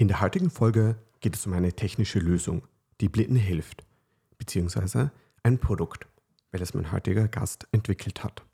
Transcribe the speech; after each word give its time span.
In 0.00 0.06
der 0.06 0.20
heutigen 0.20 0.48
Folge 0.48 0.94
geht 1.18 1.34
es 1.34 1.44
um 1.44 1.54
eine 1.54 1.72
technische 1.72 2.20
Lösung, 2.20 2.62
die 3.00 3.08
Blinden 3.08 3.34
hilft, 3.34 3.82
beziehungsweise 4.38 5.10
ein 5.42 5.58
Produkt, 5.58 6.06
welches 6.52 6.72
mein 6.72 6.92
heutiger 6.92 7.26
Gast 7.26 7.66
entwickelt 7.72 8.22
hat. 8.22 8.44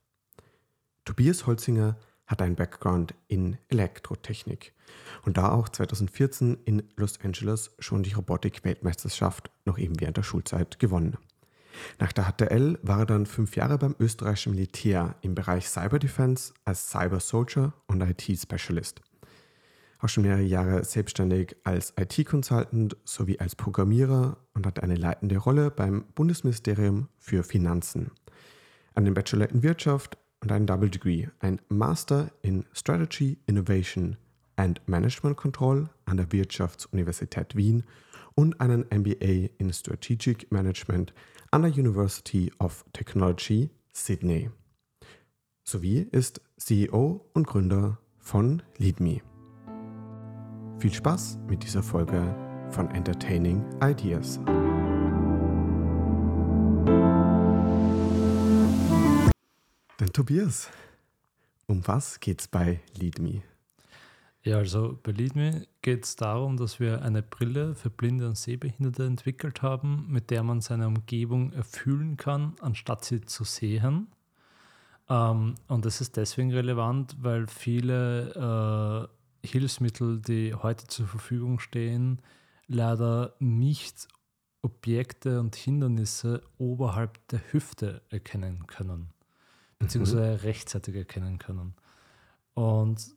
Tobias 1.04 1.46
Holzinger 1.46 1.98
hat 2.26 2.40
einen 2.40 2.56
Background 2.56 3.14
in 3.28 3.58
Elektrotechnik 3.68 4.72
und 5.26 5.36
da 5.36 5.52
auch 5.52 5.68
2014 5.68 6.60
in 6.64 6.82
Los 6.96 7.20
Angeles 7.20 7.74
schon 7.78 8.02
die 8.02 8.14
Robotik-Weltmeisterschaft 8.14 9.50
noch 9.66 9.76
eben 9.76 10.00
während 10.00 10.16
der 10.16 10.22
Schulzeit 10.22 10.78
gewonnen. 10.78 11.18
Nach 11.98 12.12
der 12.12 12.24
HTL 12.24 12.78
war 12.80 13.00
er 13.00 13.06
dann 13.06 13.26
fünf 13.26 13.54
Jahre 13.54 13.76
beim 13.76 13.94
österreichischen 13.98 14.52
Militär 14.52 15.16
im 15.20 15.34
Bereich 15.34 15.68
Cyber 15.68 15.98
Defense 15.98 16.54
als 16.64 16.88
Cyber 16.88 17.20
Soldier 17.20 17.74
und 17.86 18.00
IT-Specialist. 18.00 19.02
Auch 20.04 20.08
schon 20.10 20.24
mehrere 20.24 20.42
Jahre 20.42 20.84
selbstständig 20.84 21.56
als 21.64 21.94
IT-Consultant 21.98 22.94
sowie 23.04 23.38
als 23.38 23.56
Programmierer 23.56 24.36
und 24.52 24.66
hat 24.66 24.82
eine 24.82 24.96
leitende 24.96 25.38
Rolle 25.38 25.70
beim 25.70 26.04
Bundesministerium 26.14 27.08
für 27.16 27.42
Finanzen. 27.42 28.10
Einen 28.94 29.14
Bachelor 29.14 29.48
in 29.48 29.62
Wirtschaft 29.62 30.18
und 30.42 30.52
einen 30.52 30.66
Double 30.66 30.90
Degree, 30.90 31.28
ein 31.38 31.58
Master 31.70 32.30
in 32.42 32.66
Strategy, 32.74 33.38
Innovation 33.46 34.18
and 34.56 34.86
Management 34.86 35.38
Control 35.38 35.88
an 36.04 36.18
der 36.18 36.30
Wirtschaftsuniversität 36.30 37.56
Wien 37.56 37.84
und 38.34 38.60
einen 38.60 38.84
MBA 38.94 39.54
in 39.56 39.72
Strategic 39.72 40.52
Management 40.52 41.14
an 41.50 41.62
der 41.62 41.72
University 41.72 42.52
of 42.58 42.84
Technology 42.92 43.70
Sydney. 43.94 44.50
Sowie 45.62 46.06
ist 46.12 46.42
CEO 46.58 47.24
und 47.32 47.46
Gründer 47.46 47.96
von 48.18 48.62
LeadMe. 48.76 49.22
Viel 50.84 50.92
Spaß 50.92 51.38
mit 51.48 51.64
dieser 51.64 51.82
Folge 51.82 52.36
von 52.68 52.90
Entertaining 52.90 53.64
Ideas. 53.82 54.38
Dann 59.96 60.12
Tobias, 60.12 60.68
um 61.68 61.80
was 61.88 62.20
geht's 62.20 62.46
bei 62.48 62.82
LeadMe? 62.98 63.40
Ja, 64.42 64.58
also 64.58 64.98
bei 65.02 65.12
LeadMe 65.12 65.66
geht 65.80 66.04
es 66.04 66.16
darum, 66.16 66.58
dass 66.58 66.78
wir 66.78 67.00
eine 67.00 67.22
Brille 67.22 67.74
für 67.74 67.88
Blinde 67.88 68.28
und 68.28 68.36
Sehbehinderte 68.36 69.06
entwickelt 69.06 69.62
haben, 69.62 70.04
mit 70.10 70.30
der 70.30 70.42
man 70.42 70.60
seine 70.60 70.86
Umgebung 70.86 71.54
erfüllen 71.54 72.18
kann, 72.18 72.56
anstatt 72.60 73.06
sie 73.06 73.22
zu 73.22 73.44
sehen. 73.44 74.08
Ähm, 75.08 75.54
und 75.66 75.86
das 75.86 76.02
ist 76.02 76.18
deswegen 76.18 76.52
relevant, 76.52 77.16
weil 77.22 77.46
viele 77.46 79.08
äh, 79.08 79.23
Hilfsmittel, 79.44 80.20
die 80.20 80.54
heute 80.54 80.86
zur 80.86 81.06
Verfügung 81.06 81.58
stehen, 81.58 82.20
leider 82.66 83.34
nicht 83.38 84.08
Objekte 84.62 85.40
und 85.40 85.54
Hindernisse 85.54 86.42
oberhalb 86.58 87.26
der 87.28 87.40
Hüfte 87.52 88.02
erkennen 88.08 88.66
können 88.66 89.14
beziehungsweise 89.84 90.32
mhm. 90.32 90.36
rechtzeitig 90.36 90.94
erkennen 90.94 91.38
können. 91.38 91.74
Und 92.54 93.14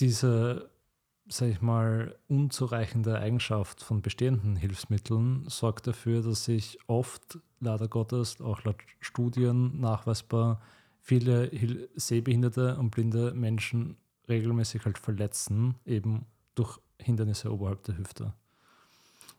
diese, 0.00 0.70
sage 1.28 1.52
ich 1.52 1.60
mal, 1.60 2.16
unzureichende 2.28 3.18
Eigenschaft 3.18 3.82
von 3.82 4.02
bestehenden 4.02 4.56
Hilfsmitteln 4.56 5.44
sorgt 5.48 5.86
dafür, 5.86 6.22
dass 6.22 6.44
sich 6.44 6.78
oft, 6.86 7.38
leider 7.60 7.88
Gottes, 7.88 8.40
auch 8.40 8.64
laut 8.64 8.76
Studien 9.00 9.80
nachweisbar, 9.80 10.60
viele 11.00 11.50
sehbehinderte 11.96 12.76
und 12.76 12.90
blinde 12.90 13.34
Menschen 13.34 13.96
regelmäßig 14.32 14.84
halt 14.84 14.98
verletzen, 14.98 15.76
eben 15.84 16.26
durch 16.54 16.78
Hindernisse 16.98 17.52
oberhalb 17.52 17.82
der 17.84 17.98
Hüfte. 17.98 18.32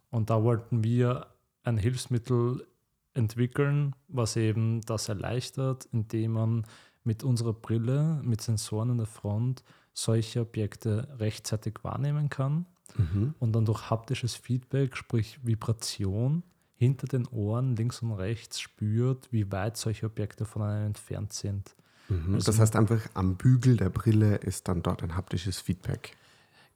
Und 0.10 0.30
da 0.30 0.44
wollten 0.44 0.84
wir 0.84 1.28
ein 1.64 1.78
Hilfsmittel 1.78 2.68
entwickeln, 3.14 3.96
was 4.08 4.36
eben 4.36 4.82
das 4.82 5.10
erleichtert, 5.10 5.86
indem 5.92 6.34
man 6.34 6.66
mit 7.04 7.24
unserer 7.24 7.54
Brille, 7.54 8.22
mit 8.24 8.42
Sensoren 8.42 8.92
in 8.92 8.98
der 8.98 9.08
Front, 9.08 9.64
solche 9.94 10.42
Objekte 10.42 11.08
rechtzeitig 11.20 11.76
wahrnehmen 11.84 12.30
kann 12.30 12.66
mhm. 12.98 13.36
und 13.40 13.54
dann 13.54 13.66
durch 13.66 13.90
haptisches 13.90 14.36
Feedback, 14.36 14.96
sprich 14.98 15.40
Vibration, 15.46 16.44
hinter 16.76 17.08
den 17.08 17.28
Ohren 17.28 17.76
links 17.76 18.02
und 18.02 18.14
rechts 18.14 18.60
spürt, 18.60 19.32
wie 19.32 19.52
weit 19.52 19.78
solche 19.78 20.08
Objekte 20.08 20.46
von 20.46 20.64
einem 20.64 20.88
entfernt 20.88 21.34
sind. 21.34 21.76
Mhm. 22.14 22.40
Das 22.44 22.60
heißt 22.60 22.76
einfach 22.76 23.02
am 23.14 23.36
Bügel 23.36 23.78
der 23.78 23.90
Brille 23.90 24.36
ist 24.36 24.68
dann 24.68 24.84
dort 24.84 25.04
ein 25.04 25.16
haptisches 25.16 25.60
Feedback. 25.60 26.16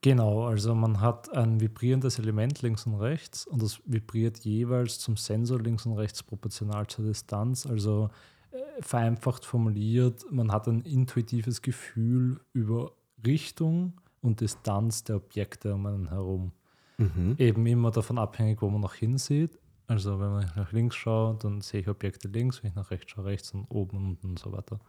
Genau, 0.01 0.45
also 0.45 0.75
man 0.75 1.01
hat 1.01 1.33
ein 1.33 1.59
vibrierendes 1.59 2.19
Element 2.19 2.61
links 2.61 2.85
und 2.85 2.95
rechts 2.95 3.47
und 3.47 3.61
das 3.61 3.81
vibriert 3.85 4.39
jeweils 4.39 4.99
zum 4.99 5.17
Sensor 5.17 5.59
links 5.59 5.85
und 5.85 5.93
rechts 5.93 6.21
proportional 6.21 6.85
zur 6.87 7.05
Distanz. 7.05 7.65
Also 7.65 8.09
äh, 8.51 8.57
vereinfacht 8.81 9.43
formuliert, 9.43 10.23
man 10.29 10.51
hat 10.51 10.67
ein 10.67 10.81
intuitives 10.81 11.63
Gefühl 11.63 12.39
über 12.53 12.91
Richtung 13.25 13.93
und 14.21 14.41
Distanz 14.41 15.03
der 15.03 15.15
Objekte 15.15 15.73
um 15.73 15.85
einen 15.87 16.09
herum. 16.09 16.51
Mhm. 16.97 17.35
Eben 17.39 17.65
immer 17.65 17.89
davon 17.89 18.19
abhängig, 18.19 18.61
wo 18.61 18.69
man 18.69 18.81
noch 18.81 18.93
hinsieht. 18.93 19.57
Also 19.87 20.19
wenn 20.19 20.29
man 20.29 20.51
nach 20.55 20.71
links 20.73 20.95
schaut, 20.95 21.43
dann 21.43 21.61
sehe 21.61 21.81
ich 21.81 21.87
Objekte 21.87 22.27
links, 22.27 22.61
wenn 22.61 22.69
ich 22.69 22.75
nach 22.75 22.91
rechts 22.91 23.11
schaue, 23.11 23.25
rechts 23.25 23.51
und 23.51 23.65
oben 23.69 23.97
und 23.97 24.05
unten 24.05 24.27
und 24.27 24.39
so 24.39 24.51
weiter. 24.51 24.79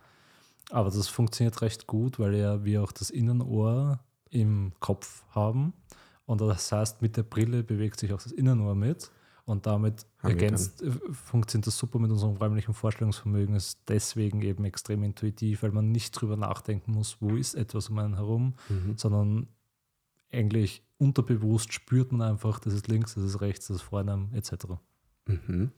Aber 0.70 0.90
das 0.90 1.08
funktioniert 1.08 1.62
recht 1.62 1.86
gut, 1.86 2.18
weil 2.18 2.34
ja 2.34 2.64
wie 2.64 2.78
auch 2.78 2.92
das 2.92 3.10
Innenohr 3.10 4.00
im 4.30 4.72
Kopf 4.80 5.24
haben. 5.30 5.72
Und 6.26 6.40
das 6.40 6.70
heißt, 6.70 7.00
mit 7.00 7.16
der 7.16 7.22
Brille 7.22 7.62
bewegt 7.62 7.98
sich 7.98 8.12
auch 8.12 8.22
das 8.22 8.32
Innenohr 8.32 8.74
mit. 8.74 9.10
Und 9.46 9.64
damit 9.64 10.04
ergänzt, 10.22 10.82
äh, 10.82 10.90
funktioniert 11.10 11.66
das 11.66 11.78
super 11.78 11.98
mit 11.98 12.10
unserem 12.10 12.36
räumlichen 12.36 12.74
Vorstellungsvermögen. 12.74 13.54
Ist 13.54 13.78
deswegen 13.88 14.42
eben 14.42 14.66
extrem 14.66 15.02
intuitiv, 15.02 15.62
weil 15.62 15.72
man 15.72 15.90
nicht 15.90 16.12
drüber 16.12 16.36
nachdenken 16.36 16.92
muss, 16.92 17.16
wo 17.20 17.34
ist 17.34 17.54
etwas 17.54 17.88
um 17.88 17.98
einen 17.98 18.16
herum, 18.16 18.54
mhm. 18.68 18.98
sondern 18.98 19.48
eigentlich 20.30 20.82
unterbewusst 20.98 21.72
spürt 21.72 22.12
man 22.12 22.20
einfach, 22.20 22.58
das 22.58 22.74
ist 22.74 22.88
links, 22.88 23.14
das 23.14 23.24
ist 23.24 23.40
rechts, 23.40 23.68
das 23.68 23.76
ist 23.76 23.82
vor 23.84 24.00
einem, 24.00 24.34
etc. 24.34 24.52
Mhm. 25.24 25.72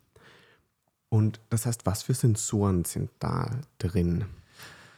Und 1.09 1.41
das 1.49 1.67
heißt, 1.67 1.87
was 1.87 2.03
für 2.03 2.15
Sensoren 2.15 2.85
sind 2.85 3.11
da 3.21 3.61
drin? 3.79 4.25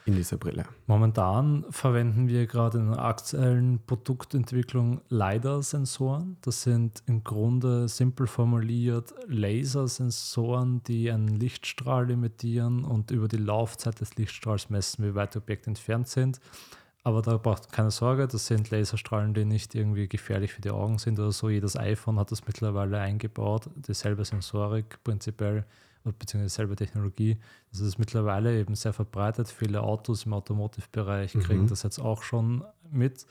In 0.04 0.14
dieser 0.14 0.36
Brille? 0.36 0.64
Momentan 0.86 1.64
verwenden 1.70 2.28
wir 2.28 2.46
gerade 2.46 2.78
in 2.78 2.90
der 2.90 3.04
aktuellen 3.04 3.80
Produktentwicklung 3.86 5.00
LiDAR-Sensoren. 5.08 6.36
Das 6.42 6.62
sind 6.62 7.02
im 7.06 7.22
Grunde 7.24 7.88
simpel 7.88 8.26
formuliert 8.26 9.14
Lasersensoren, 9.28 10.82
die 10.84 11.10
einen 11.10 11.28
Lichtstrahl 11.28 12.10
emittieren 12.10 12.84
und 12.84 13.10
über 13.10 13.28
die 13.28 13.36
Laufzeit 13.36 14.00
des 14.00 14.16
Lichtstrahls 14.16 14.70
messen, 14.70 15.04
wie 15.04 15.14
weit 15.14 15.36
Objekte 15.36 15.68
entfernt 15.68 16.08
sind. 16.08 16.40
Aber 17.04 17.20
da 17.20 17.36
braucht 17.36 17.72
keine 17.72 17.90
Sorge, 17.90 18.28
das 18.28 18.46
sind 18.46 18.70
Laserstrahlen, 18.70 19.34
die 19.34 19.44
nicht 19.44 19.74
irgendwie 19.74 20.08
gefährlich 20.08 20.52
für 20.52 20.60
die 20.60 20.70
Augen 20.70 20.98
sind 20.98 21.18
oder 21.18 21.32
so. 21.32 21.48
Jedes 21.48 21.76
iPhone 21.76 22.18
hat 22.18 22.30
das 22.30 22.46
mittlerweile 22.46 22.98
eingebaut, 23.00 23.68
dieselbe 23.74 24.24
Sensorik 24.24 25.02
prinzipiell 25.02 25.64
beziehungsweise 26.04 26.54
selber 26.54 26.76
Technologie. 26.76 27.38
Das 27.70 27.80
ist 27.80 27.98
mittlerweile 27.98 28.58
eben 28.58 28.74
sehr 28.74 28.92
verbreitet. 28.92 29.48
Viele 29.48 29.82
Autos 29.82 30.26
im 30.26 30.32
Automotive-Bereich 30.32 31.32
kriegen 31.34 31.62
mhm. 31.62 31.68
das 31.68 31.82
jetzt 31.82 31.98
auch 31.98 32.22
schon 32.22 32.64
mit. 32.90 33.26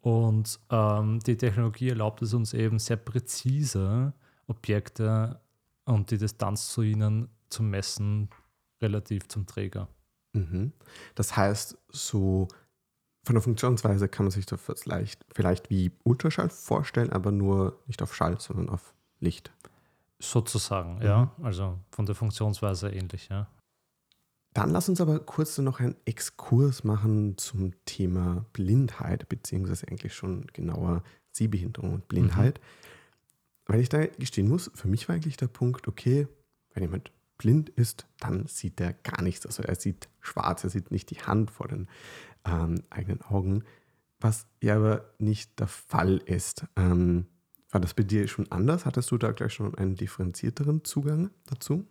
Und 0.00 0.60
ähm, 0.70 1.20
die 1.20 1.36
Technologie 1.36 1.90
erlaubt 1.90 2.22
es 2.22 2.32
uns 2.32 2.54
eben 2.54 2.78
sehr 2.78 2.96
präzise 2.96 4.12
Objekte 4.46 5.40
und 5.84 6.10
die 6.10 6.18
Distanz 6.18 6.70
zu 6.70 6.82
ihnen 6.82 7.28
zu 7.48 7.62
messen, 7.62 8.28
relativ 8.80 9.28
zum 9.28 9.46
Träger. 9.46 9.88
Mhm. 10.32 10.72
Das 11.14 11.36
heißt, 11.36 11.78
so 11.88 12.48
von 13.24 13.34
der 13.34 13.42
Funktionsweise 13.42 14.08
kann 14.08 14.26
man 14.26 14.30
sich 14.30 14.46
das 14.46 14.60
vielleicht, 14.60 15.24
vielleicht 15.34 15.70
wie 15.70 15.90
Ultraschall 16.04 16.48
vorstellen, 16.48 17.10
aber 17.10 17.32
nur 17.32 17.80
nicht 17.86 18.00
auf 18.02 18.14
Schall, 18.14 18.40
sondern 18.40 18.68
auf 18.68 18.94
Licht. 19.18 19.50
Sozusagen, 20.18 20.96
mhm. 20.96 21.02
ja. 21.02 21.32
Also 21.42 21.78
von 21.90 22.06
der 22.06 22.14
Funktionsweise 22.14 22.90
ähnlich, 22.90 23.28
ja. 23.28 23.48
Dann 24.54 24.70
lass 24.70 24.88
uns 24.88 25.02
aber 25.02 25.18
kurz 25.18 25.58
noch 25.58 25.80
einen 25.80 25.96
Exkurs 26.06 26.82
machen 26.82 27.36
zum 27.36 27.74
Thema 27.84 28.46
Blindheit, 28.54 29.28
beziehungsweise 29.28 29.86
eigentlich 29.86 30.14
schon 30.14 30.46
genauer 30.54 31.02
Sehbehinderung 31.30 31.92
und 31.92 32.08
Blindheit. 32.08 32.58
Mhm. 32.58 32.62
Weil 33.66 33.80
ich 33.80 33.90
da 33.90 34.06
gestehen 34.06 34.48
muss, 34.48 34.70
für 34.74 34.88
mich 34.88 35.08
war 35.08 35.16
eigentlich 35.16 35.36
der 35.36 35.48
Punkt, 35.48 35.88
okay, 35.88 36.26
wenn 36.72 36.82
jemand 36.82 37.12
blind 37.36 37.68
ist, 37.68 38.06
dann 38.18 38.46
sieht 38.46 38.80
er 38.80 38.94
gar 38.94 39.22
nichts. 39.22 39.44
Also 39.44 39.62
er 39.62 39.74
sieht 39.74 40.08
schwarz, 40.20 40.64
er 40.64 40.70
sieht 40.70 40.90
nicht 40.90 41.10
die 41.10 41.20
Hand 41.20 41.50
vor 41.50 41.68
den 41.68 41.88
ähm, 42.46 42.82
eigenen 42.88 43.20
Augen, 43.22 43.64
was 44.20 44.46
ja 44.62 44.76
aber 44.76 45.04
nicht 45.18 45.58
der 45.60 45.66
Fall 45.66 46.18
ist. 46.18 46.64
Ähm, 46.76 47.26
war 47.70 47.80
das 47.80 47.94
bei 47.94 48.02
dir 48.02 48.28
schon 48.28 48.50
anders? 48.50 48.86
Hattest 48.86 49.10
du 49.10 49.18
da 49.18 49.32
gleich 49.32 49.54
schon 49.54 49.74
einen 49.74 49.96
differenzierteren 49.96 50.84
Zugang 50.84 51.30
dazu? 51.46 51.84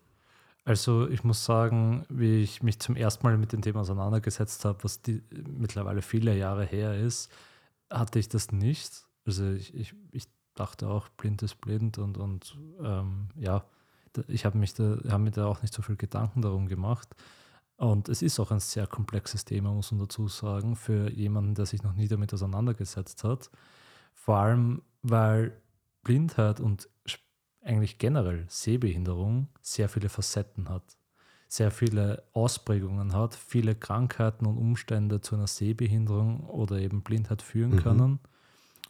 Also 0.64 1.08
ich 1.08 1.24
muss 1.24 1.46
sagen, 1.46 2.06
wie 2.10 2.42
ich 2.42 2.64
mich 2.64 2.80
zum 2.80 2.96
ersten 2.96 3.26
Mal 3.26 3.38
mit 3.38 3.54
dem 3.54 3.62
Thema 3.62 3.82
auseinandergesetzt 3.82 4.66
habe, 4.66 4.84
was 4.84 5.02
die, 5.02 5.22
mittlerweile 5.48 6.02
viele 6.02 6.36
Jahre 6.36 6.66
her 6.66 6.98
ist, 6.98 7.32
hatte 7.90 8.18
ich 8.18 8.30
das 8.30 8.52
nicht. 8.52 9.06
Also 9.26 9.52
ich, 9.52 9.76
ich, 9.76 9.94
ich 10.12 10.28
dachte 10.56 10.88
auch, 10.88 11.10
blind 11.10 11.44
ist 11.44 11.62
blind 11.62 12.00
und, 12.00 12.18
und 12.18 12.58
ähm, 12.82 13.30
ja, 13.36 13.64
ich 14.28 14.46
habe 14.46 14.58
mich 14.58 14.74
da, 14.74 14.98
hab 15.08 15.22
mir 15.22 15.32
da 15.32 15.46
auch 15.46 15.62
nicht 15.62 15.74
so 15.74 15.84
viel 15.84 15.98
Gedanken 15.98 16.42
darum 16.42 16.68
gemacht. 16.68 17.16
Und 17.78 18.10
es 18.10 18.22
ist 18.22 18.40
auch 18.40 18.52
ein 18.52 18.62
sehr 18.62 18.88
komplexes 18.88 19.46
Thema, 19.46 19.72
muss 19.72 19.92
man 19.92 20.00
dazu 20.00 20.28
sagen, 20.30 20.76
für 20.76 21.12
jemanden, 21.12 21.56
der 21.56 21.66
sich 21.66 21.84
noch 21.84 21.94
nie 21.94 22.08
damit 22.08 22.34
auseinandergesetzt 22.34 23.24
hat. 23.24 23.52
Vor 24.14 24.38
allem, 24.38 24.82
weil 25.04 25.62
Blindheit 26.06 26.62
und 26.62 26.88
eigentlich 27.62 27.98
generell 27.98 28.46
Sehbehinderung 28.48 29.50
sehr 29.62 29.90
viele 29.90 30.08
Facetten 30.08 30.70
hat, 30.70 30.98
sehr 31.50 31.72
viele 31.72 32.24
Ausprägungen 32.32 33.14
hat, 33.14 33.36
viele 33.36 33.76
Krankheiten 33.76 34.46
und 34.46 34.58
Umstände 34.58 35.20
zu 35.20 35.36
einer 35.36 35.48
Sehbehinderung 35.48 36.42
oder 36.46 36.78
eben 36.78 37.02
Blindheit 37.02 37.42
führen 37.42 37.72
mhm. 37.72 37.80
können 37.80 38.20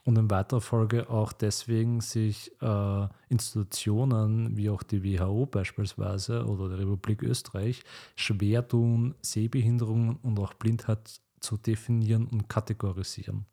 und 0.04 0.18
in 0.18 0.30
weiterer 0.30 0.62
Folge 0.62 1.10
auch 1.10 1.34
deswegen 1.34 2.02
sich 2.02 2.52
äh, 2.62 3.08
Institutionen 3.30 4.56
wie 4.56 4.70
auch 4.70 4.84
die 4.84 5.04
WHO 5.04 5.48
beispielsweise 5.48 6.46
oder 6.46 6.70
die 6.70 6.84
Republik 6.84 7.24
Österreich 7.24 7.84
schwer 8.16 8.68
tun, 8.68 9.16
Sehbehinderungen 9.22 10.18
und 10.18 10.40
auch 10.40 10.54
Blindheit 10.54 11.22
zu 11.40 11.58
definieren 11.58 12.28
und 12.28 12.50
kategorisieren. 12.50 13.46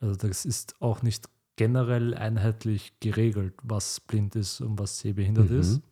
Also 0.00 0.16
das 0.16 0.44
ist 0.44 0.80
auch 0.80 1.02
nicht 1.02 1.28
generell 1.56 2.14
einheitlich 2.14 2.92
geregelt, 3.00 3.54
was 3.62 4.00
blind 4.00 4.36
ist 4.36 4.60
und 4.60 4.78
was 4.78 4.98
sehbehindert 4.98 5.50
mhm. 5.50 5.60
ist. 5.60 5.82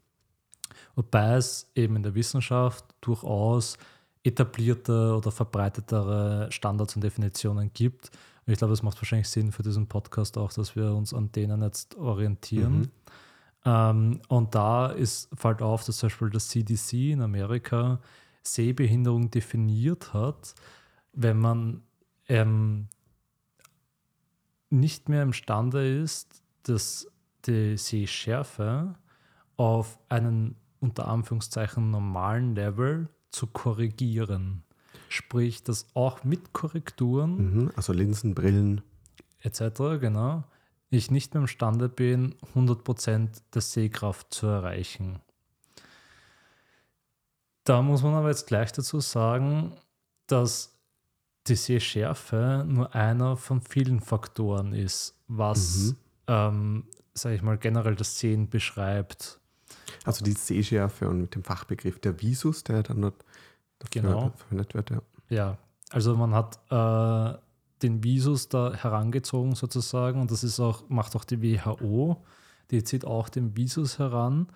Wobei 0.95 1.35
es 1.35 1.71
eben 1.75 1.97
in 1.97 2.03
der 2.03 2.15
Wissenschaft 2.15 2.85
durchaus 3.01 3.77
etablierte 4.23 5.15
oder 5.17 5.31
verbreitetere 5.31 6.49
Standards 6.51 6.95
und 6.97 7.03
Definitionen 7.03 7.71
gibt, 7.73 8.11
ich 8.47 8.59
glaube, 8.59 8.75
es 8.75 8.83
macht 8.83 9.01
wahrscheinlich 9.01 9.29
Sinn 9.29 9.53
für 9.53 9.63
diesen 9.63 9.87
Podcast 9.87 10.37
auch, 10.37 10.53
dass 10.53 10.75
wir 10.75 10.93
uns 10.93 11.15
an 11.15 11.31
denen 11.33 11.63
jetzt 11.63 11.97
orientieren. 11.97 12.79
Mhm. 12.79 12.91
Ähm, 13.65 14.21
und 14.29 14.55
da 14.55 14.87
ist, 14.89 15.29
fällt 15.39 15.63
auf, 15.63 15.85
dass 15.85 15.99
zum 15.99 16.09
Beispiel 16.09 16.31
das 16.31 16.49
CDC 16.49 17.13
in 17.13 17.23
Amerika 17.23 18.01
Sehbehinderung 18.43 19.31
definiert 19.31 20.15
hat, 20.15 20.55
wenn 21.13 21.39
man 21.39 21.83
ähm, 22.29 22.89
nicht 24.71 25.09
mehr 25.09 25.23
imstande 25.23 25.87
ist, 26.01 26.43
dass 26.63 27.07
die 27.47 27.77
Sehschärfe 27.77 28.95
auf 29.57 29.99
einen 30.09 30.57
unter 30.81 31.09
Anführungszeichen 31.09 31.91
normalen 31.91 32.55
Level 32.55 33.09
zu 33.31 33.47
korrigieren. 33.47 34.63
Sprich, 35.09 35.63
dass 35.63 35.87
auch 35.95 36.25
mit 36.25 36.53
Korrekturen, 36.53 37.65
mhm, 37.65 37.73
also 37.77 37.93
Linsen, 37.93 38.35
Brillen 38.35 38.83
etc., 39.41 40.01
genau, 40.01 40.45
ich 40.91 41.11
nicht 41.11 41.35
mehr 41.35 41.43
imstande 41.43 41.89
bin, 41.89 42.35
100% 42.55 43.43
der 43.55 43.63
Sehkraft 43.63 44.33
zu 44.33 44.47
erreichen. 44.47 45.21
Da 47.65 47.83
muss 47.83 48.03
man 48.03 48.15
aber 48.15 48.29
jetzt 48.29 48.47
gleich 48.47 48.73
dazu 48.73 49.01
sagen, 49.01 49.73
dass 50.27 50.80
die 51.47 51.57
Sehschärfe 51.57 52.65
nur 52.69 52.95
einer 52.95 53.37
von 53.37 53.61
vielen 53.61 54.01
Faktoren 54.01 54.73
ist, 54.73 55.15
was, 55.29 55.77
mhm. 55.77 55.97
ähm, 56.27 56.85
sage 57.15 57.37
ich 57.37 57.43
mal, 57.43 57.59
generell 57.59 57.97
das 57.97 58.19
Sehen 58.19 58.49
beschreibt. 58.49 59.41
Also 60.05 60.25
die 60.25 60.33
Sehschärfe 60.33 61.09
und 61.09 61.21
mit 61.21 61.35
dem 61.35 61.45
Fachbegriff 61.45 61.99
der 62.01 62.21
Visus, 62.21 62.65
der 62.65 62.83
dann 62.83 63.03
dort 63.03 63.25
genau. 63.91 64.33
verwendet 64.37 64.75
wird. 64.75 64.91
Ja. 64.91 65.03
ja, 65.29 65.59
also 65.91 66.17
man 66.17 66.35
hat 66.35 66.59
äh, 66.71 67.39
den 67.83 68.03
Visus 68.05 68.49
da 68.49 68.73
herangezogen 68.75 69.55
sozusagen 69.55 70.21
und 70.21 70.31
das 70.31 70.45
ist 70.45 70.61
auch, 70.61 70.89
macht 70.89 71.17
auch 71.17 71.25
die 71.25 71.43
WHO, 71.43 72.23
die 72.71 72.85
zieht 72.85 73.05
auch 73.05 73.29
den 73.29 73.57
Visus 73.57 73.99
heran. 73.99 74.49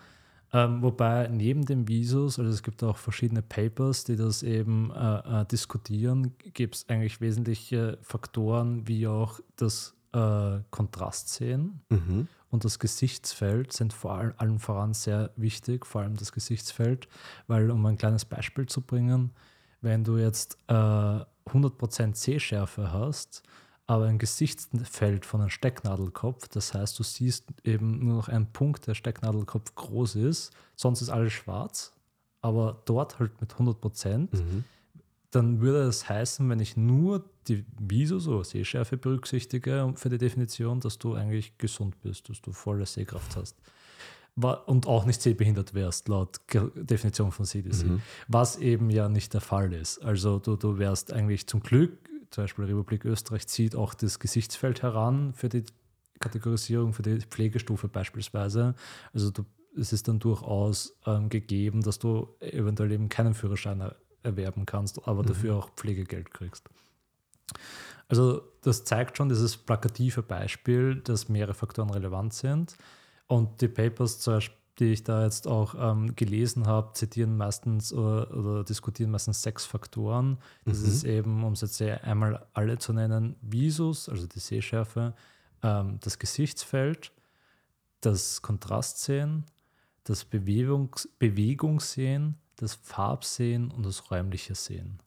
Ähm, 0.54 0.82
wobei 0.82 1.26
neben 1.26 1.66
dem 1.66 1.88
Visus, 1.88 2.38
also 2.38 2.48
es 2.48 2.62
gibt 2.62 2.84
auch 2.84 2.96
verschiedene 2.96 3.42
Papers, 3.42 4.04
die 4.04 4.14
das 4.14 4.44
eben 4.44 4.92
äh, 4.92 5.40
äh, 5.40 5.44
diskutieren, 5.46 6.36
gibt 6.38 6.76
es 6.76 6.88
eigentlich 6.88 7.20
wesentliche 7.20 7.98
Faktoren 8.02 8.86
wie 8.86 9.08
auch 9.08 9.40
das 9.56 9.96
äh, 10.12 10.60
Kontrastsehen 10.70 11.80
mhm. 11.88 12.28
und 12.50 12.64
das 12.64 12.78
Gesichtsfeld 12.78 13.72
sind 13.72 13.92
vor 13.92 14.32
allem 14.36 14.60
voran 14.60 14.94
sehr 14.94 15.32
wichtig, 15.34 15.84
vor 15.84 16.02
allem 16.02 16.14
das 16.14 16.30
Gesichtsfeld, 16.30 17.08
weil 17.48 17.72
um 17.72 17.84
ein 17.86 17.98
kleines 17.98 18.24
Beispiel 18.24 18.66
zu 18.66 18.80
bringen, 18.80 19.32
wenn 19.80 20.04
du 20.04 20.18
jetzt 20.18 20.56
äh, 20.68 20.72
100% 20.72 22.14
Sehschärfe 22.14 22.92
hast, 22.92 23.42
aber 23.86 24.06
ein 24.06 24.18
Gesichtsfeld 24.18 25.26
von 25.26 25.40
einem 25.40 25.50
Stecknadelkopf, 25.50 26.48
das 26.48 26.72
heißt, 26.72 26.98
du 26.98 27.02
siehst 27.02 27.46
eben 27.64 28.04
nur 28.04 28.16
noch 28.16 28.28
einen 28.28 28.46
Punkt, 28.46 28.86
der 28.86 28.94
Stecknadelkopf 28.94 29.74
groß 29.74 30.16
ist, 30.16 30.52
sonst 30.74 31.02
ist 31.02 31.10
alles 31.10 31.32
schwarz, 31.32 31.92
aber 32.40 32.82
dort 32.86 33.18
halt 33.18 33.40
mit 33.40 33.52
100%, 33.54 34.16
mhm. 34.16 34.64
dann 35.30 35.60
würde 35.60 35.84
das 35.84 36.08
heißen, 36.08 36.48
wenn 36.48 36.60
ich 36.60 36.76
nur 36.76 37.24
die 37.46 37.64
Visus 37.78 38.26
oder 38.26 38.44
Sehschärfe 38.44 38.96
berücksichtige 38.96 39.92
für 39.96 40.08
die 40.08 40.18
Definition, 40.18 40.80
dass 40.80 40.98
du 40.98 41.14
eigentlich 41.14 41.58
gesund 41.58 42.00
bist, 42.00 42.30
dass 42.30 42.40
du 42.40 42.52
volle 42.52 42.86
Sehkraft 42.86 43.36
hast 43.36 43.56
und 44.66 44.86
auch 44.86 45.04
nicht 45.04 45.22
sehbehindert 45.22 45.74
wärst, 45.74 46.08
laut 46.08 46.40
Definition 46.74 47.30
von 47.30 47.44
CDC. 47.44 47.84
Mhm. 47.84 48.02
Was 48.26 48.56
eben 48.56 48.90
ja 48.90 49.08
nicht 49.08 49.32
der 49.32 49.40
Fall 49.40 49.72
ist. 49.72 49.98
Also 50.02 50.38
du, 50.38 50.56
du 50.56 50.78
wärst 50.78 51.12
eigentlich 51.12 51.46
zum 51.46 51.60
Glück, 51.60 51.96
zum 52.34 52.44
Beispiel 52.44 52.64
Republik 52.64 53.04
Österreich 53.04 53.46
zieht 53.46 53.76
auch 53.76 53.94
das 53.94 54.18
Gesichtsfeld 54.18 54.82
heran 54.82 55.32
für 55.34 55.48
die 55.48 55.64
Kategorisierung, 56.20 56.92
für 56.92 57.02
die 57.02 57.20
Pflegestufe 57.20 57.88
beispielsweise. 57.88 58.74
Also 59.12 59.30
du, 59.30 59.44
es 59.78 59.92
ist 59.92 60.08
dann 60.08 60.18
durchaus 60.18 60.96
ähm, 61.06 61.28
gegeben, 61.28 61.82
dass 61.82 61.98
du 61.98 62.28
eventuell 62.40 62.92
eben 62.92 63.08
keinen 63.08 63.34
Führerschein 63.34 63.80
er 63.80 63.96
erwerben 64.22 64.64
kannst, 64.66 65.06
aber 65.06 65.22
mhm. 65.22 65.26
dafür 65.26 65.56
auch 65.56 65.70
Pflegegeld 65.76 66.32
kriegst. 66.32 66.68
Also 68.08 68.42
das 68.62 68.84
zeigt 68.84 69.16
schon 69.16 69.28
dieses 69.28 69.56
plakative 69.56 70.22
Beispiel, 70.22 70.96
dass 70.96 71.28
mehrere 71.28 71.54
Faktoren 71.54 71.90
relevant 71.90 72.32
sind. 72.34 72.76
Und 73.26 73.60
die 73.60 73.68
Papers, 73.68 74.20
die 74.78 74.86
ich 74.86 75.04
da 75.04 75.24
jetzt 75.24 75.46
auch 75.46 75.74
ähm, 75.78 76.16
gelesen 76.16 76.66
habe, 76.66 76.92
zitieren 76.94 77.36
meistens 77.36 77.92
oder, 77.92 78.36
oder, 78.36 78.64
diskutieren 78.64 79.10
meistens 79.10 79.42
sechs 79.42 79.64
Faktoren. 79.64 80.38
Das 80.64 80.80
mhm. 80.80 80.88
ist 80.88 81.04
eben, 81.04 81.44
um 81.44 81.52
es 81.52 81.60
jetzt 81.60 81.80
einmal 81.80 82.44
alle 82.52 82.78
zu 82.78 82.92
nennen, 82.92 83.36
Visus, 83.40 84.08
also 84.08 84.26
die 84.26 84.40
Sehschärfe, 84.40 85.14
ähm, 85.62 85.98
das 86.00 86.18
Gesichtsfeld, 86.18 87.12
das 88.00 88.42
Kontrastsehen, 88.42 89.44
das 90.02 90.24
Bewegungs 90.24 91.08
Bewegungssehen, 91.18 92.36
das 92.56 92.74
Farbsehen 92.74 93.70
und 93.70 93.86
das 93.86 94.10
räumliche 94.10 94.54
Sehen. 94.54 94.98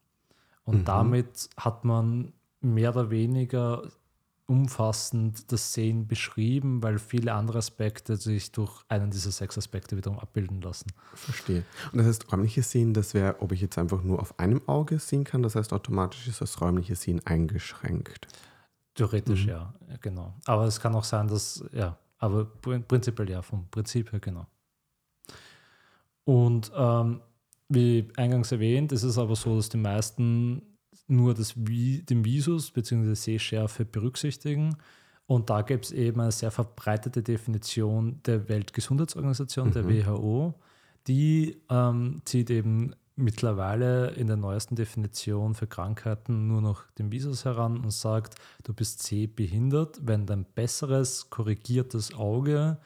Und 0.63 0.79
mhm. 0.79 0.85
damit 0.85 1.49
hat 1.57 1.85
man 1.85 2.33
mehr 2.61 2.91
oder 2.91 3.09
weniger 3.09 3.83
umfassend 4.47 5.51
das 5.51 5.73
Sehen 5.73 6.07
beschrieben, 6.07 6.81
weil 6.81 6.99
viele 6.99 7.33
andere 7.33 7.57
Aspekte 7.57 8.15
sich 8.15 8.51
durch 8.53 8.81
einen 8.87 9.11
dieser 9.11 9.31
sechs 9.31 9.57
Aspekte 9.57 9.97
wiederum 9.97 10.19
abbilden 10.19 10.61
lassen. 10.61 10.87
Verstehe. 11.13 11.63
Und 11.91 11.99
das 11.99 12.07
heißt, 12.07 12.31
räumliches 12.31 12.71
Sehen, 12.71 12.93
das 12.93 13.13
wäre, 13.13 13.41
ob 13.41 13.51
ich 13.51 13.61
jetzt 13.61 13.77
einfach 13.77 14.01
nur 14.03 14.21
auf 14.21 14.39
einem 14.39 14.61
Auge 14.67 14.99
sehen 14.99 15.25
kann, 15.25 15.43
das 15.43 15.55
heißt, 15.55 15.73
automatisch 15.73 16.27
ist 16.27 16.39
das 16.39 16.61
räumliche 16.61 16.95
Sehen 16.95 17.21
eingeschränkt. 17.25 18.27
Theoretisch 18.95 19.43
mhm. 19.43 19.49
ja, 19.49 19.73
genau. 20.01 20.33
Aber 20.45 20.63
es 20.63 20.79
kann 20.79 20.95
auch 20.95 21.03
sein, 21.03 21.27
dass, 21.27 21.63
ja, 21.73 21.97
aber 22.17 22.45
prinzipiell 22.45 23.29
ja, 23.29 23.41
vom 23.41 23.67
Prinzip 23.69 24.11
her 24.13 24.19
genau. 24.21 24.47
Und 26.23 26.71
ähm, 26.73 27.21
wie 27.67 28.07
eingangs 28.15 28.51
erwähnt, 28.53 28.93
ist 28.93 29.03
es 29.03 29.17
aber 29.17 29.35
so, 29.35 29.57
dass 29.57 29.67
die 29.67 29.77
meisten 29.77 30.76
nur 31.07 31.33
das, 31.33 31.53
den 31.55 32.25
Visus 32.25 32.71
bzw. 32.71 33.13
Sehschärfe 33.13 33.85
berücksichtigen. 33.85 34.77
Und 35.25 35.49
da 35.49 35.61
gibt 35.61 35.85
es 35.85 35.91
eben 35.91 36.21
eine 36.21 36.31
sehr 36.31 36.51
verbreitete 36.51 37.21
Definition 37.21 38.21
der 38.25 38.47
Weltgesundheitsorganisation, 38.47 39.69
mhm. 39.69 39.73
der 39.73 39.89
WHO. 39.89 40.53
Die 41.07 41.57
ähm, 41.69 42.21
zieht 42.25 42.49
eben 42.49 42.93
mittlerweile 43.15 44.11
in 44.11 44.27
der 44.27 44.37
neuesten 44.37 44.75
Definition 44.75 45.55
für 45.55 45.67
Krankheiten 45.67 46.47
nur 46.47 46.61
noch 46.61 46.83
den 46.91 47.11
Visus 47.11 47.45
heran 47.45 47.79
und 47.79 47.91
sagt, 47.91 48.35
du 48.63 48.73
bist 48.73 49.03
sehbehindert, 49.03 49.99
wenn 50.03 50.25
dein 50.25 50.45
besseres, 50.45 51.29
korrigiertes 51.29 52.13
Auge 52.13 52.77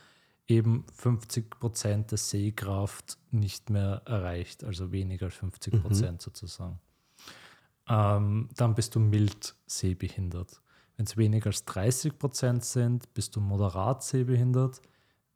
eben 0.48 0.86
50 0.94 1.50
Prozent 1.50 2.12
der 2.12 2.18
Sehkraft 2.18 3.18
nicht 3.32 3.70
mehr 3.70 4.04
erreicht, 4.06 4.64
also 4.64 4.92
weniger 4.92 5.28
als 5.28 5.36
50 5.36 5.82
Prozent 5.82 6.14
mhm. 6.14 6.20
sozusagen 6.20 6.80
ähm, 7.92 8.48
dann 8.56 8.74
bist 8.74 8.96
du 8.96 9.00
mild 9.00 9.54
sehbehindert. 9.68 10.62
Wenn 10.96 11.06
es 11.06 11.18
weniger 11.18 11.48
als 11.48 11.66
30 11.66 12.18
Prozent 12.18 12.64
sind, 12.64 13.14
bist 13.14 13.36
du 13.36 13.42
moderat 13.42 14.04
sehbehindert. 14.04 14.82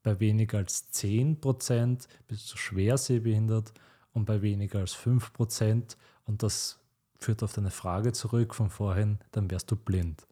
Bei 0.03 0.19
weniger 0.19 0.59
als 0.59 0.89
10 0.91 1.41
Prozent 1.41 2.07
bist 2.27 2.51
du 2.53 2.57
schwer 2.57 2.97
sehbehindert. 2.97 3.74
Und 4.13 4.25
bei 4.25 4.41
weniger 4.41 4.79
als 4.79 4.93
5 4.93 5.33
Prozent, 5.33 5.97
und 6.24 6.43
das 6.43 6.79
führt 7.19 7.43
auf 7.43 7.53
deine 7.53 7.71
Frage 7.71 8.13
zurück 8.13 8.53
von 8.55 8.69
vorhin, 8.69 9.19
dann 9.31 9.51
wärst 9.51 9.71
du 9.71 9.75
blind. 9.75 10.25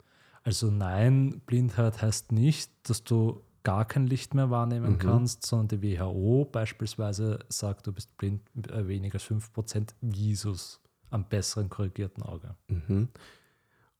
Also 0.43 0.71
nein, 0.71 1.41
Blindheit 1.45 2.01
heißt 2.01 2.31
nicht, 2.31 2.71
dass 2.83 3.03
du 3.03 3.41
gar 3.63 3.85
kein 3.85 4.07
Licht 4.07 4.33
mehr 4.33 4.49
wahrnehmen 4.49 4.93
Mhm. 4.93 4.97
kannst, 4.99 5.45
sondern 5.45 5.79
die 5.79 5.97
WHO 5.97 6.45
beispielsweise 6.45 7.39
sagt, 7.49 7.87
du 7.87 7.91
bist 7.93 8.15
blind 8.17 8.41
mit 8.53 8.69
äh, 8.71 8.87
weniger 8.87 9.15
als 9.15 9.23
5% 9.23 9.95
Visus 10.01 10.79
am 11.13 11.25
besseren 11.25 11.69
korrigierten 11.69 12.23
Auge. 12.23 12.55
Mhm. 12.67 13.09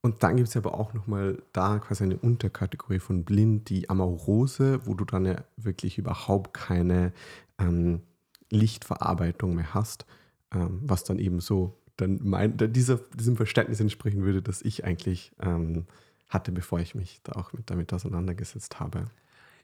Und 0.00 0.22
dann 0.22 0.36
gibt 0.36 0.48
es 0.48 0.56
aber 0.56 0.74
auch 0.74 0.92
nochmal 0.92 1.42
da 1.52 1.78
quasi 1.78 2.04
eine 2.04 2.18
Unterkategorie 2.18 2.98
von 2.98 3.24
blind, 3.24 3.70
die 3.70 3.88
Amaurose, 3.88 4.86
wo 4.86 4.92
du 4.92 5.06
dann 5.06 5.24
ja 5.24 5.36
wirklich 5.56 5.96
überhaupt 5.96 6.52
keine 6.52 7.14
ähm, 7.58 8.02
Lichtverarbeitung 8.50 9.54
mehr 9.54 9.72
hast, 9.72 10.04
ähm, 10.52 10.80
was 10.82 11.04
dann 11.04 11.18
eben 11.18 11.40
so 11.40 11.78
dann 11.96 12.20
mein, 12.22 12.56
dieser, 12.56 12.96
diesem 13.14 13.36
Verständnis 13.36 13.80
entsprechen 13.80 14.24
würde, 14.24 14.42
das 14.42 14.60
ich 14.60 14.84
eigentlich 14.84 15.32
ähm, 15.40 15.86
hatte, 16.28 16.52
bevor 16.52 16.80
ich 16.80 16.94
mich 16.94 17.20
da 17.22 17.32
auch 17.32 17.52
mit, 17.52 17.70
damit 17.70 17.92
auseinandergesetzt 17.92 18.80
habe. 18.80 19.06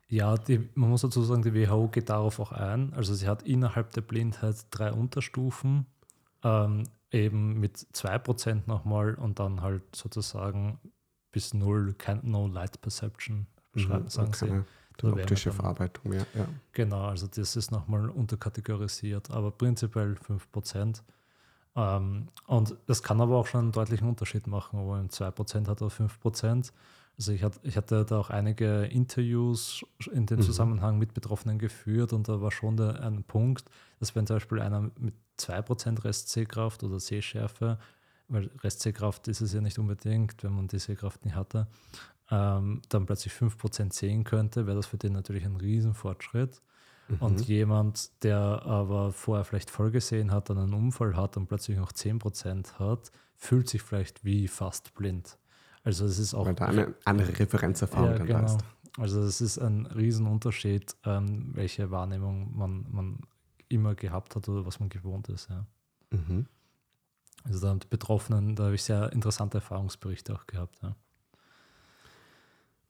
Ja, 0.09 0.37
die, 0.37 0.69
man 0.75 0.91
muss 0.91 1.03
dazu 1.03 1.23
sagen, 1.23 1.43
die 1.43 1.55
WHO 1.55 1.89
geht 1.89 2.09
darauf 2.09 2.41
auch 2.41 2.53
ein. 2.53 2.93
Also 2.95 3.15
sie 3.15 3.29
hat 3.29 3.43
innerhalb 3.43 3.93
der 3.93 4.01
Blindheit 4.01 4.57
drei 4.71 4.93
Unterstufen, 4.93 5.87
ähm, 6.43 6.85
eben 7.11 7.59
mit 7.59 7.77
2% 7.77 8.63
nochmal 8.67 9.15
und 9.15 9.39
dann 9.39 9.63
halt 9.63 9.83
sozusagen 9.95 10.79
bis 11.33 11.55
null, 11.55 11.95
kein 11.95 12.21
No 12.23 12.47
Light 12.47 12.81
Perception, 12.81 13.47
schreiben, 13.77 14.09
sagen 14.09 14.33
sie. 14.33 14.47
keine 14.47 14.65
Da 15.01 15.09
wäre 15.09 15.21
optische 15.23 15.53
Verarbeitung 15.53 16.11
mehr. 16.11 16.27
Ja. 16.35 16.47
Genau, 16.73 17.07
also 17.07 17.27
das 17.27 17.57
ist 17.57 17.71
nochmal 17.71 18.11
unterkategorisiert, 18.11 19.31
aber 19.31 19.51
prinzipiell 19.51 20.15
5%. 20.15 21.03
Ähm, 21.77 22.29
und 22.47 22.77
das 22.87 23.03
kann 23.03 23.21
aber 23.21 23.37
auch 23.37 23.47
schon 23.47 23.61
einen 23.61 23.73
deutlichen 23.73 24.09
Unterschied 24.09 24.47
machen, 24.47 24.79
ob 24.79 24.89
man 24.89 25.09
2% 25.09 25.69
hat 25.69 25.81
oder 25.81 25.91
5%. 25.91 26.73
Also 27.21 27.33
ich, 27.33 27.43
hat, 27.43 27.61
ich 27.65 27.77
hatte 27.77 28.07
da 28.07 28.19
auch 28.19 28.31
einige 28.31 28.85
Interviews 28.87 29.85
in 30.11 30.25
dem 30.25 30.39
Mhm. 30.39 30.43
Zusammenhang 30.43 30.97
mit 30.99 31.13
Betroffenen 31.13 31.59
geführt 31.59 32.15
und 32.15 32.29
da 32.31 32.41
war 32.41 32.51
schon 32.51 32.79
der, 32.79 33.03
ein 33.03 33.25
Punkt, 33.25 33.67
dass 33.99 34.15
wenn 34.17 34.27
zum 34.27 34.37
Beispiel 34.37 34.59
einer 34.61 34.91
mit 34.99 35.13
2% 35.37 36.03
Restsehkraft 36.03 36.83
oder 36.83 36.99
Sehschärfe, 36.99 37.79
weil 38.29 38.47
Restsehkraft 38.63 39.29
ist 39.29 39.43
es 39.43 39.53
ja 39.53 39.61
nicht 39.61 39.79
unbedingt, 39.79 40.43
wenn 40.43 40.55
man 40.55 40.67
die 40.69 40.79
Sehkraft 40.79 41.23
nicht 41.27 41.35
hatte, 41.35 41.67
ähm, 42.31 42.81
dann 42.89 43.05
plötzlich 43.07 43.35
5% 43.35 43.93
sehen 43.93 44.25
könnte, 44.25 44.67
wäre 44.67 44.77
das 44.77 44.87
für 44.87 44.99
den 44.99 45.13
natürlich 45.13 45.45
ein 45.45 45.57
Riesenfortschritt. 45.57 46.63
Und 47.19 47.43
Mhm. 47.43 47.49
jemand, 47.49 48.25
der 48.25 48.39
aber 48.65 49.13
vorher 49.13 49.45
vielleicht 49.45 49.71
voll 49.71 49.91
gesehen 49.91 50.33
hat, 50.33 50.49
dann 50.51 50.59
einen 50.59 50.75
Unfall 50.75 51.17
hat 51.17 51.37
und 51.37 51.49
plötzlich 51.49 51.77
noch 51.77 51.93
10% 51.93 52.79
hat, 52.79 53.11
fühlt 53.37 53.69
sich 53.69 53.83
vielleicht 53.83 54.25
wie 54.25 54.49
fast 54.49 54.95
blind. 54.95 55.39
Also 55.83 56.05
es 56.05 56.19
ist 56.19 56.35
auch 56.35 56.47
Weil 56.47 56.55
da 56.55 56.67
eine 56.67 56.95
andere 57.05 57.39
Referenzerfahrung 57.39 58.11
ja, 58.11 58.19
dann 58.19 58.27
da 58.27 58.41
genau. 58.41 58.57
ist. 58.57 58.65
Also 58.99 59.23
es 59.23 59.41
ist 59.41 59.59
ein 59.59 59.87
Riesenunterschied, 59.87 60.97
ähm, 61.05 61.51
welche 61.55 61.91
Wahrnehmung 61.91 62.57
man, 62.57 62.87
man 62.91 63.19
immer 63.69 63.95
gehabt 63.95 64.37
hat 64.37 64.49
oder 64.49 64.67
was 64.67 64.81
man 64.81 64.89
gewohnt 64.89 65.29
ist. 65.29 65.49
Ja. 65.49 65.67
Mhm. 66.11 66.47
Also 67.45 67.61
da 67.61 67.69
haben 67.69 67.81
die 67.81 67.89
Betroffenen, 67.89 68.57
da 68.57 68.65
habe 68.65 68.75
ich 68.75 68.83
sehr 68.83 69.13
interessante 69.13 69.59
Erfahrungsberichte 69.59 70.35
auch 70.35 70.47
gehabt. 70.47 70.83
Ja. 70.83 70.95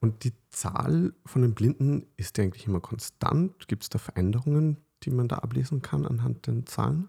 Und 0.00 0.24
die 0.24 0.32
Zahl 0.48 1.12
von 1.26 1.42
den 1.42 1.54
Blinden 1.54 2.06
ist 2.16 2.36
die 2.36 2.42
eigentlich 2.42 2.66
immer 2.66 2.80
konstant? 2.80 3.68
Gibt 3.68 3.82
es 3.82 3.88
da 3.90 3.98
Veränderungen, 3.98 4.78
die 5.02 5.10
man 5.10 5.28
da 5.28 5.36
ablesen 5.36 5.82
kann 5.82 6.06
anhand 6.06 6.46
den 6.46 6.66
Zahlen? 6.66 7.08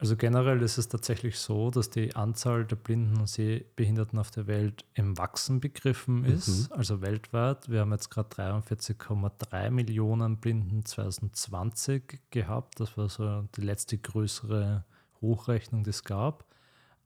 Also 0.00 0.16
generell 0.16 0.62
ist 0.62 0.78
es 0.78 0.88
tatsächlich 0.88 1.40
so, 1.40 1.72
dass 1.72 1.90
die 1.90 2.14
Anzahl 2.14 2.64
der 2.64 2.76
Blinden 2.76 3.16
und 3.18 3.28
Sehbehinderten 3.28 4.16
auf 4.20 4.30
der 4.30 4.46
Welt 4.46 4.84
im 4.94 5.18
Wachsen 5.18 5.58
begriffen 5.58 6.24
ist, 6.24 6.70
also 6.70 7.00
weltweit. 7.02 7.68
Wir 7.68 7.80
haben 7.80 7.90
jetzt 7.90 8.08
gerade 8.08 8.28
43,3 8.28 9.70
Millionen 9.70 10.36
Blinden 10.36 10.84
2020 10.84 12.20
gehabt. 12.30 12.78
Das 12.78 12.96
war 12.96 13.08
so 13.08 13.48
die 13.56 13.60
letzte 13.62 13.98
größere 13.98 14.84
Hochrechnung, 15.20 15.82
die 15.82 15.90
es 15.90 16.04
gab. 16.04 16.44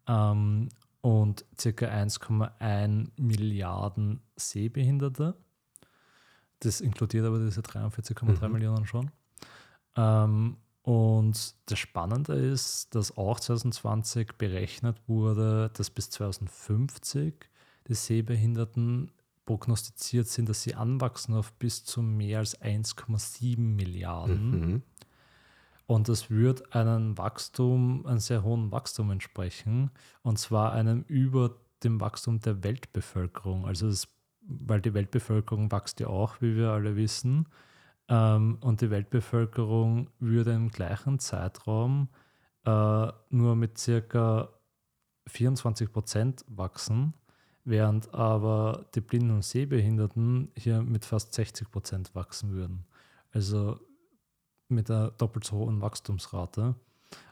Ähm, 0.07 0.69
und 1.01 1.47
circa 1.59 1.87
1,1 1.87 3.09
Milliarden 3.17 4.21
Sehbehinderte. 4.37 5.35
Das 6.61 6.83
inkludiert 6.83 7.25
aber 7.25 7.39
diese 7.39 7.63
43,3 7.63 8.47
Mhm. 8.49 8.53
Millionen 8.53 8.87
schon. 8.87 9.11
Ähm, 9.97 10.59
und 10.83 11.55
das 11.67 11.79
Spannende 11.79 12.35
ist, 12.35 12.95
dass 12.95 13.17
auch 13.17 13.39
2020 13.39 14.33
berechnet 14.37 14.97
wurde, 15.07 15.71
dass 15.75 15.91
bis 15.91 16.11
2050 16.11 17.35
die 17.89 17.95
Sehbehinderten 17.95 19.13
prognostiziert 19.47 20.27
sind, 20.27 20.49
dass 20.49 20.63
sie 20.63 20.75
anwachsen 20.75 21.35
auf 21.35 21.53
bis 21.55 21.85
zu 21.85 22.03
mehr 22.03 22.41
als 22.41 22.61
1,7 22.61 23.59
Milliarden. 23.59 24.51
Mhm. 24.51 24.83
Und 25.87 26.09
das 26.09 26.31
wird 26.31 26.75
einem 26.75 27.19
Wachstum, 27.19 28.07
einem 28.07 28.21
sehr 28.21 28.43
hohen 28.43 28.73
Wachstum 28.73 29.11
entsprechen. 29.11 29.91
Und 30.23 30.39
zwar 30.39 30.73
einem 30.73 31.05
über 31.07 31.57
dem 31.85 32.01
Wachstum 32.01 32.41
der 32.41 32.65
Weltbevölkerung. 32.65 33.67
Also 33.67 33.89
es, 33.89 34.09
weil 34.41 34.81
die 34.81 34.95
Weltbevölkerung 34.95 35.71
wächst 35.71 36.01
ja 36.01 36.07
auch, 36.07 36.41
wie 36.41 36.57
wir 36.57 36.71
alle 36.71 36.97
wissen. 36.97 37.47
Ähm, 38.13 38.59
und 38.61 38.83
die 38.83 38.91
Weltbevölkerung 38.91 40.11
würde 40.19 40.53
im 40.53 40.71
gleichen 40.71 41.19
Zeitraum 41.19 42.09
äh, 42.67 43.09
nur 43.31 43.57
mit 43.57 43.79
circa 43.79 44.51
24 45.29 45.91
Prozent 45.91 46.45
wachsen, 46.47 47.15
während 47.65 48.13
aber 48.13 48.85
die 48.95 49.01
Blinden 49.01 49.31
und 49.31 49.45
Sehbehinderten 49.45 50.53
hier 50.59 50.83
mit 50.83 51.07
fast 51.07 51.33
60 51.33 51.71
Prozent 51.71 52.15
wachsen 52.15 52.53
würden. 52.53 52.85
Also 53.31 53.81
mit 54.69 54.91
einer 54.91 55.11
doppelt 55.13 55.45
so 55.45 55.57
hohen 55.57 55.81
Wachstumsrate. 55.81 56.75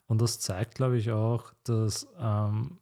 Und 0.06 0.22
das 0.22 0.40
zeigt, 0.40 0.76
glaube 0.76 0.96
ich, 0.96 1.10
auch, 1.10 1.52
dass 1.64 2.08
ähm, 2.18 2.78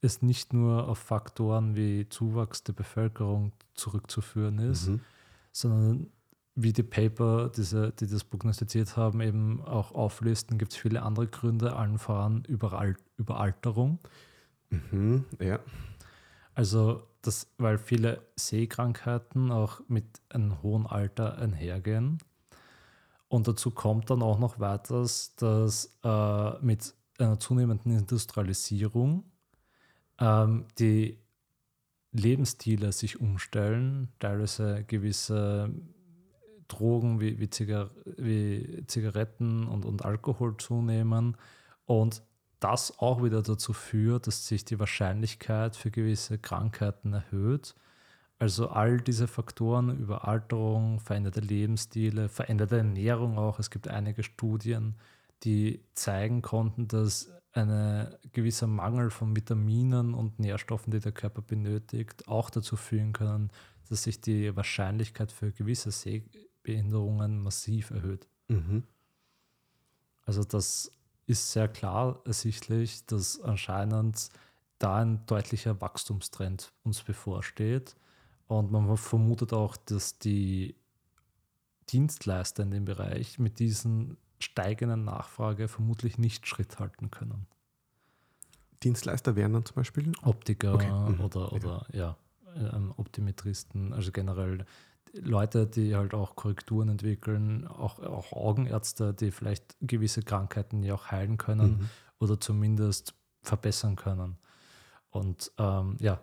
es 0.00 0.22
nicht 0.22 0.52
nur 0.52 0.86
auf 0.88 0.98
Faktoren 0.98 1.74
wie 1.74 2.08
Zuwachs 2.08 2.62
der 2.62 2.74
Bevölkerung 2.74 3.52
zurückzuführen 3.74 4.58
ist, 4.60 4.88
Mhm. 4.88 5.00
sondern 5.50 6.06
wie 6.54 6.72
die 6.72 6.82
Paper, 6.82 7.50
diese, 7.54 7.92
die 7.92 8.06
das 8.06 8.24
prognostiziert 8.24 8.96
haben, 8.96 9.20
eben 9.20 9.62
auch 9.62 9.92
auflisten, 9.92 10.58
gibt 10.58 10.72
es 10.72 10.78
viele 10.78 11.02
andere 11.02 11.26
Gründe, 11.26 11.74
allen 11.76 11.98
voran 11.98 12.44
Überal 12.44 12.96
Überalterung. 13.16 13.98
Mhm. 14.70 15.24
Ja. 15.40 15.58
Also, 16.54 17.02
das, 17.22 17.48
weil 17.58 17.78
viele 17.78 18.22
Sehkrankheiten 18.36 19.50
auch 19.50 19.80
mit 19.88 20.04
einem 20.28 20.62
hohen 20.62 20.86
Alter 20.86 21.38
einhergehen. 21.38 22.18
Und 23.28 23.48
dazu 23.48 23.70
kommt 23.70 24.10
dann 24.10 24.22
auch 24.22 24.38
noch 24.38 24.60
weiteres, 24.60 25.34
dass 25.36 25.98
äh, 26.04 26.58
mit 26.60 26.94
einer 27.18 27.38
zunehmenden 27.40 27.96
Industrialisierung 27.96 29.24
ähm, 30.20 30.66
die 30.78 31.18
Lebensstile 32.12 32.92
sich 32.92 33.20
umstellen, 33.20 34.08
teilweise 34.20 34.84
gewisse 34.84 35.72
Drogen 36.68 37.20
wie, 37.20 37.38
wie, 37.38 37.50
Zigar 37.50 37.90
wie 38.16 38.84
Zigaretten 38.86 39.66
und, 39.66 39.84
und 39.84 40.04
Alkohol 40.04 40.56
zunehmen 40.56 41.36
und 41.86 42.22
das 42.60 42.98
auch 42.98 43.22
wieder 43.22 43.42
dazu 43.42 43.72
führt, 43.72 44.26
dass 44.26 44.46
sich 44.46 44.64
die 44.64 44.78
Wahrscheinlichkeit 44.78 45.76
für 45.76 45.90
gewisse 45.90 46.38
Krankheiten 46.38 47.12
erhöht. 47.12 47.74
Also 48.38 48.68
all 48.68 49.00
diese 49.00 49.28
Faktoren, 49.28 49.98
Überalterung, 49.98 50.98
veränderte 50.98 51.40
Lebensstile, 51.40 52.28
veränderte 52.28 52.78
Ernährung 52.78 53.38
auch. 53.38 53.58
Es 53.58 53.70
gibt 53.70 53.88
einige 53.88 54.22
Studien, 54.22 54.96
die 55.44 55.84
zeigen 55.92 56.42
konnten, 56.42 56.88
dass 56.88 57.30
ein 57.52 58.08
gewisser 58.32 58.66
Mangel 58.66 59.10
von 59.10 59.36
Vitaminen 59.36 60.14
und 60.14 60.40
Nährstoffen, 60.40 60.90
die 60.90 61.00
der 61.00 61.12
Körper 61.12 61.42
benötigt, 61.42 62.26
auch 62.26 62.50
dazu 62.50 62.76
führen 62.76 63.12
können, 63.12 63.50
dass 63.88 64.04
sich 64.04 64.20
die 64.20 64.56
Wahrscheinlichkeit 64.56 65.30
für 65.30 65.52
gewisse 65.52 65.92
Sehbehinderungen 66.64 67.42
massiv 67.42 67.90
erhöht. 67.90 68.26
Mhm. 68.48 68.84
Also 70.26 70.42
das 70.44 70.90
ist 71.26 71.52
sehr 71.52 71.68
klar 71.68 72.20
ersichtlich, 72.24 73.04
dass 73.06 73.40
anscheinend 73.40 74.30
da 74.78 74.96
ein 74.96 75.24
deutlicher 75.26 75.80
Wachstumstrend 75.80 76.72
uns 76.82 77.02
bevorsteht. 77.02 77.94
Und 78.46 78.72
man 78.72 78.96
vermutet 78.96 79.52
auch, 79.52 79.76
dass 79.76 80.18
die 80.18 80.74
Dienstleister 81.90 82.62
in 82.62 82.70
dem 82.70 82.84
Bereich 82.84 83.38
mit 83.38 83.58
diesen 83.58 84.16
steigenden 84.38 85.04
Nachfrage 85.04 85.68
vermutlich 85.68 86.18
nicht 86.18 86.46
Schritt 86.46 86.78
halten 86.78 87.10
können. 87.10 87.46
Dienstleister 88.82 89.36
wären 89.36 89.54
dann 89.54 89.64
zum 89.64 89.76
Beispiel? 89.76 90.12
Optiker 90.22 90.74
Okay, 90.74 90.90
mhm, 90.90 91.20
oder, 91.20 91.52
oder 91.52 91.86
ja, 91.92 92.16
ähm, 92.56 92.92
Optometristen, 92.96 93.94
also 93.94 94.12
generell 94.12 94.66
Leute, 95.12 95.66
die 95.66 95.94
halt 95.94 96.14
auch 96.14 96.34
Korrekturen 96.34 96.88
entwickeln, 96.88 97.66
auch, 97.66 98.00
auch 98.00 98.32
Augenärzte, 98.32 99.14
die 99.14 99.30
vielleicht 99.30 99.76
gewisse 99.80 100.22
Krankheiten 100.22 100.82
ja 100.82 100.94
auch 100.94 101.10
heilen 101.10 101.36
können 101.36 101.78
Mhm. 101.78 101.90
oder 102.18 102.40
zumindest 102.40 103.14
verbessern 103.42 103.96
können. 103.96 104.38
Und 105.10 105.52
ähm, 105.58 105.96
ja, 106.00 106.20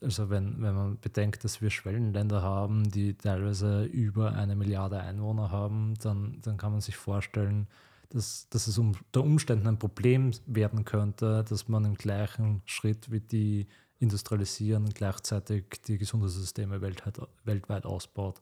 also 0.00 0.28
wenn, 0.30 0.60
wenn 0.60 0.74
man 0.74 1.00
bedenkt, 1.00 1.44
dass 1.44 1.62
wir 1.62 1.70
Schwellenländer 1.70 2.42
haben, 2.42 2.90
die 2.90 3.14
teilweise 3.14 3.84
über 3.84 4.32
eine 4.32 4.56
Milliarde 4.56 5.00
Einwohner 5.00 5.50
haben, 5.50 5.94
dann, 6.02 6.38
dann 6.42 6.56
kann 6.56 6.72
man 6.72 6.80
sich 6.80 6.96
vorstellen, 6.96 7.68
dass, 8.10 8.48
dass 8.50 8.66
es 8.66 8.78
unter 8.78 9.22
Umständen 9.22 9.66
ein 9.66 9.78
Problem 9.78 10.32
werden 10.46 10.84
könnte, 10.84 11.44
dass 11.48 11.68
man 11.68 11.84
im 11.84 11.94
gleichen 11.94 12.62
Schritt 12.66 13.10
wie 13.10 13.20
die 13.20 13.66
industrialisieren, 13.98 14.90
gleichzeitig 14.90 15.64
die 15.86 15.98
Gesundheitssysteme 15.98 16.80
weltweit, 16.80 17.18
weltweit 17.44 17.86
ausbaut. 17.86 18.40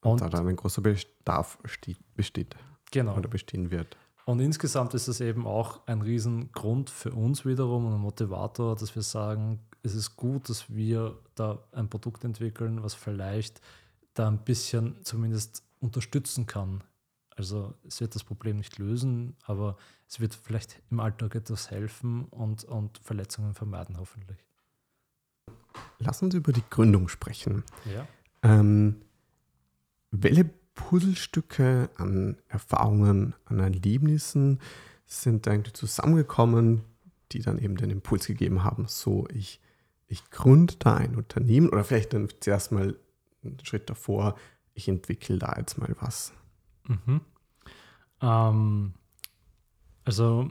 Und, 0.00 0.12
und 0.12 0.20
da 0.20 0.28
dann 0.28 0.46
ein 0.46 0.56
großer 0.56 0.82
Bedarf 0.82 1.58
besteht. 2.14 2.56
Genau. 2.90 3.16
Oder 3.16 3.28
bestehen 3.28 3.70
wird. 3.70 3.96
Und 4.26 4.40
insgesamt 4.40 4.94
ist 4.94 5.08
es 5.08 5.20
eben 5.20 5.46
auch 5.46 5.86
ein 5.86 6.00
Riesengrund 6.00 6.88
für 6.88 7.12
uns 7.12 7.44
wiederum 7.44 7.86
und 7.86 7.94
ein 7.94 8.00
Motivator, 8.00 8.74
dass 8.74 8.94
wir 8.94 9.02
sagen, 9.02 9.60
es 9.82 9.94
ist 9.94 10.16
gut, 10.16 10.48
dass 10.48 10.74
wir 10.74 11.18
da 11.34 11.62
ein 11.72 11.90
Produkt 11.90 12.24
entwickeln, 12.24 12.82
was 12.82 12.94
vielleicht 12.94 13.60
da 14.14 14.28
ein 14.28 14.38
bisschen 14.38 14.96
zumindest 15.04 15.62
unterstützen 15.80 16.46
kann. 16.46 16.82
Also 17.36 17.74
es 17.86 18.00
wird 18.00 18.14
das 18.14 18.24
Problem 18.24 18.56
nicht 18.56 18.78
lösen, 18.78 19.36
aber 19.44 19.76
es 20.08 20.20
wird 20.20 20.34
vielleicht 20.34 20.80
im 20.90 21.00
Alltag 21.00 21.34
etwas 21.34 21.70
helfen 21.70 22.26
und, 22.26 22.64
und 22.64 22.98
Verletzungen 22.98 23.54
vermeiden, 23.54 23.98
hoffentlich. 23.98 24.38
Lass 25.98 26.22
uns 26.22 26.34
über 26.34 26.52
die 26.52 26.62
Gründung 26.70 27.08
sprechen. 27.08 27.64
Ja. 27.92 28.06
Ähm, 28.42 29.02
welche 30.10 30.44
Puzzlestücke 30.74 31.90
an 31.96 32.36
Erfahrungen, 32.48 33.34
an 33.46 33.58
Erlebnissen 33.60 34.60
sind 35.06 35.46
eigentlich 35.48 35.74
zusammengekommen, 35.74 36.82
die 37.32 37.40
dann 37.40 37.58
eben 37.58 37.76
den 37.76 37.90
Impuls 37.90 38.26
gegeben 38.26 38.64
haben, 38.64 38.86
so 38.86 39.26
ich, 39.32 39.60
ich 40.06 40.30
gründe 40.30 40.74
da 40.78 40.96
ein 40.96 41.16
Unternehmen 41.16 41.68
oder 41.68 41.84
vielleicht 41.84 42.12
dann 42.12 42.28
zuerst 42.40 42.70
mal 42.70 42.96
einen 43.42 43.58
Schritt 43.64 43.90
davor, 43.90 44.36
ich 44.74 44.88
entwickle 44.88 45.38
da 45.38 45.54
jetzt 45.56 45.78
mal 45.78 45.94
was. 46.00 46.32
Mhm. 46.86 47.20
Ähm, 48.20 48.94
also 50.04 50.50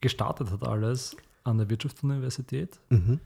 gestartet 0.00 0.50
hat 0.50 0.66
alles 0.66 1.16
an 1.44 1.58
der 1.58 1.70
Wirtschaftsuniversität, 1.70 2.80
mhm. 2.90 3.20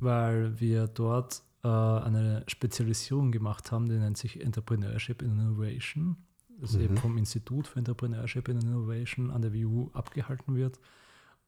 weil 0.00 0.58
wir 0.60 0.86
dort 0.88 1.42
äh, 1.62 1.68
eine 1.68 2.44
Spezialisierung 2.46 3.32
gemacht 3.32 3.72
haben, 3.72 3.88
die 3.88 3.96
nennt 3.96 4.16
sich 4.18 4.40
Entrepreneurship 4.40 5.22
in 5.22 5.32
Innovation. 5.32 6.16
Das 6.60 6.72
mhm. 6.72 6.80
eben 6.80 6.96
vom 6.96 7.18
Institut 7.18 7.66
für 7.66 7.78
Entrepreneurship 7.78 8.48
in 8.48 8.60
Innovation 8.60 9.30
an 9.30 9.42
der 9.42 9.52
WU 9.52 9.90
abgehalten 9.92 10.56
wird. 10.56 10.78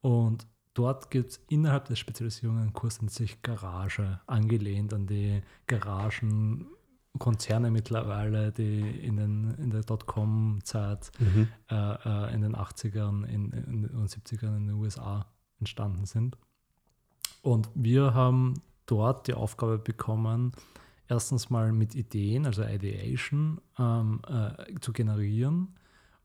Und 0.01 0.47
dort 0.75 1.11
gibt 1.11 1.31
es 1.31 1.41
innerhalb 1.49 1.87
der 1.87 1.97
Spezialisierung 1.97 2.59
einen 2.59 2.73
Kurs, 2.73 3.01
nennt 3.01 3.13
sich 3.13 3.43
Garage, 3.43 4.21
angelehnt 4.27 4.93
an 4.93 5.07
die 5.07 5.43
Garagen 5.67 6.67
Konzerne 7.19 7.71
mittlerweile, 7.71 8.53
die 8.53 8.81
in, 8.81 9.17
den, 9.17 9.55
in 9.59 9.71
der 9.71 9.83
Dotcom-Zeit 9.83 11.11
mhm. 11.19 11.49
äh, 11.71 11.75
äh, 11.75 12.35
in 12.35 12.43
den 12.43 12.55
80ern 12.55 13.25
in, 13.25 13.51
in, 13.53 13.87
und 13.87 14.11
70ern 14.11 14.57
in 14.57 14.67
den 14.69 14.77
USA 14.77 15.27
entstanden 15.59 16.07
sind. 16.07 16.37
Und 17.43 17.71
wir 17.75 18.15
haben 18.15 18.55
dort 18.87 19.27
die 19.27 19.35
Aufgabe 19.35 19.79
bekommen, 19.79 20.53
erstens 21.09 21.51
mal 21.51 21.73
mit 21.73 21.95
Ideen, 21.95 22.47
also 22.47 22.63
Ideation, 22.63 23.61
ähm, 23.79 24.21
äh, 24.29 24.79
zu 24.81 24.93
generieren 24.93 25.75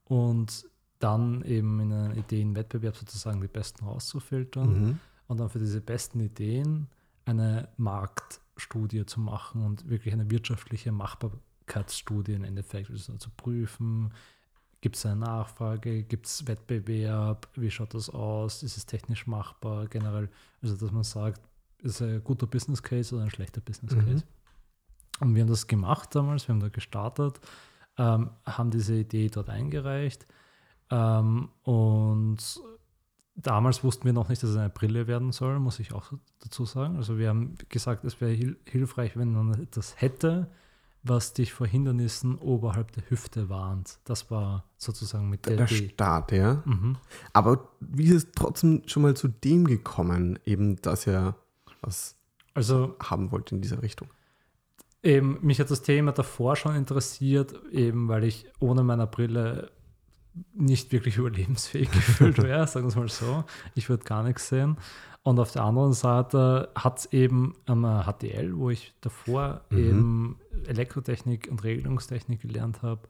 und 0.05 0.65
dann 0.99 1.41
eben 1.43 1.79
in 1.79 1.91
einem 1.91 2.17
Ideenwettbewerb 2.17 2.95
sozusagen 2.95 3.41
die 3.41 3.47
besten 3.47 3.85
rauszufiltern 3.85 4.81
mhm. 4.81 4.99
und 5.27 5.39
dann 5.39 5.49
für 5.49 5.59
diese 5.59 5.81
besten 5.81 6.19
Ideen 6.19 6.87
eine 7.25 7.69
Marktstudie 8.53 9.05
zu 9.05 9.19
machen 9.19 9.65
und 9.65 9.89
wirklich 9.89 10.13
eine 10.13 10.29
wirtschaftliche 10.29 10.91
Machbarkeitsstudie 10.91 12.33
im 12.33 12.43
Endeffekt 12.43 12.89
also 12.89 13.15
zu 13.17 13.29
prüfen. 13.31 14.13
Gibt 14.81 14.95
es 14.95 15.05
eine 15.05 15.17
Nachfrage? 15.17 16.03
Gibt 16.03 16.25
es 16.25 16.47
Wettbewerb? 16.47 17.47
Wie 17.55 17.71
schaut 17.71 17.93
das 17.93 18.09
aus? 18.09 18.63
Ist 18.63 18.77
es 18.77 18.85
technisch 18.85 19.27
machbar? 19.27 19.87
Generell, 19.87 20.29
also 20.61 20.75
dass 20.75 20.91
man 20.91 21.03
sagt, 21.03 21.41
ist 21.79 22.01
ein 22.01 22.23
guter 22.23 22.47
Business 22.47 22.83
Case 22.83 23.15
oder 23.15 23.23
ein 23.23 23.29
schlechter 23.29 23.61
Business 23.61 23.93
Case. 23.93 24.23
Mhm. 24.25 25.27
Und 25.27 25.35
wir 25.35 25.43
haben 25.43 25.49
das 25.49 25.67
gemacht 25.67 26.13
damals, 26.15 26.47
wir 26.47 26.53
haben 26.53 26.59
da 26.59 26.69
gestartet, 26.69 27.39
ähm, 27.97 28.31
haben 28.45 28.71
diese 28.71 28.95
Idee 28.95 29.29
dort 29.29 29.49
eingereicht 29.49 30.25
ähm, 30.89 31.49
und 31.63 32.59
damals 33.35 33.83
wussten 33.83 34.05
wir 34.05 34.13
noch 34.13 34.29
nicht, 34.29 34.43
dass 34.43 34.51
es 34.51 34.57
eine 34.57 34.69
Brille 34.69 35.07
werden 35.07 35.31
soll, 35.31 35.59
muss 35.59 35.79
ich 35.79 35.93
auch 35.93 36.11
dazu 36.39 36.65
sagen. 36.65 36.97
Also 36.97 37.17
wir 37.17 37.29
haben 37.29 37.55
gesagt, 37.69 38.03
es 38.03 38.21
wäre 38.21 38.31
hil 38.31 38.57
hilfreich, 38.65 39.17
wenn 39.17 39.33
man 39.33 39.61
etwas 39.61 39.99
hätte, 39.99 40.49
was 41.03 41.33
dich 41.33 41.51
vor 41.51 41.67
Hindernissen 41.67 42.37
oberhalb 42.37 42.91
der 42.93 43.09
Hüfte 43.09 43.49
warnt. 43.49 43.99
Das 44.05 44.31
war 44.31 44.63
sozusagen 44.77 45.29
mit 45.29 45.45
der, 45.45 45.57
der 45.57 45.67
Start, 45.67 46.31
ja. 46.31 46.63
Mhm. 46.65 46.97
Aber 47.33 47.69
wie 47.79 48.05
ist 48.05 48.13
es 48.13 48.27
trotzdem 48.35 48.83
schon 48.85 49.03
mal 49.03 49.15
zu 49.15 49.27
dem 49.27 49.65
gekommen, 49.65 50.39
eben, 50.45 50.77
dass 50.77 51.07
er 51.07 51.35
was 51.81 52.15
also, 52.53 52.95
haben 53.01 53.31
wollt 53.31 53.51
in 53.51 53.61
dieser 53.61 53.81
Richtung? 53.81 54.07
Eben, 55.01 55.39
mich 55.41 55.59
hat 55.59 55.69
das 55.69 55.81
Thema 55.81 56.13
davor 56.13 56.55
schon 56.55 56.75
interessiert, 56.75 57.53
eben 57.71 58.07
weil 58.07 58.23
ich 58.23 58.45
ohne 58.59 58.83
meine 58.83 59.05
Brille 59.05 59.71
nicht 60.53 60.91
wirklich 60.91 61.17
überlebensfähig 61.17 61.91
gefühlt 61.91 62.41
wäre, 62.41 62.67
sagen 62.67 62.85
wir 62.85 62.89
es 62.89 62.95
mal 62.95 63.09
so. 63.09 63.43
Ich 63.75 63.89
würde 63.89 64.03
gar 64.03 64.23
nichts 64.23 64.49
sehen. 64.49 64.77
Und 65.23 65.39
auf 65.39 65.51
der 65.51 65.63
anderen 65.63 65.93
Seite 65.93 66.69
hat 66.75 66.99
es 66.99 67.05
eben 67.13 67.55
am 67.65 67.83
HTL, 67.83 68.57
wo 68.57 68.69
ich 68.69 68.93
davor 68.99 69.61
mhm. 69.69 69.77
eben 69.77 70.39
Elektrotechnik 70.67 71.47
und 71.49 71.63
Regelungstechnik 71.63 72.41
gelernt 72.41 72.81
habe, 72.81 73.07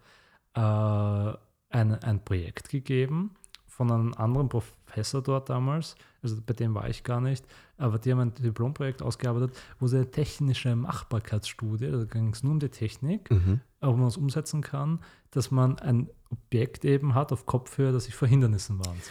äh, 0.53 1.37
ein, 1.75 1.95
ein 2.03 2.23
Projekt 2.23 2.69
gegeben 2.69 3.31
von 3.75 3.91
einem 3.91 4.13
anderen 4.13 4.49
Professor 4.49 5.23
dort 5.23 5.49
damals, 5.49 5.95
also 6.21 6.37
bei 6.45 6.53
dem 6.53 6.75
war 6.75 6.87
ich 6.89 7.03
gar 7.03 7.19
nicht, 7.19 7.43
aber 7.77 7.97
die 7.97 8.11
haben 8.11 8.19
ein 8.19 8.33
Diplomprojekt 8.35 9.01
ausgearbeitet, 9.01 9.57
wo 9.79 9.87
sie 9.87 9.97
eine 9.97 10.11
technische 10.11 10.75
Machbarkeitsstudie, 10.75 11.89
da 11.89 12.03
ging 12.03 12.29
es 12.29 12.43
nur 12.43 12.51
um 12.53 12.59
die 12.59 12.69
Technik, 12.69 13.31
mhm. 13.31 13.61
ob 13.81 13.97
man 13.97 14.07
es 14.07 14.17
umsetzen 14.17 14.61
kann, 14.61 14.99
dass 15.31 15.49
man 15.49 15.79
ein 15.79 16.07
Objekt 16.29 16.85
eben 16.85 17.15
hat 17.15 17.31
auf 17.31 17.47
Kopfhöhe, 17.47 17.91
das 17.91 18.05
sich 18.05 18.15
vor 18.15 18.27
Hindernissen 18.27 18.77
warnt. 18.85 19.01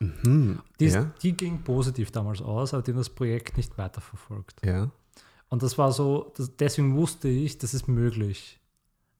Mhm. 0.00 0.60
Die, 0.78 0.86
ja. 0.86 1.10
die 1.22 1.32
ging 1.32 1.62
positiv 1.62 2.10
damals 2.10 2.42
aus, 2.42 2.74
aber 2.74 2.82
die 2.82 2.90
haben 2.90 2.98
das 2.98 3.08
Projekt 3.08 3.56
nicht 3.56 3.78
weiterverfolgt. 3.78 4.64
Ja. 4.64 4.90
Und 5.48 5.62
das 5.62 5.78
war 5.78 5.92
so, 5.92 6.30
das, 6.36 6.54
deswegen 6.56 6.94
wusste 6.94 7.28
ich, 7.28 7.56
das 7.56 7.72
ist 7.72 7.88
möglich. 7.88 8.60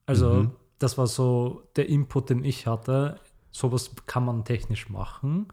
Also, 0.05 0.33
mhm. 0.33 0.51
das 0.77 0.99
war 0.99 1.07
so 1.07 1.63
der 1.75 1.89
Input, 1.89 2.29
den 2.29 2.45
ich 2.45 2.67
hatte 2.67 3.19
sowas 3.51 3.91
kann 4.05 4.25
man 4.25 4.45
technisch 4.45 4.89
machen. 4.89 5.47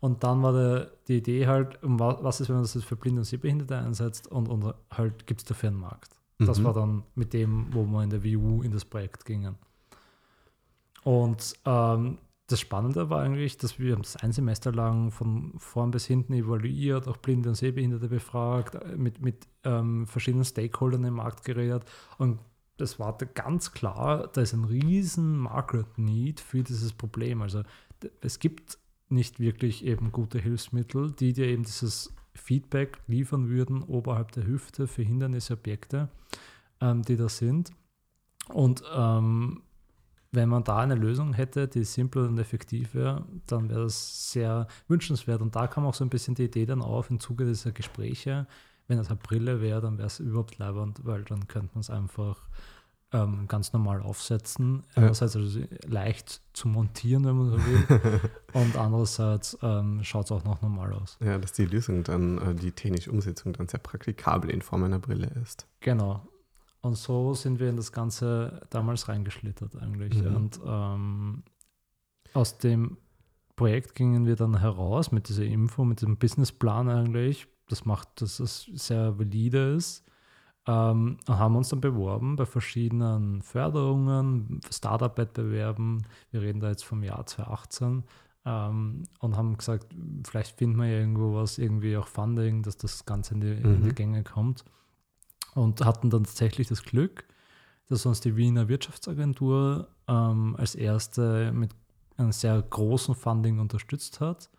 Und 0.00 0.22
dann 0.24 0.42
war 0.42 0.52
der, 0.52 0.90
die 1.08 1.18
Idee 1.18 1.46
halt, 1.46 1.78
was 1.82 2.40
ist, 2.40 2.48
wenn 2.48 2.56
man 2.56 2.64
das 2.64 2.84
für 2.84 2.96
Blinde 2.96 3.20
und 3.20 3.24
Sehbehinderte 3.24 3.78
einsetzt 3.78 4.30
und, 4.30 4.48
und 4.48 4.74
halt 4.90 5.26
gibt 5.26 5.40
es 5.40 5.44
dafür 5.44 5.70
einen 5.70 5.80
Markt. 5.80 6.16
Mhm. 6.38 6.46
Das 6.46 6.62
war 6.62 6.74
dann 6.74 7.02
mit 7.14 7.32
dem, 7.32 7.72
wo 7.72 7.84
wir 7.84 8.02
in 8.02 8.10
der 8.10 8.22
WU 8.22 8.62
in 8.62 8.72
das 8.72 8.84
Projekt 8.84 9.24
gingen. 9.24 9.56
Und 11.02 11.54
ähm, 11.64 12.18
das 12.48 12.60
Spannende 12.60 13.10
war 13.10 13.22
eigentlich, 13.22 13.56
dass 13.56 13.78
wir 13.78 13.96
das 13.96 14.16
ein 14.16 14.32
Semester 14.32 14.72
lang 14.72 15.10
von 15.10 15.52
vorn 15.58 15.90
bis 15.90 16.06
hinten 16.06 16.32
evaluiert, 16.34 17.08
auch 17.08 17.16
Blinde 17.16 17.48
und 17.48 17.54
Sehbehinderte 17.56 18.08
befragt, 18.08 18.76
mit, 18.96 19.20
mit 19.20 19.48
ähm, 19.64 20.06
verschiedenen 20.06 20.44
Stakeholdern 20.44 21.04
im 21.04 21.14
Markt 21.14 21.44
geredet 21.44 21.84
und 22.18 22.38
das 22.76 22.98
war 22.98 23.16
ganz 23.16 23.72
klar, 23.72 24.28
da 24.32 24.40
ist 24.40 24.52
ein 24.52 24.64
riesen 24.64 25.36
Market 25.36 25.98
Need 25.98 26.40
für 26.40 26.62
dieses 26.62 26.92
Problem. 26.92 27.42
Also 27.42 27.62
es 28.20 28.38
gibt 28.38 28.78
nicht 29.08 29.40
wirklich 29.40 29.84
eben 29.84 30.12
gute 30.12 30.38
Hilfsmittel, 30.38 31.12
die 31.12 31.32
dir 31.32 31.46
eben 31.46 31.62
dieses 31.62 32.14
Feedback 32.34 32.98
liefern 33.06 33.48
würden 33.48 33.82
oberhalb 33.82 34.32
der 34.32 34.46
Hüfte 34.46 34.86
für 34.86 35.02
Hindernisobjekte, 35.02 36.08
ähm, 36.80 37.02
die 37.02 37.16
da 37.16 37.28
sind. 37.28 37.72
Und 38.48 38.82
ähm, 38.94 39.62
wenn 40.32 40.48
man 40.48 40.64
da 40.64 40.78
eine 40.78 40.94
Lösung 40.94 41.32
hätte, 41.32 41.66
die 41.66 41.84
simpel 41.84 42.26
und 42.26 42.38
effektiv 42.38 42.94
wäre, 42.94 43.24
dann 43.46 43.70
wäre 43.70 43.84
das 43.84 44.32
sehr 44.32 44.66
wünschenswert. 44.86 45.40
Und 45.40 45.56
da 45.56 45.66
kam 45.66 45.86
auch 45.86 45.94
so 45.94 46.04
ein 46.04 46.10
bisschen 46.10 46.34
die 46.34 46.44
Idee 46.44 46.66
dann 46.66 46.82
auf 46.82 47.10
im 47.10 47.20
Zuge 47.20 47.46
dieser 47.46 47.72
Gespräche, 47.72 48.46
wenn 48.88 48.98
das 48.98 49.08
eine 49.08 49.16
Brille 49.16 49.60
wäre, 49.60 49.80
dann 49.80 49.98
wäre 49.98 50.06
es 50.06 50.20
überhaupt 50.20 50.58
leibend, 50.58 51.00
weil 51.04 51.24
dann 51.24 51.48
könnte 51.48 51.70
man 51.74 51.80
es 51.80 51.90
einfach 51.90 52.48
ähm, 53.12 53.46
ganz 53.48 53.72
normal 53.72 54.02
aufsetzen. 54.02 54.82
Einerseits 54.94 55.36
also 55.36 55.60
leicht 55.86 56.42
zu 56.52 56.68
montieren, 56.68 57.24
wenn 57.24 57.36
man 57.36 57.50
so 57.50 57.56
will. 57.58 58.20
und 58.52 58.76
andererseits 58.76 59.56
ähm, 59.62 60.02
schaut 60.02 60.26
es 60.26 60.32
auch 60.32 60.44
noch 60.44 60.62
normal 60.62 60.92
aus. 60.92 61.16
Ja, 61.20 61.38
dass 61.38 61.52
die 61.52 61.66
Lösung 61.66 62.02
dann, 62.04 62.38
äh, 62.38 62.54
die 62.54 62.72
technische 62.72 63.10
Umsetzung 63.10 63.52
dann 63.52 63.68
sehr 63.68 63.80
praktikabel 63.80 64.50
in 64.50 64.62
Form 64.62 64.84
einer 64.84 64.98
Brille 64.98 65.30
ist. 65.42 65.66
Genau. 65.80 66.26
Und 66.80 66.96
so 66.96 67.34
sind 67.34 67.58
wir 67.58 67.68
in 67.68 67.76
das 67.76 67.92
Ganze 67.92 68.60
damals 68.70 69.08
reingeschlittert 69.08 69.76
eigentlich. 69.76 70.22
Mhm. 70.22 70.36
Und 70.36 70.60
ähm, 70.64 71.42
aus 72.32 72.58
dem 72.58 72.98
Projekt 73.56 73.94
gingen 73.94 74.26
wir 74.26 74.36
dann 74.36 74.60
heraus 74.60 75.10
mit 75.10 75.28
dieser 75.28 75.44
Info, 75.44 75.84
mit 75.84 76.02
dem 76.02 76.16
Businessplan 76.16 76.88
eigentlich, 76.88 77.48
das 77.68 77.84
macht, 77.84 78.20
dass 78.20 78.40
es 78.40 78.70
sehr 78.74 79.18
valide 79.18 79.74
ist. 79.74 80.04
Ähm, 80.66 81.18
und 81.26 81.38
haben 81.38 81.56
uns 81.56 81.68
dann 81.68 81.80
beworben 81.80 82.36
bei 82.36 82.44
verschiedenen 82.44 83.42
Förderungen, 83.42 84.60
Startup-Wettbewerben. 84.70 86.04
Wir 86.32 86.42
reden 86.42 86.60
da 86.60 86.70
jetzt 86.70 86.84
vom 86.84 87.04
Jahr 87.04 87.24
2018 87.24 88.02
ähm, 88.44 89.04
und 89.20 89.36
haben 89.36 89.56
gesagt, 89.56 89.86
vielleicht 90.26 90.58
finden 90.58 90.80
wir 90.80 90.88
irgendwo 90.88 91.34
was, 91.34 91.58
irgendwie 91.58 91.96
auch 91.96 92.08
Funding, 92.08 92.62
dass 92.62 92.76
das 92.76 93.04
Ganze 93.04 93.34
in 93.34 93.40
die, 93.40 93.54
mhm. 93.54 93.74
in 93.74 93.82
die 93.82 93.90
mhm. 93.90 93.94
Gänge 93.94 94.24
kommt. 94.24 94.64
Und 95.54 95.84
hatten 95.84 96.10
dann 96.10 96.24
tatsächlich 96.24 96.68
das 96.68 96.82
Glück, 96.82 97.24
dass 97.88 98.04
uns 98.04 98.20
die 98.20 98.36
Wiener 98.36 98.68
Wirtschaftsagentur 98.68 99.88
ähm, 100.08 100.56
als 100.58 100.74
erste 100.74 101.52
mit 101.52 101.70
einem 102.16 102.32
sehr 102.32 102.60
großen 102.60 103.14
Funding 103.14 103.60
unterstützt 103.60 104.20
hat 104.20 104.50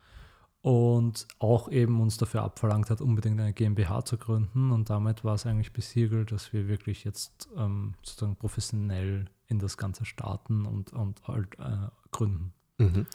und 0.68 1.30
auch 1.40 1.72
eben 1.72 2.02
uns 2.02 2.18
dafür 2.18 2.44
abverlangt 2.44 2.90
hat, 2.90 3.00
unbedingt 3.00 3.40
eine 3.40 3.54
GmbH 3.54 4.04
zu 4.04 4.18
gründen. 4.18 4.72
Und 4.72 4.90
damit 4.90 5.24
war 5.24 5.36
es 5.36 5.46
eigentlich 5.46 5.72
besiegelt, 5.72 6.34
dass 6.34 6.52
wir 6.52 6.68
wirklich 6.68 7.06
jetzt 7.06 7.48
ähm, 7.56 7.94
sozusagen 8.04 8.36
professionell 8.36 9.30
in 9.48 9.60
das 9.60 9.78
Ganze 9.78 10.04
starten 10.04 10.66
und, 10.66 10.92
und 10.92 11.26
halt 11.26 11.58
äh, 11.58 11.88
gründen. 12.12 12.52
Mhm. 12.80 13.06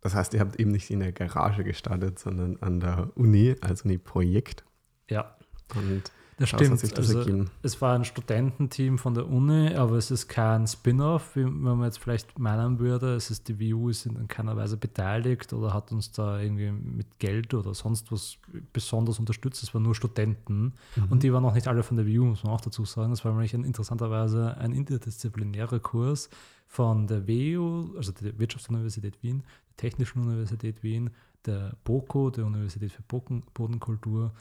Das 0.00 0.16
heißt, 0.16 0.34
ihr 0.34 0.40
habt 0.40 0.58
eben 0.58 0.72
nicht 0.72 0.90
in 0.90 0.98
der 0.98 1.12
Garage 1.12 1.62
gestartet, 1.62 2.18
sondern 2.18 2.56
an 2.56 2.80
der 2.80 3.12
Uni, 3.14 3.54
als 3.60 3.82
Uni-Projekt. 3.82 4.64
Ja. 5.08 5.36
Und 5.74 6.10
das 6.38 6.48
stimmt. 6.48 6.82
Das 6.82 6.96
also, 6.96 7.44
es 7.62 7.80
war 7.80 7.94
ein 7.94 8.04
Studententeam 8.04 8.98
von 8.98 9.14
der 9.14 9.28
Uni, 9.28 9.72
aber 9.74 9.96
es 9.96 10.10
ist 10.10 10.26
kein 10.26 10.66
Spin-off, 10.66 11.36
wie 11.36 11.44
man 11.44 11.82
jetzt 11.84 11.98
vielleicht 11.98 12.38
meinen 12.38 12.80
würde. 12.80 13.14
Es 13.14 13.30
ist 13.30 13.48
die 13.48 13.60
WU 13.60 13.88
ist 13.88 14.06
in 14.06 14.26
keiner 14.26 14.56
Weise 14.56 14.76
beteiligt 14.76 15.52
oder 15.52 15.72
hat 15.72 15.92
uns 15.92 16.10
da 16.10 16.40
irgendwie 16.40 16.72
mit 16.72 17.18
Geld 17.20 17.54
oder 17.54 17.74
sonst 17.74 18.10
was 18.10 18.38
besonders 18.72 19.20
unterstützt. 19.20 19.62
Es 19.62 19.74
waren 19.74 19.84
nur 19.84 19.94
Studenten 19.94 20.72
mhm. 20.96 21.04
und 21.10 21.22
die 21.22 21.32
waren 21.32 21.44
auch 21.44 21.54
nicht 21.54 21.68
alle 21.68 21.84
von 21.84 21.96
der 21.96 22.06
WU, 22.06 22.24
muss 22.24 22.42
man 22.42 22.52
auch 22.52 22.60
dazu 22.60 22.84
sagen. 22.84 23.10
Das 23.10 23.24
war 23.24 23.32
nämlich 23.32 23.54
ein, 23.54 23.64
interessanterweise 23.64 24.56
ein 24.56 24.72
interdisziplinärer 24.72 25.78
Kurs 25.78 26.30
von 26.66 27.06
der 27.06 27.28
WU, 27.28 27.96
also 27.96 28.10
der 28.10 28.36
Wirtschaftsuniversität 28.40 29.22
Wien, 29.22 29.44
der 29.68 29.76
Technischen 29.76 30.22
Universität 30.22 30.82
Wien, 30.82 31.10
der 31.46 31.76
BOKO, 31.84 32.30
der 32.30 32.46
Universität 32.46 32.90
für 32.90 33.02
Bodenkultur 33.02 34.32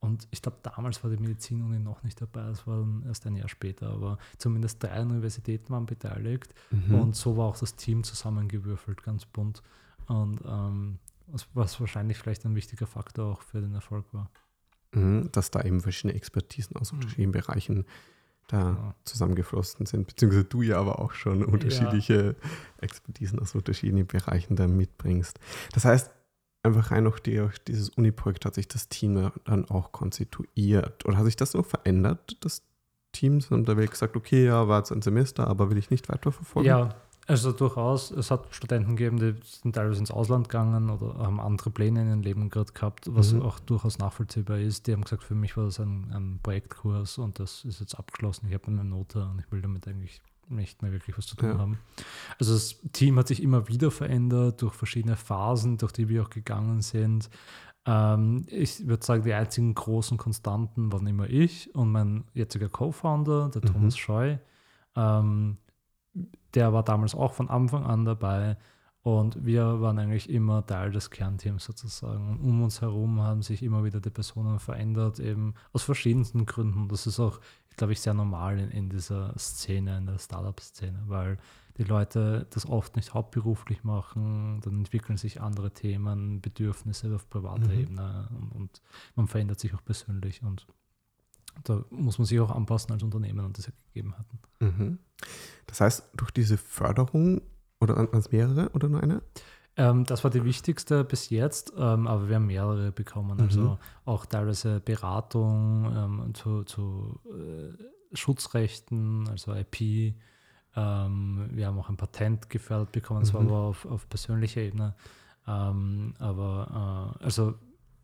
und 0.00 0.28
ich 0.30 0.42
glaube, 0.42 0.58
damals 0.62 1.02
war 1.02 1.10
die 1.10 1.16
Medizinuni 1.16 1.78
noch 1.78 2.02
nicht 2.02 2.20
dabei, 2.20 2.42
das 2.42 2.66
war 2.66 2.78
dann 2.78 3.02
erst 3.06 3.26
ein 3.26 3.36
Jahr 3.36 3.48
später, 3.48 3.90
aber 3.90 4.18
zumindest 4.38 4.82
drei 4.82 5.02
Universitäten 5.02 5.72
waren 5.72 5.86
beteiligt 5.86 6.54
mhm. 6.70 6.94
und 6.94 7.16
so 7.16 7.36
war 7.36 7.46
auch 7.46 7.58
das 7.58 7.74
Team 7.74 8.04
zusammengewürfelt, 8.04 9.02
ganz 9.02 9.26
bunt. 9.26 9.62
Und 10.06 10.40
ähm, 10.46 10.98
was 11.52 11.80
wahrscheinlich 11.80 12.16
vielleicht 12.16 12.44
ein 12.46 12.54
wichtiger 12.54 12.86
Faktor 12.86 13.32
auch 13.32 13.42
für 13.42 13.60
den 13.60 13.74
Erfolg 13.74 14.06
war. 14.12 14.30
Mhm, 14.92 15.30
dass 15.32 15.50
da 15.50 15.62
eben 15.62 15.80
verschiedene 15.80 16.14
Expertisen 16.14 16.76
aus 16.76 16.92
mhm. 16.92 16.98
unterschiedlichen 16.98 17.32
Bereichen 17.32 17.84
da 18.46 18.70
ja. 18.70 18.94
zusammengeflossen 19.04 19.84
sind, 19.84 20.06
beziehungsweise 20.06 20.44
du 20.44 20.62
ja 20.62 20.78
aber 20.78 21.00
auch 21.00 21.12
schon 21.12 21.44
unterschiedliche 21.44 22.36
ja. 22.40 22.48
Expertisen 22.78 23.38
aus 23.40 23.54
unterschiedlichen 23.54 24.06
Bereichen 24.06 24.56
da 24.56 24.66
mitbringst. 24.66 25.38
Das 25.72 25.84
heißt, 25.84 26.10
einfach 26.68 26.90
rein 26.90 27.04
durch, 27.04 27.18
die, 27.20 27.44
dieses 27.66 27.90
Uni-Projekt 27.90 28.44
hat 28.44 28.54
sich 28.54 28.68
das 28.68 28.88
Team 28.88 29.30
dann 29.44 29.64
auch 29.70 29.92
konstituiert. 29.92 31.04
Oder 31.06 31.18
hat 31.18 31.24
sich 31.24 31.36
das 31.36 31.54
noch 31.54 31.66
verändert, 31.66 32.36
das 32.40 32.62
Team? 33.12 33.40
Haben 33.50 33.64
da 33.64 33.76
wirklich 33.76 33.92
gesagt, 33.92 34.16
okay, 34.16 34.46
ja, 34.46 34.68
war 34.68 34.78
jetzt 34.78 34.92
ein 34.92 35.02
Semester, 35.02 35.46
aber 35.46 35.70
will 35.70 35.78
ich 35.78 35.90
nicht 35.90 36.08
weiterverfolgen? 36.08 36.68
Ja, 36.68 36.94
also 37.28 37.52
durchaus. 37.52 38.10
Es 38.10 38.30
hat 38.30 38.46
Studenten 38.50 38.96
gegeben, 38.96 39.18
die 39.18 39.34
sind 39.44 39.74
teilweise 39.74 40.00
ins 40.00 40.10
Ausland 40.10 40.48
gegangen 40.48 40.88
oder 40.88 41.18
haben 41.18 41.40
andere 41.40 41.68
Pläne 41.68 42.00
in 42.00 42.08
ihrem 42.08 42.22
Leben 42.22 42.48
gerade 42.48 42.72
gehabt, 42.72 43.04
was 43.14 43.32
mhm. 43.34 43.42
auch 43.42 43.60
durchaus 43.60 43.98
nachvollziehbar 43.98 44.58
ist. 44.58 44.86
Die 44.86 44.94
haben 44.94 45.02
gesagt, 45.02 45.24
für 45.24 45.34
mich 45.34 45.54
war 45.58 45.66
das 45.66 45.78
ein, 45.78 46.10
ein 46.12 46.40
Projektkurs 46.42 47.18
und 47.18 47.38
das 47.38 47.66
ist 47.66 47.80
jetzt 47.80 47.94
abgeschlossen. 47.96 48.46
Ich 48.48 48.54
habe 48.54 48.68
eine 48.68 48.82
Note 48.82 49.26
und 49.26 49.40
ich 49.40 49.52
will 49.52 49.60
damit 49.60 49.86
eigentlich 49.86 50.22
nicht 50.50 50.82
mehr 50.82 50.92
wirklich 50.92 51.16
was 51.18 51.26
zu 51.26 51.36
tun 51.36 51.50
ja. 51.50 51.58
haben. 51.58 51.78
Also 52.38 52.54
das 52.54 52.76
Team 52.92 53.18
hat 53.18 53.28
sich 53.28 53.42
immer 53.42 53.68
wieder 53.68 53.90
verändert 53.90 54.62
durch 54.62 54.74
verschiedene 54.74 55.16
Phasen, 55.16 55.78
durch 55.78 55.92
die 55.92 56.08
wir 56.08 56.22
auch 56.22 56.30
gegangen 56.30 56.82
sind. 56.82 57.30
Ähm, 57.86 58.46
ich 58.48 58.86
würde 58.86 59.04
sagen, 59.04 59.22
die 59.22 59.32
einzigen 59.32 59.74
großen 59.74 60.18
Konstanten 60.18 60.92
waren 60.92 61.06
immer 61.06 61.28
ich 61.28 61.74
und 61.74 61.90
mein 61.90 62.24
jetziger 62.34 62.68
Co-Founder, 62.68 63.48
der 63.48 63.62
mhm. 63.62 63.72
Thomas 63.72 63.96
Scheu. 63.96 64.36
Ähm, 64.94 65.58
der 66.54 66.72
war 66.72 66.82
damals 66.82 67.14
auch 67.14 67.32
von 67.32 67.48
Anfang 67.48 67.84
an 67.84 68.04
dabei 68.04 68.56
und 69.16 69.44
wir 69.44 69.80
waren 69.80 69.98
eigentlich 69.98 70.28
immer 70.28 70.66
Teil 70.66 70.90
des 70.90 71.10
Kernteams 71.10 71.64
sozusagen. 71.64 72.28
Und 72.28 72.40
um 72.40 72.62
uns 72.62 72.80
herum 72.80 73.20
haben 73.22 73.42
sich 73.42 73.62
immer 73.62 73.84
wieder 73.84 74.00
die 74.00 74.10
Personen 74.10 74.58
verändert, 74.58 75.18
eben 75.18 75.54
aus 75.72 75.82
verschiedensten 75.82 76.46
Gründen. 76.46 76.88
Das 76.88 77.06
ist 77.06 77.18
auch 77.18 77.40
glaube 77.78 77.94
ich, 77.94 78.00
sehr 78.00 78.12
normal 78.12 78.58
in, 78.58 78.70
in 78.70 78.90
dieser 78.90 79.32
Szene, 79.38 79.96
in 79.96 80.06
der 80.06 80.18
Startup-Szene, 80.18 81.04
weil 81.06 81.38
die 81.78 81.84
Leute 81.84 82.46
das 82.50 82.66
oft 82.66 82.96
nicht 82.96 83.14
hauptberuflich 83.14 83.84
machen, 83.84 84.60
dann 84.62 84.78
entwickeln 84.78 85.16
sich 85.16 85.40
andere 85.40 85.72
Themen, 85.72 86.42
Bedürfnisse 86.42 87.14
auf 87.14 87.30
privater 87.30 87.68
mhm. 87.68 87.80
Ebene 87.80 88.28
und, 88.30 88.52
und, 88.52 88.82
man 89.14 89.28
verändert 89.28 89.60
sich 89.60 89.74
auch 89.74 89.84
persönlich 89.84 90.42
und 90.42 90.66
da 91.64 91.84
muss 91.90 92.18
man 92.18 92.26
sich 92.26 92.38
auch 92.40 92.50
anpassen 92.50 92.92
als 92.92 93.02
Unternehmen 93.02 93.44
und 93.44 93.56
das 93.56 93.66
ja 93.66 93.72
gegeben 93.86 94.14
hatten. 94.18 94.38
Mhm. 94.60 94.98
Das 95.66 95.80
heißt, 95.80 96.10
durch 96.16 96.32
diese 96.32 96.58
Förderung 96.58 97.40
oder 97.80 97.96
waren 97.96 98.18
es 98.18 98.32
mehrere 98.32 98.70
oder 98.70 98.88
nur 98.88 99.02
eine? 99.02 99.22
Ähm, 99.76 100.04
das 100.04 100.24
war 100.24 100.30
die 100.30 100.44
wichtigste 100.44 101.04
bis 101.04 101.30
jetzt, 101.30 101.72
ähm, 101.76 102.08
aber 102.08 102.28
wir 102.28 102.36
haben 102.36 102.46
mehrere 102.46 102.90
bekommen. 102.90 103.40
Also 103.40 103.60
mhm. 103.60 103.76
auch 104.04 104.26
teilweise 104.26 104.80
Beratung 104.80 105.92
ähm, 105.96 106.34
zu, 106.34 106.64
zu 106.64 107.20
äh, 107.26 108.16
Schutzrechten, 108.16 109.28
also 109.28 109.54
IP. 109.54 110.14
Ähm, 110.74 111.48
wir 111.52 111.66
haben 111.66 111.78
auch 111.78 111.88
ein 111.88 111.96
Patent 111.96 112.50
gefördert 112.50 112.90
bekommen, 112.92 113.20
das 113.20 113.32
mhm. 113.32 113.40
aber 113.40 113.56
auf, 113.58 113.86
auf 113.86 114.08
persönlicher 114.08 114.60
Ebene. 114.62 114.94
Ähm, 115.46 116.14
aber 116.18 117.14
äh, 117.20 117.24
also 117.24 117.54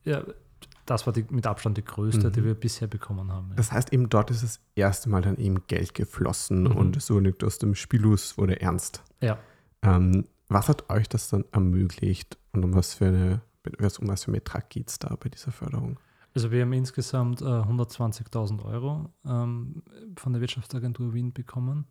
ja, 0.05 0.23
das 0.87 1.07
war 1.07 1.13
die, 1.13 1.25
mit 1.31 1.47
Abstand 1.47 1.77
die 1.77 1.85
größte, 1.85 2.29
mhm. 2.29 2.33
die 2.33 2.45
wir 2.45 2.55
bisher 2.55 2.89
bekommen 2.89 3.33
haben. 3.33 3.49
Ja. 3.51 3.57
Das 3.57 3.73
heißt, 3.73 3.93
eben 3.93 4.09
dort 4.09 4.31
ist 4.31 4.43
das 4.43 4.61
erste 4.75 5.09
Mal 5.09 5.23
dann 5.23 5.39
eben 5.39 5.67
Geld 5.67 5.95
geflossen 5.95 6.65
mhm. 6.65 6.77
und 6.77 7.03
so 7.03 7.19
liegt 7.19 7.43
aus 7.43 7.59
dem 7.59 7.75
Spielus 7.75 8.39
wurde 8.39 8.61
ernst. 8.61 9.03
Ja. 9.21 9.39
Ähm, 9.85 10.25
was 10.49 10.69
hat 10.69 10.91
euch 10.91 11.09
das 11.09 11.29
dann 11.29 11.45
ermöglicht 11.53 12.39
und 12.53 12.65
um 12.65 12.75
was 12.75 12.95
für 12.95 13.07
eine, 13.07 13.41
um 13.65 14.09
was 14.09 14.25
für 14.25 14.29
einen 14.29 14.41
Betrag 14.41 14.71
geht 14.71 14.89
es 14.89 14.99
da 14.99 15.17
bei 15.17 15.29
dieser 15.29 15.53
Förderung? 15.53 15.99
Also 16.35 16.51
wir 16.51 16.63
haben 16.63 16.73
insgesamt 16.73 17.43
äh, 17.43 17.45
120.000 17.45 18.65
Euro 18.65 19.11
ähm, 19.25 19.83
von 20.17 20.33
der 20.33 20.41
Wirtschaftsagentur 20.41 21.15
Wien 21.15 21.33
bekommen 21.33 21.87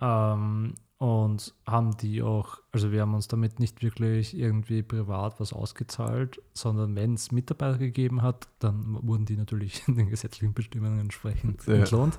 ähm, 0.00 0.74
und 0.98 1.54
haben 1.66 1.96
die 1.96 2.22
auch, 2.22 2.58
also 2.72 2.92
wir 2.92 3.00
haben 3.00 3.14
uns 3.14 3.26
damit 3.26 3.58
nicht 3.58 3.82
wirklich 3.82 4.36
irgendwie 4.36 4.82
privat 4.82 5.40
was 5.40 5.52
ausgezahlt, 5.54 6.42
sondern 6.52 6.94
wenn 6.94 7.14
es 7.14 7.32
Mitarbeiter 7.32 7.78
gegeben 7.78 8.22
hat, 8.22 8.48
dann 8.58 8.98
wurden 9.06 9.24
die 9.24 9.36
natürlich 9.36 9.82
den 9.86 10.10
gesetzlichen 10.10 10.52
Bestimmungen 10.52 11.00
entsprechend 11.00 11.66
ja. 11.66 11.74
entlohnt. 11.74 12.18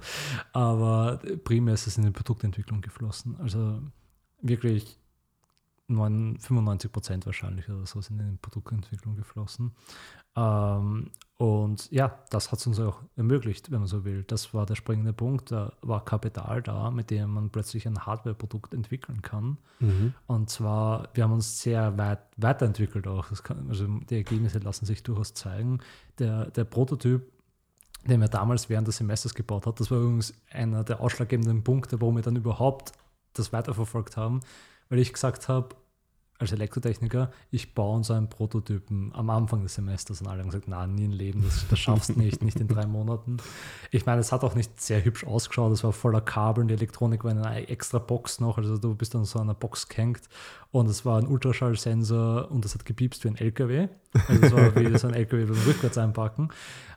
Aber 0.52 1.20
primär 1.44 1.76
ist 1.76 1.86
es 1.86 1.98
in 1.98 2.06
die 2.06 2.12
Produktentwicklung 2.12 2.82
geflossen. 2.82 3.38
Also 3.40 3.82
wirklich 4.42 5.00
95 5.88 6.92
Prozent 6.92 7.26
wahrscheinlich 7.26 7.70
oder 7.70 7.86
so 7.86 8.02
sind 8.02 8.20
in 8.20 8.32
die 8.32 8.38
Produktentwicklung 8.38 9.16
geflossen. 9.16 9.72
Ähm, 10.36 11.12
und 11.38 11.92
ja, 11.92 12.20
das 12.30 12.52
hat 12.52 12.60
es 12.60 12.68
uns 12.68 12.80
auch 12.80 13.02
ermöglicht, 13.16 13.72
wenn 13.72 13.80
man 13.80 13.88
so 13.88 14.06
will. 14.06 14.24
Das 14.24 14.54
war 14.54 14.66
der 14.66 14.76
springende 14.76 15.14
Punkt. 15.14 15.52
Da 15.52 15.74
war 15.82 16.04
Kapital 16.04 16.62
da, 16.62 16.92
mit 16.92 17.12
dem 17.12 17.32
man 17.32 17.50
plötzlich 17.50 17.88
ein 17.88 18.06
Hardware-Produkt 18.06 18.74
entwickeln 18.74 19.22
kann. 19.22 19.58
Mhm. 19.80 20.14
Und 20.28 20.50
zwar, 20.50 21.10
wir 21.14 21.26
haben 21.26 21.34
uns 21.34 21.62
sehr 21.62 21.98
weit 21.98 22.20
weiterentwickelt 22.38 23.08
auch. 23.08 23.32
Kann, 23.44 23.68
also 23.70 23.86
die 24.10 24.16
Ergebnisse 24.16 24.60
lassen 24.60 24.86
sich 24.86 25.04
durchaus 25.04 25.34
zeigen. 25.34 25.80
Der, 26.20 26.50
der 26.52 26.64
Prototyp, 26.64 27.22
den 28.06 28.22
wir 28.22 28.30
damals 28.30 28.70
während 28.70 28.88
des 28.88 28.98
Semesters 28.98 29.36
gebaut 29.36 29.68
hat, 29.68 29.80
das 29.80 29.92
war 29.92 30.00
übrigens 30.00 30.34
einer 30.52 30.84
der 30.84 31.02
ausschlaggebenden 31.02 31.64
Punkte, 31.64 32.00
warum 32.02 32.16
wir 32.16 32.24
dann 32.24 32.36
überhaupt 32.38 32.94
das 33.38 33.54
weiterverfolgt 33.54 34.18
haben 34.18 34.42
weil 34.90 35.00
ich 35.00 35.14
gesagt 35.14 35.50
habe, 35.50 35.76
als 36.38 36.52
Elektrotechniker, 36.52 37.32
ich 37.50 37.74
baue 37.74 37.96
uns 37.96 38.12
einen 38.12 38.28
Prototypen 38.28 39.14
am 39.16 39.30
Anfang 39.30 39.64
des 39.64 39.76
Semesters 39.76 40.20
und 40.20 40.28
alle 40.28 40.42
haben 40.42 40.50
gesagt, 40.50 40.68
nein, 40.68 40.94
nie 40.94 41.06
im 41.06 41.14
Leben, 41.14 41.42
das, 41.42 41.66
das 41.70 41.80
schaffst 41.80 42.10
du 42.10 42.20
nicht, 42.20 42.44
nicht 42.44 42.60
in 42.60 42.68
drei 42.68 42.86
Monaten. 42.86 43.38
Ich 43.90 44.06
meine, 44.06 44.20
es 44.20 44.34
hat 44.34 44.44
auch 44.44 44.54
nicht 44.54 44.82
sehr 44.82 45.06
hübsch 45.06 45.26
ausgeschaut, 45.26 45.72
es 45.72 45.86
war 45.86 45.94
voller 45.94 46.20
Kabeln, 46.20 46.68
die 46.68 46.74
Elektronik 46.74 47.24
war 47.24 47.32
in 47.32 47.38
einer 47.38 47.70
extra 47.70 48.00
Box 48.00 48.42
noch, 48.42 48.58
also 48.58 48.78
du 48.78 48.96
bist 48.96 49.16
dann 49.16 49.24
so 49.24 49.40
einer 49.40 49.54
Box 49.54 49.88
gehängt 49.88 50.24
und 50.72 50.90
es 50.90 51.06
war 51.06 51.18
ein 51.20 51.28
Ultraschallsensor 51.28 52.52
und 52.52 52.66
das 52.66 52.74
hat 52.74 52.84
gepiepst 52.84 53.24
wie 53.24 53.30
ein 53.30 53.38
LKW, 53.38 53.88
also 54.28 54.44
es 54.44 54.52
war 54.52 54.76
wie 54.76 54.98
so 54.98 55.08
ein 55.08 55.14
LKW 55.14 55.46
beim 55.46 55.62
Rückwärts 55.66 55.98
einpacken. 55.98 56.50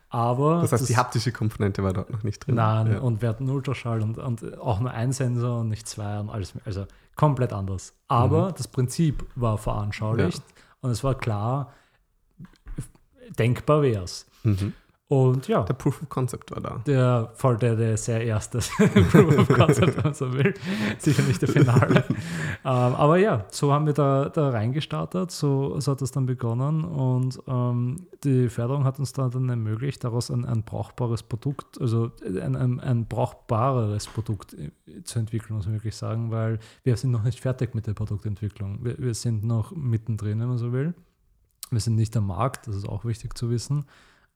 Aber 0.09 0.61
das 0.61 0.71
heißt, 0.71 0.81
das, 0.81 0.87
die 0.87 0.97
haptische 0.97 1.31
Komponente 1.31 1.83
war 1.83 1.93
dort 1.93 2.09
noch 2.09 2.23
nicht 2.23 2.45
drin. 2.45 2.55
Nein, 2.55 2.93
ja. 2.93 2.99
und 2.99 3.21
wir 3.21 3.29
hatten 3.29 3.47
Ultraschall 3.49 4.01
und, 4.01 4.17
und 4.17 4.57
auch 4.59 4.79
nur 4.79 4.91
ein 4.91 5.11
Sensor 5.11 5.61
und 5.61 5.69
nicht 5.69 5.87
zwei 5.87 6.19
und 6.19 6.29
alles. 6.29 6.53
Also 6.65 6.87
komplett 7.15 7.53
anders. 7.53 7.93
Aber 8.07 8.49
mhm. 8.49 8.53
das 8.57 8.67
Prinzip 8.67 9.25
war 9.35 9.57
veranschaulicht 9.57 10.39
ja. 10.39 10.63
und 10.81 10.91
es 10.91 11.03
war 11.03 11.15
klar, 11.15 11.73
denkbar 13.37 13.83
wäre 13.83 14.03
es. 14.03 14.25
Mhm. 14.43 14.73
Und 15.11 15.47
ja, 15.47 15.63
Der 15.63 15.73
Proof 15.73 16.03
of 16.03 16.09
Concept 16.09 16.51
war 16.51 16.61
da. 16.61 16.81
der 16.85 17.31
voll 17.33 17.57
der, 17.57 17.75
der 17.75 17.97
sehr 17.97 18.23
erste 18.23 18.59
Proof 19.11 19.39
of 19.39 19.47
Concept, 19.49 19.97
wenn 19.97 20.03
man 20.03 20.13
so 20.13 20.31
will. 20.33 20.53
Sicher 20.99 21.23
nicht 21.23 21.41
der 21.41 21.49
Finale. 21.49 22.05
ähm, 22.07 22.15
aber 22.63 23.17
ja, 23.17 23.45
so 23.49 23.73
haben 23.73 23.87
wir 23.87 23.93
da, 23.93 24.29
da 24.29 24.49
reingestartet, 24.49 25.31
so, 25.31 25.79
so 25.79 25.93
hat 25.93 26.01
das 26.01 26.11
dann 26.11 26.27
begonnen 26.27 26.85
und 26.85 27.41
ähm, 27.47 28.05
die 28.23 28.49
Förderung 28.49 28.83
hat 28.83 28.99
uns 28.99 29.11
da 29.11 29.29
dann 29.29 29.49
ermöglicht, 29.49 30.03
daraus 30.03 30.29
ein, 30.29 30.45
ein 30.45 30.61
brauchbares 30.61 31.23
Produkt, 31.23 31.81
also 31.81 32.11
ein, 32.23 32.55
ein, 32.55 32.79
ein 32.79 33.07
brauchbareres 33.07 34.05
Produkt 34.05 34.53
äh, 34.53 34.69
zu 35.05 35.17
entwickeln, 35.17 35.55
muss 35.55 35.65
man 35.65 35.73
wirklich 35.73 35.95
sagen, 35.95 36.29
weil 36.29 36.59
wir 36.83 36.95
sind 36.97 37.09
noch 37.09 37.23
nicht 37.23 37.39
fertig 37.39 37.73
mit 37.73 37.87
der 37.87 37.95
Produktentwicklung. 37.95 38.85
Wir, 38.85 38.99
wir 38.99 39.15
sind 39.15 39.43
noch 39.43 39.71
mittendrin, 39.71 40.39
wenn 40.39 40.49
man 40.49 40.59
so 40.59 40.71
will. 40.71 40.93
Wir 41.71 41.79
sind 41.79 41.95
nicht 41.95 42.15
am 42.15 42.27
Markt, 42.27 42.67
das 42.67 42.75
ist 42.75 42.87
auch 42.87 43.05
wichtig 43.05 43.35
zu 43.35 43.49
wissen. 43.49 43.85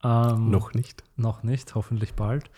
Ähm, 0.03 0.49
Noch 0.51 0.73
nicht. 0.73 1.03
noch 1.15 1.43
nicht, 1.43 1.75
hoffentlich 1.75 2.13
bald. 2.13 2.49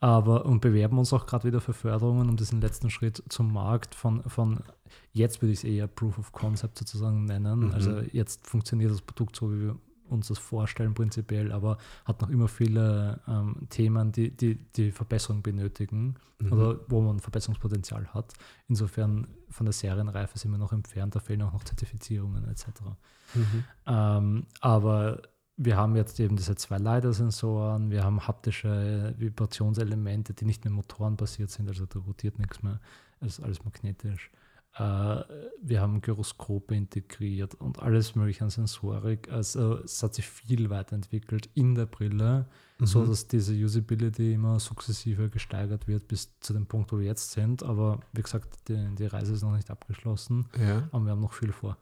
Aber 0.00 0.46
und 0.46 0.60
bewerben 0.60 0.98
uns 0.98 1.12
auch 1.12 1.26
gerade 1.26 1.44
wieder 1.46 1.60
für 1.60 1.72
Förderungen, 1.74 2.28
um 2.28 2.36
diesen 2.36 2.60
letzten 2.60 2.90
Schritt 2.90 3.22
zum 3.28 3.52
Markt 3.52 3.94
von, 3.94 4.22
von 4.24 4.60
jetzt 5.12 5.42
würde 5.42 5.52
ich 5.52 5.58
es 5.60 5.64
eher 5.64 5.86
Proof 5.86 6.18
of 6.18 6.32
Concept 6.32 6.78
sozusagen 6.78 7.24
nennen. 7.24 7.66
Mhm. 7.66 7.72
Also 7.72 8.00
jetzt 8.12 8.46
funktioniert 8.46 8.90
das 8.90 9.02
Produkt 9.02 9.36
so, 9.36 9.52
wie 9.52 9.60
wir 9.62 9.76
uns 10.08 10.28
das 10.28 10.38
vorstellen, 10.38 10.94
prinzipiell, 10.94 11.50
aber 11.50 11.78
hat 12.04 12.20
noch 12.22 12.30
immer 12.30 12.46
viele 12.48 13.20
ähm, 13.26 13.66
Themen, 13.70 14.12
die, 14.12 14.30
die 14.30 14.54
die 14.54 14.92
Verbesserung 14.92 15.42
benötigen 15.42 16.16
Mhm. 16.38 16.52
oder 16.52 16.80
wo 16.88 17.00
man 17.00 17.18
Verbesserungspotenzial 17.18 18.08
hat. 18.12 18.34
Insofern 18.68 19.26
von 19.48 19.64
der 19.64 19.72
Serienreife 19.72 20.38
sind 20.38 20.50
wir 20.50 20.58
noch 20.58 20.72
entfernt, 20.72 21.14
da 21.16 21.20
fehlen 21.20 21.40
auch 21.42 21.52
noch 21.54 21.64
Zertifizierungen 21.64 22.46
etc. 22.48 22.66
Mhm. 23.34 23.64
Ähm, 23.86 24.46
aber 24.60 25.22
wir 25.56 25.76
haben 25.76 25.96
jetzt 25.96 26.20
eben 26.20 26.36
diese 26.36 26.54
zwei 26.56 26.78
LiDAR-Sensoren, 26.78 27.90
wir 27.90 28.04
haben 28.04 28.26
haptische 28.26 29.14
Vibrationselemente, 29.18 30.34
die 30.34 30.44
nicht 30.44 30.64
mehr 30.64 30.72
motorenbasiert 30.72 31.50
sind, 31.50 31.68
also 31.68 31.86
da 31.86 31.98
rotiert 32.00 32.38
nichts 32.38 32.62
mehr, 32.62 32.80
es 33.20 33.38
ist 33.38 33.40
alles 33.44 33.64
magnetisch. 33.64 34.30
Äh, 34.74 35.22
wir 35.62 35.80
haben 35.80 36.02
Gyroskope 36.02 36.74
integriert 36.74 37.54
und 37.54 37.78
alles 37.80 38.14
mögliche 38.14 38.44
an 38.44 38.50
Sensorik. 38.50 39.32
Also 39.32 39.78
es 39.78 40.02
hat 40.02 40.14
sich 40.14 40.28
viel 40.28 40.68
weiterentwickelt 40.68 41.48
in 41.54 41.74
der 41.74 41.86
Brille, 41.86 42.46
so 42.80 43.00
Mhm. 43.00 43.08
dass 43.08 43.26
diese 43.26 43.54
Usability 43.54 44.34
immer 44.34 44.60
sukzessive 44.60 45.30
gesteigert 45.30 45.88
wird 45.88 46.06
bis 46.08 46.38
zu 46.40 46.52
dem 46.52 46.66
Punkt, 46.66 46.92
wo 46.92 46.98
wir 46.98 47.06
jetzt 47.06 47.30
sind. 47.30 47.62
Aber 47.62 48.00
wie 48.12 48.20
gesagt, 48.20 48.68
die, 48.68 48.94
die 48.96 49.06
Reise 49.06 49.32
ist 49.32 49.40
noch 49.42 49.56
nicht 49.56 49.70
abgeschlossen, 49.70 50.44
Ja. 50.60 50.86
aber 50.92 51.04
wir 51.06 51.12
haben 51.12 51.22
noch 51.22 51.32
viel 51.32 51.52
vor. 51.52 51.78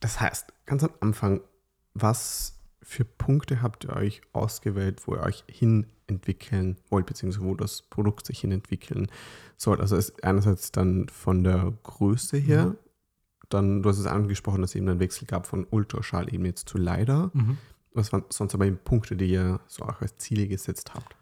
Das 0.00 0.20
heißt, 0.20 0.52
ganz 0.66 0.84
am 0.84 0.90
Anfang, 1.00 1.40
was 1.94 2.55
für 2.88 3.04
Punkte 3.04 3.62
habt 3.62 3.84
ihr 3.84 3.96
euch 3.96 4.22
ausgewählt, 4.32 5.02
wo 5.06 5.16
ihr 5.16 5.22
euch 5.22 5.42
hin 5.48 5.86
entwickeln 6.06 6.76
wollt, 6.88 7.04
beziehungsweise 7.06 7.44
wo 7.44 7.56
das 7.56 7.82
Produkt 7.82 8.26
sich 8.26 8.38
hin 8.40 8.52
entwickeln 8.52 9.08
soll? 9.56 9.80
Also 9.80 9.96
ist 9.96 10.22
einerseits 10.22 10.70
dann 10.70 11.08
von 11.08 11.42
der 11.42 11.72
Größe 11.82 12.36
her, 12.36 12.66
Mhm. 12.66 12.76
dann, 13.48 13.82
du 13.82 13.88
hast 13.88 13.98
es 13.98 14.06
angesprochen, 14.06 14.60
dass 14.60 14.70
es 14.70 14.76
eben 14.76 14.88
einen 14.88 15.00
Wechsel 15.00 15.26
gab 15.26 15.48
von 15.48 15.66
Ultraschall 15.68 16.32
eben 16.32 16.44
jetzt 16.44 16.68
zu 16.68 16.78
LiDAR. 16.78 17.30
Mhm. 17.34 17.58
Was 17.92 18.12
waren 18.12 18.22
sonst 18.28 18.54
aber 18.54 18.66
eben 18.66 18.78
Punkte, 18.78 19.16
die 19.16 19.32
ihr 19.32 19.58
so 19.66 19.82
auch 19.84 20.00
als 20.00 20.16
Ziele 20.18 20.46
gesetzt 20.46 20.94
habt? 20.94 21.16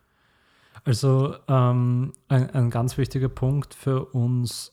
Also 0.85 1.35
ähm, 1.49 2.13
ein, 2.29 2.51
ein 2.51 2.69
ganz 2.69 2.99
wichtiger 2.99 3.31
Punkt 3.31 3.73
für 3.73 4.05
uns 4.05 4.73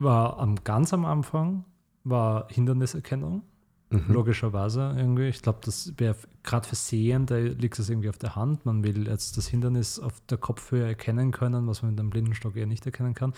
war 0.00 0.40
am 0.40 0.56
ganz 0.64 0.92
am 0.92 1.04
Anfang 1.04 1.64
war 2.02 2.48
Hinderniserkennung, 2.50 3.42
Mhm. 3.90 4.04
logischerweise 4.14 4.94
irgendwie. 4.96 5.28
Ich 5.28 5.42
glaube, 5.42 5.58
das 5.64 5.92
wäre 5.96 6.14
gerade 6.44 6.66
für 6.68 6.76
Sehende 6.76 7.48
liegt 7.48 7.78
es 7.78 7.90
irgendwie 7.90 8.08
auf 8.08 8.18
der 8.18 8.36
Hand. 8.36 8.64
Man 8.64 8.84
will 8.84 9.08
jetzt 9.08 9.36
das 9.36 9.48
Hindernis 9.48 9.98
auf 9.98 10.20
der 10.30 10.38
Kopfhöhe 10.38 10.86
erkennen 10.86 11.32
können, 11.32 11.66
was 11.66 11.82
man 11.82 11.92
mit 11.92 12.00
einem 12.00 12.10
Blindenstock 12.10 12.54
eher 12.56 12.66
nicht 12.66 12.86
erkennen 12.86 13.14
kann. 13.14 13.32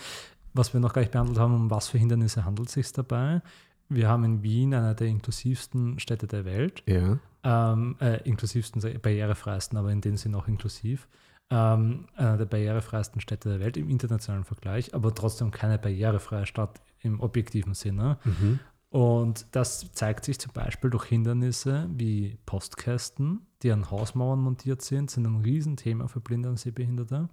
Was 0.53 0.71
wir 0.73 0.79
noch 0.79 0.93
gar 0.93 1.01
nicht 1.01 1.11
behandelt 1.11 1.39
haben, 1.39 1.55
um 1.55 1.71
was 1.71 1.87
für 1.89 1.97
Hindernisse 1.97 2.45
handelt 2.45 2.67
es 2.67 2.73
sich 2.75 2.91
dabei. 2.91 3.41
Wir 3.89 4.07
haben 4.07 4.23
in 4.23 4.43
Wien 4.43 4.73
eine 4.75 4.93
der 4.95 5.07
inklusivsten 5.07 5.99
Städte 5.99 6.27
der 6.27 6.45
Welt 6.45 6.83
Ja. 6.87 7.17
ähm, 7.43 7.95
äh, 7.99 8.21
inklusivsten, 8.27 8.81
barrierefreisten, 9.01 9.77
aber 9.77 9.91
in 9.91 10.01
dem 10.01 10.17
Sinne 10.17 10.37
auch 10.37 10.47
inklusiv. 10.47 11.07
Ähm, 11.49 12.05
einer 12.15 12.37
der 12.37 12.45
barrierefreisten 12.45 13.21
Städte 13.21 13.49
der 13.49 13.59
Welt 13.59 13.75
im 13.77 13.89
internationalen 13.89 14.43
Vergleich, 14.45 14.93
aber 14.95 15.13
trotzdem 15.13 15.51
keine 15.51 15.77
barrierefreie 15.77 16.45
Stadt 16.45 16.81
im 17.01 17.19
objektiven 17.19 17.73
Sinne. 17.73 18.17
Mhm. 18.23 18.59
Und 18.93 19.47
das 19.53 19.91
zeigt 19.93 20.23
sich 20.23 20.37
zum 20.39 20.53
Beispiel 20.53 20.91
durch 20.91 21.05
Hindernisse 21.05 21.89
wie 21.95 22.37
Postkästen, 22.45 23.41
die 23.63 23.71
an 23.71 23.89
Hausmauern 23.89 24.39
montiert 24.39 24.83
sind, 24.83 25.09
sind 25.09 25.25
ein 25.25 25.41
Riesenthema 25.41 26.07
für 26.07 26.19
Blinde 26.19 26.47
und 26.47 26.59
Sehbehinderte, 26.59 27.27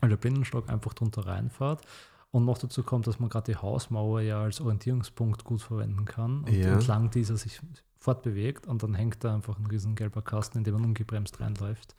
weil 0.00 0.08
der 0.08 0.16
Blindenstock 0.16 0.70
einfach 0.70 0.94
drunter 0.94 1.26
reinfährt. 1.26 1.82
Und 2.30 2.46
noch 2.46 2.56
dazu 2.56 2.82
kommt, 2.82 3.06
dass 3.06 3.20
man 3.20 3.28
gerade 3.28 3.52
die 3.52 3.58
Hausmauer 3.58 4.22
ja 4.22 4.40
als 4.40 4.58
Orientierungspunkt 4.62 5.44
gut 5.44 5.60
verwenden 5.60 6.06
kann 6.06 6.44
und 6.44 6.54
Ja. 6.54 6.72
entlang 6.72 7.10
dieser 7.10 7.36
sich 7.36 7.60
fortbewegt 7.98 8.66
und 8.66 8.82
dann 8.82 8.94
hängt 8.94 9.22
da 9.22 9.34
einfach 9.34 9.58
ein 9.58 9.66
riesen 9.66 9.96
gelber 9.96 10.22
Kasten, 10.22 10.56
in 10.58 10.64
dem 10.64 10.76
man 10.76 10.84
ungebremst 10.86 11.40
reinläuft. 11.40 11.94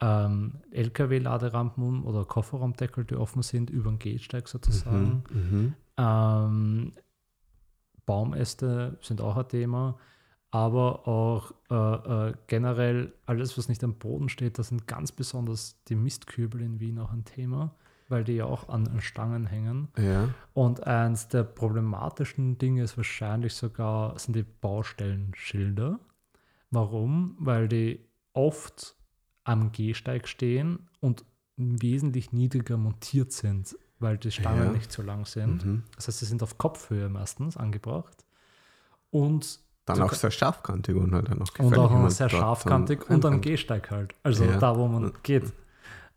Ähm, 0.00 0.54
LKW-Laderampen 0.70 2.02
oder 2.02 2.24
Kofferraumdeckel, 2.24 3.04
die 3.04 3.14
offen 3.14 3.42
sind, 3.42 3.68
über 3.68 3.90
den 3.90 3.98
Gehsteig 3.98 4.48
sozusagen. 4.48 5.22
Mhm. 5.30 5.38
Mhm. 5.58 5.74
Ähm, 5.98 6.92
Baumäste 8.06 8.98
sind 9.00 9.20
auch 9.20 9.36
ein 9.36 9.48
Thema, 9.48 9.98
aber 10.50 11.08
auch 11.08 11.52
äh, 11.70 12.28
äh, 12.28 12.34
generell 12.46 13.12
alles, 13.26 13.56
was 13.56 13.68
nicht 13.68 13.82
am 13.82 13.94
Boden 13.94 14.28
steht, 14.28 14.58
da 14.58 14.62
sind 14.62 14.86
ganz 14.86 15.10
besonders 15.10 15.82
die 15.88 15.96
Mistkübel 15.96 16.60
in 16.60 16.78
Wien 16.78 16.98
auch 16.98 17.12
ein 17.12 17.24
Thema, 17.24 17.74
weil 18.08 18.22
die 18.22 18.34
ja 18.34 18.44
auch 18.44 18.68
an, 18.68 18.86
an 18.86 19.00
Stangen 19.00 19.46
hängen. 19.46 19.88
Ja. 19.96 20.28
Und 20.52 20.86
eins 20.86 21.28
der 21.28 21.44
problematischen 21.44 22.58
Dinge 22.58 22.82
ist 22.82 22.98
wahrscheinlich 22.98 23.54
sogar, 23.54 24.18
sind 24.18 24.36
die 24.36 24.42
Baustellenschilder. 24.42 25.98
Warum? 26.70 27.36
Weil 27.38 27.68
die 27.68 28.00
oft 28.34 28.94
am 29.44 29.72
Gehsteig 29.72 30.28
stehen 30.28 30.88
und 31.00 31.24
wesentlich 31.56 32.32
niedriger 32.32 32.76
montiert 32.76 33.32
sind, 33.32 33.76
weil 34.02 34.18
die 34.18 34.30
Stangen 34.30 34.64
Ja. 34.66 34.72
nicht 34.72 34.92
so 34.92 35.02
lang 35.02 35.24
sind. 35.26 35.64
Mhm. 35.64 35.82
Das 35.96 36.08
heißt, 36.08 36.18
sie 36.18 36.26
sind 36.26 36.42
auf 36.42 36.58
Kopfhöhe 36.58 37.08
meistens 37.08 37.56
angebracht. 37.56 38.24
Und, 39.10 39.60
Dann 39.84 40.00
auch 40.02 40.12
sehr 40.12 40.30
scharfkantig 40.30 40.94
und 40.96 41.14
halt 41.14 41.28
dann 41.28 41.42
auch 41.42 41.58
und 41.58 41.76
auch 41.78 42.10
sehr 42.10 42.28
scharfkantig 42.28 43.08
und 43.10 43.24
am. 43.24 43.40
Gehsteig 43.40 43.90
halt. 43.90 44.14
Also 44.22 44.44
Ja. 44.44 44.58
da, 44.58 44.76
wo 44.76 44.86
man 44.88 45.12
geht. 45.22 45.52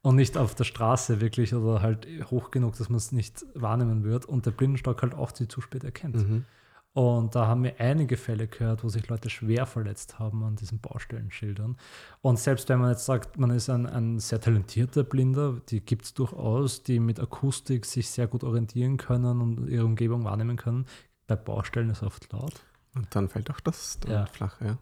Und 0.02 0.18
nicht 0.18 0.38
auf 0.38 0.54
der 0.54 0.66
Straße 0.66 1.20
wirklich 1.20 1.54
oder 1.56 1.82
halt 1.82 2.08
hoch 2.30 2.52
genug, 2.52 2.78
dass 2.78 2.90
man 2.90 2.98
es 2.98 3.12
nicht 3.12 3.44
wahrnehmen 3.56 4.04
wird 4.04 4.26
und 4.26 4.46
der 4.46 4.52
Blindenstock 4.52 5.02
halt 5.02 5.16
auch 5.16 5.32
zu 5.32 5.62
spät 5.62 5.84
erkennt. 5.84 6.16
Mhm. 6.18 6.46
Und 6.96 7.36
da 7.36 7.46
haben 7.48 7.66
wir 7.66 7.78
einige 7.82 8.16
Fälle 8.16 8.48
gehört, 8.48 8.86
wo 8.86 8.88
sich 8.88 9.10
Leute 9.10 9.30
schwer 9.30 9.66
verletzt 9.66 10.18
haben 10.18 10.46
an 10.46 10.56
diesen 10.56 10.80
Baustellenschildern. 10.80 11.76
Und 12.22 12.40
selbst 12.40 12.70
wenn 12.70 12.80
man 12.80 12.92
jetzt 12.92 13.04
sagt, 13.06 13.38
man 13.38 13.50
ist 13.50 13.70
ein, 13.70 13.86
ein 13.86 14.18
sehr 14.20 14.40
talentierter 14.40 15.04
Blinder, 15.04 15.60
die 15.68 15.82
gibt 15.82 16.06
es 16.06 16.14
durchaus, 16.14 16.84
die 16.84 17.02
mit 17.02 17.20
Akustik 17.20 17.86
sich 17.86 18.10
sehr 18.10 18.28
gut 18.28 18.46
orientieren 18.46 18.96
können 18.96 19.42
und 19.42 19.68
ihre 19.68 19.84
Umgebung 19.84 20.24
wahrnehmen 20.24 20.56
können. 20.56 20.86
Bei 21.28 21.36
Baustellen 21.36 21.90
ist 21.90 21.98
es 21.98 22.04
oft 22.04 22.32
laut. 22.32 22.54
Und 22.94 23.14
dann 23.14 23.28
fällt 23.28 23.52
auch 23.52 23.60
das 23.60 24.00
dann 24.00 24.12
Ja. 24.14 24.26
flach, 24.28 24.62
ja. 24.62 24.78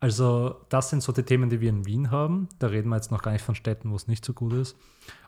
Also 0.00 0.56
das 0.70 0.90
sind 0.90 1.04
so 1.04 1.12
die 1.12 1.22
Themen, 1.22 1.50
die 1.50 1.60
wir 1.60 1.70
in 1.70 1.86
Wien 1.86 2.10
haben. 2.10 2.48
Da 2.58 2.66
reden 2.66 2.88
wir 2.88 2.96
jetzt 2.96 3.12
noch 3.12 3.22
gar 3.22 3.30
nicht 3.30 3.44
von 3.44 3.54
Städten, 3.54 3.92
wo 3.92 3.94
es 3.94 4.08
nicht 4.08 4.24
so 4.24 4.32
gut 4.32 4.54
ist. 4.54 4.76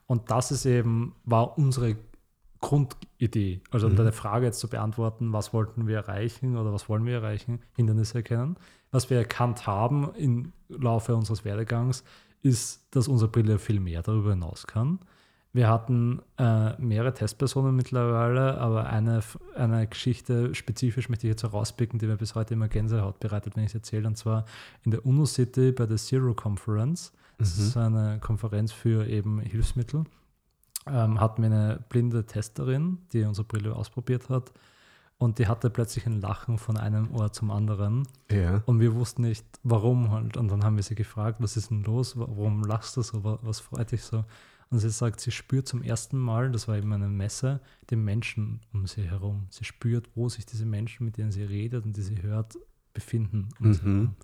Und 0.07 0.29
das 0.33 0.51
ist 0.51 0.67
eben, 0.67 1.15
war 1.25 1.57
unsere 1.57 1.97
Grundidee. 2.61 3.61
Also 3.71 3.87
um 3.87 3.93
Mhm. 3.93 3.97
deine 3.97 4.13
Frage 4.13 4.47
jetzt 4.47 4.61
zu 4.61 4.69
beantworten, 4.69 5.33
was 5.33 5.53
wollten 5.53 5.87
wir 5.87 5.97
erreichen 5.97 6.57
oder 6.57 6.73
was 6.73 6.89
wollen 6.89 7.05
wir 7.05 7.15
erreichen, 7.15 7.61
Hindernisse 7.75 8.19
erkennen. 8.19 8.57
Was 8.91 9.11
wir 9.11 9.19
erkannt 9.19 9.67
haben 9.67 10.11
im 10.15 10.53
Laufe 10.69 11.15
unseres 11.15 11.45
Werdegangs, 11.45 12.05
ist, 12.43 12.87
dass 12.95 13.09
unsere 13.09 13.31
Brille 13.31 13.59
viel 13.59 13.81
mehr 13.81 14.03
darüber 14.03 14.31
hinaus 14.31 14.67
kann. 14.67 15.01
Wir 15.53 15.69
hatten 15.69 16.21
äh, 16.39 16.79
mehrere 16.81 17.15
Testpersonen 17.15 17.75
mittlerweile, 17.75 18.59
aber 18.59 18.87
eine, 18.87 19.21
eine 19.55 19.87
Geschichte 19.87 20.55
spezifisch 20.55 21.09
möchte 21.09 21.27
ich 21.27 21.31
jetzt 21.31 21.45
herauspicken, 21.45 21.99
die 21.99 22.07
mir 22.07 22.17
bis 22.17 22.35
heute 22.35 22.53
immer 22.55 22.69
Gänsehaut 22.69 23.21
bereitet, 23.21 23.57
wenn 23.57 23.65
ich 23.65 23.71
es 23.71 23.75
erzähle. 23.75 24.07
Und 24.07 24.17
zwar 24.19 24.45
in 24.85 24.91
der 24.91 25.07
UNO 25.07 25.25
City 25.25 25.73
bei 25.73 25.87
der 25.87 25.97
Zero 25.97 26.35
Conference. 26.35 27.13
Das 27.39 27.57
Mhm. 27.57 27.65
ist 27.65 27.77
eine 27.79 28.19
Konferenz 28.21 28.73
für 28.73 29.07
eben 29.07 29.41
Hilfsmittel. 29.41 30.05
Ähm, 30.89 31.21
hatten 31.21 31.43
wir 31.43 31.51
eine 31.51 31.85
blinde 31.89 32.27
Testerin, 32.27 32.99
die 33.13 33.23
unsere 33.25 33.47
Brille 33.47 33.75
ausprobiert 33.75 34.29
hat. 34.29 34.53
Und 35.19 35.39
die 35.39 35.47
hatte 35.49 35.71
plötzlich 35.71 36.07
ein 36.07 36.21
Lachen 36.21 36.59
von 36.59 36.77
einem 36.77 37.11
Ohr 37.15 37.33
zum 37.33 37.51
anderen. 37.51 38.07
Ja. 38.31 38.63
Und 38.67 38.81
wir 38.81 38.95
wussten 38.95 39.23
nicht, 39.23 39.47
warum 39.63 40.11
halt. 40.11 40.37
Und 40.37 40.49
dann 40.49 40.63
haben 40.63 40.77
wir 40.77 40.83
sie 40.83 40.95
gefragt, 40.95 41.39
was 41.41 41.57
ist 41.57 41.71
denn 41.71 41.83
los? 41.85 42.19
Warum 42.19 42.63
lachst 42.65 42.97
du 42.99 43.03
so? 43.03 43.25
Wa- 43.25 43.39
Was 43.43 43.61
freut 43.61 43.93
dich 43.93 44.03
so? 44.03 44.25
Und 44.69 44.81
sie 44.81 44.91
sagt, 44.91 45.21
sie 45.21 45.31
spürt 45.31 45.69
zum 45.69 45.81
ersten 45.83 46.19
Mal, 46.19 46.51
das 46.51 46.69
war 46.69 46.77
eben 46.77 46.93
eine 46.93 47.09
Messe, 47.09 47.61
den 47.91 48.05
Menschen 48.05 48.61
um 48.75 48.87
sie 48.87 49.03
herum. 49.09 49.47
Sie 49.49 49.65
spürt, 49.65 50.11
wo 50.17 50.29
sich 50.29 50.45
diese 50.45 50.67
Menschen, 50.67 51.05
mit 51.07 51.17
denen 51.17 51.31
sie 51.33 51.45
redet 51.45 51.85
und 51.87 51.97
die 51.97 52.03
sie 52.03 52.21
hört, 52.23 52.59
befinden. 52.93 53.49
Mhm. 53.59 54.17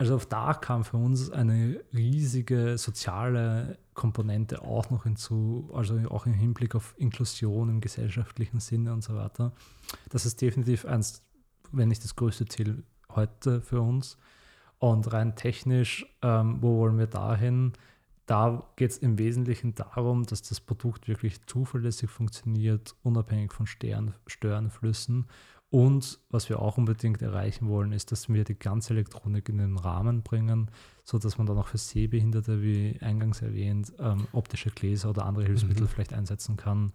Also 0.00 0.18
da 0.30 0.54
kam 0.54 0.82
für 0.82 0.96
uns 0.96 1.30
eine 1.30 1.78
riesige 1.92 2.78
soziale 2.78 3.76
Komponente 3.92 4.62
auch 4.62 4.88
noch 4.88 5.02
hinzu, 5.02 5.68
also 5.74 5.94
auch 6.08 6.24
im 6.24 6.32
Hinblick 6.32 6.74
auf 6.74 6.94
Inklusion 6.96 7.68
im 7.68 7.82
gesellschaftlichen 7.82 8.60
Sinne 8.60 8.94
und 8.94 9.04
so 9.04 9.14
weiter. 9.14 9.52
Das 10.08 10.24
ist 10.24 10.40
definitiv 10.40 10.86
eins, 10.86 11.22
wenn 11.70 11.88
nicht 11.88 12.02
das 12.02 12.16
größte 12.16 12.46
Ziel 12.46 12.82
heute 13.14 13.60
für 13.60 13.82
uns. 13.82 14.16
Und 14.78 15.12
rein 15.12 15.36
technisch, 15.36 16.06
ähm, 16.22 16.62
wo 16.62 16.78
wollen 16.78 16.96
wir 16.96 17.06
dahin? 17.06 17.74
Da 18.24 18.70
geht 18.76 18.92
es 18.92 18.96
im 18.96 19.18
Wesentlichen 19.18 19.74
darum, 19.74 20.24
dass 20.24 20.40
das 20.40 20.60
Produkt 20.60 21.08
wirklich 21.08 21.44
zuverlässig 21.44 22.08
funktioniert, 22.08 22.94
unabhängig 23.02 23.52
von 23.52 23.66
Stern, 23.66 24.14
Störenflüssen 24.26 25.26
und 25.70 26.18
was 26.30 26.48
wir 26.48 26.60
auch 26.60 26.78
unbedingt 26.78 27.22
erreichen 27.22 27.68
wollen, 27.68 27.92
ist, 27.92 28.10
dass 28.10 28.28
wir 28.28 28.42
die 28.42 28.58
ganze 28.58 28.92
Elektronik 28.92 29.48
in 29.48 29.58
den 29.58 29.78
Rahmen 29.78 30.22
bringen, 30.22 30.68
sodass 31.04 31.38
man 31.38 31.46
dann 31.46 31.58
auch 31.58 31.68
für 31.68 31.78
Sehbehinderte, 31.78 32.60
wie 32.60 32.98
eingangs 33.00 33.40
erwähnt, 33.40 33.92
ähm, 34.00 34.26
optische 34.32 34.70
Gläser 34.70 35.10
oder 35.10 35.26
andere 35.26 35.44
Hilfsmittel 35.44 35.84
mhm. 35.84 35.88
vielleicht 35.88 36.12
einsetzen 36.12 36.56
kann, 36.56 36.92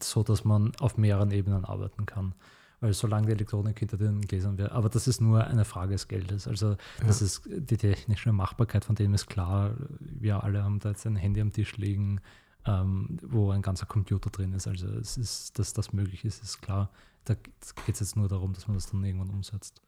sodass 0.00 0.44
man 0.44 0.72
auf 0.80 0.98
mehreren 0.98 1.30
Ebenen 1.30 1.64
arbeiten 1.64 2.04
kann. 2.04 2.34
Weil 2.80 2.94
solange 2.94 3.26
die 3.26 3.32
Elektronik 3.32 3.78
hinter 3.78 3.96
den 3.96 4.22
Gläsern 4.22 4.58
wäre, 4.58 4.72
aber 4.72 4.88
das 4.88 5.06
ist 5.06 5.20
nur 5.20 5.46
eine 5.46 5.64
Frage 5.64 5.92
des 5.92 6.08
Geldes. 6.08 6.48
Also 6.48 6.70
ja. 6.70 7.06
das 7.06 7.22
ist 7.22 7.42
die 7.46 7.76
technische 7.76 8.32
Machbarkeit, 8.32 8.84
von 8.84 8.96
dem 8.96 9.14
ist 9.14 9.28
klar. 9.28 9.76
Wir 10.00 10.42
alle 10.42 10.64
haben 10.64 10.80
da 10.80 10.88
jetzt 10.88 11.06
ein 11.06 11.14
Handy 11.14 11.40
am 11.40 11.52
Tisch 11.52 11.76
liegen, 11.76 12.20
ähm, 12.66 13.18
wo 13.22 13.52
ein 13.52 13.62
ganzer 13.62 13.86
Computer 13.86 14.30
drin 14.30 14.52
ist. 14.52 14.66
Also 14.66 14.88
es 14.88 15.16
ist, 15.16 15.60
dass 15.60 15.72
das 15.74 15.92
möglich 15.92 16.24
ist, 16.24 16.42
ist 16.42 16.60
klar. 16.60 16.90
Da 17.24 17.34
geht 17.34 17.54
es 17.88 18.00
jetzt 18.00 18.16
nur 18.16 18.28
darum, 18.28 18.52
dass 18.52 18.68
man 18.68 18.76
das 18.76 18.90
dann 18.90 19.04
irgendwann 19.04 19.30
umsetzt. 19.30 19.80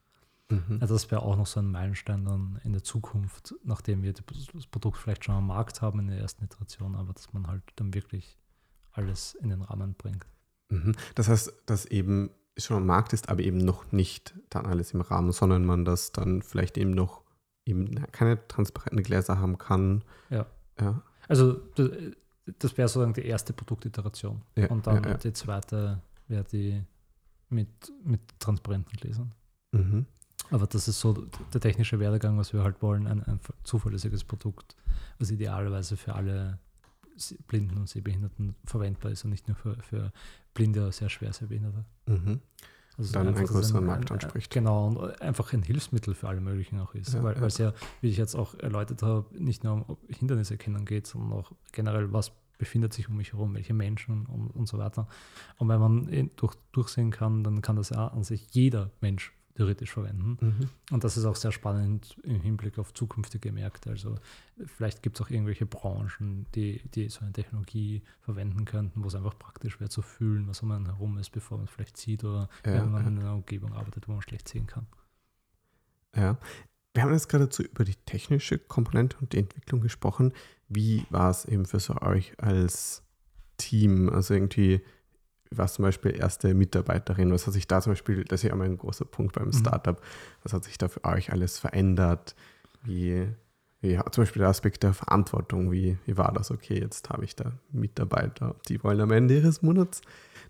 Mhm. 0.49 0.79
Also 0.81 0.94
das 0.94 1.11
wäre 1.11 1.22
auch 1.22 1.37
noch 1.37 1.46
so 1.46 1.61
ein 1.61 1.70
Meilenstein 1.70 2.25
dann 2.25 2.61
in 2.62 2.72
der 2.72 2.83
Zukunft, 2.83 3.55
nachdem 3.64 4.03
wir 4.03 4.12
das 4.12 4.66
Produkt 4.66 4.99
vielleicht 4.99 5.25
schon 5.25 5.35
am 5.35 5.49
Markt 5.49 5.83
haben 5.83 5.99
in 5.99 6.09
der 6.09 6.18
ersten 6.18 6.44
Iteration, 6.44 6.94
aber 6.94 7.12
dass 7.12 7.33
man 7.33 7.46
halt 7.46 7.62
dann 7.77 7.94
wirklich 7.94 8.38
alles 8.92 9.35
in 9.35 9.49
den 9.49 9.62
Rahmen 9.62 9.94
bringt. 9.94 10.27
Mhm. 10.68 10.94
Das 11.14 11.29
heißt, 11.29 11.53
dass 11.66 11.87
eben 11.87 12.31
schon 12.57 12.79
am 12.79 12.87
Markt 12.87 13.12
ist, 13.12 13.29
aber 13.29 13.42
eben 13.42 13.59
noch 13.59 13.92
nicht 13.92 14.35
dann 14.49 14.66
alles 14.66 14.92
im 14.92 15.01
Rahmen, 15.01 15.33
sondern 15.33 15.64
man 15.64 15.85
das 15.85 16.12
dann 16.12 16.42
vielleicht 16.42 16.79
eben 16.79 16.92
noch 16.92 17.22
eben 17.64 17.94
keine 18.12 18.46
transparenten 18.46 19.03
Gläser 19.03 19.38
haben 19.38 19.59
kann. 19.59 20.03
Ja. 20.31 20.46
ja. 20.81 21.03
Also 21.29 21.61
das, 21.75 21.90
wäre 22.79 22.88
sozusagen 22.88 23.14
die 23.14 23.27
erste 23.27 23.53
Produktiteration. 23.53 24.42
Ja, 24.55 24.68
und 24.68 24.87
dann 24.87 25.03
ja, 25.03 25.14
die 25.14 25.33
zweite 25.33 26.01
wäre 26.29 26.44
die 26.44 26.83
mit, 27.48 27.92
mit 28.04 28.20
transparenten 28.38 28.96
Gläsern. 28.98 29.32
Mhm. 29.72 30.06
Aber 30.50 30.66
das 30.66 30.87
ist 30.88 31.00
so 31.00 31.12
der 31.52 31.61
technische 31.61 31.98
Werdegang, 31.98 32.38
was 32.38 32.52
wir 32.52 32.62
halt 32.62 32.80
wollen, 32.82 33.06
ein, 33.06 33.22
ein 33.24 33.40
zuverlässiges 33.64 34.24
Produkt, 34.24 34.76
was 35.18 35.30
idealerweise 35.30 35.96
für 35.96 36.14
alle 36.14 36.59
Blinden 37.46 37.78
und 37.78 37.88
Sehbehinderten 37.88 38.54
verwendbar 38.64 39.11
ist 39.11 39.24
und 39.24 39.30
nicht 39.30 39.48
nur 39.48 39.56
für, 39.56 39.76
für 39.82 40.12
Blinde 40.54 40.82
oder 40.82 40.92
sehr 40.92 41.09
schwer 41.09 41.32
Sehbehinderte. 41.32 41.85
Mhm. 42.06 42.40
Also 42.98 43.12
dann 43.12 43.28
einen 43.28 43.44
größeren 43.44 43.82
ein, 43.82 43.87
Markt 43.87 44.11
anspricht. 44.11 44.50
Genau, 44.50 44.87
und 44.87 45.20
einfach 45.20 45.52
ein 45.52 45.62
Hilfsmittel 45.62 46.14
für 46.14 46.28
alle 46.28 46.40
möglichen 46.40 46.80
auch 46.80 46.94
ist. 46.94 47.12
Ja, 47.12 47.22
weil 47.22 47.42
es 47.42 47.59
ja, 47.59 47.74
wie 48.00 48.09
ich 48.09 48.16
jetzt 48.16 48.35
auch 48.35 48.54
erläutert 48.54 49.02
habe, 49.02 49.26
nicht 49.38 49.64
nur 49.64 49.88
um 49.88 49.98
Hinderniserkennung 50.09 50.85
geht, 50.85 51.06
sondern 51.06 51.32
auch 51.32 51.52
generell, 51.72 52.12
was 52.12 52.32
befindet 52.59 52.92
sich 52.92 53.09
um 53.09 53.16
mich 53.16 53.33
herum, 53.33 53.55
welche 53.55 53.75
Menschen 53.75 54.27
und, 54.27 54.49
und 54.49 54.66
so 54.66 54.79
weiter. 54.79 55.09
Und 55.59 55.69
wenn 55.69 55.81
man 55.81 56.31
durch, 56.37 56.55
durchsehen 56.73 57.11
kann, 57.11 57.45
dann 57.45 57.62
kann 57.62 57.77
das 57.77 57.90
ja 57.90 58.09
an 58.09 58.25
sich 58.25 58.47
jeder 58.53 58.90
Mensch 59.01 59.33
theoretisch 59.57 59.90
verwenden. 59.92 60.37
Mhm. 60.40 60.69
Und 60.92 61.05
das 61.05 61.16
ist 61.16 61.25
auch 61.25 61.35
sehr 61.35 61.51
spannend 61.51 62.16
im 62.23 62.40
Hinblick 62.40 62.79
auf 62.79 62.92
zukünftige 62.92 63.53
Märkte. 63.53 63.90
Also 63.90 64.16
vielleicht 64.66 65.03
gibt 65.03 65.19
es 65.19 65.27
auch 65.27 65.31
irgendwelche 65.31 65.66
Branchen, 65.66 66.47
die, 66.55 66.83
die 66.95 67.09
so 67.09 67.23
eine 67.23 67.33
Technologie 67.33 68.03
verwenden 68.21 68.66
könnten, 68.66 69.03
wo 69.03 69.09
es 69.09 69.14
einfach 69.14 69.38
praktisch 69.38 69.81
wäre 69.81 69.90
zu 69.90 70.03
fühlen, 70.03 70.47
was 70.47 70.62
um 70.62 70.71
einen 70.71 70.87
herum 70.87 71.16
ist, 71.19 71.31
bevor 71.31 71.59
man 71.59 71.66
es 71.66 71.73
vielleicht 71.73 71.97
sieht 71.97 72.23
oder 72.23 72.49
ja, 72.64 72.75
wenn 72.75 72.92
man 72.92 73.03
ja. 73.03 73.09
in 73.09 73.19
einer 73.19 73.35
Umgebung 73.35 73.73
arbeitet, 73.73 74.07
wo 74.09 74.12
man 74.12 74.23
schlecht 74.23 74.47
sehen 74.47 74.66
kann. 74.66 74.87
Ja, 76.14 76.38
wir 76.96 77.02
haben 77.02 77.12
jetzt 77.12 77.28
gerade 77.28 77.48
über 77.62 77.85
die 77.85 77.94
technische 78.06 78.59
Komponente 78.59 79.16
und 79.20 79.32
die 79.32 79.38
Entwicklung 79.38 79.80
gesprochen. 79.82 80.32
Wie 80.68 81.06
war 81.11 81.30
es 81.30 81.44
eben 81.44 81.66
für 81.66 81.78
so 81.78 81.94
euch 82.00 82.32
als 82.38 83.02
Team? 83.59 84.09
Also 84.09 84.35
irgendwie, 84.35 84.80
was 85.50 85.74
zum 85.74 85.85
Beispiel 85.85 86.16
erste 86.16 86.54
Mitarbeiterin? 86.54 87.32
Was 87.32 87.46
hat 87.46 87.52
sich 87.52 87.68
da 87.68 87.82
zum 87.82 87.92
Beispiel, 87.92 88.24
das 88.24 88.40
ist 88.40 88.48
ja 88.48 88.52
immer 88.54 88.64
ein 88.64 88.78
großer 88.78 89.04
Punkt 89.04 89.35
beim 89.35 89.48
mhm. 89.48 89.52
Startup, 89.52 90.00
was 90.42 90.54
hat 90.54 90.64
sich 90.64 90.78
da 90.78 90.88
für 90.88 91.04
euch 91.04 91.30
alles 91.32 91.59
verändert? 91.59 92.35
Wie, 92.82 93.28
wie 93.82 94.00
zum 94.11 94.22
Beispiel 94.22 94.40
der 94.40 94.48
Aspekt 94.48 94.82
der 94.82 94.94
Verantwortung, 94.94 95.70
wie, 95.70 95.98
wie 96.06 96.16
war 96.16 96.32
das? 96.32 96.50
Okay, 96.50 96.80
jetzt 96.80 97.11
habe 97.11 97.24
ich 97.24 97.37
da 97.37 97.52
Mitarbeiter, 97.72 98.56
die 98.68 98.82
wollen 98.82 99.02
am 99.02 99.11
Ende 99.11 99.37
ihres 99.37 99.61
Monats 99.61 100.00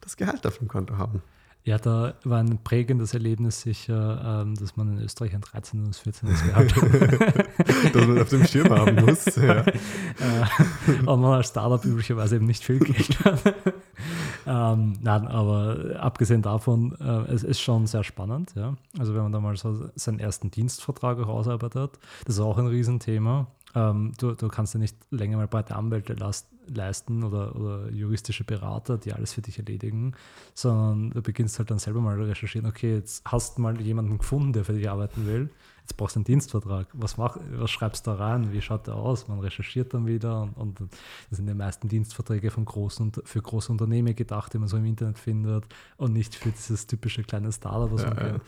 das 0.00 0.16
Gehalt 0.16 0.46
auf 0.46 0.58
dem 0.58 0.68
Konto 0.68 0.96
haben. 0.96 1.22
Ja, 1.66 1.78
da 1.78 2.14
war 2.22 2.38
ein 2.38 2.62
prägendes 2.62 3.12
Erlebnis 3.12 3.62
sicher, 3.62 4.42
ähm, 4.44 4.54
dass 4.54 4.76
man 4.76 4.98
in 4.98 5.04
Österreich 5.04 5.34
ein 5.34 5.40
13. 5.40 5.84
und 5.84 5.96
14. 5.96 6.28
Gehalt 6.28 6.76
hat. 6.76 7.92
dass 7.92 8.06
man 8.06 8.18
auf 8.20 8.28
dem 8.28 8.46
Schirm 8.46 8.70
haben 8.70 9.04
muss. 9.04 9.26
Ja. 9.36 9.64
äh, 9.66 11.06
und 11.06 11.20
man 11.20 11.32
als 11.34 11.48
Startup 11.48 11.84
üblicherweise 11.84 12.36
eben 12.36 12.46
nicht 12.46 12.62
viel 12.62 12.78
Geld 12.78 13.24
hat. 13.24 13.54
ähm, 14.46 14.92
nein, 15.00 15.26
aber 15.26 15.96
abgesehen 15.98 16.40
davon, 16.40 16.96
äh, 17.00 17.32
es 17.32 17.42
ist 17.42 17.60
schon 17.60 17.88
sehr 17.88 18.04
spannend. 18.04 18.52
Ja? 18.54 18.76
Also 18.96 19.14
wenn 19.14 19.24
man 19.24 19.32
da 19.32 19.40
mal 19.40 19.56
so 19.56 19.90
seinen 19.96 20.20
ersten 20.20 20.52
Dienstvertrag 20.52 21.18
auch 21.18 21.28
ausarbeitet, 21.28 21.98
das 22.24 22.36
ist 22.36 22.40
auch 22.40 22.58
ein 22.58 22.68
Riesenthema. 22.68 23.48
Ähm, 23.76 24.14
du, 24.18 24.32
du 24.32 24.48
kannst 24.48 24.74
ja 24.74 24.80
nicht 24.80 24.96
länger 25.10 25.36
mal 25.36 25.46
breite 25.46 25.76
Anwälte 25.76 26.14
lasten 26.14 26.56
leisten 26.68 27.22
oder, 27.22 27.54
oder 27.56 27.90
juristische 27.90 28.44
Berater, 28.44 28.98
die 28.98 29.12
alles 29.12 29.32
für 29.32 29.42
dich 29.42 29.58
erledigen, 29.58 30.14
sondern 30.54 31.10
du 31.10 31.22
beginnst 31.22 31.58
halt 31.58 31.70
dann 31.70 31.78
selber 31.78 32.00
mal 32.00 32.20
recherchieren, 32.20 32.68
okay, 32.68 32.94
jetzt 32.94 33.22
hast 33.24 33.58
du 33.58 33.62
mal 33.62 33.80
jemanden 33.80 34.18
gefunden, 34.18 34.52
der 34.52 34.64
für 34.64 34.72
dich 34.72 34.88
arbeiten 34.88 35.26
will, 35.26 35.50
jetzt 35.82 35.96
brauchst 35.96 36.16
du 36.16 36.18
einen 36.18 36.24
Dienstvertrag. 36.24 36.88
Was, 36.92 37.16
mach, 37.16 37.38
was 37.52 37.70
schreibst 37.70 38.06
du 38.06 38.10
da 38.10 38.16
rein? 38.16 38.52
Wie 38.52 38.60
schaut 38.60 38.86
der 38.86 38.94
aus? 38.94 39.28
Man 39.28 39.40
recherchiert 39.40 39.94
dann 39.94 40.06
wieder 40.06 40.42
und, 40.42 40.80
und 40.80 40.80
das 40.80 41.36
sind 41.36 41.46
die 41.46 41.54
meisten 41.54 41.88
Dienstverträge 41.88 42.50
von 42.50 42.64
großen, 42.64 43.12
für 43.24 43.40
große 43.40 43.70
Unternehmen 43.70 44.14
gedacht, 44.14 44.52
die 44.52 44.58
man 44.58 44.68
so 44.68 44.76
im 44.76 44.84
Internet 44.84 45.18
findet 45.18 45.64
und 45.96 46.12
nicht 46.12 46.34
für 46.34 46.50
dieses 46.50 46.86
typische 46.86 47.22
kleine 47.22 47.52
Startup, 47.52 47.92
was 47.92 48.02
ja, 48.02 48.08
man 48.08 48.18
kennt. 48.18 48.42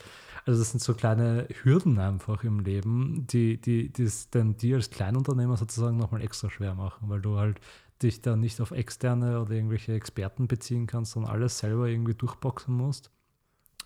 Also 0.49 0.61
das 0.61 0.71
sind 0.71 0.81
so 0.81 0.95
kleine 0.95 1.47
Hürden 1.63 1.99
einfach 1.99 2.43
im 2.43 2.61
Leben, 2.61 3.27
die, 3.27 3.61
die, 3.61 3.93
die 3.93 4.03
es 4.03 4.31
dann 4.31 4.57
dir 4.57 4.77
als 4.77 4.89
Kleinunternehmer 4.89 5.59
sozusagen 5.59 5.99
nochmal 5.99 6.23
extra 6.23 6.49
schwer 6.49 6.75
machen, 6.75 7.11
weil 7.11 7.21
du 7.21 7.37
halt 7.37 7.61
dich 8.03 8.23
da 8.23 8.35
nicht 8.35 8.59
auf 8.63 8.71
externe 8.71 9.43
oder 9.43 9.51
irgendwelche 9.51 9.93
Experten 9.93 10.49
beziehen 10.49 10.87
kannst, 10.87 11.13
sondern 11.13 11.33
alles 11.33 11.59
selber 11.59 11.87
irgendwie 11.89 12.15
durchboxen 12.15 12.75
musst. 12.75 13.11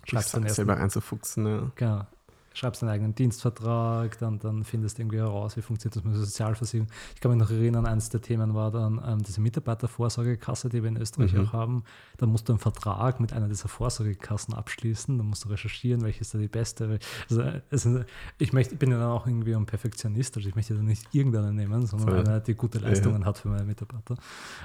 Schreibst 0.05 0.35
dann 0.35 0.48
selber 0.48 0.77
reinzufuchsen, 0.79 1.46
ja. 1.46 1.72
Genau 1.75 2.07
schreibst 2.55 2.83
deinen 2.83 2.91
eigenen 2.91 3.15
Dienstvertrag, 3.15 4.19
dann, 4.19 4.38
dann 4.38 4.65
findest 4.65 4.99
du 4.99 5.03
irgendwie 5.03 5.19
heraus, 5.19 5.57
wie 5.57 5.62
funktioniert 5.62 5.97
das 5.97 6.05
mit 6.05 6.15
der 6.15 6.21
Sozialversicherung. 6.21 6.88
Ich 7.15 7.21
kann 7.21 7.31
mich 7.31 7.41
noch 7.41 7.51
erinnern, 7.51 7.87
eines 7.87 8.09
der 8.09 8.21
Themen 8.21 8.55
war 8.55 8.71
dann 8.71 9.01
ähm, 9.07 9.23
diese 9.23 9.41
Mitarbeitervorsorgekasse, 9.41 10.69
die 10.69 10.83
wir 10.83 10.88
in 10.88 10.97
Österreich 10.97 11.33
mhm. 11.33 11.47
auch 11.47 11.53
haben. 11.53 11.85
Da 12.19 12.27
musst 12.27 12.49
du 12.49 12.53
einen 12.53 12.61
Vertrag 12.61 13.21
mit 13.21 13.33
einer 13.33 13.49
dieser 13.49 13.69
Vorsorgekassen 13.69 14.55
abschließen, 14.55 15.17
dann 15.17 15.27
musst 15.27 15.45
du 15.45 15.49
recherchieren, 15.49 16.03
welche 16.03 16.21
ist 16.21 16.35
da 16.35 16.38
die 16.38 16.49
beste. 16.49 16.99
Also, 17.31 17.43
also 17.71 18.05
ich, 18.38 18.53
möchte, 18.53 18.77
bin 18.77 18.91
ja 18.91 18.99
dann 18.99 19.11
auch 19.11 19.27
irgendwie 19.27 19.55
ein 19.55 19.67
Perfektionist, 19.67 20.37
also 20.37 20.49
ich 20.49 20.55
möchte 20.55 20.75
dann 20.75 20.85
nicht 20.85 21.07
irgendeine 21.12 21.53
nehmen, 21.53 21.87
sondern 21.87 22.09
Voll. 22.09 22.27
eine, 22.27 22.41
die 22.41 22.55
gute 22.55 22.79
Leistungen 22.79 23.23
ja. 23.23 23.27
hat 23.27 23.38
für 23.38 23.49
meine 23.49 23.65
Mitarbeiter. 23.65 24.17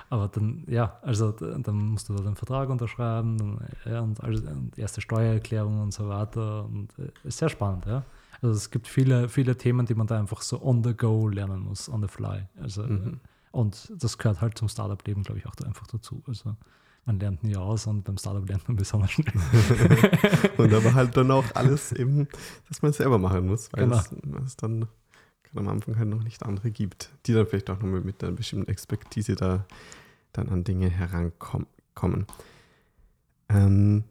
Aber 0.09 0.27
dann, 0.27 0.63
ja, 0.67 0.97
also 1.01 1.31
dann 1.31 1.75
musst 1.75 2.09
du 2.09 2.13
da 2.13 2.23
den 2.23 2.35
Vertrag 2.35 2.69
unterschreiben 2.69 3.37
dann, 3.37 3.59
ja, 3.85 4.01
und, 4.01 4.23
also, 4.23 4.47
und 4.47 4.77
erste 4.77 5.01
Steuererklärung 5.01 5.81
und 5.81 5.93
so 5.93 6.07
weiter. 6.07 6.65
Und 6.65 6.89
äh, 6.99 7.27
ist 7.27 7.37
sehr 7.37 7.49
spannend 7.49 7.76
spannend, 7.81 7.85
ja. 7.85 8.03
Also 8.41 8.55
es 8.55 8.69
gibt 8.69 8.87
viele, 8.87 9.29
viele 9.29 9.57
Themen, 9.57 9.85
die 9.85 9.95
man 9.95 10.05
da 10.07 10.19
einfach 10.19 10.41
so 10.41 10.61
on 10.61 10.83
the 10.83 10.93
go 10.93 11.27
lernen 11.27 11.61
muss, 11.61 11.89
on 11.89 12.01
the 12.01 12.07
fly. 12.07 12.45
Also, 12.61 12.83
mhm. 12.83 13.19
Und 13.51 13.91
das 13.97 14.17
gehört 14.17 14.41
halt 14.41 14.57
zum 14.57 14.69
Startup-Leben, 14.69 15.23
glaube 15.23 15.39
ich, 15.39 15.47
auch 15.47 15.55
da 15.55 15.65
einfach 15.65 15.87
dazu. 15.87 16.21
Also 16.27 16.55
man 17.05 17.19
lernt 17.19 17.43
nie 17.43 17.55
aus 17.55 17.87
und 17.87 18.03
beim 18.03 18.17
Startup 18.17 18.47
lernt 18.47 18.67
man 18.67 18.77
besonders 18.77 19.11
schnell. 19.11 19.33
und 20.57 20.73
aber 20.73 20.93
halt 20.93 21.17
dann 21.17 21.31
auch 21.31 21.45
alles 21.55 21.91
eben, 21.93 22.27
dass 22.67 22.81
man 22.83 22.93
selber 22.93 23.17
machen 23.17 23.47
muss, 23.47 23.69
weil 23.73 23.85
genau. 23.85 23.97
es, 23.97 24.11
es 24.45 24.57
dann 24.57 24.87
am 25.55 25.67
Anfang 25.69 25.97
halt 25.97 26.09
noch 26.09 26.21
nicht 26.21 26.43
andere 26.43 26.69
gibt, 26.69 27.09
die 27.25 27.33
dann 27.33 27.47
vielleicht 27.47 27.71
auch 27.71 27.79
nochmal 27.79 28.01
mit 28.01 28.23
einer 28.23 28.33
bestimmten 28.33 28.69
Expertise 28.69 29.35
da 29.35 29.65
dann 30.33 30.49
an 30.49 30.63
Dinge 30.63 30.89
herankommen. 30.89 32.27
Ähm, 33.49 34.03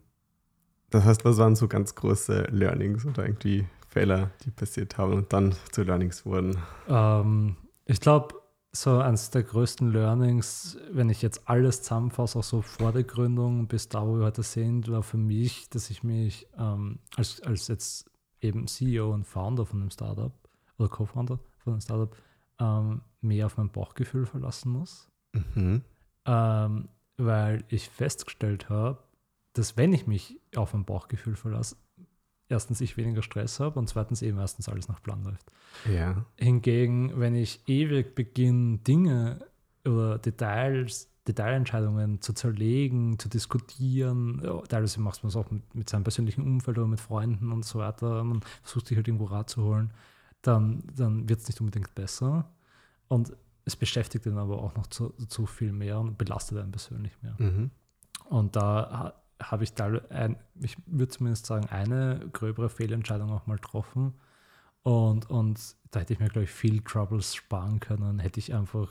das 0.91 1.05
heißt, 1.05 1.25
was 1.25 1.39
waren 1.39 1.57
so 1.57 1.69
ganz 1.69 1.95
große 1.95 2.49
Learnings 2.51 3.05
oder 3.07 3.25
irgendwie 3.25 3.67
Fehler, 3.89 4.31
die 4.45 4.51
passiert 4.51 4.99
haben 4.99 5.15
und 5.15 5.33
dann 5.33 5.55
zu 5.73 5.83
Learnings 5.83 6.25
wurden? 6.27 6.59
Ähm, 6.89 7.57
ich 7.87 8.01
glaube, 8.01 8.35
so 8.73 8.99
eines 8.99 9.31
der 9.31 9.43
größten 9.43 9.91
Learnings, 9.91 10.79
wenn 10.91 11.09
ich 11.09 11.23
jetzt 11.23 11.49
alles 11.49 11.83
zusammenfasse, 11.83 12.39
auch 12.39 12.45
so 12.45 12.63
vor 12.63 12.93
der 12.93 13.05
Gründung 13.05 13.69
bis 13.69 13.89
da, 13.89 14.07
wo 14.07 14.19
wir 14.19 14.27
heute 14.27 14.43
sind, 14.43 14.91
war 14.91 15.03
für 15.03 15.17
mich, 15.17 15.71
dass 15.71 15.91
ich 15.91 16.03
mich 16.03 16.47
ähm, 16.59 16.99
als, 17.17 17.41
als 17.43 17.69
jetzt 17.69 18.11
eben 18.41 18.67
CEO 18.67 19.13
und 19.13 19.25
Founder 19.25 19.65
von 19.65 19.81
einem 19.81 19.91
Startup 19.91 20.33
oder 20.79 20.89
Co-Founder 20.89 21.39
von 21.59 21.73
einem 21.73 21.81
Startup 21.81 22.15
ähm, 22.61 23.01
mehr 23.21 23.47
auf 23.47 23.57
mein 23.57 23.71
Bauchgefühl 23.71 24.27
verlassen 24.27 24.73
muss. 24.73 25.09
Mhm. 25.33 25.83
Ähm, 26.27 26.89
weil 27.17 27.65
ich 27.69 27.89
festgestellt 27.89 28.69
habe, 28.69 28.99
dass 29.59 29.77
wenn 29.77 29.93
ich 29.93 30.07
mich 30.07 30.41
auf 30.55 30.75
mein 30.75 30.85
Bauchgefühl 30.85 31.37
verlasse, 31.37 31.77
erstens 32.49 32.81
ich 32.81 32.97
weniger 32.97 33.23
Stress 33.23 33.61
habe 33.61 33.79
und 33.79 33.89
zweitens 33.89 34.23
eben 34.23 34.39
erstens 34.39 34.69
alles 34.69 34.89
nach 34.89 35.03
Plan 35.03 35.23
läuft. 35.25 35.51
Ja. 35.93 36.25
Hingegen, 36.37 37.19
wenn 37.19 37.35
ich 37.35 37.67
ewig 37.69 38.15
beginne, 38.15 38.79
Dinge 38.79 39.41
oder 39.85 40.19
Details, 40.19 41.11
Detailentscheidungen 41.27 42.21
zu 42.21 42.33
zerlegen, 42.35 43.19
zu 43.19 43.29
diskutieren, 43.29 44.41
ja, 44.45 44.61
teilweise 44.63 45.01
macht 45.01 45.23
man 45.25 45.29
es 45.29 45.37
auch 45.37 45.51
mit, 45.51 45.75
mit 45.75 45.89
seinem 45.89 46.05
persönlichen 46.05 46.43
Umfeld 46.43 46.79
oder 46.79 46.87
mit 46.87 47.01
Freunden 47.01 47.51
und 47.51 47.65
so 47.65 47.81
weiter, 47.81 48.23
man 48.23 48.43
versucht 48.63 48.87
sich 48.87 48.97
halt 48.97 49.09
irgendwo 49.09 49.25
Rat 49.25 49.51
zu 49.51 49.65
holen, 49.65 49.93
dann, 50.43 50.85
dann 50.95 51.29
wird 51.29 51.41
es 51.41 51.49
nicht 51.49 51.61
unbedingt 51.61 51.95
besser. 51.97 52.49
Und 53.09 53.37
es 53.65 53.75
beschäftigt 53.75 54.27
ihn 54.27 54.39
aber 54.39 54.63
auch 54.63 54.77
noch 54.77 54.87
zu, 54.87 55.13
zu 55.27 55.47
viel 55.47 55.73
mehr 55.73 55.99
und 55.99 56.17
belastet 56.17 56.59
einen 56.59 56.71
persönlich 56.71 57.13
mehr. 57.23 57.35
Mhm. 57.39 57.71
Und 58.29 58.55
da 58.55 59.15
habe 59.43 59.65
ich 59.65 59.75
da, 59.75 59.87
ein, 60.11 60.37
ich 60.61 60.77
würde 60.87 61.09
zumindest 61.13 61.47
sagen, 61.47 61.67
eine 61.69 62.29
gröbere 62.33 62.69
Fehlentscheidung 62.69 63.31
auch 63.31 63.47
mal 63.47 63.57
getroffen. 63.57 64.15
Und, 64.83 65.29
und 65.31 65.77
da 65.91 66.01
hätte 66.01 66.13
ich 66.13 66.21
mir, 66.21 66.29
glaube 66.29 66.45
ich, 66.45 66.51
viel 66.51 66.81
Troubles 66.83 67.35
sparen 67.35 67.81
können. 67.81 68.19
Hätte 68.19 68.39
ich 68.41 68.55
einfach, 68.55 68.89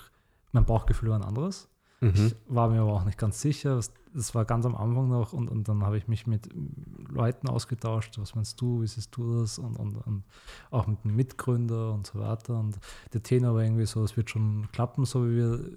mein 0.51 0.65
Bauchgefühl 0.65 1.09
war 1.09 1.19
ein 1.19 1.23
anderes. 1.25 1.69
Mhm. 2.01 2.11
Ich 2.15 2.35
war 2.47 2.69
mir 2.69 2.81
aber 2.81 2.93
auch 2.93 3.05
nicht 3.05 3.17
ganz 3.17 3.41
sicher. 3.41 3.75
Das- 3.75 3.91
war 4.33 4.45
ganz 4.45 4.65
am 4.65 4.75
Anfang 4.75 5.09
noch 5.09 5.33
und, 5.33 5.49
und 5.49 5.67
dann 5.67 5.83
habe 5.83 5.97
ich 5.97 6.07
mich 6.07 6.25
mit 6.25 6.47
Leuten 7.09 7.49
ausgetauscht. 7.49 8.17
Was 8.17 8.33
meinst 8.33 8.61
du, 8.61 8.81
wie 8.81 8.87
siehst 8.87 9.13
du 9.17 9.41
das? 9.41 9.59
Und, 9.59 9.75
und, 9.75 9.97
und 9.97 10.23
auch 10.71 10.87
mit 10.87 11.03
dem 11.03 11.17
Mitgründer 11.17 11.91
und 11.93 12.07
so 12.07 12.19
weiter. 12.21 12.57
Und 12.57 12.79
der 13.11 13.21
Tenor 13.23 13.55
war 13.55 13.63
irgendwie 13.63 13.85
so, 13.85 14.01
es 14.05 14.15
wird 14.15 14.29
schon 14.29 14.69
klappen, 14.71 15.03
so 15.03 15.27
wie 15.27 15.35
wir, 15.35 15.69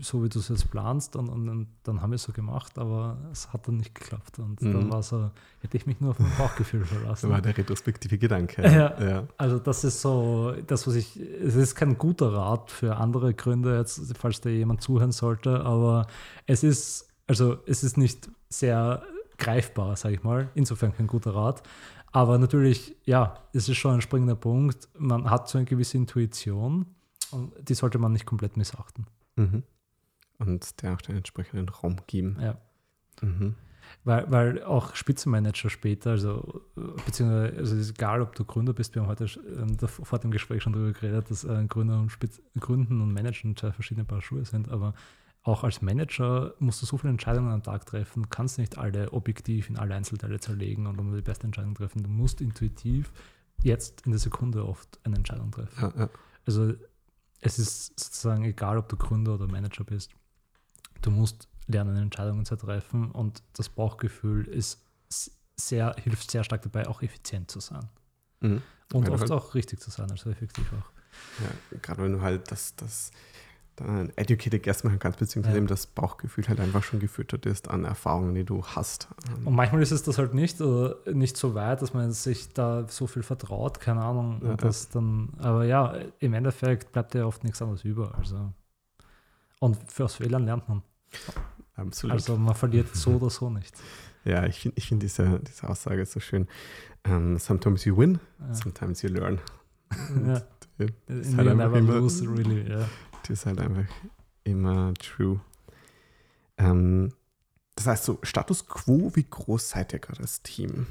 so 0.00 0.22
wie 0.22 0.28
du 0.28 0.38
es 0.38 0.48
jetzt 0.48 0.70
planst. 0.70 1.16
Und, 1.16 1.28
und, 1.28 1.48
und 1.48 1.68
dann 1.84 2.00
haben 2.02 2.10
wir 2.10 2.16
es 2.16 2.22
so 2.22 2.32
gemacht, 2.32 2.78
aber 2.78 3.18
es 3.32 3.52
hat 3.52 3.66
dann 3.68 3.76
nicht 3.78 3.94
geklappt. 3.94 4.38
Und 4.38 4.60
dann 4.62 4.86
Mhm. 4.86 4.92
war 4.92 5.02
so, 5.02 5.30
hätte 5.60 5.76
ich 5.76 5.86
mich 5.86 6.00
nur 6.00 6.10
auf 6.10 6.18
mein 6.18 6.30
Bauchgefühl 6.38 6.84
verlassen. 6.84 7.28
Das 7.28 7.34
war 7.36 7.40
der 7.42 7.56
retrospektive 7.56 8.18
Gedanke. 8.18 8.62
Ja. 8.62 9.00
ja. 9.02 9.24
Also 9.36 9.58
das 9.58 9.84
ist 9.84 10.00
so, 10.00 10.54
das 10.66 10.86
was 10.86 10.94
ich, 10.94 11.16
es 11.18 11.54
ist 11.54 11.74
kein 11.74 11.96
guter 11.98 12.32
Rat 12.32 12.70
für 12.70 12.96
andere 12.96 13.34
Gründe 13.34 13.76
jetzt, 13.78 14.16
falls 14.16 14.40
da 14.40 14.50
jemand 14.50 14.82
zuhören 14.82 15.12
sollte, 15.12 15.60
aber 15.64 16.06
es 16.46 16.62
ist, 16.62 17.08
also 17.26 17.58
es 17.66 17.82
ist 17.84 17.96
nicht 17.98 18.30
sehr 18.48 19.02
greifbar, 19.38 19.96
sage 19.96 20.14
ich 20.16 20.22
mal, 20.22 20.48
insofern 20.54 20.94
kein 20.94 21.06
guter 21.06 21.34
Rat. 21.34 21.62
Aber 22.10 22.38
natürlich, 22.38 22.96
ja, 23.04 23.36
es 23.52 23.68
ist 23.68 23.76
schon 23.76 23.94
ein 23.94 24.00
springender 24.00 24.34
Punkt. 24.34 24.88
Man 24.98 25.30
hat 25.30 25.48
so 25.48 25.58
eine 25.58 25.66
gewisse 25.66 25.98
Intuition 25.98 26.86
und 27.30 27.52
die 27.68 27.74
sollte 27.74 27.98
man 27.98 28.12
nicht 28.12 28.24
komplett 28.24 28.56
missachten. 28.56 29.06
Mhm. 29.36 29.62
Und 30.38 30.82
der 30.82 30.94
auch 30.94 31.00
den 31.00 31.16
entsprechenden 31.16 31.68
Raum 31.68 31.96
geben. 32.06 32.36
Ja. 32.40 32.58
Mhm. 33.20 33.54
Weil, 34.04 34.30
weil 34.30 34.62
auch 34.62 34.94
Spitzenmanager 34.94 35.70
später, 35.70 36.10
also 36.10 36.62
äh, 36.76 36.80
beziehungsweise 37.04 37.56
also 37.56 37.74
es 37.74 37.80
ist 37.88 37.98
egal, 37.98 38.22
ob 38.22 38.34
du 38.34 38.44
Gründer 38.44 38.72
bist, 38.72 38.94
wir 38.94 39.02
haben 39.02 39.08
heute 39.08 39.24
ähm, 39.24 39.76
vor 39.88 40.18
dem 40.18 40.30
Gespräch 40.30 40.62
schon 40.62 40.72
darüber 40.72 40.92
geredet, 40.92 41.30
dass 41.30 41.44
äh, 41.44 41.64
Gründer 41.66 41.98
und 41.98 42.10
Spitz, 42.10 42.40
Gründen 42.60 43.00
und 43.00 43.12
Managen 43.12 43.56
zwei 43.56 43.72
verschiedene 43.72 44.04
Paar 44.04 44.22
Schuhe 44.22 44.44
sind, 44.44 44.68
aber 44.68 44.94
auch 45.42 45.64
als 45.64 45.80
Manager 45.82 46.54
musst 46.58 46.82
du 46.82 46.86
so 46.86 46.98
viele 46.98 47.10
Entscheidungen 47.10 47.50
am 47.50 47.62
Tag 47.62 47.86
treffen, 47.86 48.28
kannst 48.28 48.58
nicht 48.58 48.76
alle 48.76 49.12
objektiv 49.12 49.70
in 49.70 49.78
alle 49.78 49.94
Einzelteile 49.94 50.38
zerlegen 50.40 50.86
und 50.86 50.98
um 50.98 51.14
die 51.14 51.22
beste 51.22 51.44
Entscheidung 51.44 51.74
treffen. 51.74 52.02
Du 52.02 52.10
musst 52.10 52.40
intuitiv 52.40 53.10
jetzt 53.62 54.02
in 54.04 54.12
der 54.12 54.18
Sekunde 54.18 54.66
oft 54.66 54.98
eine 55.04 55.16
Entscheidung 55.16 55.50
treffen. 55.50 55.80
Ja, 55.80 55.92
ja. 55.96 56.10
Also 56.46 56.74
es 57.40 57.58
ist 57.58 57.98
sozusagen 57.98 58.44
egal, 58.44 58.78
ob 58.78 58.88
du 58.88 58.96
Gründer 58.96 59.34
oder 59.34 59.46
Manager 59.46 59.84
bist. 59.84 60.12
Du 61.02 61.10
musst 61.10 61.48
lernen, 61.66 61.96
Entscheidungen 61.96 62.44
zu 62.44 62.56
treffen 62.56 63.10
und 63.10 63.42
das 63.54 63.68
Bauchgefühl 63.68 64.46
ist 64.46 64.80
sehr, 65.56 65.94
hilft 66.02 66.30
sehr 66.30 66.44
stark 66.44 66.62
dabei, 66.62 66.86
auch 66.88 67.02
effizient 67.02 67.50
zu 67.50 67.60
sein. 67.60 67.88
Mhm. 68.40 68.62
Und 68.92 69.06
Weil 69.06 69.12
oft 69.12 69.20
halt- 69.22 69.32
auch 69.32 69.54
richtig 69.54 69.80
zu 69.80 69.90
sein, 69.90 70.10
also 70.10 70.30
effektiv 70.30 70.66
auch. 70.72 70.90
Ja, 71.42 71.78
gerade 71.82 72.02
wenn 72.02 72.12
du 72.12 72.20
halt 72.22 72.50
das, 72.50 72.74
das 72.76 73.10
dann 73.76 74.10
educated 74.16 74.62
guess 74.64 74.82
machen 74.82 74.98
kannst, 74.98 75.18
beziehungsweise 75.20 75.54
Ja. 75.54 75.58
eben 75.58 75.66
das 75.68 75.86
Bauchgefühl 75.86 76.48
halt 76.48 76.58
einfach 76.58 76.82
schon 76.82 76.98
gefüttert 76.98 77.46
ist 77.46 77.68
an 77.68 77.84
Erfahrungen, 77.84 78.34
die 78.34 78.44
du 78.44 78.64
hast. 78.64 79.08
Ähm, 79.28 79.46
Und 79.46 79.54
manchmal 79.54 79.82
ist 79.82 79.92
es 79.92 80.02
das 80.02 80.18
halt 80.18 80.34
nicht 80.34 80.60
oder 80.60 80.96
nicht 81.12 81.36
so 81.36 81.54
weit, 81.54 81.80
dass 81.82 81.94
man 81.94 82.10
sich 82.12 82.52
da 82.52 82.88
so 82.88 83.06
viel 83.06 83.22
vertraut, 83.22 83.78
keine 83.78 84.02
Ahnung. 84.02 84.40
Ja, 84.42 84.50
und 84.50 84.62
das 84.64 84.88
dann, 84.88 85.28
aber 85.38 85.64
ja, 85.64 85.94
im 86.18 86.34
Endeffekt 86.34 86.90
bleibt 86.92 87.14
ja 87.14 87.24
oft 87.24 87.44
nichts 87.44 87.60
anderes 87.62 87.84
über. 87.84 88.14
Also. 88.16 88.52
Und 89.60 89.76
fürs 89.90 90.16
Fehlern 90.16 90.44
lernt 90.44 90.68
man. 90.68 90.82
Absolut. 91.74 92.14
Also 92.14 92.36
man 92.36 92.54
verliert 92.54 92.94
so 92.94 93.12
oder 93.12 93.30
so 93.30 93.50
nicht. 93.50 93.74
ja, 94.24 94.44
ich 94.46 94.60
finde 94.60 94.76
ich 94.78 94.88
find 94.88 95.02
diese, 95.02 95.40
diese 95.40 95.68
Aussage 95.68 96.04
so 96.06 96.20
schön. 96.20 96.46
Ähm, 97.04 97.38
sometimes 97.38 97.84
you 97.84 97.96
win, 97.96 98.18
Ja. 98.40 98.54
sometimes 98.54 99.02
you 99.02 99.08
learn. 99.10 99.40
Ja. 100.26 100.42
Ist 101.08 101.30
In 101.32 101.36
halt 101.38 101.48
einfach 101.48 101.74
immer- 101.76 101.94
lose, 101.98 102.24
really. 102.28 102.64
Das 103.22 103.30
ist 103.30 103.46
halt 103.46 103.58
einfach 103.60 103.84
immer 104.44 104.94
true. 104.94 105.40
Ähm, 106.56 107.12
das 107.74 107.86
heißt 107.86 108.04
so, 108.04 108.18
Status 108.22 108.66
Quo, 108.66 109.10
wie 109.14 109.24
groß 109.28 109.70
seid 109.70 109.92
ihr 109.92 109.98
gerade 109.98 110.20
als 110.20 110.42
Team? 110.42 110.86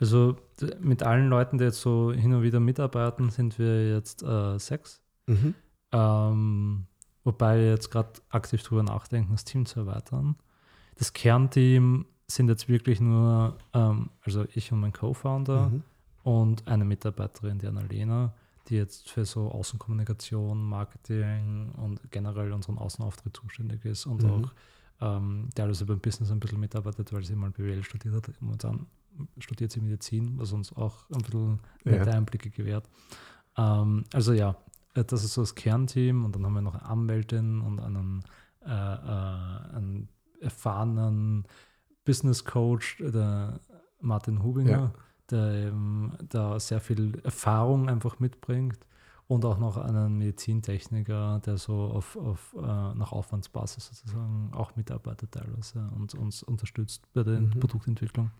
Also 0.00 0.36
mit 0.80 1.02
allen 1.02 1.28
Leuten, 1.28 1.58
die 1.58 1.64
jetzt 1.64 1.80
so 1.80 2.12
hin 2.12 2.34
und 2.34 2.42
wieder 2.42 2.60
mitarbeiten, 2.60 3.30
sind 3.30 3.58
wir 3.58 3.90
jetzt 3.90 4.22
äh, 4.22 4.58
sechs. 4.58 5.00
Mhm. 5.26 5.54
Ähm, 5.92 6.86
wobei 7.24 7.58
wir 7.58 7.70
jetzt 7.70 7.90
gerade 7.90 8.10
aktiv 8.30 8.62
drüber 8.62 8.82
nachdenken, 8.82 9.32
das 9.32 9.44
Team 9.44 9.66
zu 9.66 9.80
erweitern. 9.80 10.36
Das 10.96 11.12
Kernteam 11.12 12.06
sind 12.26 12.48
jetzt 12.48 12.68
wirklich 12.68 13.00
nur, 13.00 13.56
ähm, 13.74 14.10
also 14.22 14.44
ich 14.54 14.72
und 14.72 14.80
mein 14.80 14.92
Co-Founder 14.92 15.68
Mhm. 15.68 15.82
und 16.22 16.66
eine 16.68 16.84
Mitarbeiterin, 16.84 17.58
die 17.58 17.66
Annalena, 17.66 18.32
die 18.68 18.76
jetzt 18.76 19.10
für 19.10 19.24
so 19.24 19.50
Außenkommunikation, 19.50 20.62
Marketing 20.62 21.72
und 21.76 22.00
generell 22.10 22.52
unseren 22.52 22.78
Außenauftritt 22.78 23.36
zuständig 23.36 23.84
ist 23.84 24.06
und 24.06 24.22
Mhm. 24.22 24.30
auch 24.30 24.52
ähm, 25.00 25.48
teilweise 25.56 25.84
beim 25.84 25.98
Business 25.98 26.30
ein 26.30 26.38
bisschen 26.38 26.60
mitarbeitet, 26.60 27.12
weil 27.12 27.24
sie 27.24 27.34
mal 27.34 27.50
BWL 27.50 27.82
studiert 27.82 28.14
hat. 28.14 28.30
Momentan 28.40 28.86
studiert 29.38 29.72
sie 29.72 29.80
Medizin, 29.80 30.38
was 30.38 30.52
uns 30.52 30.72
auch 30.76 31.10
ein 31.10 31.22
bisschen 31.22 31.58
nette 31.84 32.08
Ja. 32.10 32.16
Einblicke 32.16 32.50
gewährt. 32.50 32.88
Ähm, 33.56 34.04
also 34.12 34.32
ja, 34.32 34.54
das 34.94 35.24
ist 35.24 35.34
so 35.34 35.42
das 35.42 35.54
Kernteam 35.54 36.24
und 36.24 36.34
dann 36.34 36.44
haben 36.44 36.54
wir 36.54 36.60
noch 36.62 36.74
eine 36.74 36.84
Anwältin 36.84 37.60
und 37.60 37.80
einen, 37.80 38.22
äh, 38.64 38.68
äh, 38.70 39.76
einen 39.76 40.08
erfahrenen 40.40 41.44
Business 42.04 42.44
Coach, 42.44 42.98
der 42.98 43.60
Martin 44.00 44.42
Hubinger, 44.42 44.70
Ja. 44.70 44.92
der 45.30 45.66
eben 45.68 46.12
da 46.28 46.58
sehr 46.58 46.80
viel 46.80 47.20
Erfahrung 47.24 47.88
einfach 47.88 48.18
mitbringt 48.20 48.78
und 49.28 49.44
auch 49.44 49.58
noch 49.58 49.76
einen 49.76 50.18
Medizintechniker, 50.18 51.40
der 51.46 51.56
so 51.58 51.74
auf, 51.84 52.16
auf 52.16 52.54
äh, 52.58 52.60
nach 52.94 53.12
Aufwandsbasis 53.12 53.86
sozusagen 53.86 54.50
auch 54.52 54.74
mitarbeitet 54.76 55.32
teilweise 55.32 55.88
und 55.96 56.14
uns 56.14 56.42
unterstützt 56.42 57.06
bei 57.14 57.22
der 57.22 57.40
Mhm. 57.40 57.50
Produktentwicklung. 57.50 58.30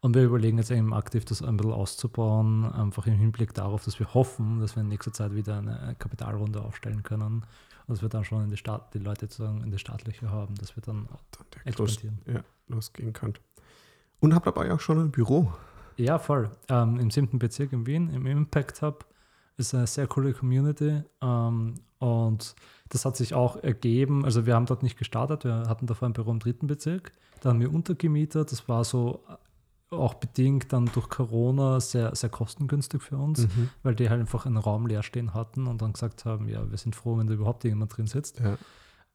Und 0.00 0.14
wir 0.14 0.22
überlegen 0.24 0.58
jetzt 0.58 0.70
eben 0.70 0.92
aktiv, 0.94 1.24
das 1.24 1.42
ein 1.42 1.56
bisschen 1.56 1.72
auszubauen, 1.72 2.64
einfach 2.72 3.06
im 3.06 3.14
Hinblick 3.14 3.54
darauf, 3.54 3.84
dass 3.84 3.98
wir 3.98 4.12
hoffen, 4.14 4.60
dass 4.60 4.76
wir 4.76 4.82
in 4.82 4.88
nächster 4.88 5.12
Zeit 5.12 5.34
wieder 5.34 5.58
eine 5.58 5.96
Kapitalrunde 5.98 6.60
aufstellen 6.60 7.02
können 7.02 7.44
und 7.86 7.92
dass 7.94 8.02
wir 8.02 8.08
dann 8.08 8.24
schon 8.24 8.44
in 8.44 8.50
die, 8.50 8.56
Staat, 8.56 8.92
die 8.94 8.98
Leute 8.98 9.26
sozusagen 9.26 9.62
in 9.62 9.70
die 9.70 9.78
staatliche 9.78 10.30
haben, 10.30 10.54
dass 10.56 10.76
wir 10.76 10.82
dann 10.82 11.08
Dann 11.32 11.46
der 11.54 11.72
los, 11.78 11.92
expandieren. 11.92 12.20
ja, 12.26 12.40
losgehen 12.68 13.12
könnt. 13.12 13.40
Und 14.20 14.34
habt 14.34 14.46
dabei 14.46 14.72
auch 14.72 14.80
schon 14.80 14.98
ein 14.98 15.10
Büro. 15.10 15.52
Ja, 15.96 16.18
voll. 16.18 16.50
Ähm, 16.68 16.98
Im 16.98 17.10
siebten 17.10 17.38
Bezirk 17.38 17.72
in 17.72 17.86
Wien, 17.86 18.10
im 18.12 18.26
Impact 18.26 18.82
Hub, 18.82 19.06
ist 19.56 19.74
eine 19.74 19.86
sehr 19.86 20.06
coole 20.06 20.32
Community. 20.34 21.02
Ähm, 21.22 21.74
und 21.98 22.54
das 22.90 23.04
hat 23.04 23.16
sich 23.16 23.34
auch 23.34 23.56
ergeben. 23.62 24.24
Also, 24.24 24.46
wir 24.46 24.54
haben 24.54 24.66
dort 24.66 24.82
nicht 24.82 24.98
gestartet. 24.98 25.44
Wir 25.44 25.64
hatten 25.68 25.86
davor 25.86 26.08
ein 26.08 26.12
Büro 26.12 26.30
im 26.30 26.38
dritten 26.38 26.66
Bezirk. 26.66 27.12
Da 27.40 27.50
haben 27.50 27.60
wir 27.60 27.72
untergemietet. 27.72 28.52
Das 28.52 28.68
war 28.68 28.84
so 28.84 29.24
auch 29.90 30.14
bedingt 30.14 30.72
dann 30.72 30.86
durch 30.92 31.08
Corona 31.08 31.78
sehr, 31.80 32.14
sehr 32.16 32.28
kostengünstig 32.30 33.02
für 33.02 33.16
uns, 33.18 33.42
Mhm. 33.46 33.68
weil 33.82 33.94
die 33.94 34.10
halt 34.10 34.20
einfach 34.20 34.44
einen 34.46 34.56
Raum 34.56 34.86
leer 34.86 35.02
stehen 35.02 35.32
hatten 35.34 35.66
und 35.66 35.80
dann 35.82 35.92
gesagt 35.92 36.24
haben: 36.24 36.48
Ja, 36.48 36.68
wir 36.70 36.76
sind 36.78 36.96
froh, 36.96 37.16
wenn 37.18 37.26
da 37.28 37.34
überhaupt 37.34 37.62
jemand 37.64 37.96
drin 37.96 38.06
sitzt. 38.06 38.40
Ja. 38.40 38.58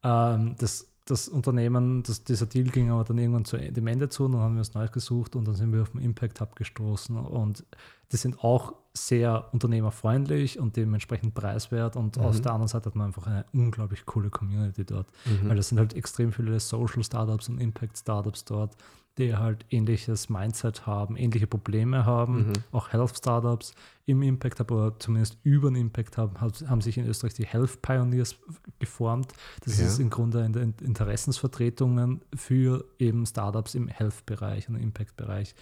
Ähm, 0.04 0.56
das, 0.60 0.88
das 1.06 1.28
Unternehmen, 1.28 2.04
das, 2.04 2.24
dieser 2.24 2.46
Deal 2.46 2.66
ging 2.70 2.90
aber 2.90 3.04
dann 3.04 3.18
irgendwann 3.18 3.44
zu 3.46 3.58
dem 3.58 3.88
Ende 3.88 4.08
zu 4.08 4.26
und 4.26 4.32
dann 4.34 4.42
haben 4.42 4.54
wir 4.56 4.60
uns 4.60 4.74
neu 4.74 4.88
gesucht 4.88 5.36
und 5.36 5.46
dann 5.46 5.56
sind 5.56 5.74
wir 5.74 5.82
auf 5.82 5.90
den 5.90 6.00
Impact 6.02 6.40
Hub 6.42 6.56
gestoßen 6.56 7.18
und 7.18 7.66
die 8.12 8.18
sind 8.18 8.44
auch 8.44 8.74
sehr 8.94 9.50
unternehmerfreundlich 9.54 10.60
und 10.60 10.76
dementsprechend 10.78 11.34
preiswert 11.34 11.96
und 11.96 12.18
Mhm. 12.18 12.24
aus 12.24 12.42
der 12.42 12.52
anderen 12.54 12.68
Seite 12.68 12.88
hat 12.88 12.96
man 12.96 13.08
einfach 13.08 13.26
eine 13.28 13.46
unglaublich 13.54 14.06
coole 14.06 14.30
Community 14.30 14.86
dort, 14.86 15.08
Mhm. 15.26 15.50
weil 15.50 15.56
das 15.58 15.70
sind 15.70 15.80
halt 15.80 15.94
extrem 15.96 16.32
viele 16.32 16.60
Social 16.60 17.04
Startups 17.04 17.50
und 17.50 17.60
Impact 17.60 17.98
Startups 17.98 18.46
dort 18.46 18.76
die 19.18 19.36
halt 19.36 19.66
ähnliches 19.70 20.30
Mindset 20.30 20.86
haben, 20.86 21.18
ähnliche 21.18 21.47
Probleme 21.47 22.05
haben, 22.05 22.47
mhm. 22.47 22.53
auch 22.72 22.91
Health-Startups 22.93 23.74
im 24.05 24.22
Impact 24.22 24.59
oder 24.72 24.97
zumindest 24.99 25.38
über 25.43 25.70
den 25.70 25.76
Impact 25.76 26.18
Hub 26.18 26.39
haben 26.39 26.82
sich 26.82 26.97
in 26.97 27.05
Österreich 27.05 27.34
die 27.34 27.45
Health 27.45 27.82
Pioneers 27.82 28.36
geformt. 28.80 29.34
Das 29.64 29.80
ja. 29.80 29.86
ist 29.86 29.99
im 29.99 30.09
Grunde 30.09 30.43
in 30.45 30.53
den 30.53 30.74
Interessensvertretungen 30.82 32.22
für 32.36 32.86
eben 32.99 33.26
Startups 33.26 33.76
im 33.76 33.88
Health-Bereich 33.88 34.70
und 34.70 34.76
Impact-Bereich, 34.76 35.55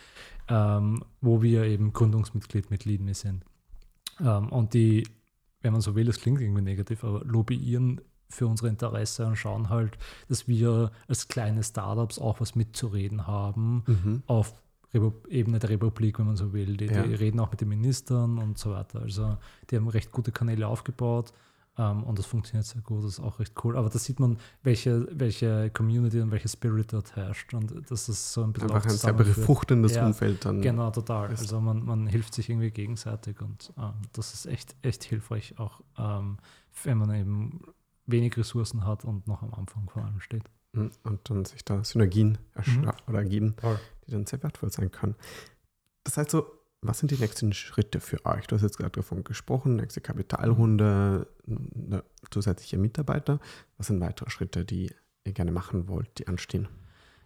ähm, 0.47 1.03
wo 1.21 1.41
wir 1.41 1.63
eben 1.63 1.91
Gründungsmitglied 1.91 2.69
mit 2.69 2.85
LeadMe 2.85 3.13
sind. 3.13 3.43
Ähm, 4.19 4.49
und 4.49 4.73
die, 4.73 5.07
wenn 5.61 5.73
man 5.73 5.81
so 5.81 5.95
will, 5.95 6.05
das 6.05 6.19
klingt 6.19 6.39
irgendwie 6.39 6.61
negativ, 6.61 7.03
aber 7.03 7.23
lobbyieren 7.25 8.01
für 8.30 8.47
unsere 8.47 8.69
Interesse 8.69 9.25
und 9.25 9.36
schauen 9.36 9.69
halt, 9.69 9.97
dass 10.27 10.47
wir 10.47 10.91
als 11.07 11.27
kleine 11.27 11.63
Startups 11.63 12.19
auch 12.19 12.39
was 12.39 12.55
mitzureden 12.55 13.27
haben 13.27 13.84
mhm. 13.88 14.23
auf 14.27 14.53
Ebene 15.30 15.59
der 15.59 15.69
Republik, 15.69 16.17
wenn 16.17 16.25
man 16.25 16.36
so 16.36 16.51
will. 16.51 16.77
Die, 16.77 16.86
ja. 16.86 17.03
die, 17.03 17.13
reden 17.13 17.39
auch 17.39 17.51
mit 17.51 17.61
den 17.61 17.69
Ministern 17.69 18.39
und 18.39 18.57
so 18.57 18.71
weiter. 18.71 19.01
Also 19.01 19.38
die 19.69 19.75
haben 19.75 19.88
recht 19.88 20.11
gute 20.11 20.32
Kanäle 20.32 20.67
aufgebaut 20.67 21.32
ähm, 21.77 22.03
und 22.03 22.19
das 22.19 22.25
funktioniert 22.25 22.65
sehr 22.65 22.82
gut. 22.82 23.03
Das 23.03 23.13
ist 23.13 23.19
auch 23.19 23.39
recht 23.39 23.53
cool. 23.63 23.77
Aber 23.77 23.89
da 23.89 23.97
sieht 23.99 24.19
man, 24.19 24.38
welche, 24.63 25.07
welche 25.11 25.69
Community 25.69 26.19
und 26.19 26.32
welcher 26.32 26.49
Spirit 26.49 26.91
dort 26.91 27.15
herrscht. 27.15 27.53
Und 27.53 27.71
das 27.89 28.09
ist 28.09 28.34
so 28.34 28.43
ein 28.43 28.51
bisschen 28.51 28.71
Einfach 28.71 28.89
ein 28.89 28.97
sehr 28.97 29.13
befruchtendes 29.13 29.95
ja, 29.95 30.05
Umfeld 30.05 30.43
dann. 30.43 30.61
Genau, 30.61 30.89
total. 30.91 31.30
Also 31.30 31.61
man, 31.61 31.86
man 31.86 32.07
hilft 32.07 32.34
sich 32.34 32.49
irgendwie 32.49 32.71
gegenseitig 32.71 33.41
und 33.41 33.71
ähm, 33.77 33.93
das 34.13 34.34
ist 34.34 34.47
echt, 34.47 34.75
echt 34.82 35.03
hilfreich, 35.03 35.57
auch 35.57 35.82
ähm, 35.97 36.38
wenn 36.84 36.97
man 36.97 37.13
eben 37.13 37.61
wenig 38.12 38.38
Ressourcen 38.38 38.86
hat 38.86 39.05
und 39.05 39.28
noch 39.28 39.41
am 39.41 39.53
Anfang 39.53 39.89
vor 39.89 40.03
allem 40.03 40.20
steht. 40.20 40.43
Hm, 40.74 40.91
und 41.03 41.30
dann 41.30 41.45
sich 41.45 41.66
da 41.66 41.84
Synergien 41.84 42.38
mhm. 42.55 42.91
oder 43.07 43.20
ergeben, 43.20 43.55
die 44.05 44.12
dann 44.12 44.26
sehr 44.26 44.41
wertvoll 44.43 44.72
sein 44.72 44.91
können. 44.91 45.16
Das 46.03 46.18
heißt 46.18 46.32
so, 46.32 46.45
was 46.82 46.99
sind 46.99 47.12
die 47.12 47.18
nächsten 47.18 47.51
Schritte 47.53 47.99
für 47.99 48.26
euch? 48.26 48.47
Du 48.47 48.55
hast 48.55 48.62
jetzt 48.62 48.78
gerade 48.78 48.91
davon 48.91 49.24
gesprochen, 49.24 49.76
nächste 49.76 49.99
Kapitalrunde, 49.99 51.28
zusätzliche 52.32 52.78
Mitarbeiter. 52.78 53.39
Was 53.78 53.88
sind 53.88 53.99
weitere 53.99 54.30
Schritte, 54.30 54.64
die 54.64 54.91
ihr 55.26 55.34
gerne 55.34 55.51
machen 55.51 55.89
wollt, 55.89 56.20
die 56.20 56.28
anstehen? 56.28 56.70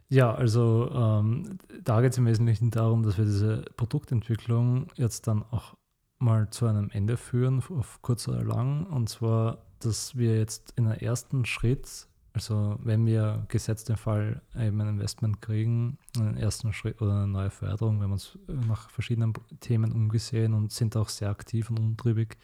Ja, 0.10 0.34
also 0.34 0.92
ähm, 0.94 1.58
da 1.84 2.02
geht 2.02 2.14
es 2.14 2.18
im 2.18 2.26
Wesentlichen 2.26 2.72
darum, 2.72 3.04
dass 3.04 3.18
wir 3.18 3.26
diese 3.26 3.66
Produktentwicklung 3.78 4.88
jetzt 4.96 5.28
dann 5.28 5.44
auch 5.44 5.76
mal 6.20 6.50
zu 6.50 6.66
einem 6.66 6.90
Ende 6.90 7.18
führen, 7.18 7.62
auf 7.70 8.02
kurz 8.02 8.28
oder 8.28 8.44
lang. 8.44 8.86
Und 8.88 9.10
zwar 9.10 9.66
dass 9.86 10.18
wir 10.18 10.38
jetzt 10.38 10.74
in 10.76 10.88
einem 10.88 11.00
ersten 11.00 11.46
Schritt, 11.46 12.08
also 12.34 12.78
wenn 12.84 13.06
wir 13.06 13.46
gesetzt 13.48 13.90
den 13.90 13.98
Fall 13.98 14.42
eben 14.58 14.82
ein 14.82 14.90
Investment 14.90 15.42
kriegen, 15.42 15.98
einen 16.18 16.38
ersten 16.38 16.74
Schritt 16.74 17.02
oder 17.02 17.14
eine 17.14 17.28
neue 17.28 17.50
Förderung, 17.50 17.98
wir 17.98 18.06
haben 18.06 18.14
uns 18.14 18.38
nach 18.48 18.90
verschiedenen 18.90 19.34
Themen 19.60 19.92
umgesehen 19.92 20.54
und 20.54 20.72
sind 20.72 20.96
auch 20.98 21.10
sehr 21.10 21.30
aktiv 21.30 21.70
und 21.70 21.80
umtriebig. 21.80 22.38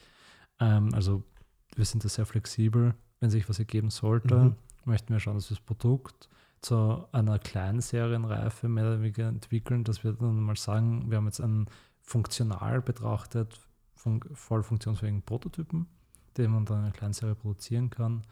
Ähm, 0.60 0.94
also 0.94 1.24
wir 1.76 1.86
sind 1.86 2.04
da 2.04 2.10
sehr 2.10 2.26
flexibel. 2.26 2.94
Wenn 3.20 3.30
sich 3.30 3.50
was 3.50 3.60
ergeben 3.60 3.90
sollte, 3.90 4.36
mhm. 4.36 4.56
möchten 4.86 5.14
wir 5.14 5.20
schauen, 5.20 5.36
dass 5.36 5.50
das 5.50 5.60
Produkt 5.60 6.30
zu 6.62 7.06
einer 7.12 7.40
kleinen 7.40 7.82
Serienreife 7.82 8.70
mehr 8.70 8.86
oder 8.86 9.00
weniger 9.00 9.28
entwickeln, 9.28 9.84
dass 9.84 10.04
wir 10.04 10.14
dann 10.14 10.42
mal 10.42 10.56
sagen, 10.56 11.10
wir 11.10 11.18
haben 11.18 11.26
jetzt 11.26 11.42
einen 11.42 11.68
funktional 12.02 12.82
betrachtet 12.82 13.60
fun 14.00 14.22
voll 14.34 14.64
funktionsfähigen 14.64 15.22
Prototypen 15.22 15.88
den 16.40 16.52
man 16.52 16.66
dann 16.66 16.80
in 16.80 16.84
einer 16.86 16.94
kleinen 16.94 17.14
Serie 17.14 17.36
produzieren 17.36 17.90
kann 17.90 18.24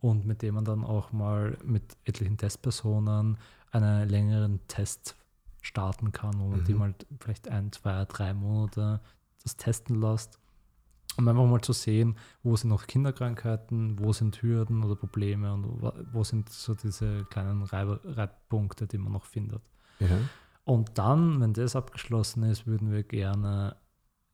und 0.00 0.26
mit 0.26 0.42
dem 0.42 0.56
man 0.56 0.64
dann 0.64 0.84
auch 0.84 1.12
mal 1.12 1.56
mit 1.64 1.96
etlichen 2.04 2.36
Testpersonen 2.36 3.38
einen 3.70 4.08
längeren 4.08 4.60
Test 4.68 5.16
starten 5.62 6.12
kann, 6.12 6.38
wo 6.38 6.48
man 6.48 6.60
mhm. 6.60 6.64
die 6.64 6.74
mal 6.74 6.94
vielleicht 7.20 7.48
ein, 7.48 7.72
zwei, 7.72 8.04
drei 8.04 8.34
Monate 8.34 9.00
das 9.42 9.56
testen 9.56 10.00
lässt, 10.00 10.38
um 11.16 11.28
einfach 11.28 11.46
mal 11.46 11.60
zu 11.60 11.72
sehen, 11.72 12.16
wo 12.42 12.56
sind 12.56 12.70
noch 12.70 12.86
Kinderkrankheiten, 12.86 13.98
wo 13.98 14.12
sind 14.12 14.42
Hürden 14.42 14.82
oder 14.82 14.96
Probleme 14.96 15.52
und 15.52 15.82
wo 16.12 16.24
sind 16.24 16.48
so 16.48 16.74
diese 16.74 17.24
kleinen 17.26 17.62
Reibpunkte, 17.62 18.86
die 18.86 18.98
man 18.98 19.12
noch 19.12 19.24
findet. 19.24 19.62
Ja. 20.00 20.08
Und 20.64 20.98
dann, 20.98 21.40
wenn 21.40 21.52
das 21.52 21.76
abgeschlossen 21.76 22.44
ist, 22.44 22.66
würden 22.66 22.92
wir 22.92 23.02
gerne 23.02 23.76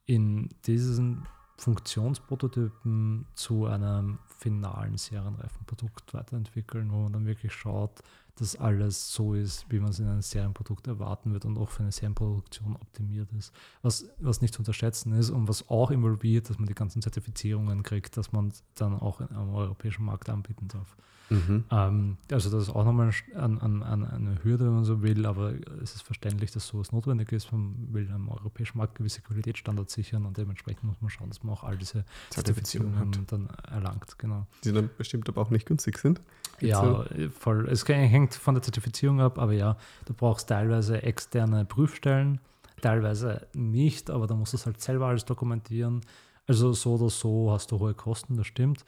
in 0.04 0.48
diesen 0.66 1.26
Funktionsprototypen 1.58 3.26
zu 3.34 3.66
einem 3.66 4.20
finalen 4.38 4.96
serienreifen 4.96 5.66
Produkt 5.66 6.14
weiterentwickeln, 6.14 6.90
wo 6.92 7.02
man 7.02 7.12
dann 7.12 7.26
wirklich 7.26 7.52
schaut, 7.52 8.00
dass 8.36 8.54
alles 8.54 9.12
so 9.12 9.34
ist, 9.34 9.66
wie 9.68 9.80
man 9.80 9.90
es 9.90 9.98
in 9.98 10.06
einem 10.06 10.22
Serienprodukt 10.22 10.86
erwarten 10.86 11.32
wird 11.32 11.44
und 11.44 11.58
auch 11.58 11.68
für 11.68 11.82
eine 11.82 11.90
Serienproduktion 11.90 12.76
optimiert 12.76 13.32
ist. 13.32 13.52
Was, 13.82 14.08
was 14.18 14.40
nicht 14.40 14.54
zu 14.54 14.60
unterschätzen 14.60 15.12
ist 15.12 15.30
und 15.30 15.48
was 15.48 15.68
auch 15.68 15.90
involviert, 15.90 16.48
dass 16.48 16.58
man 16.58 16.68
die 16.68 16.74
ganzen 16.74 17.02
Zertifizierungen 17.02 17.82
kriegt, 17.82 18.16
dass 18.16 18.30
man 18.30 18.52
dann 18.76 18.94
auch 18.94 19.20
am 19.20 19.52
europäischen 19.52 20.04
Markt 20.04 20.28
anbieten 20.28 20.68
darf. 20.68 20.96
Mhm. 21.30 21.64
Ähm, 21.70 22.16
also 22.30 22.50
das 22.50 22.64
ist 22.64 22.70
auch 22.74 22.84
nochmal 22.84 23.10
an, 23.34 23.58
an, 23.58 23.82
an 23.82 24.04
eine 24.04 24.42
Hürde, 24.42 24.64
wenn 24.64 24.74
man 24.74 24.84
so 24.84 25.02
will, 25.02 25.26
aber 25.26 25.52
es 25.82 25.94
ist 25.94 26.02
verständlich, 26.02 26.50
dass 26.52 26.66
sowas 26.66 26.92
notwendig 26.92 27.32
ist. 27.32 27.52
Man 27.52 27.88
will 27.92 28.10
am 28.12 28.28
europäischen 28.28 28.78
Markt 28.78 28.94
gewisse 28.96 29.20
Qualitätsstandards 29.20 29.92
sichern 29.92 30.24
und 30.24 30.36
dementsprechend 30.38 30.84
muss 30.84 30.96
man 31.00 31.10
schauen, 31.10 31.28
dass 31.28 31.42
man 31.42 31.54
auch 31.54 31.64
all 31.64 31.76
diese 31.76 32.04
Zertifizierungen 32.30 33.26
dann 33.26 33.48
erlangt. 33.70 34.18
Genau. 34.18 34.46
Die 34.64 34.72
dann 34.72 34.90
bestimmt 34.96 35.28
aber 35.28 35.42
auch 35.42 35.50
nicht 35.50 35.66
günstig 35.66 35.98
sind. 35.98 36.20
Ja, 36.60 36.82
so? 36.82 37.30
voll. 37.38 37.68
Es 37.68 37.86
hängt 37.86 38.34
von 38.34 38.54
der 38.54 38.62
Zertifizierung 38.62 39.20
ab, 39.20 39.38
aber 39.38 39.52
ja, 39.52 39.76
du 40.06 40.14
brauchst 40.14 40.48
teilweise 40.48 41.02
externe 41.02 41.64
Prüfstellen, 41.64 42.40
teilweise 42.80 43.46
nicht, 43.54 44.10
aber 44.10 44.26
da 44.26 44.34
musst 44.34 44.54
du 44.54 44.56
es 44.56 44.66
halt 44.66 44.80
selber 44.80 45.06
alles 45.06 45.24
dokumentieren. 45.24 46.00
Also 46.46 46.72
so 46.72 46.94
oder 46.94 47.10
so 47.10 47.52
hast 47.52 47.70
du 47.70 47.78
hohe 47.78 47.92
Kosten, 47.92 48.36
das 48.36 48.46
stimmt. 48.46 48.84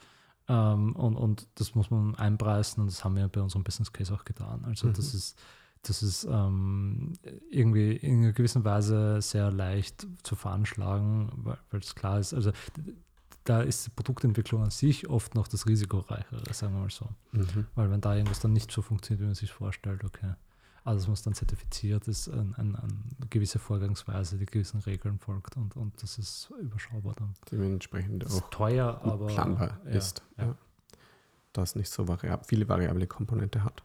Ähm, 0.51 0.95
und, 0.97 1.15
und 1.15 1.47
das 1.55 1.75
muss 1.75 1.89
man 1.89 2.13
einpreisen 2.15 2.81
und 2.81 2.91
das 2.91 3.05
haben 3.05 3.15
wir 3.15 3.29
bei 3.29 3.41
unserem 3.41 3.63
Business 3.63 3.93
Case 3.93 4.13
auch 4.13 4.25
getan. 4.25 4.65
Also 4.65 4.87
mhm. 4.87 4.93
das 4.93 5.13
ist, 5.13 5.39
das 5.81 6.03
ist 6.03 6.25
ähm, 6.29 7.13
irgendwie 7.49 7.93
in 7.95 8.19
einer 8.19 8.33
gewissen 8.33 8.65
Weise 8.65 9.21
sehr 9.21 9.49
leicht 9.49 10.05
zu 10.23 10.35
veranschlagen, 10.35 11.31
weil 11.71 11.79
es 11.79 11.95
klar 11.95 12.19
ist. 12.19 12.33
Also 12.33 12.51
da 13.45 13.61
ist 13.61 13.87
die 13.87 13.91
Produktentwicklung 13.91 14.61
an 14.61 14.71
sich 14.71 15.09
oft 15.09 15.35
noch 15.35 15.47
das 15.47 15.67
Risikoreichere, 15.67 16.53
sagen 16.53 16.73
wir 16.73 16.81
mal 16.81 16.89
so. 16.89 17.07
Mhm. 17.31 17.67
Weil 17.75 17.89
wenn 17.89 18.01
da 18.01 18.13
irgendwas 18.13 18.41
dann 18.41 18.51
nicht 18.51 18.71
so 18.71 18.81
funktioniert, 18.81 19.21
wie 19.21 19.27
man 19.27 19.35
sich 19.35 19.51
vorstellt, 19.53 20.03
okay 20.03 20.33
alles, 20.83 21.07
was 21.07 21.21
dann 21.21 21.33
zertifiziert 21.33 22.07
ist, 22.07 22.29
eine 22.29 22.57
ein, 22.57 22.75
ein 22.75 23.03
gewisse 23.29 23.59
Vorgangsweise, 23.59 24.37
die 24.37 24.45
gewissen 24.45 24.79
Regeln 24.81 25.19
folgt 25.19 25.57
und, 25.57 25.75
und 25.75 26.01
das 26.01 26.17
ist 26.17 26.51
überschaubar 26.59 27.13
dann. 27.17 27.33
Dementsprechend 27.51 28.25
auch 28.27 28.49
teuer, 28.49 28.99
aber 29.03 29.27
planbar 29.27 29.79
ja, 29.85 29.91
ist. 29.91 30.23
Ja. 30.37 30.45
Ja. 30.45 30.55
Das 31.53 31.75
nicht 31.75 31.89
so 31.89 32.07
variab 32.07 32.47
viele 32.47 32.67
variable 32.67 33.07
Komponente 33.07 33.63
hat. 33.63 33.83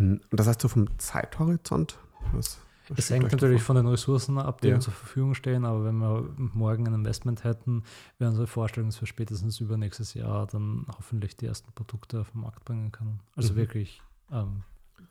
Und 0.00 0.22
das 0.30 0.46
heißt 0.46 0.62
so 0.62 0.68
vom 0.68 0.98
Zeithorizont, 0.98 1.98
was 2.32 2.58
es 2.96 3.10
hängt 3.10 3.30
natürlich 3.30 3.62
von 3.62 3.76
den 3.76 3.86
Ressourcen 3.86 4.38
ab, 4.38 4.60
die 4.62 4.68
ja. 4.68 4.74
uns 4.74 4.84
zur 4.84 4.92
Verfügung 4.92 5.34
stehen, 5.34 5.64
aber 5.64 5.84
wenn 5.84 5.98
wir 5.98 6.28
morgen 6.36 6.88
ein 6.88 6.94
Investment 6.94 7.44
hätten, 7.44 7.84
wäre 8.18 8.30
unsere 8.30 8.46
Vorstellung, 8.46 8.90
dass 8.90 9.00
wir 9.00 9.06
spätestens 9.06 9.60
übernächstes 9.60 10.14
Jahr 10.14 10.46
dann 10.46 10.86
hoffentlich 10.96 11.36
die 11.36 11.46
ersten 11.46 11.70
Produkte 11.72 12.20
auf 12.20 12.32
den 12.32 12.40
Markt 12.40 12.64
bringen 12.64 12.90
können. 12.90 13.20
Also 13.36 13.52
mhm. 13.52 13.58
wirklich 13.58 14.02
ähm, 14.32 14.64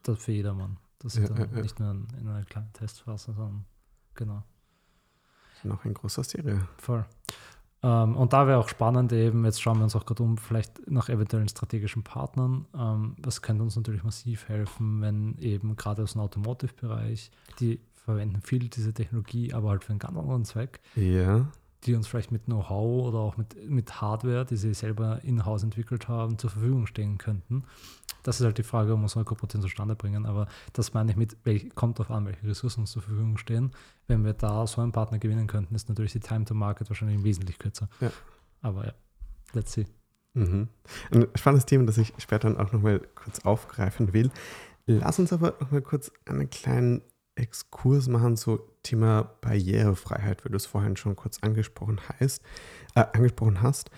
das 0.03 0.19
für 0.19 0.31
jedermann. 0.31 0.77
Das 0.99 1.15
ist 1.15 1.29
ja, 1.29 1.35
ja, 1.35 1.45
ja. 1.45 1.61
nicht 1.61 1.79
nur 1.79 1.91
in, 1.91 2.07
in 2.19 2.27
einer 2.27 2.43
kleinen 2.43 2.73
Testphase, 2.73 3.33
sondern 3.33 3.65
genau. 4.15 4.43
Noch 5.63 5.83
in 5.85 5.93
großer 5.93 6.23
Serie. 6.23 6.67
Voll. 6.77 7.05
Ähm, 7.81 8.15
und 8.17 8.33
da 8.33 8.47
wäre 8.47 8.59
auch 8.59 8.67
spannend 8.67 9.13
eben, 9.13 9.45
jetzt 9.45 9.61
schauen 9.61 9.77
wir 9.77 9.85
uns 9.85 9.95
auch 9.95 10.05
gerade 10.05 10.23
um, 10.23 10.37
vielleicht 10.37 10.89
nach 10.89 11.09
eventuellen 11.09 11.47
strategischen 11.47 12.03
Partnern. 12.03 12.65
Ähm, 12.77 13.15
das 13.19 13.41
könnte 13.41 13.63
uns 13.63 13.75
natürlich 13.75 14.03
massiv 14.03 14.49
helfen, 14.49 15.01
wenn 15.01 15.37
eben 15.37 15.75
gerade 15.75 16.03
aus 16.03 16.13
dem 16.13 16.21
Automotive-Bereich, 16.21 17.31
die 17.59 17.79
verwenden 17.95 18.41
viel 18.41 18.67
diese 18.69 18.93
Technologie, 18.93 19.53
aber 19.53 19.69
halt 19.69 19.83
für 19.83 19.91
einen 19.91 19.99
ganz 19.99 20.17
anderen 20.17 20.43
Zweck. 20.43 20.81
Ja. 20.95 21.47
Die 21.85 21.95
uns 21.95 22.07
vielleicht 22.07 22.31
mit 22.31 22.45
Know-how 22.45 23.07
oder 23.07 23.19
auch 23.19 23.37
mit, 23.37 23.69
mit 23.69 24.01
Hardware, 24.01 24.45
die 24.45 24.57
sie 24.57 24.73
selber 24.73 25.23
in-house 25.23 25.63
entwickelt 25.63 26.09
haben, 26.09 26.37
zur 26.37 26.49
Verfügung 26.49 26.85
stehen 26.87 27.17
könnten. 27.17 27.63
Das 28.29 28.39
ist 28.39 28.45
halt 28.45 28.59
die 28.59 28.63
Frage, 28.63 28.93
ob 28.93 28.99
wir 28.99 29.07
so 29.07 29.17
eine 29.17 29.25
Kooperation 29.25 29.63
zustande 29.63 29.95
bringen. 29.95 30.27
Aber 30.27 30.47
das 30.73 30.93
meine 30.93 31.09
ich 31.09 31.17
mit, 31.17 31.35
welch, 31.45 31.73
kommt 31.73 31.97
darauf 31.97 32.15
an, 32.15 32.27
welche 32.27 32.47
Ressourcen 32.47 32.81
uns 32.81 32.91
zur 32.91 33.01
Verfügung 33.01 33.39
stehen. 33.39 33.71
Wenn 34.05 34.23
wir 34.23 34.33
da 34.33 34.67
so 34.67 34.81
einen 34.81 34.91
Partner 34.91 35.17
gewinnen 35.17 35.47
könnten, 35.47 35.73
ist 35.73 35.89
natürlich 35.89 36.11
die 36.11 36.19
Time 36.19 36.45
to 36.45 36.53
Market 36.53 36.87
wahrscheinlich 36.91 37.23
wesentlich 37.23 37.57
kürzer. 37.57 37.89
Ja. 37.99 38.11
Aber 38.61 38.85
ja, 38.85 38.93
let's 39.53 39.73
see. 39.73 39.87
Mhm. 40.35 40.67
Ein 41.09 41.27
spannendes 41.33 41.65
Thema, 41.65 41.85
das 41.85 41.97
ich 41.97 42.13
später 42.19 42.51
dann 42.51 42.57
auch 42.57 42.71
nochmal 42.71 42.99
kurz 43.15 43.39
aufgreifen 43.39 44.13
will. 44.13 44.29
Lass 44.85 45.17
uns 45.17 45.33
aber 45.33 45.55
nochmal 45.59 45.81
kurz 45.81 46.11
einen 46.25 46.51
kleinen 46.51 47.01
Exkurs 47.33 48.07
machen 48.07 48.37
zu 48.37 48.59
Thema 48.83 49.23
Barrierefreiheit, 49.41 50.45
wie 50.45 50.49
du 50.49 50.55
es 50.55 50.67
vorhin 50.67 50.97
schon 50.97 51.15
kurz 51.15 51.39
angesprochen, 51.41 51.99
heißt, 52.19 52.43
äh, 52.93 53.05
angesprochen 53.11 53.63
hast. 53.63 53.89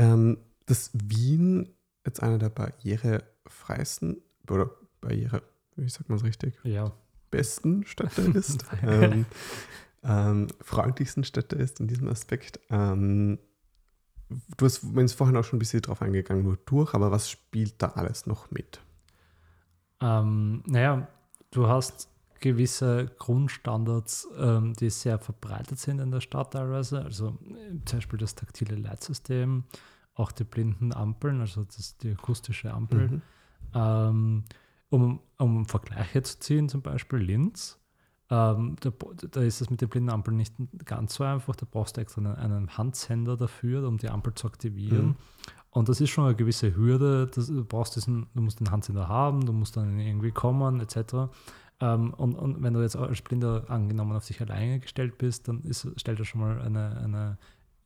Ähm, 0.00 0.38
dass 0.66 0.90
Wien 0.92 1.72
jetzt 2.04 2.20
einer 2.20 2.38
der 2.38 2.48
barrierefreisten 3.46 4.22
oder 4.50 4.70
Barriere, 5.00 5.42
wie 5.76 5.88
sagt 5.88 6.08
man 6.08 6.18
es 6.18 6.24
richtig? 6.24 6.58
Ja. 6.64 6.92
besten 7.30 7.84
Städte 7.84 8.22
ist, 8.34 8.64
ähm, 8.82 9.26
ähm, 10.02 10.48
freundlichsten 10.60 11.24
Städte 11.24 11.56
ist 11.56 11.80
in 11.80 11.88
diesem 11.88 12.08
Aspekt. 12.08 12.60
Ähm, 12.70 13.38
du 14.56 14.64
hast 14.64 14.82
es 14.82 15.12
vorhin 15.12 15.36
auch 15.36 15.44
schon 15.44 15.56
ein 15.56 15.60
bisschen 15.60 15.82
drauf 15.82 16.02
eingegangen, 16.02 16.44
nur 16.44 16.56
durch, 16.66 16.94
aber 16.94 17.10
was 17.10 17.30
spielt 17.30 17.82
da 17.82 17.88
alles 17.88 18.26
noch 18.26 18.50
mit? 18.50 18.80
Ähm, 20.00 20.62
naja, 20.66 21.08
du 21.50 21.68
hast 21.68 22.08
gewisse 22.40 23.10
Grundstandards, 23.18 24.28
ähm, 24.38 24.74
die 24.74 24.90
sehr 24.90 25.18
verbreitet 25.18 25.78
sind 25.78 26.00
in 26.00 26.10
der 26.10 26.20
Stadt 26.20 26.52
teilweise. 26.52 27.02
Also 27.02 27.38
äh, 27.48 27.84
zum 27.84 27.98
Beispiel 27.98 28.18
das 28.18 28.34
taktile 28.34 28.76
Leitsystem, 28.76 29.64
auch 30.14 30.32
die 30.32 30.44
blinden 30.44 30.92
Ampeln, 30.92 31.40
also 31.40 31.64
das, 31.64 31.96
die 31.98 32.12
akustische 32.12 32.72
Ampel. 32.72 33.08
Mhm. 33.08 33.22
Ähm, 33.76 34.44
um, 34.88 35.20
um 35.38 35.66
Vergleiche 35.66 36.22
zu 36.22 36.38
ziehen, 36.38 36.68
zum 36.68 36.82
Beispiel 36.82 37.18
Linz, 37.18 37.78
ähm, 38.28 38.76
da, 38.80 38.90
da, 39.30 39.40
ist 39.42 39.60
es 39.60 39.70
mit 39.70 39.80
den 39.80 39.88
blinden 39.88 40.10
Ampeln 40.10 40.36
nicht 40.36 40.54
ganz 40.84 41.14
so 41.14 41.24
einfach. 41.24 41.54
Da 41.54 41.66
brauchst 41.70 41.96
du 41.96 42.00
extra 42.00 42.20
einen, 42.20 42.34
einen 42.34 42.76
Handsender 42.76 43.36
dafür, 43.36 43.86
um 43.86 43.98
die 43.98 44.08
Ampel 44.08 44.34
zu 44.34 44.46
aktivieren. 44.46 45.06
Mhm. 45.06 45.16
Und 45.70 45.88
das 45.88 46.00
ist 46.00 46.10
schon 46.10 46.24
eine 46.24 46.34
gewisse 46.34 46.74
Hürde. 46.74 47.28
Das, 47.32 47.46
du 47.46 47.64
brauchst 47.64 47.94
diesen, 47.96 48.26
du 48.34 48.42
musst 48.42 48.58
den 48.60 48.70
Handsender 48.70 49.08
haben, 49.08 49.44
du 49.44 49.52
musst 49.52 49.76
dann 49.76 50.00
irgendwie 50.00 50.32
kommen, 50.32 50.80
etc. 50.80 51.28
Ähm, 51.80 52.14
und, 52.14 52.34
und, 52.34 52.62
wenn 52.62 52.72
du 52.72 52.80
jetzt 52.80 52.96
als 52.96 53.20
Blinder 53.22 53.64
angenommen 53.68 54.16
auf 54.16 54.26
dich 54.26 54.40
alleine 54.40 54.80
gestellt 54.80 55.18
bist, 55.18 55.46
dann 55.46 55.62
ist, 55.62 55.88
stellt 55.96 56.18
das 56.18 56.26
schon 56.26 56.40
mal 56.40 56.60
eine, 56.62 56.96
eine 56.96 57.38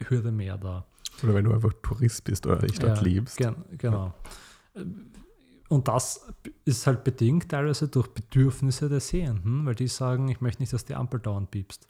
Hürde 0.09 0.31
mehr 0.31 0.57
dar. 0.57 0.87
Oder 1.23 1.35
wenn 1.35 1.45
du 1.45 1.53
einfach 1.53 1.73
Tourist 1.83 2.25
bist 2.25 2.47
oder 2.47 2.63
nicht 2.63 2.83
dort 2.83 2.99
ja, 2.99 3.03
lebst. 3.03 3.37
Gen, 3.37 3.57
genau. 3.77 4.15
Ja. 4.75 4.85
Und 5.71 5.87
das 5.87 6.27
ist 6.65 6.89
halt 6.89 7.05
bedingt 7.05 7.49
teilweise 7.49 7.87
durch 7.87 8.09
Bedürfnisse 8.09 8.89
der 8.89 8.99
Sehenden, 8.99 9.65
weil 9.65 9.77
die 9.77 9.87
sagen, 9.87 10.29
ich 10.29 10.41
möchte 10.41 10.61
nicht, 10.61 10.73
dass 10.73 10.85
die 10.85 10.97
Ampel 10.97 11.21
dauernd 11.21 11.53
piepst. 11.53 11.87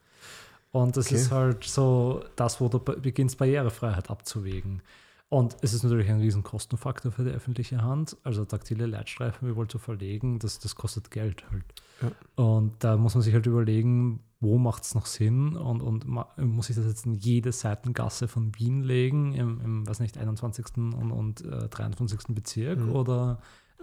Und 0.71 0.99
das 0.99 1.07
okay. 1.07 1.15
ist 1.15 1.31
halt 1.31 1.65
so 1.65 2.23
das, 2.37 2.61
wo 2.61 2.69
du 2.69 2.79
beginnst, 2.79 3.39
Barrierefreiheit 3.39 4.11
abzuwägen. 4.11 4.83
Und 5.31 5.57
es 5.63 5.73
ist 5.73 5.83
natürlich 5.83 6.11
ein 6.11 6.21
riesen 6.21 6.43
Kostenfaktor 6.43 7.11
für 7.11 7.25
die 7.25 7.31
öffentliche 7.31 7.83
Hand. 7.83 8.19
Also 8.23 8.45
taktile 8.45 8.85
Leitstreifen 8.85 9.49
wie 9.49 9.57
wohl 9.57 9.67
zu 9.69 9.79
verlegen, 9.79 10.39
das, 10.41 10.59
das 10.59 10.75
kostet 10.75 11.11
Geld 11.11 11.45
halt. 11.51 11.65
Ja. 12.03 12.45
Und 12.45 12.73
da 12.81 12.99
muss 12.99 13.15
man 13.15 13.23
sich 13.23 13.33
halt 13.33 13.47
überlegen, 13.47 14.21
wo 14.41 14.59
macht 14.59 14.83
es 14.83 14.95
noch 14.95 15.07
Sinn 15.07 15.57
und, 15.57 15.81
und 15.81 16.07
muss 16.37 16.69
ich 16.69 16.77
das 16.77 16.85
jetzt 16.85 17.07
in 17.07 17.15
jede 17.15 17.53
Seitengasse 17.53 18.29
von 18.29 18.53
Wien 18.59 18.83
legen, 18.83 19.33
im, 19.33 19.61
im 19.63 19.89
weiß 19.89 20.01
nicht, 20.01 20.19
21. 20.19 20.67
und, 20.77 21.13
und 21.13 21.45
äh, 21.47 21.69
23. 21.69 22.35
Bezirk 22.35 22.81
mhm. 22.81 22.93
oder 22.93 23.41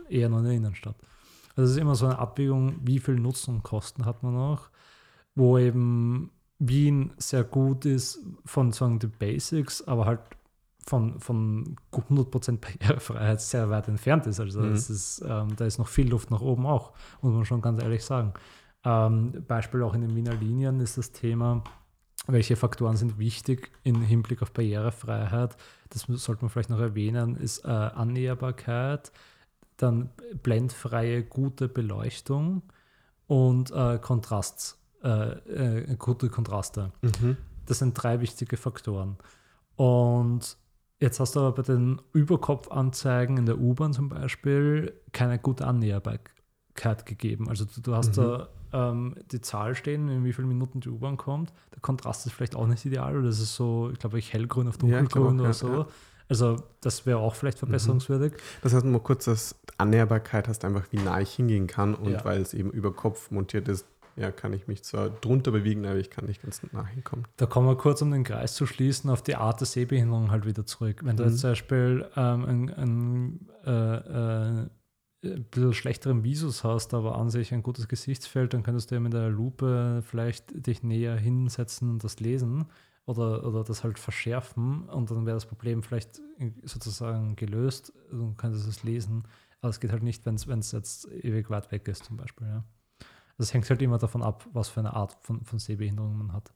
eher 0.10 0.30
noch 0.30 0.39
in 0.39 0.45
der 0.45 0.53
Innenstadt. 0.53 0.95
Also 1.55 1.70
es 1.70 1.72
ist 1.72 1.82
immer 1.82 1.95
so 1.95 2.05
eine 2.05 2.20
Abwägung, 2.20 2.76
wie 2.84 2.99
viel 2.99 3.16
Nutzen 3.16 3.55
und 3.55 3.64
Kosten 3.64 4.05
hat 4.05 4.24
man 4.24 4.34
noch, 4.34 4.70
wo 5.36 5.58
eben 5.58 6.32
Wien 6.60 7.12
sehr 7.18 7.43
gut 7.43 7.86
ist 7.86 8.20
von 8.45 8.72
sagen 8.72 8.99
die 8.99 9.08
Basics, 9.08 9.88
aber 9.88 10.05
halt 10.05 10.20
von, 10.88 11.20
von 11.20 11.76
100% 11.91 12.60
Barrierefreiheit 12.60 13.41
sehr 13.41 13.70
weit 13.70 13.88
entfernt 13.88 14.26
ist. 14.26 14.39
Also 14.39 14.62
mhm. 14.62 14.74
ist, 14.74 15.24
ähm, 15.28 15.55
da 15.55 15.66
ist 15.66 15.78
noch 15.78 15.88
viel 15.88 16.10
Luft 16.10 16.32
nach 16.32 16.41
oben 16.41 16.66
auch, 16.66 16.93
muss 17.22 17.34
man 17.34 17.45
schon 17.45 17.62
ganz 17.62 17.82
ehrlich 17.82 18.05
sagen. 18.05 18.34
Ähm, 18.86 19.43
Beispiel 19.47 19.84
auch 19.84 19.93
in 19.93 20.01
den 20.01 20.16
Wiener 20.16 20.34
Linien 20.34 20.80
ist 20.80 20.97
das 20.97 21.12
Thema, 21.12 21.64
welche 22.28 22.55
Faktoren 22.55 22.95
sind 22.95 23.20
wichtig 23.20 23.72
im 23.84 24.01
Hinblick 24.01 24.41
auf 24.41 24.53
Barrierefreiheit. 24.53 25.58
Das 25.89 26.03
sollte 26.08 26.43
man 26.43 26.49
vielleicht 26.49 26.70
noch 26.70 26.80
erwähnen, 26.80 27.36
ist 27.36 27.66
äh, 27.66 27.68
Annäherbarkeit, 27.68 29.12
dann 29.78 30.09
blendfreie, 30.43 31.23
gute 31.23 31.67
Beleuchtung 31.67 32.63
und 33.28 33.71
äh, 33.71 33.99
Kontrast, 33.99 34.78
äh, 35.03 35.32
äh, 35.89 35.95
gute 35.97 36.30
Kontraste. 36.30 36.91
Mhm. 37.01 37.38
Das 37.65 37.80
sind 37.80 37.93
drei 37.93 38.21
wichtige 38.21 38.57
Faktoren. 38.57 39.17
Und 39.75 40.57
jetzt 40.99 41.19
hast 41.19 41.36
du 41.36 41.41
aber 41.41 41.51
bei 41.51 41.61
den 41.61 42.01
Überkopfanzeigen 42.13 43.38
in 43.38 43.45
der 43.45 43.59
U-Bahn 43.59 43.93
zum 43.93 44.09
Beispiel 44.09 44.93
keine 45.11 45.38
gute 45.38 45.67
Annäherbarkeit 45.67 47.05
gegeben. 47.05 47.49
Also 47.49 47.65
du, 47.65 47.82
du 47.82 47.95
hast 47.95 48.17
mhm. 48.17 48.21
da 48.21 48.49
ähm, 48.73 49.15
die 49.32 49.41
Zahl 49.41 49.75
stehen, 49.75 50.09
in 50.09 50.25
wie 50.25 50.34
vielen 50.34 50.47
Minuten 50.47 50.80
die 50.80 50.89
U-Bahn 50.89 51.17
kommt. 51.17 51.53
Der 51.73 51.82
Kontrast 51.82 52.25
ist 52.25 52.34
vielleicht 52.34 52.55
auch 52.55 52.67
nicht 52.67 52.86
ideal, 52.86 53.17
oder 53.17 53.28
das 53.28 53.39
ist 53.39 53.55
so, 53.55 53.89
ich 53.91 53.99
glaube, 53.99 54.19
ich 54.19 54.34
hellgrün 54.34 54.67
auf 54.67 54.78
dunkelgrün 54.78 55.36
ja, 55.36 55.41
oder 55.41 55.43
ja, 55.43 55.53
so. 55.53 55.67
Ja. 55.67 55.88
Also 56.30 56.57
das 56.82 57.05
wäre 57.05 57.19
auch 57.19 57.36
vielleicht 57.36 57.57
mhm. 57.57 57.67
verbesserungswürdig. 57.67 58.34
Das 58.61 58.73
heißt 58.73 58.86
mal 58.86 58.99
kurz, 58.99 59.25
dass 59.25 59.55
Annäherbarkeit 59.78 60.47
hast 60.47 60.65
einfach, 60.65 60.86
wie 60.91 60.97
nah 60.97 61.19
ich 61.21 61.34
hingehen 61.34 61.67
kann 61.67 61.95
und 61.95 62.11
ja. 62.11 62.25
weil 62.25 62.41
es 62.41 62.53
eben 62.53 62.71
über 62.71 62.93
Kopf 62.93 63.32
montiert 63.32 63.67
ist, 63.67 63.86
ja, 64.17 64.32
kann 64.32 64.51
ich 64.51 64.67
mich 64.67 64.84
zwar 64.84 65.09
drunter 65.09 65.51
bewegen, 65.51 65.86
aber 65.86 65.97
ich 65.97 66.09
kann 66.09 66.25
nicht 66.25 66.41
ganz 66.41 66.61
nah 66.71 66.86
hinkommen. 66.88 67.25
Da 67.38 67.45
kommen 67.45 67.67
wir 67.67 67.75
kurz, 67.75 68.01
um 68.01 68.09
den 68.09 68.23
Kreis 68.23 68.55
zu 68.55 68.65
schließen, 68.65 69.11
auf 69.11 69.21
die 69.21 69.36
Art 69.36 69.59
der 69.59 69.67
Sehbehinderung 69.67 70.32
halt 70.32 70.45
wieder 70.47 70.65
zurück. 70.65 71.01
Wenn 71.03 71.13
mhm. 71.13 71.17
du 71.17 71.23
jetzt 71.25 71.39
zum 71.39 71.51
Beispiel 71.51 72.05
ähm, 72.15 72.45
ein, 72.45 72.73
ein 72.73 73.49
äh, 73.65 74.61
äh, 74.63 74.69
ein 75.23 75.43
bisschen 75.45 75.73
schlechteren 75.73 76.23
Visus 76.23 76.63
hast, 76.63 76.93
aber 76.93 77.17
an 77.17 77.30
sich 77.30 77.53
ein 77.53 77.63
gutes 77.63 77.88
Gesichtsfeld, 77.88 78.53
dann 78.53 78.63
könntest 78.63 78.91
du 78.91 78.95
ja 78.95 79.01
mit 79.01 79.13
der 79.13 79.30
Lupe 79.30 80.01
vielleicht 80.03 80.65
dich 80.65 80.84
näher 80.84 81.15
hinsetzen 81.15 81.89
und 81.89 82.03
das 82.03 82.19
lesen 82.19 82.65
oder, 83.08 83.45
oder 83.45 83.64
das 83.64 83.84
halt 83.84 83.97
verschärfen 83.97 84.88
und 84.89 85.10
dann 85.10 85.26
wäre 85.26 85.38
das 85.38 85.45
Problem 85.45 85.82
vielleicht 85.82 86.22
sozusagen 86.64 87.38
gelöst. 87.38 87.93
Du 88.12 88.34
könntest 88.36 88.68
es 88.68 88.84
lesen, 88.84 89.24
aber 89.62 89.70
es 89.70 89.80
geht 89.80 89.91
halt 89.91 90.03
nicht, 90.03 90.26
wenn 90.26 90.36
es 90.36 90.72
jetzt 90.74 91.10
ewig 91.12 91.49
weit 91.49 91.72
weg 91.72 91.88
ist 91.88 92.03
zum 92.03 92.18
Beispiel. 92.18 92.47
Ja. 92.47 92.64
Das 93.38 93.53
hängt 93.53 93.70
halt 93.70 93.82
immer 93.82 93.97
davon 93.97 94.22
ab, 94.22 94.45
was 94.51 94.68
für 94.68 94.82
eine 94.82 94.93
Art 94.93 95.18
von, 95.22 95.45
von 95.45 95.58
Sehbehinderung 95.58 96.18
man 96.18 96.34
hat. 96.34 96.51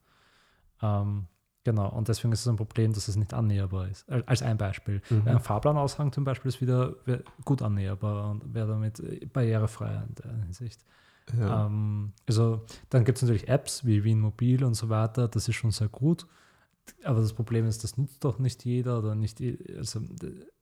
Ähm, 0.81 1.27
genau, 1.63 1.87
und 1.89 2.09
deswegen 2.09 2.33
ist 2.33 2.41
es 2.41 2.47
ein 2.49 2.57
Problem, 2.57 2.91
dass 2.91 3.07
es 3.07 3.15
nicht 3.15 3.33
annäherbar 3.33 3.87
ist. 3.87 4.09
Als 4.09 4.41
ein 4.43 4.57
Beispiel. 4.57 5.01
Mhm. 5.09 5.27
Ein 5.29 5.39
Fahrplanaushang 5.39 6.11
zum 6.11 6.25
Beispiel 6.25 6.49
ist 6.49 6.59
wieder 6.59 6.95
gut 7.45 7.61
annäherbar 7.61 8.29
und 8.29 8.53
wäre 8.53 8.67
damit 8.67 9.31
barrierefrei 9.31 10.03
in 10.05 10.15
der 10.15 10.33
Hinsicht. 10.43 10.85
Ja. 11.39 11.67
Ähm, 11.67 12.11
also 12.27 12.65
dann 12.89 13.05
gibt 13.05 13.19
es 13.19 13.21
natürlich 13.21 13.47
Apps 13.47 13.85
wie 13.85 14.03
Wien 14.03 14.19
Mobil 14.19 14.65
und 14.65 14.73
so 14.73 14.89
weiter, 14.89 15.29
das 15.29 15.47
ist 15.47 15.55
schon 15.55 15.71
sehr 15.71 15.87
gut. 15.87 16.27
Aber 17.03 17.21
das 17.21 17.33
Problem 17.33 17.67
ist, 17.67 17.83
das 17.83 17.97
nutzt 17.97 18.23
doch 18.23 18.39
nicht 18.39 18.65
jeder 18.65 18.99
oder 18.99 19.15
nicht. 19.15 19.41
Also 19.77 20.01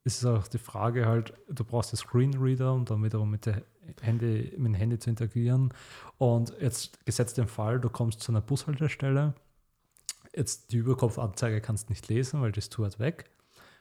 ist 0.04 0.18
es 0.18 0.26
auch 0.26 0.48
die 0.48 0.58
Frage 0.58 1.06
halt, 1.06 1.34
du 1.50 1.64
brauchst 1.64 1.92
den 1.92 1.98
Screenreader, 1.98 2.74
um 2.74 2.86
dann 2.86 3.04
wiederum 3.04 3.30
mit, 3.30 3.46
der 3.46 3.64
Handy, 4.02 4.54
mit 4.58 4.68
dem 4.68 4.74
Handy 4.74 5.00
zu 5.00 5.10
interagieren. 5.10 5.74
Und 6.18 6.54
jetzt 6.62 7.06
gesetzt 7.06 7.38
den 7.38 7.48
Fall, 7.48 7.80
du 7.80 7.90
kommst 7.90 8.22
zu 8.22 8.32
einer 8.32 8.42
Bushaltestelle, 8.42 9.34
jetzt 10.36 10.72
die 10.72 10.78
Überkopfanzeige 10.78 11.62
kannst 11.62 11.90
du 11.90 11.94
nicht 11.94 12.08
lesen, 12.08 12.42
weil 12.42 12.52
die 12.52 12.60
ist 12.60 12.74
zu 12.74 12.84
weit 12.84 13.00
weg. 13.00 13.30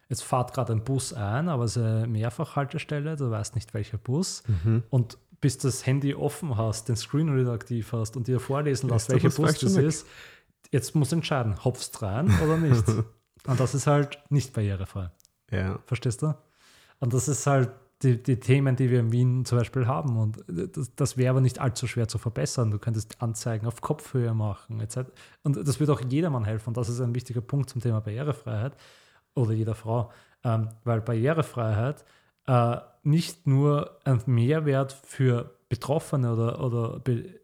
Jetzt 0.09 0.25
fahrt 0.25 0.55
gerade 0.55 0.73
ein 0.73 0.85
Bus 0.85 1.13
ein, 1.13 1.49
aber 1.49 1.65
es 1.65 1.77
ist 1.77 1.83
eine 1.83 2.07
Mehrfachhaltestelle, 2.07 3.17
du 3.17 3.31
weißt 3.31 3.55
nicht 3.55 3.75
welcher 3.75 3.99
Bus. 3.99 4.43
Mhm. 4.47 4.83
Und 4.89 5.19
bis 5.41 5.59
das 5.59 5.87
Handy 5.87 6.15
offen 6.15 6.57
hast, 6.57 6.89
den 6.89 6.97
Screenreader 6.97 7.53
aktiv 7.53 7.93
hast 7.93 8.17
und 8.17 8.27
dir 8.27 8.41
vorlesen 8.41 8.89
lässt, 8.89 9.11
welcher 9.11 9.31
Bus 9.31 9.59
das 9.59 9.77
ist, 9.77 10.07
jetzt 10.71 10.95
musst 10.95 11.13
du 11.13 11.17
entscheiden, 11.17 11.65
hopfst 11.65 12.03
rein 12.03 12.33
oder 12.43 12.57
nicht. 12.57 12.85
und 13.47 13.61
das 13.61 13.75
ist 13.75 13.87
halt 13.87 14.19
nicht 14.31 14.53
barrierefrei. 14.53 15.11
Ja. 15.51 15.79
Verstehst 15.87 16.23
du? 16.23 16.35
Und 17.01 17.15
das 17.15 17.29
ist 17.29 17.47
halt 17.47 17.71
die, 18.03 18.23
die 18.23 18.39
Themen, 18.39 18.77
die 18.77 18.91
wir 18.91 19.01
in 19.01 19.13
Wien 19.13 19.45
zum 19.45 19.59
Beispiel 19.59 19.87
haben. 19.87 20.17
Und 20.17 20.45
das, 20.47 20.95
das 20.95 21.17
wäre 21.17 21.31
aber 21.31 21.41
nicht 21.41 21.59
allzu 21.61 21.87
schwer 21.87 22.09
zu 22.09 22.19
verbessern. 22.19 22.71
Du 22.71 22.79
könntest 22.79 23.21
Anzeigen 23.21 23.67
auf 23.67 23.81
Kopfhöhe 23.81 24.35
machen, 24.35 24.81
etc. 24.81 25.11
Und 25.43 25.57
das 25.57 25.81
würde 25.81 25.93
auch 25.93 26.03
jedermann 26.09 26.45
helfen. 26.45 26.69
Und 26.69 26.77
das 26.77 26.89
ist 26.89 27.01
ein 27.01 27.15
wichtiger 27.15 27.41
Punkt 27.41 27.71
zum 27.71 27.81
Thema 27.81 28.01
Barrierefreiheit 28.01 28.77
oder 29.35 29.53
jeder 29.53 29.75
Frau. 29.75 30.13
Ähm, 30.45 30.69
weil 30.85 31.01
Barrierefreiheit 31.01 32.05
äh, 32.47 32.77
nicht 33.03 33.47
nur 33.47 33.99
ein 34.05 34.23
Mehrwert 34.27 34.93
für 34.93 35.59
Betroffene 35.69 36.33
oder, 36.33 36.65
oder 36.65 37.01
be 37.01 37.41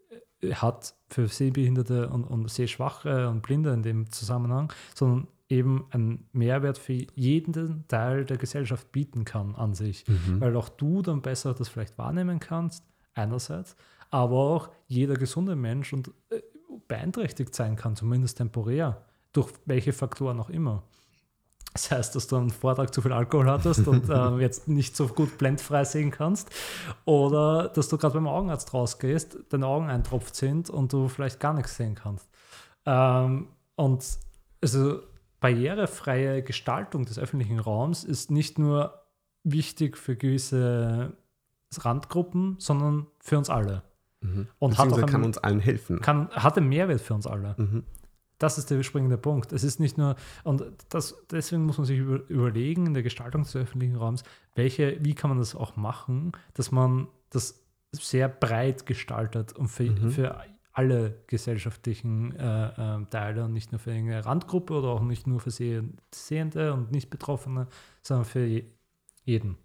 hat 0.52 0.94
für 1.14 1.28
Sehbehinderte 1.28 2.08
und, 2.08 2.24
und 2.24 2.50
Sehschwache 2.50 3.28
und 3.28 3.42
Blinde 3.42 3.72
in 3.72 3.82
dem 3.82 4.10
Zusammenhang, 4.10 4.72
sondern 4.94 5.28
eben 5.48 5.86
einen 5.90 6.26
Mehrwert 6.32 6.76
für 6.76 7.06
jeden 7.14 7.86
Teil 7.86 8.24
der 8.24 8.36
Gesellschaft 8.36 8.90
bieten 8.90 9.24
kann 9.24 9.54
an 9.54 9.74
sich, 9.74 10.04
mhm. 10.08 10.40
weil 10.40 10.56
auch 10.56 10.68
du 10.68 11.02
dann 11.02 11.22
besser 11.22 11.54
das 11.54 11.68
vielleicht 11.68 11.96
wahrnehmen 11.98 12.40
kannst, 12.40 12.84
einerseits, 13.14 13.76
aber 14.10 14.34
auch 14.34 14.70
jeder 14.88 15.14
gesunde 15.14 15.54
Mensch 15.54 15.92
und 15.92 16.08
äh, 16.30 16.40
beeinträchtigt 16.88 17.54
sein 17.54 17.76
kann, 17.76 17.94
zumindest 17.94 18.38
temporär, 18.38 19.04
durch 19.32 19.52
welche 19.66 19.92
Faktoren 19.92 20.40
auch 20.40 20.50
immer. 20.50 20.82
Das 21.74 21.90
heißt, 21.90 22.14
dass 22.14 22.28
du 22.28 22.36
am 22.36 22.50
Vortrag 22.50 22.94
zu 22.94 23.02
viel 23.02 23.12
Alkohol 23.12 23.50
hattest 23.50 23.86
und 23.88 24.08
äh, 24.08 24.36
jetzt 24.38 24.68
nicht 24.68 24.96
so 24.96 25.08
gut 25.08 25.36
blendfrei 25.38 25.84
sehen 25.84 26.10
kannst. 26.12 26.48
Oder 27.04 27.68
dass 27.68 27.88
du 27.88 27.98
gerade 27.98 28.14
beim 28.14 28.28
Augenarzt 28.28 28.72
rausgehst, 28.72 29.38
deine 29.50 29.66
Augen 29.66 29.90
eintropft 29.90 30.36
sind 30.36 30.70
und 30.70 30.92
du 30.92 31.08
vielleicht 31.08 31.40
gar 31.40 31.52
nichts 31.52 31.76
sehen 31.76 31.96
kannst. 31.96 32.28
Ähm, 32.86 33.48
und 33.74 34.04
also 34.62 35.00
barrierefreie 35.40 36.42
Gestaltung 36.42 37.04
des 37.06 37.18
öffentlichen 37.18 37.58
Raums 37.58 38.04
ist 38.04 38.30
nicht 38.30 38.58
nur 38.58 39.02
wichtig 39.42 39.98
für 39.98 40.16
gewisse 40.16 41.12
Randgruppen, 41.76 42.54
sondern 42.60 43.08
für 43.18 43.36
uns 43.36 43.50
alle. 43.50 43.82
Mhm. 44.20 44.46
Und 44.60 44.78
hat 44.78 44.78
auch 44.78 44.84
Beziehungsweise 44.90 45.06
kann 45.06 45.14
einen- 45.16 45.24
uns 45.24 45.38
allen 45.38 45.60
helfen. 45.60 46.00
Kann, 46.00 46.30
hat 46.30 46.56
einen 46.56 46.68
Mehrwert 46.68 47.00
für 47.00 47.14
uns 47.14 47.26
alle. 47.26 47.54
Mhm. 47.58 47.82
Das 48.44 48.58
ist 48.58 48.70
der 48.70 48.82
springende 48.82 49.16
Punkt. 49.16 49.52
Es 49.52 49.64
ist 49.64 49.80
nicht 49.80 49.96
nur, 49.96 50.16
und 50.44 50.62
das, 50.90 51.16
deswegen 51.30 51.64
muss 51.64 51.78
man 51.78 51.86
sich 51.86 51.98
über, 51.98 52.20
überlegen 52.28 52.86
in 52.86 52.94
der 52.94 53.02
Gestaltung 53.02 53.42
des 53.44 53.56
öffentlichen 53.56 53.96
Raums, 53.96 54.22
welche, 54.54 54.98
wie 55.02 55.14
kann 55.14 55.30
man 55.30 55.38
das 55.38 55.54
auch 55.54 55.76
machen, 55.76 56.32
dass 56.52 56.70
man 56.70 57.08
das 57.30 57.62
sehr 57.92 58.28
breit 58.28 58.84
gestaltet 58.86 59.54
und 59.54 59.68
für, 59.68 59.84
Mhm. 59.84 60.10
für 60.10 60.36
alle 60.72 61.14
gesellschaftlichen 61.28 62.34
äh, 62.36 62.66
äh, 62.66 63.06
Teile 63.08 63.44
und 63.44 63.52
nicht 63.52 63.72
nur 63.72 63.78
für 63.78 63.92
eine 63.92 64.26
Randgruppe 64.26 64.74
oder 64.74 64.88
auch 64.88 65.02
nicht 65.02 65.26
nur 65.26 65.40
für 65.40 65.50
Seh- 65.50 65.82
Sehende 66.12 66.74
und 66.74 66.90
Nicht-Betroffene, 66.92 67.68
sondern 68.02 68.24
für 68.26 68.44
je, 68.44 68.64
jeden. 69.24 69.56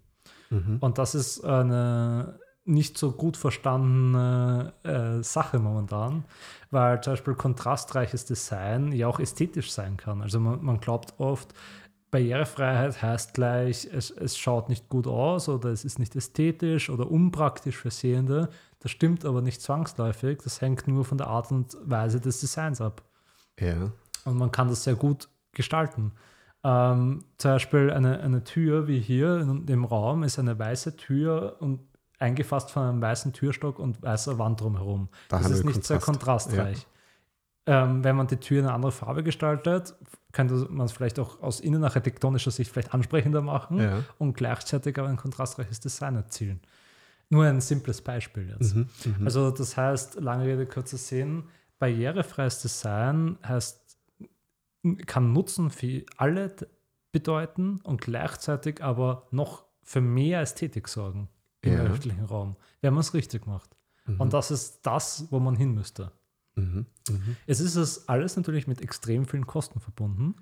Mhm. 0.50 0.78
Und 0.80 0.98
das 0.98 1.14
ist 1.14 1.44
eine 1.44 2.38
nicht 2.70 2.96
so 2.96 3.12
gut 3.12 3.36
verstandene 3.36 4.72
äh, 4.82 5.22
Sache 5.22 5.58
momentan, 5.58 6.24
weil 6.70 7.02
zum 7.02 7.14
Beispiel 7.14 7.34
kontrastreiches 7.34 8.24
Design 8.24 8.92
ja 8.92 9.08
auch 9.08 9.20
ästhetisch 9.20 9.72
sein 9.72 9.96
kann. 9.96 10.22
Also 10.22 10.40
man, 10.40 10.64
man 10.64 10.80
glaubt 10.80 11.14
oft, 11.18 11.54
Barrierefreiheit 12.10 13.02
heißt 13.02 13.34
gleich, 13.34 13.88
es, 13.92 14.10
es 14.10 14.36
schaut 14.36 14.68
nicht 14.68 14.88
gut 14.88 15.06
aus 15.06 15.48
oder 15.48 15.70
es 15.70 15.84
ist 15.84 15.98
nicht 15.98 16.16
ästhetisch 16.16 16.90
oder 16.90 17.10
unpraktisch 17.10 17.76
für 17.76 17.90
Sehende. 17.90 18.48
Das 18.80 18.90
stimmt 18.90 19.24
aber 19.24 19.42
nicht 19.42 19.62
zwangsläufig. 19.62 20.38
Das 20.42 20.60
hängt 20.60 20.88
nur 20.88 21.04
von 21.04 21.18
der 21.18 21.28
Art 21.28 21.52
und 21.52 21.76
Weise 21.84 22.20
des 22.20 22.40
Designs 22.40 22.80
ab. 22.80 23.02
Ja. 23.60 23.92
Und 24.24 24.38
man 24.38 24.50
kann 24.50 24.68
das 24.68 24.84
sehr 24.84 24.96
gut 24.96 25.28
gestalten. 25.52 26.12
Ähm, 26.64 27.24
zum 27.38 27.52
Beispiel 27.52 27.90
eine, 27.90 28.20
eine 28.20 28.44
Tür 28.44 28.86
wie 28.88 29.00
hier 29.00 29.40
in 29.40 29.66
dem 29.66 29.84
Raum 29.84 30.24
ist 30.24 30.38
eine 30.38 30.58
weiße 30.58 30.96
Tür 30.96 31.56
und 31.60 31.80
eingefasst 32.20 32.70
von 32.70 32.82
einem 32.84 33.02
weißen 33.02 33.32
Türstock 33.32 33.78
und 33.78 34.02
weißer 34.02 34.38
Wand 34.38 34.60
drumherum. 34.60 35.08
Da 35.28 35.38
das 35.38 35.50
ist 35.50 35.64
nicht 35.64 35.84
sehr 35.84 35.98
Kontrast. 35.98 36.50
kontrastreich. 36.50 36.86
Ähm, 37.66 38.04
wenn 38.04 38.16
man 38.16 38.26
die 38.26 38.36
Tür 38.36 38.60
in 38.60 38.64
eine 38.66 38.74
andere 38.74 38.92
Farbe 38.92 39.22
gestaltet, 39.22 39.94
könnte 40.32 40.66
man 40.70 40.86
es 40.86 40.92
vielleicht 40.92 41.18
auch 41.18 41.40
aus 41.42 41.60
innenarchitektonischer 41.60 42.50
Sicht 42.50 42.70
vielleicht 42.70 42.94
ansprechender 42.94 43.42
machen 43.42 43.78
Ja. 43.78 44.04
und 44.18 44.34
gleichzeitig 44.34 44.98
aber 44.98 45.08
ein 45.08 45.16
kontrastreiches 45.16 45.80
Design 45.80 46.16
erzielen. 46.16 46.60
Nur 47.28 47.44
ein 47.44 47.60
simples 47.60 48.02
Beispiel 48.02 48.48
jetzt. 48.48 48.74
Mhm. 48.74 48.88
Mhm. 49.04 49.24
Also 49.24 49.50
das 49.50 49.76
heißt, 49.76 50.20
lange 50.20 50.44
Rede, 50.46 50.66
kurzer 50.66 50.96
Sinn, 50.96 51.44
barrierefreies 51.78 52.60
Design 52.62 53.38
heißt, 53.46 53.98
kann 55.06 55.32
Nutzen 55.32 55.70
für 55.70 56.04
alle 56.16 56.54
bedeuten 57.12 57.80
und 57.84 58.00
gleichzeitig 58.00 58.82
aber 58.82 59.26
noch 59.30 59.64
für 59.82 60.00
mehr 60.00 60.40
Ästhetik 60.40 60.88
sorgen 60.88 61.28
im 61.62 61.72
Ja. 61.72 61.80
öffentlichen 61.80 62.24
Raum, 62.24 62.56
wenn 62.80 62.94
man 62.94 63.00
es 63.00 63.14
richtig 63.14 63.46
macht. 63.46 63.76
Mhm. 64.06 64.20
Und 64.20 64.32
das 64.32 64.50
ist 64.50 64.80
das, 64.82 65.26
wo 65.30 65.38
man 65.40 65.54
hin 65.56 65.74
müsste. 65.74 66.12
Mhm. 66.54 66.86
Mhm. 67.08 67.36
Es 67.46 67.60
ist 67.60 67.76
es 67.76 68.08
alles 68.08 68.36
natürlich 68.36 68.66
mit 68.66 68.80
extrem 68.80 69.26
vielen 69.26 69.46
Kosten 69.46 69.80
verbunden. 69.80 70.34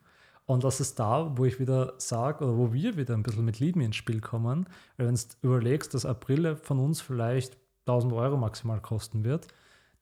Und 0.47 0.65
das 0.65 0.81
ist 0.81 0.99
da, 0.99 1.37
wo 1.37 1.45
ich 1.45 1.61
wieder 1.61 1.93
sage, 1.99 2.43
oder 2.45 2.57
wo 2.57 2.73
wir 2.73 2.97
wieder 2.97 3.13
ein 3.15 3.23
bisschen 3.23 3.45
mit 3.45 3.61
Lieben 3.61 3.83
ins 3.83 3.97
Spiel 3.97 4.21
kommen. 4.21 4.67
Weil 4.97 5.07
wenn 5.09 5.15
du 5.15 5.21
überlegst, 5.43 5.93
dass 5.93 6.05
Brille 6.21 6.57
von 6.57 6.79
uns 6.79 7.03
vielleicht 7.03 7.59
1000 7.87 8.13
Euro 8.15 8.37
maximal 8.39 8.81
kosten 8.81 9.25
wird, 9.25 9.49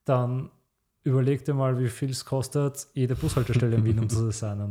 dann 0.04 0.50
überleg 1.02 1.44
dir 1.44 1.54
mal, 1.54 1.78
wie 1.80 1.88
viel 1.88 2.10
es 2.10 2.24
kostet, 2.24 2.86
jede 2.94 3.16
Bushaltestelle 3.16 3.74
in 3.76 3.84
Wien 3.84 3.98
umzudesignen. 4.00 4.70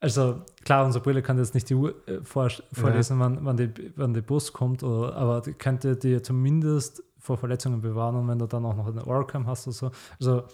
Also 0.00 0.42
klar, 0.64 0.84
unsere 0.84 1.02
Brille 1.02 1.22
kann 1.22 1.38
jetzt 1.38 1.54
nicht 1.54 1.68
die 1.70 1.74
Uhr 1.74 1.94
äh, 2.06 2.20
vor, 2.22 2.50
vorlesen, 2.72 3.18
wann, 3.18 3.44
wann, 3.44 3.56
die, 3.56 3.92
wann 3.96 4.14
der 4.14 4.22
Bus 4.22 4.52
kommt, 4.52 4.82
oder, 4.82 5.16
aber 5.16 5.40
die 5.40 5.54
könnte 5.54 5.96
dir 5.96 6.22
zumindest 6.22 7.02
vor 7.18 7.36
Verletzungen 7.36 7.80
bewahren 7.80 8.14
und 8.14 8.28
wenn 8.28 8.38
du 8.38 8.46
dann 8.46 8.64
auch 8.64 8.76
noch 8.76 8.86
eine 8.86 9.04
Ohrcam 9.04 9.46
hast 9.46 9.66
oder 9.66 9.74
so. 9.74 9.90
Also 10.20 10.44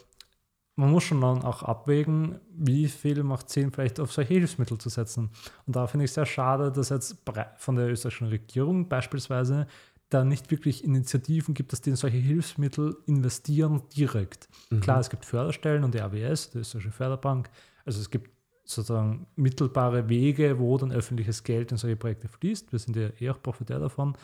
man 0.76 0.90
muss 0.90 1.04
schon 1.04 1.20
dann 1.20 1.42
auch 1.42 1.62
abwägen, 1.62 2.40
wie 2.50 2.88
viel 2.88 3.22
macht 3.22 3.48
Sinn, 3.50 3.70
vielleicht 3.70 4.00
auf 4.00 4.12
solche 4.12 4.34
Hilfsmittel 4.34 4.78
zu 4.78 4.88
setzen. 4.88 5.30
Und 5.66 5.76
da 5.76 5.86
finde 5.86 6.04
ich 6.04 6.12
sehr 6.12 6.26
schade, 6.26 6.72
dass 6.72 6.88
jetzt 6.88 7.16
von 7.58 7.76
der 7.76 7.88
österreichischen 7.88 8.28
Regierung 8.28 8.88
beispielsweise 8.88 9.66
da 10.10 10.24
nicht 10.24 10.50
wirklich 10.50 10.84
Initiativen 10.84 11.54
gibt, 11.54 11.72
dass 11.72 11.80
die 11.80 11.90
in 11.90 11.96
solche 11.96 12.16
Hilfsmittel 12.16 12.96
investieren 13.06 13.82
direkt. 13.96 14.48
Mhm. 14.70 14.80
Klar, 14.80 15.00
es 15.00 15.10
gibt 15.10 15.24
Förderstellen 15.24 15.84
und 15.84 15.94
die 15.94 16.00
AWS, 16.00 16.50
die 16.50 16.58
österreichische 16.58 16.92
Förderbank. 16.92 17.50
Also 17.84 18.00
es 18.00 18.10
gibt 18.10 18.30
sozusagen 18.66 19.26
mittelbare 19.36 20.08
Wege, 20.08 20.58
wo 20.58 20.76
dann 20.78 20.90
öffentliches 20.90 21.42
Geld 21.44 21.70
in 21.70 21.76
solche 21.76 21.96
Projekte 21.96 22.28
fließt. 22.28 22.72
Wir 22.72 22.78
sind 22.78 22.96
ja 22.96 23.08
eh 23.20 23.30
auch 23.30 23.40
Profiteur 23.42 23.78
davon. 23.78 24.16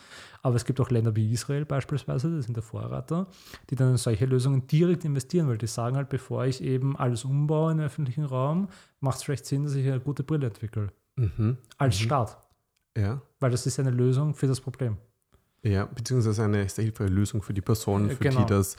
Aber 0.42 0.56
es 0.56 0.64
gibt 0.64 0.80
auch 0.80 0.90
Länder 0.90 1.14
wie 1.14 1.30
Israel 1.32 1.64
beispielsweise, 1.66 2.34
die 2.34 2.42
sind 2.42 2.56
der 2.56 2.62
Vorreiter, 2.62 3.26
die 3.68 3.74
dann 3.76 3.90
in 3.90 3.96
solche 3.98 4.24
Lösungen 4.26 4.66
direkt 4.66 5.04
investieren, 5.04 5.46
weil 5.48 5.58
die 5.58 5.66
sagen 5.66 5.96
halt, 5.96 6.08
bevor 6.08 6.46
ich 6.46 6.62
eben 6.62 6.96
alles 6.96 7.24
umbaue 7.24 7.72
im 7.72 7.80
öffentlichen 7.80 8.24
Raum, 8.24 8.68
macht 9.00 9.18
es 9.18 9.24
vielleicht 9.24 9.44
Sinn, 9.46 9.64
dass 9.64 9.74
ich 9.74 9.86
eine 9.86 10.00
gute 10.00 10.22
Brille 10.22 10.46
entwickle. 10.46 10.88
Mhm. 11.16 11.58
Als 11.76 11.98
Mhm. 12.00 12.04
Staat. 12.04 12.38
Ja. 12.96 13.20
Weil 13.40 13.50
das 13.50 13.66
ist 13.66 13.78
eine 13.78 13.90
Lösung 13.90 14.34
für 14.34 14.46
das 14.46 14.60
Problem. 14.60 14.96
Ja, 15.62 15.84
beziehungsweise 15.84 16.42
eine 16.44 16.66
sehr 16.70 16.84
hilfreiche 16.84 17.12
Lösung 17.12 17.42
für 17.42 17.52
die 17.52 17.60
Person, 17.60 18.08
Äh, 18.08 18.14
für 18.16 18.24
genau. 18.24 18.40
die 18.40 18.46
das 18.46 18.76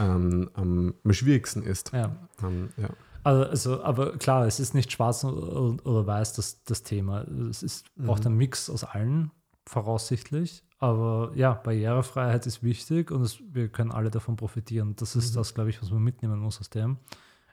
ähm, 0.00 0.48
am 0.54 0.94
schwierigsten 1.10 1.62
ist. 1.62 1.92
Ja. 1.92 2.16
Ähm, 2.42 2.70
ja. 2.78 2.88
Also, 3.24 3.44
also, 3.44 3.82
aber 3.84 4.16
klar, 4.18 4.46
es 4.46 4.58
ist 4.60 4.74
nicht 4.74 4.90
schwarz 4.92 5.22
oder, 5.24 6.06
weiß 6.06 6.32
das, 6.34 6.62
das 6.64 6.82
Thema. 6.82 7.22
Es 7.50 7.62
ist, 7.62 7.84
braucht 7.96 8.26
einen 8.26 8.36
Mix 8.36 8.68
aus 8.68 8.84
allen, 8.84 9.30
voraussichtlich. 9.66 10.64
Aber 10.78 11.30
ja, 11.36 11.52
Barrierefreiheit 11.54 12.46
ist 12.46 12.62
wichtig 12.64 13.10
und 13.12 13.22
es, 13.22 13.38
wir 13.52 13.68
können 13.68 13.92
alle 13.92 14.10
davon 14.10 14.34
profitieren. 14.36 14.96
Das 14.96 15.14
ist 15.14 15.30
Mhm. 15.32 15.36
das, 15.38 15.54
glaube 15.54 15.70
ich, 15.70 15.80
was 15.80 15.90
man 15.90 16.02
mitnehmen 16.02 16.40
muss 16.40 16.58
aus 16.60 16.70
dem. 16.70 16.98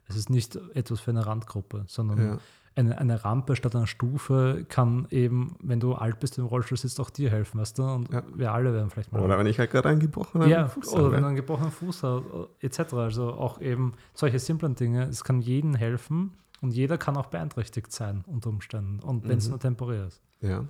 Es 0.07 0.15
ist 0.15 0.32
nicht 0.32 0.55
etwas 0.74 0.99
für 0.99 1.11
eine 1.11 1.26
Randgruppe, 1.28 1.84
sondern 1.88 2.17
Ja. 2.20 2.38
Eine, 2.80 2.97
eine 2.97 3.23
Rampe 3.25 3.55
statt 3.55 3.75
einer 3.75 3.88
Stufe 3.88 4.65
kann 4.69 5.07
eben, 5.11 5.55
wenn 5.61 5.80
du 5.80 5.93
alt 5.93 6.19
bist 6.19 6.38
im 6.38 6.45
Rollstuhl 6.45 6.77
sitzt, 6.77 6.99
auch 6.99 7.09
dir 7.09 7.30
helfen, 7.30 7.59
weißt 7.59 7.77
du? 7.77 7.84
Und 7.84 8.11
Ja. 8.11 8.23
wir 8.34 8.51
alle 8.53 8.73
werden 8.73 8.89
vielleicht 8.89 9.11
mal 9.11 9.21
Oder 9.21 9.38
wenn 9.38 9.47
ich 9.47 9.59
halt 9.59 9.71
gerade 9.71 9.89
einen 9.89 9.99
gebrochenen 9.99 10.49
ja, 10.49 10.67
Fuß 10.67 10.93
oder 10.93 11.03
habe. 11.03 11.11
wenn 11.13 11.21
du 11.21 11.27
einen 11.27 11.36
gebrochenen 11.36 11.71
Fuß 11.71 12.03
hast, 12.03 12.23
etc. 12.61 12.93
Also 12.93 13.34
auch 13.34 13.61
eben 13.61 13.93
solche 14.13 14.39
simplen 14.39 14.75
Dinge. 14.75 15.03
Es 15.03 15.23
kann 15.23 15.41
jedem 15.41 15.75
helfen 15.75 16.32
und 16.61 16.71
jeder 16.71 16.97
kann 16.97 17.17
auch 17.17 17.27
beeinträchtigt 17.27 17.91
sein 17.91 18.23
unter 18.27 18.49
Umständen. 18.49 18.99
Und 18.99 19.27
wenn 19.27 19.38
es 19.38 19.45
Mhm. 19.45 19.51
nur 19.51 19.59
temporär 19.59 20.07
ist. 20.07 20.21
Ja. 20.41 20.65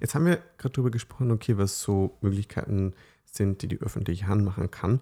Jetzt 0.00 0.14
haben 0.14 0.26
wir 0.26 0.38
gerade 0.58 0.72
darüber 0.72 0.90
gesprochen, 0.90 1.30
okay, 1.30 1.56
was 1.58 1.80
so 1.80 2.16
Möglichkeiten 2.20 2.94
sind, 3.24 3.62
die 3.62 3.68
die 3.68 3.80
öffentliche 3.80 4.26
Hand 4.26 4.44
machen 4.44 4.70
kann. 4.70 4.98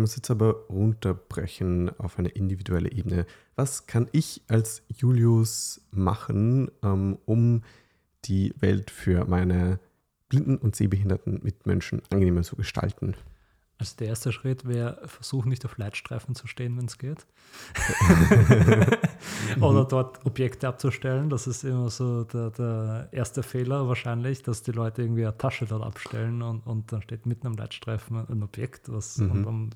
Man 0.00 0.04
muss 0.04 0.16
jetzt 0.16 0.30
aber 0.30 0.64
runterbrechen 0.70 1.90
auf 1.98 2.18
eine 2.18 2.30
individuelle 2.30 2.90
Ebene. 2.90 3.26
Was 3.54 3.86
kann 3.86 4.08
ich 4.12 4.40
als 4.48 4.82
Julius 4.88 5.82
machen, 5.90 6.70
ähm, 6.82 7.18
um 7.26 7.64
die 8.24 8.54
Welt 8.60 8.90
für 8.90 9.26
meine 9.26 9.78
blinden 10.30 10.56
und 10.56 10.74
sehbehinderten 10.74 11.40
Mitmenschen 11.42 12.00
angenehmer 12.08 12.40
zu 12.44 12.56
gestalten? 12.56 13.14
Also 13.80 13.96
der 13.98 14.08
erste 14.08 14.30
Schritt 14.30 14.68
wäre, 14.68 15.00
versuchen 15.06 15.48
nicht 15.48 15.64
auf 15.64 15.78
Leitstreifen 15.78 16.34
zu 16.34 16.46
stehen, 16.46 16.76
wenn 16.76 16.84
es 16.84 16.98
geht. 16.98 17.26
Oder 19.60 19.84
dort 19.84 20.24
Objekte 20.26 20.68
abzustellen. 20.68 21.30
Das 21.30 21.46
ist 21.46 21.64
immer 21.64 21.90
so 21.90 22.24
der, 22.24 22.50
der 22.50 23.08
erste 23.12 23.42
Fehler 23.42 23.88
wahrscheinlich, 23.88 24.42
dass 24.42 24.62
die 24.62 24.72
Leute 24.72 25.02
irgendwie 25.02 25.24
eine 25.24 25.36
Tasche 25.36 25.66
dort 25.66 25.82
abstellen 25.82 26.42
und, 26.42 26.66
und 26.66 26.92
dann 26.92 27.02
steht 27.02 27.26
mitten 27.26 27.46
am 27.46 27.54
Leitstreifen 27.54 28.26
ein 28.28 28.42
Objekt. 28.42 28.92
Was, 28.92 29.18
Mhm. 29.18 29.30
und 29.30 29.44
dann, 29.44 29.70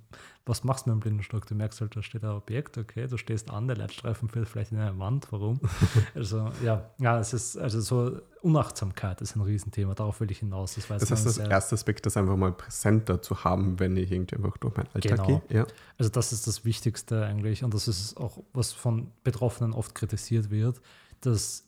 was 0.47 0.63
machst 0.63 0.85
du 0.85 0.91
mit 0.91 0.97
dem 0.97 1.01
Blindenstock? 1.01 1.47
Du 1.47 1.55
merkst 1.55 1.81
halt, 1.81 1.97
da 1.97 2.03
steht 2.03 2.23
ein 2.23 2.31
Objekt, 2.31 2.77
okay, 2.77 3.07
du 3.07 3.17
stehst 3.17 3.51
an, 3.51 3.67
der 3.67 3.79
Leitstreifen 3.79 4.29
fällt 4.29 4.47
vielleicht 4.47 4.73
in 4.73 4.79
eine 4.79 4.99
Wand. 4.99 5.29
Warum? 5.31 5.59
also 6.15 6.51
ja, 6.63 6.91
ja, 6.99 7.19
es 7.19 7.33
ist 7.33 7.57
also 7.57 7.81
so 7.81 8.21
Unachtsamkeit 8.43 9.23
ist 9.23 9.37
ein 9.37 9.41
Riesenthema. 9.41 9.95
Darauf 9.95 10.21
will 10.21 10.31
ich 10.31 10.41
hinaus. 10.41 10.75
Das, 10.75 10.87
Das 10.87 11.09
man 11.11 11.25
das 11.25 11.35
sehr- 11.37 11.51
erste 11.51 11.75
Aspekt, 11.77 12.05
das 12.05 12.17
einfach 12.19 12.37
mal 12.37 12.53
präsenter 12.53 13.23
zu 13.23 13.43
haben, 13.45 13.79
wenn 13.81 13.97
ich 13.97 14.13
irgendwie 14.13 14.37
einfach 14.37 14.59
durch 14.59 14.77
meinen 14.77 14.89
Alltag 14.93 15.25
Genau. 15.25 15.41
gehe. 15.49 15.57
Ja. 15.61 15.67
Also 15.97 16.11
das 16.11 16.33
ist 16.33 16.47
das 16.47 16.65
Wichtigste 16.67 17.25
eigentlich 17.25 17.65
und 17.65 17.73
das 17.73 17.89
ist 17.89 18.19
auch, 18.19 18.43
was 18.53 18.73
von 18.73 19.11
Betroffenen 19.23 19.73
oft 19.73 19.95
kritisiert 19.95 20.51
wird, 20.51 20.81
dass 21.23 21.65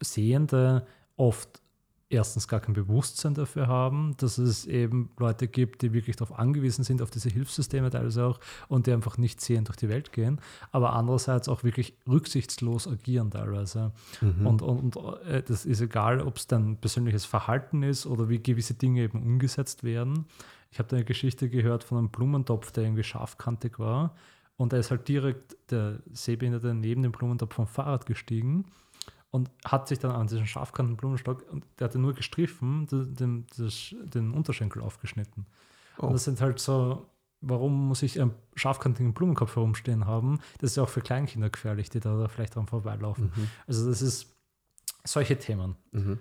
Sehende 0.00 0.86
oft 1.16 1.61
erstens 2.12 2.46
gar 2.46 2.60
kein 2.60 2.74
Bewusstsein 2.74 3.34
dafür 3.34 3.66
haben, 3.66 4.14
dass 4.18 4.38
es 4.38 4.66
eben 4.66 5.10
Leute 5.18 5.48
gibt, 5.48 5.82
die 5.82 5.92
wirklich 5.92 6.16
darauf 6.16 6.38
angewiesen 6.38 6.84
sind, 6.84 7.00
auf 7.00 7.10
diese 7.10 7.30
Hilfssysteme 7.30 7.90
teilweise 7.90 8.24
auch 8.24 8.40
und 8.68 8.86
die 8.86 8.92
einfach 8.92 9.18
nicht 9.18 9.40
sehend 9.40 9.68
durch 9.68 9.76
die 9.76 9.88
Welt 9.88 10.12
gehen, 10.12 10.40
aber 10.70 10.92
andererseits 10.92 11.48
auch 11.48 11.64
wirklich 11.64 11.94
rücksichtslos 12.06 12.86
agieren 12.86 13.30
teilweise. 13.30 13.92
Mhm. 14.20 14.46
Und, 14.46 14.62
und, 14.62 14.96
und 14.96 15.22
äh, 15.22 15.42
das 15.42 15.64
ist 15.64 15.80
egal, 15.80 16.20
ob 16.20 16.36
es 16.36 16.46
dann 16.46 16.76
persönliches 16.76 17.24
Verhalten 17.24 17.82
ist 17.82 18.06
oder 18.06 18.28
wie 18.28 18.42
gewisse 18.42 18.74
Dinge 18.74 19.02
eben 19.02 19.22
umgesetzt 19.22 19.82
werden. 19.82 20.26
Ich 20.70 20.78
habe 20.78 20.88
da 20.88 20.96
eine 20.96 21.04
Geschichte 21.04 21.48
gehört 21.48 21.84
von 21.84 21.98
einem 21.98 22.08
Blumentopf, 22.10 22.72
der 22.72 22.84
irgendwie 22.84 23.04
scharfkantig 23.04 23.78
war. 23.78 24.14
Und 24.56 24.72
da 24.72 24.76
ist 24.76 24.90
halt 24.90 25.08
direkt 25.08 25.56
der 25.70 26.00
Sehbehinderte 26.12 26.74
neben 26.74 27.02
dem 27.02 27.12
Blumentopf 27.12 27.54
vom 27.54 27.66
Fahrrad 27.66 28.06
gestiegen 28.06 28.66
und 29.32 29.50
hat 29.64 29.88
sich 29.88 29.98
dann 29.98 30.12
an 30.12 30.28
diesen 30.28 30.46
scharfkantigen 30.46 30.96
Blumenstock, 30.96 31.44
und 31.50 31.64
der 31.80 31.86
hatte 31.86 31.98
nur 31.98 32.14
gestriffen, 32.14 32.86
den, 32.86 33.16
den, 33.16 33.46
den 34.14 34.32
Unterschenkel 34.32 34.82
aufgeschnitten. 34.82 35.46
Oh. 35.98 36.06
Und 36.06 36.12
das 36.12 36.24
sind 36.24 36.40
halt 36.40 36.60
so 36.60 37.08
warum 37.42 37.88
muss 37.88 38.02
ich 38.02 38.20
einen 38.20 38.32
scharfkantigen 38.54 39.12
Blumenkopf 39.12 39.56
herumstehen 39.56 40.06
haben? 40.06 40.38
Das 40.60 40.70
ist 40.70 40.76
ja 40.76 40.84
auch 40.84 40.88
für 40.88 41.02
Kleinkinder 41.02 41.50
gefährlich, 41.50 41.90
die 41.90 42.00
da, 42.00 42.16
da 42.16 42.28
vielleicht 42.28 42.56
dran 42.56 42.66
vorbeilaufen. 42.66 43.32
Mhm. 43.34 43.48
Also 43.66 43.88
das 43.88 44.00
ist 44.00 44.34
solche 45.04 45.38
Themen. 45.38 45.76
Mhm. 45.90 46.18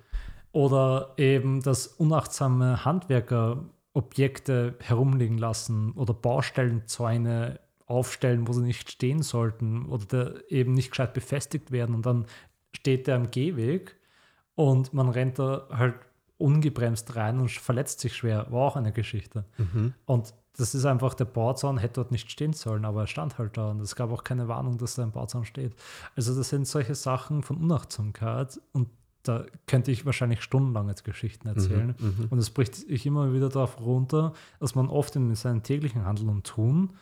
Oder 0.52 1.14
eben, 1.18 1.62
dass 1.62 1.88
unachtsame 1.88 2.84
Handwerker 2.84 3.64
Objekte 3.94 4.76
herumliegen 4.80 5.38
lassen 5.38 5.92
oder 5.94 6.14
Baustellenzäune 6.14 7.60
aufstellen, 7.86 8.48
wo 8.48 8.54
sie 8.54 8.62
nicht 8.62 8.90
stehen 8.90 9.22
sollten 9.22 9.86
oder 9.86 10.06
der 10.06 10.52
eben 10.52 10.74
nicht 10.74 10.92
gescheit 10.92 11.14
befestigt 11.14 11.72
werden 11.72 11.94
und 11.94 12.06
dann 12.06 12.26
steht 12.74 13.08
der 13.08 13.16
am 13.16 13.32
Gehweg 13.32 13.96
und 14.56 14.94
man 14.94 15.10
rennt 15.10 15.40
da 15.40 15.68
halt 15.72 15.96
ungebremst 16.38 17.16
rein 17.16 17.40
und 17.40 17.52
verletzt 17.52 18.00
sich 18.00 18.16
schwer, 18.16 18.48
war 18.52 18.62
auch 18.62 18.76
eine 18.76 18.92
Geschichte. 18.92 19.46
Mhm. 19.58 19.94
Und 20.06 20.34
das 20.58 20.76
ist 20.76 20.86
einfach, 20.86 21.14
der 21.14 21.26
Bauzaun 21.26 21.78
hätte 21.78 21.96
dort 21.96 22.12
nicht 22.12 22.30
stehen 22.30 22.54
sollen, 22.54 22.84
aber 22.84 23.02
er 23.02 23.08
stand 23.08 23.38
halt 23.38 23.58
da 23.58 23.72
und 23.72 23.80
es 23.80 23.96
gab 23.96 24.12
auch 24.12 24.24
keine 24.24 24.48
Warnung, 24.48 24.78
dass 24.78 24.96
da 24.96 25.04
ein 25.04 25.12
Bauzaun 25.12 25.46
steht. 25.46 25.76
Also 26.16 26.36
das 26.36 26.50
sind 26.50 26.68
solche 26.68 26.96
Sachen 26.96 27.42
von 27.44 27.58
Unachtsamkeit 27.58 28.60
und 28.74 28.90
da 29.24 29.46
könnte 29.68 29.92
ich 29.92 30.06
wahrscheinlich 30.06 30.42
stundenlang 30.42 30.88
jetzt 30.90 31.04
Geschichten 31.04 31.48
erzählen. 31.48 31.96
Mhm. 32.00 32.08
Mhm. 32.08 32.28
Und 32.32 32.40
es 32.40 32.50
bricht 32.50 32.76
sich 32.76 33.06
immer 33.06 33.34
wieder 33.34 33.50
darauf 33.50 33.80
runter, 33.80 34.34
dass 34.60 34.76
man 34.76 34.90
oft 34.90 35.16
in 35.16 35.34
seinem 35.36 35.64
täglichen 35.64 36.06
Handeln 36.06 36.30
und 36.30 36.46
Tun, 36.46 36.94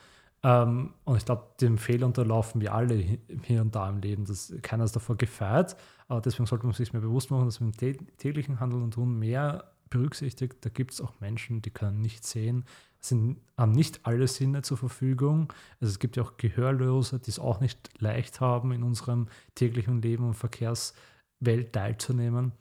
ähm, 0.43 0.93
und 1.03 1.17
ich 1.17 1.25
glaube, 1.25 1.47
dem 1.61 1.77
Fehler 1.77 2.05
unterlaufen 2.07 2.61
wir 2.61 2.73
alle 2.73 2.95
hi- 2.95 3.19
hier 3.43 3.61
und 3.61 3.75
da 3.75 3.89
im 3.89 3.99
Leben, 3.99 4.25
dass 4.25 4.53
keiner 4.61 4.83
ist 4.85 4.95
davor 4.95 5.17
gefeit, 5.17 5.75
aber 6.07 6.21
deswegen 6.21 6.45
sollte 6.45 6.65
man 6.65 6.73
sich 6.73 6.93
mehr 6.93 7.01
bewusst 7.01 7.29
machen, 7.31 7.45
dass 7.45 7.59
man 7.59 7.69
im 7.71 7.75
tä- 7.75 8.17
täglichen 8.17 8.59
Handeln 8.59 8.83
und 8.83 8.93
Tun 8.93 9.19
mehr 9.19 9.71
berücksichtigt. 9.89 10.57
Da 10.61 10.69
gibt 10.69 10.91
es 10.91 11.01
auch 11.01 11.19
Menschen, 11.19 11.61
die 11.61 11.71
können 11.71 11.99
nicht 12.01 12.25
sehen, 12.25 12.63
sind, 12.99 13.37
haben 13.57 13.71
nicht 13.71 14.05
alle 14.05 14.27
Sinne 14.27 14.61
zur 14.61 14.77
Verfügung. 14.77 15.51
Also 15.79 15.91
es 15.91 15.99
gibt 15.99 16.15
ja 16.15 16.23
auch 16.23 16.37
Gehörlose, 16.37 17.19
die 17.19 17.31
es 17.31 17.39
auch 17.39 17.59
nicht 17.59 17.89
leicht 17.99 18.39
haben, 18.39 18.71
in 18.71 18.83
unserem 18.83 19.27
täglichen 19.55 20.01
Leben 20.01 20.25
und 20.25 20.35
Verkehrswelt 20.35 21.73
teilzunehmen. 21.73 22.51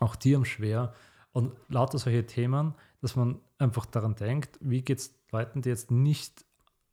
Auch 0.00 0.16
die 0.16 0.34
haben 0.36 0.44
schwer. 0.44 0.92
Und 1.32 1.52
lauter 1.68 1.98
solche 1.98 2.26
Themen, 2.26 2.74
dass 3.00 3.16
man 3.16 3.40
einfach 3.58 3.86
daran 3.86 4.14
denkt, 4.14 4.58
wie 4.60 4.82
geht 4.82 4.98
es 4.98 5.14
Leuten, 5.32 5.62
die 5.62 5.68
jetzt 5.68 5.90
nicht 5.90 6.44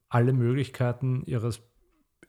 alle 0.09 0.33
Möglichkeiten 0.33 1.23
ihres, 1.25 1.61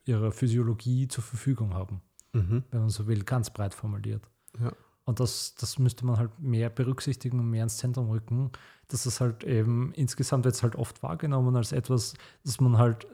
ihrer 0.05 0.33
Physiologie 0.33 1.09
zur 1.09 1.24
Verfügung 1.24 1.74
haben, 1.74 2.03
Mhm. 2.33 2.64
wenn 2.70 2.81
man 2.81 2.89
so 2.91 3.07
will, 3.07 3.24
ganz 3.24 3.51
breit 3.51 3.74
formuliert. 3.74 4.29
Ja. 4.61 4.72
Und 5.05 5.20
das, 5.20 5.55
das 5.55 5.79
müsste 5.79 6.05
man 6.05 6.18
halt 6.18 6.39
mehr 6.39 6.68
berücksichtigen 6.68 7.39
und 7.41 7.49
mehr 7.49 7.62
ins 7.62 7.79
Zentrum 7.79 8.11
rücken, 8.11 8.51
dass 8.89 9.05
das 9.05 9.20
halt 9.20 9.43
eben 9.45 9.93
insgesamt 9.95 10.45
jetzt 10.45 10.62
halt 10.62 10.76
oft 10.76 11.03
wahrgenommen 11.03 11.57
als 11.57 11.72
etwas, 11.72 12.14
das 12.45 12.61
man 12.61 12.76
halt 12.76 13.07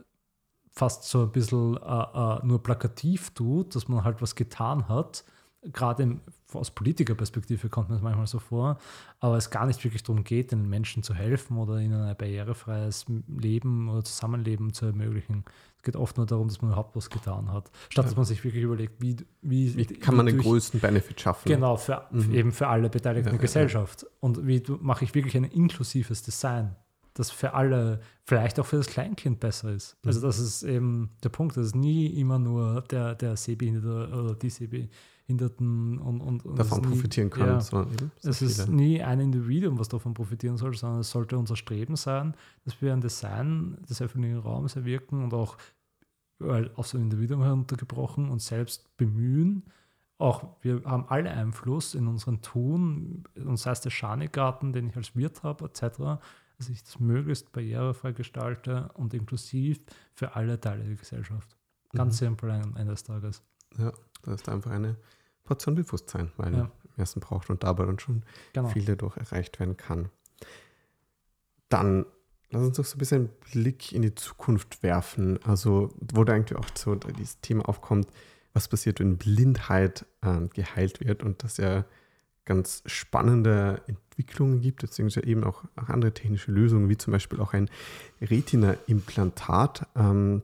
fast 0.73 1.05
so 1.05 1.23
ein 1.23 1.31
bisschen 1.33 1.77
äh, 1.77 1.81
äh, 1.81 2.45
nur 2.45 2.63
plakativ 2.63 3.31
tut, 3.31 3.77
dass 3.77 3.87
man 3.87 4.03
halt 4.03 4.21
was 4.21 4.35
getan 4.35 4.89
hat. 4.89 5.25
Gerade 5.73 6.19
aus 6.53 6.71
Politikerperspektive 6.71 7.69
kommt 7.69 7.89
mir 7.89 7.95
das 7.97 8.03
manchmal 8.03 8.27
so 8.27 8.39
vor, 8.39 8.79
aber 9.21 9.37
es 9.37 9.51
gar 9.51 9.67
nicht 9.67 9.83
wirklich 9.83 10.03
darum 10.03 10.23
geht, 10.23 10.53
den 10.53 10.69
Menschen 10.69 11.03
zu 11.03 11.15
helfen 11.15 11.57
oder 11.57 11.79
ihnen 11.81 12.01
ein 12.03 12.17
barrierefreies 12.17 13.07
Leben 13.29 13.89
oder 13.89 14.05
Zusammenleben 14.05 14.73
zu 14.73 14.87
ermöglichen. 14.87 15.45
Es 15.79 15.83
geht 15.83 15.97
oft 15.97 16.17
nur 16.17 16.27
darum, 16.27 16.49
dass 16.49 16.61
man 16.63 16.71
überhaupt 16.71 16.95
was 16.97 17.11
getan 17.11 17.51
hat, 17.53 17.71
statt 17.89 18.05
Ja. 18.05 18.09
dass 18.09 18.17
man 18.17 18.25
sich 18.25 18.45
wirklich 18.45 18.63
überlegt, 18.63 19.01
wie, 19.03 19.17
wie, 19.43 19.75
Wie 19.77 19.85
kann 19.87 20.17
man 20.17 20.27
den 20.27 20.37
durch- 20.37 20.47
größten 20.47 20.81
Benefit 20.81 21.21
schaffen? 21.21 21.49
Genau, 21.49 21.77
für, 21.77 22.07
Mhm. 22.11 22.35
eben 22.35 22.53
für 22.53 22.69
alle 22.69 22.89
Beteiligten 22.91 23.27
Ja, 23.29 23.33
der 23.33 23.39
ja, 23.41 23.43
Gesellschaft. 23.43 24.07
Und 24.21 24.47
wie 24.47 24.63
mache 24.81 25.05
ich 25.05 25.15
wirklich 25.15 25.37
ein 25.37 25.45
inklusives 25.45 26.23
Design, 26.23 26.77
das 27.15 27.31
für 27.31 27.55
alle, 27.55 28.01
vielleicht 28.25 28.59
auch 28.61 28.67
für 28.67 28.77
das 28.77 28.87
Kleinkind 28.89 29.41
besser 29.41 29.73
ist. 29.73 29.97
Also 30.05 30.21
Mhm. 30.21 30.23
das 30.25 30.39
ist 30.39 30.63
eben 30.63 31.11
der 31.23 31.29
Punkt, 31.31 31.57
dass 31.57 31.67
es 31.67 31.75
nie 31.75 32.07
immer 32.07 32.39
nur 32.39 32.83
der, 32.91 33.15
der 33.15 33.37
Sehbehinderte 33.37 34.09
oder 34.15 34.35
die 34.35 34.51
Sehbehinderten 35.27 35.99
und, 35.99 36.21
und, 36.21 36.45
und 36.45 36.59
Davon 36.59 36.81
nie- 36.83 36.89
profitieren 36.89 37.31
kann, 37.31 37.47
Ja, 37.47 37.59
es 38.23 38.43
ist 38.43 38.63
viele. 38.63 38.77
nie 38.77 39.03
ein 39.03 39.21
Individuum, 39.21 39.79
was 39.79 39.89
davon 39.89 40.15
profitieren 40.15 40.57
soll, 40.57 40.75
sondern 40.75 41.01
es 41.01 41.11
sollte 41.11 41.39
unser 41.39 41.57
Streben 41.57 41.97
sein, 41.97 42.35
dass 42.65 42.81
wir 42.83 42.93
ein 42.93 43.01
Design 43.01 43.79
des 43.89 44.03
öffentlichen 44.03 44.39
Raums 44.39 44.77
erwirken 44.77 45.23
und 45.25 45.33
auch 45.35 45.57
weil 46.41 46.71
auf 46.75 46.89
so 46.89 46.99
ein 46.99 47.03
Individuum 47.05 47.43
heruntergebrochen 47.43 48.29
und 48.29 48.43
selbst 48.43 48.95
bemühen. 48.97 49.63
Auch 50.19 50.57
wir 50.63 50.83
haben 50.85 51.07
alle 51.09 51.31
Einfluss 51.31 51.95
in 51.95 52.07
unseren 52.07 52.43
Tun, 52.43 53.25
und 53.37 53.57
sei 53.57 53.71
es 53.71 53.81
der 53.81 53.91
Schanigarten, 53.91 54.73
den 54.73 54.89
ich 54.89 54.97
als 54.97 55.15
Wirt 55.17 55.43
habe, 55.43 55.65
etc., 55.67 56.21
dass 56.59 56.69
ich 56.69 56.83
das 56.85 57.01
möglichst 57.01 57.51
barrierefrei 57.53 58.13
gestalte 58.13 58.91
und 58.95 59.15
inklusiv 59.15 59.81
für 60.13 60.35
alle 60.37 60.61
Teile 60.61 60.85
der 60.85 60.97
Gesellschaft. 60.97 61.57
Ganz 61.93 62.21
Mhm. 62.21 62.27
simpel 62.27 62.51
am 62.51 62.77
Ende 62.77 62.93
des 62.93 63.05
Tages. 63.05 63.43
Das 63.77 64.41
ist 64.41 64.49
einfach 64.49 64.71
eine 64.71 64.97
Portion 65.45 65.75
Bewusstsein, 65.75 66.31
weil 66.37 66.55
Ja. 66.55 66.61
im 66.63 66.71
ersten 66.97 67.21
braucht 67.21 67.51
und 67.51 67.63
dabei 67.63 67.85
dann 67.85 67.99
schon 67.99 68.23
Genau. 68.53 68.69
viel 68.69 68.85
dadurch 68.85 69.17
erreicht 69.17 69.59
werden 69.61 69.77
kann. 69.77 70.09
Dann 71.69 72.07
lass 72.51 72.63
uns 72.63 72.77
doch 72.77 72.85
so 72.85 72.97
ein 72.97 72.99
bisschen 72.99 73.17
einen 73.29 73.31
Blick 73.53 73.93
in 73.93 74.03
die 74.03 74.15
Zukunft 74.15 74.83
werfen. 74.83 75.43
Also, 75.45 75.93
wo 76.01 76.25
da 76.25 76.35
eigentlich 76.35 76.59
auch 76.59 76.67
so 76.75 76.95
dieses 76.95 77.41
Thema 77.41 77.69
aufkommt, 77.69 78.09
was 78.53 78.69
passiert, 78.69 79.01
wenn 79.01 79.17
Blindheit 79.19 80.07
ähm, 80.23 80.51
geheilt 80.51 81.01
wird 81.01 81.23
und 81.23 81.43
dass 81.43 81.57
ja 81.57 81.85
ganz 82.45 82.83
spannende 82.87 83.83
Entwicklungen 83.87 84.61
gibt, 84.61 84.83
beziehungsweise 84.83 85.27
eben 85.27 85.43
auch, 85.45 85.65
auch 85.77 85.89
andere 85.89 86.13
technische 86.15 86.53
Lösungen, 86.53 86.89
wie 86.89 86.97
zum 86.99 87.13
Beispiel 87.13 87.41
auch 87.41 87.53
ein 87.55 87.69
Retina-Implantat. 88.21 89.87
Ähm, 89.97 90.43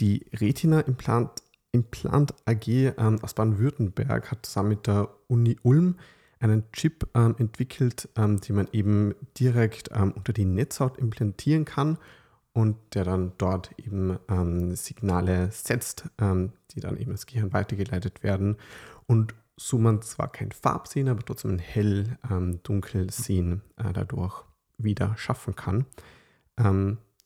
die 0.00 0.26
Retina-Implant 0.34 1.30
Implant 1.74 2.32
AG 2.46 2.68
ähm, 2.68 3.18
aus 3.20 3.34
Baden-Württemberg 3.34 4.30
hat 4.30 4.46
zusammen 4.46 4.70
mit 4.70 4.86
der 4.86 5.08
Uni 5.26 5.58
Ulm 5.62 5.96
einen 6.38 6.70
Chip 6.72 7.08
ähm, 7.14 7.34
entwickelt, 7.38 8.08
ähm, 8.16 8.40
den 8.40 8.56
man 8.56 8.68
eben 8.72 9.14
direkt 9.38 9.90
ähm, 9.92 10.12
unter 10.12 10.32
die 10.32 10.44
Netzhaut 10.44 10.98
implantieren 10.98 11.64
kann 11.64 11.98
und 12.52 12.76
der 12.94 13.04
dann 13.04 13.32
dort 13.38 13.72
eben 13.78 14.18
ähm, 14.28 14.76
Signale 14.76 15.50
setzt, 15.50 16.04
ähm, 16.18 16.52
die 16.70 16.80
dann 16.80 16.96
eben 16.96 17.10
ins 17.10 17.26
Gehirn 17.26 17.52
weitergeleitet 17.52 18.22
werden 18.22 18.56
und 19.06 19.34
so 19.56 19.78
man 19.78 20.02
zwar 20.02 20.30
kein 20.30 20.52
Farbsehen, 20.52 21.08
aber 21.08 21.24
trotzdem 21.24 21.52
ein 21.52 21.58
hell, 21.60 22.18
dunkel 22.64 23.08
Sehen 23.12 23.62
äh, 23.76 23.92
dadurch 23.92 24.42
wieder 24.78 25.16
schaffen 25.16 25.54
kann. 25.54 25.86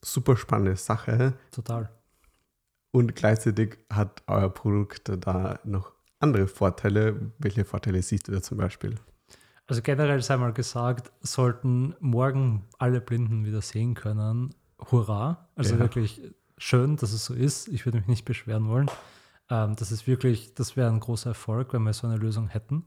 Super 0.03 0.37
spannende 0.37 0.75
Sache. 0.75 1.33
Total. 1.49 1.89
Und 2.91 3.15
gleichzeitig 3.15 3.77
hat 3.91 4.23
euer 4.27 4.49
Produkt 4.49 5.11
da 5.25 5.59
noch 5.63 5.93
andere 6.19 6.47
Vorteile. 6.47 7.31
Welche 7.37 7.65
Vorteile 7.65 8.01
siehst 8.01 8.27
du 8.27 8.31
da 8.31 8.41
zum 8.41 8.57
Beispiel? 8.57 8.95
Also 9.67 9.81
generell 9.83 10.21
sei 10.23 10.35
mal 10.37 10.51
gesagt, 10.53 11.11
sollten 11.21 11.95
morgen 11.99 12.65
alle 12.79 13.01
Blinden 13.01 13.45
wieder 13.45 13.61
sehen 13.61 13.93
können, 13.93 14.55
hurra. 14.91 15.47
Also 15.55 15.75
Ja. 15.75 15.79
wirklich 15.79 16.21
schön, 16.57 16.97
dass 16.97 17.13
es 17.13 17.25
so 17.25 17.35
ist. 17.35 17.67
Ich 17.67 17.85
würde 17.85 17.99
mich 17.99 18.07
nicht 18.07 18.25
beschweren 18.25 18.67
wollen. 18.67 18.89
Ähm, 19.49 19.75
das 19.75 19.91
ist 19.91 20.07
wirklich, 20.07 20.55
das 20.55 20.75
wäre 20.75 20.89
ein 20.89 20.99
großer 20.99 21.29
Erfolg, 21.29 21.73
wenn 21.73 21.83
wir 21.83 21.93
so 21.93 22.07
eine 22.07 22.17
Lösung 22.17 22.47
hätten. 22.47 22.83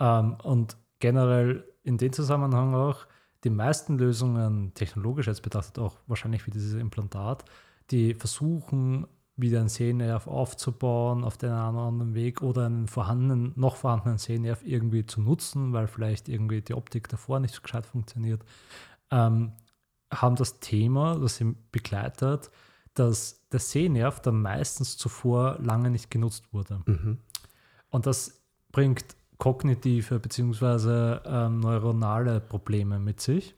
Ähm, 0.00 0.34
und 0.42 0.76
generell 1.00 1.64
in 1.82 1.98
dem 1.98 2.12
Zusammenhang 2.12 2.74
auch, 2.74 3.06
die 3.44 3.50
meisten 3.50 3.98
Lösungen, 3.98 4.72
technologisch 4.74 5.26
jetzt 5.26 5.42
betrachtet 5.42 5.78
auch 5.78 5.96
wahrscheinlich 6.06 6.46
wie 6.46 6.50
dieses 6.50 6.74
Implantat, 6.74 7.44
die 7.90 8.14
versuchen, 8.14 9.06
wieder 9.38 9.60
einen 9.60 9.68
Sehnerv 9.68 10.26
aufzubauen 10.26 11.24
auf 11.24 11.38
den 11.38 11.50
einen 11.50 11.76
oder 11.76 11.86
anderen 11.86 12.14
Weg 12.14 12.42
oder 12.42 12.66
einen 12.66 12.88
vorhandenen, 12.88 13.52
noch 13.56 13.76
vorhandenen 13.76 14.18
Sehnerv 14.18 14.62
irgendwie 14.64 15.06
zu 15.06 15.20
nutzen, 15.22 15.72
weil 15.72 15.86
vielleicht 15.86 16.28
irgendwie 16.28 16.60
die 16.60 16.74
Optik 16.74 17.08
davor 17.08 17.40
nicht 17.40 17.54
so 17.54 17.62
gescheit 17.62 17.86
funktioniert, 17.86 18.44
ähm, 19.10 19.52
haben 20.12 20.36
das 20.36 20.58
Thema, 20.60 21.18
das 21.18 21.36
sie 21.36 21.54
begleitet, 21.70 22.50
dass 22.94 23.48
der 23.50 23.60
Sehnerv 23.60 24.20
dann 24.20 24.42
meistens 24.42 24.96
zuvor 24.96 25.58
lange 25.60 25.90
nicht 25.90 26.10
genutzt 26.10 26.52
wurde. 26.52 26.82
Mhm. 26.86 27.18
Und 27.90 28.06
das 28.06 28.42
bringt 28.72 29.16
kognitive 29.38 30.18
bzw. 30.18 31.20
Ähm, 31.24 31.60
neuronale 31.60 32.40
Probleme 32.40 32.98
mit 32.98 33.20
sich. 33.20 33.54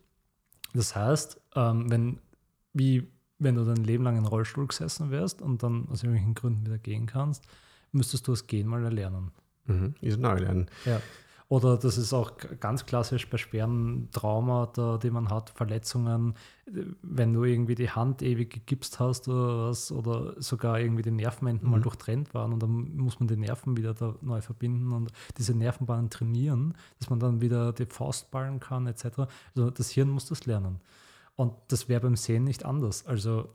Das 0.74 0.94
heißt, 0.94 1.40
ähm, 1.56 1.90
wenn, 1.90 2.18
wie 2.74 3.08
wenn 3.40 3.56
du 3.56 3.64
dein 3.64 3.82
Leben 3.84 4.04
lang 4.04 4.16
in 4.16 4.24
Rollstuhl 4.26 4.66
gesessen 4.68 5.10
wärst 5.10 5.42
und 5.42 5.62
dann 5.62 5.88
aus 5.90 6.02
irgendwelchen 6.02 6.34
Gründen 6.34 6.66
wieder 6.66 6.78
gehen 6.78 7.06
kannst, 7.06 7.44
müsstest 7.92 8.28
du 8.28 8.32
das 8.32 8.46
Gehen 8.46 8.68
mal 8.68 8.84
erlernen. 8.84 9.32
Mhm. 9.66 9.94
Ist 10.00 10.20
neu 10.20 10.38
lernen. 10.38 10.66
Ja. 10.84 11.00
Oder 11.48 11.76
das 11.76 11.98
ist 11.98 12.12
auch 12.12 12.30
ganz 12.60 12.86
klassisch 12.86 13.28
bei 13.28 13.36
schweren 13.36 14.08
Traumata, 14.12 14.98
die 14.98 15.10
man 15.10 15.30
hat, 15.30 15.50
Verletzungen, 15.50 16.34
wenn 17.02 17.32
du 17.32 17.42
irgendwie 17.42 17.74
die 17.74 17.90
Hand 17.90 18.22
ewig 18.22 18.50
gegipst 18.52 19.00
hast 19.00 19.26
oder 19.26 19.68
was, 19.68 19.90
oder 19.90 20.40
sogar 20.40 20.78
irgendwie 20.78 21.02
die 21.02 21.10
Nervenenden 21.10 21.68
mal 21.68 21.78
Mhm. 21.78 21.82
durchtrennt 21.82 22.34
waren 22.34 22.52
und 22.52 22.62
dann 22.62 22.96
muss 22.96 23.18
man 23.18 23.26
die 23.26 23.36
Nerven 23.36 23.76
wieder 23.76 23.94
da 23.94 24.14
neu 24.20 24.40
verbinden 24.40 24.92
und 24.92 25.10
diese 25.38 25.52
Nervenbahnen 25.52 26.08
trainieren, 26.08 26.74
dass 27.00 27.10
man 27.10 27.18
dann 27.18 27.40
wieder 27.40 27.72
die 27.72 27.86
Faust 27.86 28.30
ballen 28.30 28.60
kann, 28.60 28.86
etc. 28.86 29.26
Also 29.56 29.70
das 29.70 29.90
Hirn 29.90 30.10
muss 30.10 30.26
das 30.26 30.46
lernen. 30.46 30.78
Und 31.36 31.54
das 31.68 31.88
wäre 31.88 32.00
beim 32.00 32.16
Sehen 32.16 32.44
nicht 32.44 32.64
anders. 32.64 33.06
Also 33.06 33.48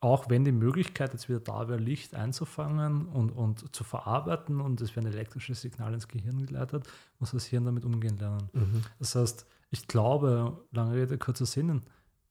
auch 0.00 0.28
wenn 0.28 0.44
die 0.44 0.52
Möglichkeit 0.52 1.12
jetzt 1.12 1.28
wieder 1.28 1.40
da 1.40 1.68
wäre, 1.68 1.78
Licht 1.80 2.14
einzufangen 2.14 3.06
und, 3.06 3.30
und 3.30 3.74
zu 3.74 3.82
verarbeiten 3.82 4.60
und 4.60 4.80
es 4.80 4.94
wäre 4.94 5.06
ein 5.06 5.12
elektrisches 5.12 5.62
Signal 5.62 5.94
ins 5.94 6.08
Gehirn 6.08 6.44
geleitet, 6.44 6.86
muss 7.18 7.30
das 7.30 7.46
Hirn 7.46 7.64
damit 7.64 7.84
umgehen 7.84 8.18
lernen. 8.18 8.48
Mhm. 8.52 8.82
Das 8.98 9.14
heißt, 9.14 9.46
ich 9.70 9.88
glaube, 9.88 10.64
lange 10.70 10.94
Rede, 10.94 11.18
kurzer 11.18 11.46
Sinn, 11.46 11.82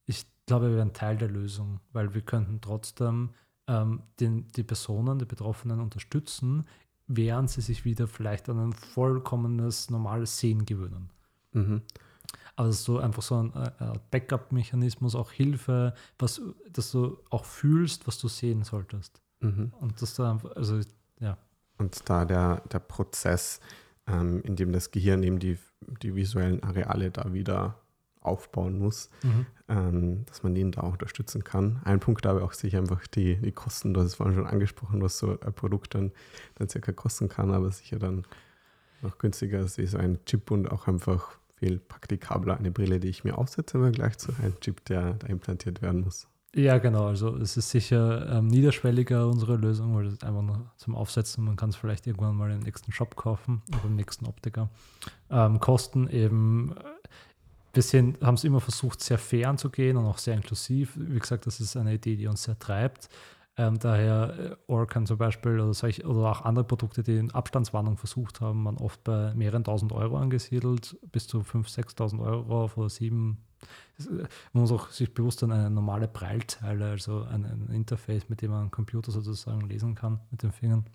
ich 0.06 0.26
glaube, 0.45 0.70
wir 0.70 0.78
wären 0.78 0.93
Teil 0.93 1.18
der 1.18 1.30
Lösung, 1.30 1.80
weil 1.91 2.14
wir 2.14 2.22
könnten 2.22 2.62
trotzdem 2.62 3.32
ähm, 3.68 4.03
den, 4.20 4.47
die 4.49 4.64
Personen, 4.64 5.18
die 5.18 5.26
Betroffenen 5.26 5.80
unterstützen, 5.80 6.66
während 7.08 7.49
sie 7.49 7.62
sich 7.62 7.84
wieder 7.84 8.08
vielleicht 8.08 8.47
an 8.49 8.60
ein 8.60 8.74
vollkommenes, 8.74 9.89
normales 9.89 10.38
Sehen 10.38 10.66
gewöhnen. 10.66 11.10
Mhm. 11.51 11.82
Also 12.56 12.93
so 12.93 12.99
einfach 12.99 13.22
so 13.22 13.36
ein 13.36 13.53
äh, 13.53 13.93
Backup-Mechanismus, 14.12 15.16
auch 15.16 15.32
Hilfe, 15.32 15.93
was, 16.18 16.41
dass 16.72 16.91
du 16.91 17.18
auch 17.30 17.45
fühlst, 17.45 18.08
was 18.08 18.18
du 18.18 18.28
sehen 18.28 18.64
solltest. 18.64 19.22
Mhm. 19.41 19.74
Und 19.80 20.01
das 20.01 20.16
da 20.16 20.32
einfach, 20.32 20.56
also 20.56 20.80
ja. 21.20 21.38
Und 21.78 22.10
da 22.10 22.24
der, 22.24 22.62
der 22.72 22.80
Prozess, 22.80 23.60
ähm, 24.08 24.41
in 24.43 24.56
dem 24.56 24.72
das 24.72 24.91
Gehirn 24.91 25.24
eben 25.24 25.39
die, 25.39 25.58
die 26.01 26.16
visuellen 26.16 26.64
Areale 26.64 27.12
da 27.12 27.34
wieder 27.34 27.76
aufbauen 28.22 28.80
muss, 28.80 29.10
mhm. 29.24 29.45
ähm, 29.68 30.26
dass 30.26 30.43
man 30.43 30.56
den 30.56 30.72
da 30.72 30.82
auch 30.82 30.93
unterstützen 30.93 31.43
kann. 31.43 31.80
Ein 31.84 31.99
Punkt 31.99 32.26
aber 32.26 32.43
auch 32.43 32.53
sicher 32.53 32.80
einfach 32.80 33.06
die, 33.08 33.36
die 33.38 33.51
Kosten, 33.51 33.93
du 33.93 33.99
hast 33.99 34.08
es 34.08 34.16
vorhin 34.16 34.36
schon 34.36 34.47
angesprochen, 34.47 35.01
was 35.01 35.18
so 35.18 35.39
ein 35.39 35.53
Produkt 35.53 35.95
dann, 35.95 36.12
dann 36.56 36.70
circa 36.70 36.91
kosten 36.91 37.30
kann, 37.30 37.51
aber 37.51 37.72
sicher 37.72 37.99
dann 37.99 38.26
noch 39.01 39.18
günstiger 39.18 39.60
ist 39.60 39.78
wie 39.78 39.88
so 39.88 39.97
ein 39.97 40.24
Chip 40.26 40.51
und 40.51 40.72
auch 40.72 40.88
einfach 40.88 41.38
viel 41.56 41.80
praktikabler 41.80 42.58
eine 42.58 42.72
Brille, 42.72 42.99
die 42.99 43.10
ich 43.10 43.24
mir 43.24 43.38
aufsetze 43.38 43.78
im 43.78 43.84
Vergleich 43.84 44.18
zu 44.18 44.32
einem 44.41 44.60
Chip, 44.60 44.84
der 44.86 45.14
da 45.14 45.28
implantiert 45.28 45.82
werden 45.82 46.01
muss. 46.01 46.28
Ja, 46.56 46.78
genau. 46.78 47.08
Also 47.08 47.36
es 47.36 47.58
ist 47.58 47.70
sicher 47.70 48.30
ähm, 48.32 48.47
niederschwelliger 48.47 49.28
unsere 49.28 49.58
Lösung, 49.58 49.93
weil 49.95 50.08
es 50.08 50.24
einfach 50.24 50.41
nur 50.41 50.72
zum 50.78 50.95
Aufsetzen. 50.95 51.43
Man 51.43 51.58
kann 51.58 51.70
es 51.70 51.76
vielleicht 51.76 52.08
irgendwann 52.08 52.36
mal 52.36 52.49
im 52.49 52.60
nächsten 52.60 52.93
Shop 52.93 53.18
kaufen 53.18 53.62
oder 53.68 53.86
im 53.86 53.95
nächsten 53.97 54.26
Optiker. 54.26 54.70
Ähm, 55.30 55.60
Kosten 55.60 56.08
eben, 56.08 56.74
wir 57.74 57.84
haben 58.22 58.36
es 58.36 58.45
immer 58.45 58.62
versucht, 58.62 59.01
sehr 59.01 59.18
fair 59.18 59.49
anzugehen 59.49 59.97
und 59.97 60.06
auch 60.06 60.18
sehr 60.18 60.34
inklusiv. 60.34 60.93
Wie 60.95 61.20
gesagt, 61.20 61.45
das 61.45 61.60
ist 61.60 61.76
eine 61.76 61.95
Idee, 61.95 62.16
die 62.16 62.28
uns 62.28 62.43
sehr 62.43 62.58
treibt. 62.58 63.10
Ähm, 63.58 63.80
daher 63.80 64.38
äh, 64.38 64.56
Orkan 64.68 65.06
zum 65.06 65.18
Beispiel 65.18 65.60
oder, 65.60 65.74
solch, 65.74 66.06
oder 66.06 66.30
auch 66.30 66.41
andere 66.41 66.66
Produkte, 66.66 67.03
die 67.03 67.18
in 67.18 67.32
Abstandswarnung 67.32 67.97
versucht 67.97 68.41
haben, 68.41 68.66
waren 68.66 68.78
oft 68.78 69.03
bei 69.06 69.34
mehreren 69.34 69.64
tausend 69.64 69.93
Euro 69.93 70.18
angesiedelt, 70.18 70.97
bis 71.12 71.28
zu 71.28 71.39
5.000, 71.39 71.95
6.000 71.95 72.22
Euro 72.22 72.70
oder 72.76 72.89
7. 72.89 73.38
Man 74.51 74.62
muss 74.62 74.72
auch 74.74 74.89
sich 74.89 75.14
bewusst 75.14 75.39
sein, 75.39 75.53
eine 75.53 75.70
normale 75.70 76.10
Breilzeile, 76.10 76.89
also 76.89 77.24
ein, 77.24 77.45
ein, 77.45 77.70
Interface, 77.74 78.28
mit 78.28 78.41
dem 78.41 78.51
man 78.51 78.62
einen 78.62 78.72
Computer 78.72 79.12
sozusagen 79.12 79.62
lesen 79.62 79.95
kann 79.95 80.20
mit 80.32 80.43
den 80.43 80.51
Fingern, 80.51 80.86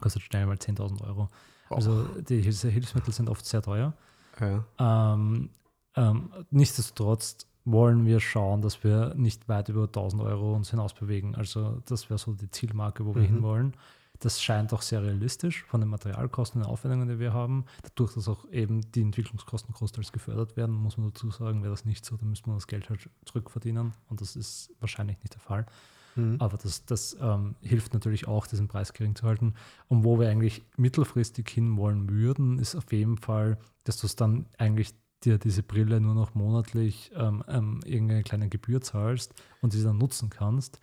kostet 0.00 0.22
schnell 0.22 0.46
mal 0.46 0.56
10.000 0.56 1.04
Euro. 1.04 1.28
Oh. 1.68 1.74
Also 1.74 2.04
die 2.22 2.40
Hilfsmittel 2.40 3.12
sind 3.12 3.28
oft 3.28 3.44
sehr 3.44 3.60
teuer. 3.60 3.92
Ja. 4.40 4.64
Ähm, 4.78 5.50
ähm, 5.96 6.30
nichtsdestotrotz 6.50 7.46
wollen 7.72 8.06
wir 8.06 8.20
schauen, 8.20 8.62
dass 8.62 8.84
wir 8.84 9.14
nicht 9.14 9.48
weit 9.48 9.68
über 9.68 9.84
1000 9.84 10.22
Euro 10.22 10.54
uns 10.54 10.70
hinaus 10.70 10.94
bewegen. 10.94 11.34
Also 11.34 11.82
das 11.86 12.10
wäre 12.10 12.18
so 12.18 12.32
die 12.32 12.50
Zielmarke, 12.50 13.06
wo 13.06 13.14
wir 13.14 13.22
mhm. 13.22 13.34
hinwollen. 13.34 13.74
Das 14.20 14.42
scheint 14.42 14.72
auch 14.74 14.82
sehr 14.82 15.02
realistisch 15.02 15.64
von 15.64 15.80
den 15.80 15.88
Materialkosten 15.88 16.60
und 16.60 16.66
den 16.66 16.72
Aufwendungen, 16.72 17.08
die 17.08 17.18
wir 17.18 17.32
haben. 17.32 17.64
Dadurch, 17.82 18.14
dass 18.14 18.28
auch 18.28 18.46
eben 18.50 18.82
die 18.92 19.00
Entwicklungskosten 19.00 19.74
großteils 19.74 20.12
gefördert 20.12 20.56
werden, 20.58 20.74
muss 20.74 20.98
man 20.98 21.08
dazu 21.08 21.30
sagen, 21.30 21.62
wäre 21.62 21.72
das 21.72 21.86
nicht 21.86 22.04
so, 22.04 22.16
dann 22.16 22.28
müsste 22.28 22.48
man 22.48 22.58
das 22.58 22.66
Geld 22.66 22.90
halt 22.90 23.08
zurückverdienen 23.24 23.94
und 24.08 24.20
das 24.20 24.36
ist 24.36 24.70
wahrscheinlich 24.78 25.18
nicht 25.20 25.34
der 25.34 25.40
Fall. 25.40 25.66
Mhm. 26.16 26.36
Aber 26.38 26.58
das, 26.58 26.84
das 26.84 27.16
ähm, 27.20 27.54
hilft 27.62 27.94
natürlich 27.94 28.28
auch, 28.28 28.46
diesen 28.46 28.68
Preis 28.68 28.92
gering 28.92 29.14
zu 29.14 29.26
halten. 29.26 29.54
Und 29.88 30.04
wo 30.04 30.18
wir 30.18 30.28
eigentlich 30.28 30.64
mittelfristig 30.76 31.48
hinwollen 31.48 32.10
würden, 32.10 32.58
ist 32.58 32.74
auf 32.74 32.92
jeden 32.92 33.16
Fall, 33.16 33.58
dass 33.84 33.98
du 33.98 34.06
es 34.06 34.16
dann 34.16 34.46
eigentlich 34.58 34.94
dir 35.24 35.38
diese 35.38 35.62
Brille 35.62 36.00
nur 36.00 36.14
noch 36.14 36.34
monatlich 36.34 37.10
ähm, 37.14 37.44
ähm, 37.48 37.80
irgendeine 37.84 38.22
kleine 38.22 38.48
Gebühr 38.48 38.80
zahlst 38.80 39.34
und 39.60 39.72
sie 39.72 39.82
dann 39.82 39.98
nutzen 39.98 40.30
kannst. 40.30 40.80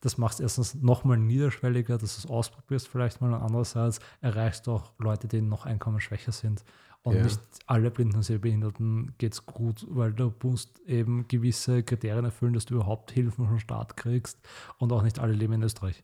Das 0.00 0.16
macht 0.16 0.34
es 0.34 0.40
erstens 0.40 0.74
nochmal 0.74 1.18
niederschwelliger, 1.18 1.98
dass 1.98 2.16
du 2.16 2.26
es 2.26 2.30
ausprobierst 2.30 2.88
vielleicht 2.88 3.20
mal 3.20 3.34
und 3.34 3.42
andererseits 3.42 4.00
erreichst 4.20 4.66
du 4.66 4.72
auch 4.72 4.92
Leute, 4.98 5.28
die 5.28 5.42
noch 5.42 5.66
einkommensschwächer 5.66 6.32
sind. 6.32 6.64
Und 7.02 7.16
ja. 7.16 7.22
nicht 7.22 7.40
alle 7.66 7.90
Blinden 7.90 8.16
und 8.16 8.22
Sehbehinderten 8.22 9.14
geht 9.16 9.32
es 9.32 9.46
gut, 9.46 9.86
weil 9.88 10.12
du 10.12 10.34
musst 10.42 10.80
eben 10.80 11.26
gewisse 11.28 11.82
Kriterien 11.82 12.26
erfüllen, 12.26 12.52
dass 12.52 12.66
du 12.66 12.74
überhaupt 12.74 13.10
Hilfen 13.10 13.46
vom 13.46 13.58
Staat 13.58 13.96
kriegst 13.96 14.38
und 14.78 14.92
auch 14.92 15.02
nicht 15.02 15.18
alle 15.18 15.32
leben 15.32 15.54
in 15.54 15.62
Österreich. 15.62 16.02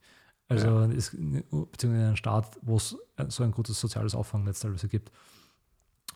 Also 0.48 0.68
ja. 0.68 0.84
ist, 0.86 1.10
beziehungsweise 1.10 1.86
in 1.86 2.06
einem 2.06 2.16
Staat, 2.16 2.58
wo 2.62 2.76
es 2.76 2.96
so 3.28 3.42
ein 3.42 3.50
gutes 3.50 3.80
soziales 3.80 4.14
Auffangnetz 4.14 4.60
teilweise 4.60 4.88
gibt. 4.88 5.10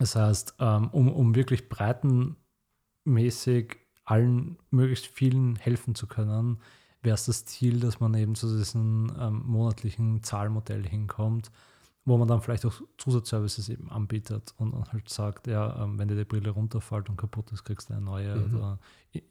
Das 0.00 0.16
heißt, 0.16 0.54
ähm, 0.58 0.88
um, 0.88 1.12
um 1.12 1.34
wirklich 1.34 1.68
breitenmäßig 1.68 3.76
allen 4.04 4.56
möglichst 4.70 5.06
vielen 5.06 5.56
helfen 5.56 5.94
zu 5.94 6.06
können, 6.06 6.58
wäre 7.02 7.14
es 7.14 7.26
das 7.26 7.44
Ziel, 7.44 7.80
dass 7.80 8.00
man 8.00 8.14
eben 8.14 8.34
zu 8.34 8.56
diesem 8.56 9.12
ähm, 9.20 9.42
monatlichen 9.44 10.22
Zahlmodell 10.22 10.86
hinkommt, 10.86 11.50
wo 12.06 12.16
man 12.16 12.26
dann 12.26 12.40
vielleicht 12.40 12.64
auch 12.64 12.80
Zusatzservices 12.96 13.68
eben 13.68 13.90
anbietet 13.90 14.54
und, 14.56 14.72
und 14.72 14.90
halt 14.90 15.10
sagt, 15.10 15.46
ja, 15.46 15.84
ähm, 15.84 15.98
wenn 15.98 16.08
dir 16.08 16.16
die 16.16 16.24
Brille 16.24 16.48
runterfällt 16.48 17.10
und 17.10 17.18
kaputt 17.18 17.52
ist, 17.52 17.64
kriegst 17.64 17.90
du 17.90 17.94
eine 17.94 18.02
neue 18.02 18.36
mhm. 18.36 18.56
oder 18.56 18.78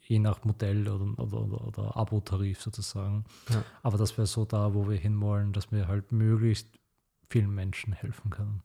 je 0.02 0.20
nach 0.20 0.44
Modell 0.44 0.88
oder, 0.88 1.20
oder, 1.20 1.42
oder, 1.42 1.68
oder 1.68 1.98
Abo-Tarif 1.98 2.62
sozusagen. 2.62 3.26
Ja. 3.50 3.64
Aber 3.82 3.98
das 3.98 4.16
wäre 4.20 4.28
so 4.28 4.46
da, 4.46 4.76
wo 4.76 4.88
wir 4.88 4.98
hinwollen, 4.98 5.52
dass 5.52 5.72
wir 5.72 5.88
halt 5.88 6.12
möglichst 6.12 6.68
vielen 7.28 7.56
Menschen 7.56 7.92
helfen 7.92 8.30
können. 8.30 8.62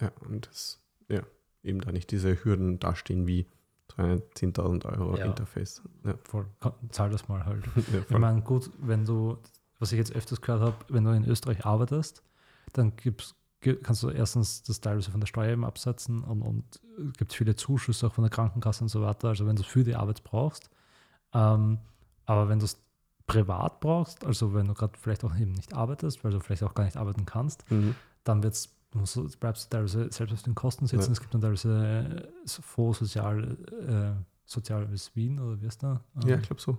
Ja, 0.00 0.12
und 0.20 0.46
das, 0.46 0.80
ja, 1.08 1.22
eben 1.62 1.80
da 1.80 1.92
nicht 1.92 2.10
diese 2.10 2.44
Hürden 2.44 2.78
dastehen 2.78 3.26
wie 3.26 3.46
so 3.94 4.02
ein 4.02 4.22
10.000 4.36 4.86
Euro 4.98 5.16
ja. 5.16 5.26
Interface. 5.26 5.82
Ja. 6.04 6.14
Voll, 6.24 6.46
zahl 6.90 7.10
das 7.10 7.28
mal 7.28 7.44
halt. 7.44 7.64
ja, 7.92 8.00
ich 8.08 8.18
meine, 8.18 8.42
gut, 8.42 8.70
wenn 8.78 9.04
du, 9.04 9.38
was 9.78 9.92
ich 9.92 9.98
jetzt 9.98 10.14
öfters 10.14 10.40
gehört 10.40 10.62
habe, 10.62 10.76
wenn 10.88 11.04
du 11.04 11.10
in 11.10 11.24
Österreich 11.24 11.64
arbeitest, 11.64 12.22
dann 12.72 12.94
gibt's, 12.96 13.34
kannst 13.82 14.02
du 14.02 14.10
erstens 14.10 14.62
das 14.62 14.80
teilweise 14.80 15.10
von 15.10 15.20
der 15.20 15.26
Steuer 15.26 15.52
eben 15.52 15.64
absetzen 15.64 16.22
und, 16.22 16.42
und 16.42 16.80
gibt 17.16 17.32
viele 17.32 17.56
Zuschüsse 17.56 18.06
auch 18.06 18.12
von 18.12 18.24
der 18.24 18.30
Krankenkasse 18.30 18.84
und 18.84 18.88
so 18.88 19.02
weiter, 19.02 19.28
also 19.28 19.46
wenn 19.46 19.56
du 19.56 19.62
es 19.62 19.68
für 19.68 19.84
die 19.84 19.94
Arbeit 19.94 20.22
brauchst. 20.22 20.70
Ähm, 21.32 21.78
aber 22.26 22.48
wenn 22.48 22.58
du 22.58 22.66
es 22.66 22.78
privat 23.26 23.80
brauchst, 23.80 24.24
also 24.24 24.54
wenn 24.54 24.66
du 24.66 24.74
gerade 24.74 24.98
vielleicht 24.98 25.24
auch 25.24 25.36
eben 25.36 25.52
nicht 25.52 25.74
arbeitest, 25.74 26.24
weil 26.24 26.32
du 26.32 26.40
vielleicht 26.40 26.62
auch 26.62 26.74
gar 26.74 26.84
nicht 26.84 26.96
arbeiten 26.96 27.26
kannst, 27.26 27.70
mhm. 27.70 27.94
dann 28.24 28.42
wird 28.42 28.54
es 28.54 28.77
du 28.90 28.98
musst, 28.98 29.40
bleibst 29.40 29.70
teilweise 29.70 30.10
selbst 30.10 30.32
auf 30.32 30.42
den 30.42 30.54
Kosten 30.54 30.86
sitzen. 30.86 31.06
Ja. 31.06 31.12
Es 31.12 31.20
gibt 31.20 31.34
dann 31.34 31.40
teilweise 31.40 32.28
äh, 32.46 32.48
Fonds 32.48 32.98
Sozial, 32.98 33.56
äh, 33.86 34.22
Soziales 34.44 35.14
Wien 35.14 35.38
oder 35.38 35.60
wie 35.60 35.66
ist 35.66 35.82
da? 35.82 36.00
ja, 36.24 36.36
ich 36.36 36.46
glaube 36.46 36.60
so. 36.60 36.78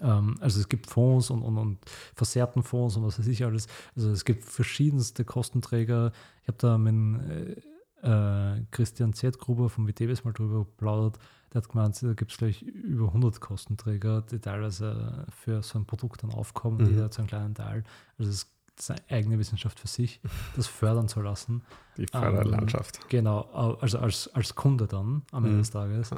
Ähm, 0.00 0.36
also 0.40 0.60
es 0.60 0.68
gibt 0.68 0.86
Fonds 0.86 1.30
und, 1.30 1.42
und, 1.42 1.58
und 1.58 1.78
versehrten 2.14 2.62
Fonds 2.62 2.96
und 2.96 3.04
was 3.04 3.18
weiß 3.18 3.26
ich 3.26 3.44
alles. 3.44 3.66
Also 3.96 4.10
es 4.10 4.24
gibt 4.24 4.44
verschiedenste 4.44 5.24
Kostenträger. 5.24 6.12
Ich 6.42 6.48
habe 6.48 6.58
da 6.58 6.78
mit 6.78 7.30
äh, 7.30 7.56
äh, 8.02 8.64
Christian 8.70 9.12
Zertgruber 9.12 9.68
vom 9.68 9.86
WTWs 9.86 10.24
mal 10.24 10.32
drüber 10.32 10.60
geplaudert. 10.60 11.18
Der 11.52 11.62
hat 11.62 11.68
gemeint, 11.68 12.02
da 12.02 12.14
gibt 12.14 12.32
es 12.32 12.38
gleich 12.38 12.62
über 12.62 13.08
100 13.08 13.40
Kostenträger, 13.40 14.22
die 14.22 14.38
teilweise 14.38 15.26
für 15.30 15.62
so 15.62 15.78
ein 15.78 15.84
Produkt 15.84 16.22
dann 16.22 16.30
aufkommen, 16.30 16.78
mhm. 16.78 16.90
jeder 16.90 17.10
zu 17.10 17.20
einem 17.20 17.28
kleinen 17.28 17.54
Teil. 17.54 17.84
Also 18.18 18.30
es 18.30 18.51
das 18.76 18.88
ist 18.88 18.90
eine 18.90 19.18
eigene 19.18 19.38
Wissenschaft 19.38 19.78
für 19.78 19.88
sich, 19.88 20.20
das 20.56 20.66
fördern 20.66 21.08
zu 21.08 21.20
lassen. 21.20 21.62
Die 21.96 22.06
Förderlandschaft. 22.06 23.00
Ähm, 23.02 23.08
genau, 23.08 23.40
also 23.80 23.98
als, 23.98 24.28
als 24.34 24.54
Kunde 24.54 24.86
dann 24.86 25.22
am 25.30 25.44
Ende 25.44 25.56
mhm. 25.56 25.60
des 25.60 25.70
Tages. 25.70 26.10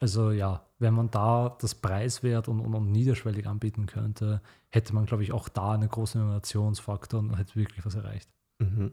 Also 0.00 0.30
ja, 0.30 0.64
wenn 0.78 0.94
man 0.94 1.10
da 1.10 1.56
das 1.60 1.74
preiswert 1.74 2.48
und, 2.48 2.60
und, 2.60 2.74
und, 2.74 2.92
niederschwellig 2.92 3.46
anbieten 3.46 3.86
könnte, 3.86 4.40
hätte 4.68 4.94
man, 4.94 5.06
glaube 5.06 5.24
ich, 5.24 5.32
auch 5.32 5.48
da 5.48 5.72
einen 5.72 5.88
großen 5.88 6.20
Innovationsfaktor 6.20 7.20
und 7.20 7.36
hätte 7.36 7.56
wirklich 7.56 7.84
was 7.84 7.96
erreicht. 7.96 8.30
Mhm. 8.58 8.92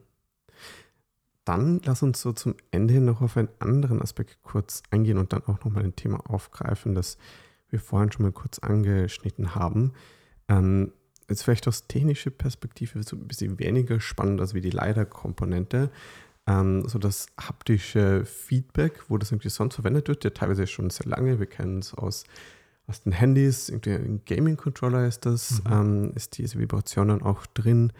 Dann 1.44 1.80
lass 1.84 2.02
uns 2.02 2.20
so 2.20 2.32
zum 2.32 2.56
Ende 2.72 3.00
noch 3.00 3.22
auf 3.22 3.36
einen 3.36 3.48
anderen 3.60 4.02
Aspekt 4.02 4.42
kurz 4.42 4.82
eingehen 4.90 5.18
und 5.18 5.32
dann 5.32 5.44
auch 5.44 5.64
nochmal 5.64 5.84
ein 5.84 5.94
Thema 5.94 6.28
aufgreifen, 6.28 6.96
das 6.96 7.18
wir 7.70 7.78
vorhin 7.78 8.10
schon 8.10 8.24
mal 8.24 8.32
kurz 8.32 8.58
angeschnitten 8.58 9.54
haben. 9.54 9.92
Ähm, 10.48 10.92
ist 11.28 11.42
vielleicht 11.42 11.66
aus 11.68 11.86
technischer 11.86 12.30
Perspektive 12.30 13.02
so 13.02 13.16
ein 13.16 13.26
bisschen 13.26 13.58
weniger 13.58 14.00
spannend 14.00 14.40
als 14.40 14.54
wie 14.54 14.60
die 14.60 14.70
Leider-Komponente. 14.70 15.90
Ähm, 16.46 16.88
so 16.88 16.98
das 16.98 17.26
haptische 17.38 18.24
Feedback, 18.24 19.02
wo 19.08 19.18
das 19.18 19.32
irgendwie 19.32 19.48
sonst 19.48 19.74
verwendet 19.74 20.08
wird, 20.08 20.22
der 20.24 20.34
teilweise 20.34 20.66
schon 20.66 20.90
sehr 20.90 21.06
lange, 21.06 21.40
wir 21.40 21.46
kennen 21.46 21.80
es 21.80 21.92
aus, 21.94 22.24
aus 22.86 23.02
den 23.02 23.12
Handys, 23.12 23.68
irgendwie 23.68 23.94
ein 23.94 24.22
Gaming-Controller 24.24 25.06
ist 25.06 25.26
das, 25.26 25.64
mhm. 25.64 25.72
ähm, 25.72 26.12
ist 26.14 26.38
diese 26.38 26.58
Vibration 26.58 27.08
dann 27.08 27.22
auch 27.22 27.46
drin. 27.46 27.92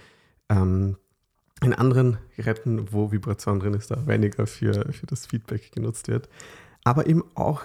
Ähm, 0.48 0.96
in 1.62 1.72
anderen 1.72 2.18
Geräten, 2.36 2.92
wo 2.92 3.10
Vibration 3.10 3.58
drin 3.58 3.74
ist, 3.74 3.90
da 3.90 4.06
weniger 4.06 4.46
für, 4.46 4.92
für 4.92 5.06
das 5.06 5.26
Feedback 5.26 5.72
genutzt 5.72 6.06
wird. 6.06 6.28
Aber 6.84 7.06
eben 7.06 7.24
auch 7.34 7.64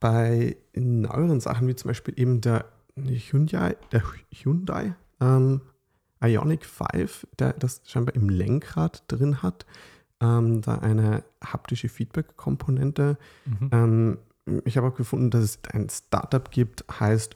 bei 0.00 0.56
neueren 0.74 1.40
Sachen, 1.40 1.68
wie 1.68 1.76
zum 1.76 1.88
Beispiel 1.88 2.14
eben 2.16 2.40
der 2.40 2.66
Hyundai, 2.96 3.76
der 3.92 4.02
Hyundai 4.32 4.94
ähm, 5.20 5.60
Ionic 6.22 6.64
5, 6.64 7.26
der 7.38 7.52
das 7.52 7.82
scheinbar 7.84 8.14
im 8.14 8.28
Lenkrad 8.28 9.04
drin 9.08 9.42
hat, 9.42 9.66
ähm, 10.20 10.62
da 10.62 10.76
eine 10.76 11.24
haptische 11.44 11.88
Feedback-Komponente. 11.88 13.18
Mhm. 13.44 13.70
Ähm, 13.72 14.18
ich 14.64 14.76
habe 14.76 14.88
auch 14.88 14.94
gefunden, 14.94 15.30
dass 15.30 15.42
es 15.42 15.58
ein 15.72 15.88
Startup 15.88 16.50
gibt, 16.50 16.84
heißt 17.00 17.34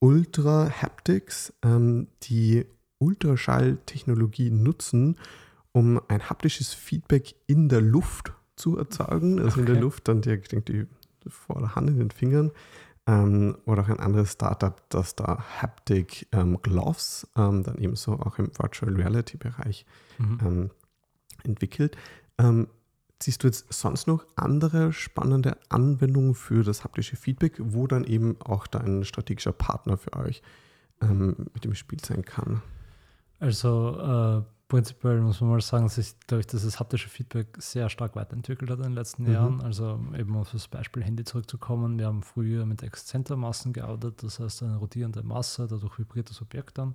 Ultra 0.00 0.70
Haptics, 0.70 1.52
ähm, 1.62 2.08
die 2.24 2.66
Ultraschalltechnologie 2.98 4.50
nutzen, 4.50 5.16
um 5.72 6.00
ein 6.08 6.28
haptisches 6.28 6.74
Feedback 6.74 7.34
in 7.46 7.68
der 7.68 7.80
Luft 7.80 8.32
zu 8.56 8.76
erzeugen. 8.76 9.38
Also 9.38 9.52
okay. 9.52 9.60
in 9.60 9.66
der 9.66 9.80
Luft 9.80 10.08
dann 10.08 10.20
direkt 10.20 10.52
die, 10.52 10.86
die 11.24 11.30
vor 11.30 11.60
der 11.60 11.74
Hand 11.74 11.88
in 11.88 11.98
den 11.98 12.10
Fingern. 12.10 12.50
Ähm, 13.08 13.56
oder 13.64 13.82
auch 13.82 13.88
ein 13.88 14.00
anderes 14.00 14.32
Startup, 14.32 14.78
das 14.90 15.16
da 15.16 15.42
Haptic 15.62 16.28
ähm, 16.30 16.60
Gloves 16.60 17.26
ähm, 17.36 17.62
dann 17.62 17.78
ebenso 17.78 18.12
auch 18.20 18.38
im 18.38 18.50
Virtual 18.58 18.94
Reality 18.94 19.38
Bereich 19.38 19.86
mhm. 20.18 20.38
Ähm, 20.44 20.70
entwickelt. 21.42 21.96
Ähm, 22.36 22.68
siehst 23.22 23.42
du 23.42 23.46
jetzt 23.46 23.72
sonst 23.72 24.08
noch 24.08 24.26
andere 24.36 24.92
spannende 24.92 25.56
Anwendungen 25.70 26.34
für 26.34 26.62
das 26.62 26.84
haptische 26.84 27.16
Feedback, 27.16 27.54
wo 27.58 27.86
dann 27.86 28.04
eben 28.04 28.36
auch 28.42 28.66
dein 28.66 29.04
strategischer 29.04 29.52
Partner 29.52 29.96
für 29.96 30.12
euch 30.12 30.42
ähm, 31.00 31.46
mit 31.54 31.64
dem 31.64 31.74
Spiel 31.74 32.00
sein 32.04 32.26
kann? 32.26 32.60
Also 33.40 34.44
äh, 34.44 34.57
prinzipiell 34.68 35.20
muss 35.20 35.40
man 35.40 35.50
mal 35.50 35.60
sagen, 35.60 35.84
dass 35.84 35.96
sich 35.96 36.14
dadurch, 36.26 36.46
dass 36.46 36.62
das 36.62 36.78
haptische 36.78 37.08
Feedback 37.08 37.56
sehr 37.58 37.88
stark 37.88 38.14
weiterentwickelt 38.14 38.70
hat 38.70 38.78
in 38.78 38.84
den 38.84 38.92
letzten 38.92 39.24
mhm. 39.24 39.32
Jahren. 39.32 39.60
Also 39.62 39.98
eben 40.16 40.36
auf 40.36 40.52
das 40.52 40.68
Beispiel 40.68 41.02
Handy 41.02 41.24
zurückzukommen. 41.24 41.98
Wir 41.98 42.06
haben 42.06 42.22
früher 42.22 42.66
mit 42.66 42.82
Exzentermassen 42.82 43.72
gearbeitet, 43.72 44.22
das 44.22 44.38
heißt 44.38 44.62
eine 44.62 44.76
rotierende 44.76 45.22
Masse, 45.22 45.66
dadurch 45.66 45.98
vibriert 45.98 46.30
das 46.30 46.42
Objekt 46.42 46.78
dann. 46.78 46.94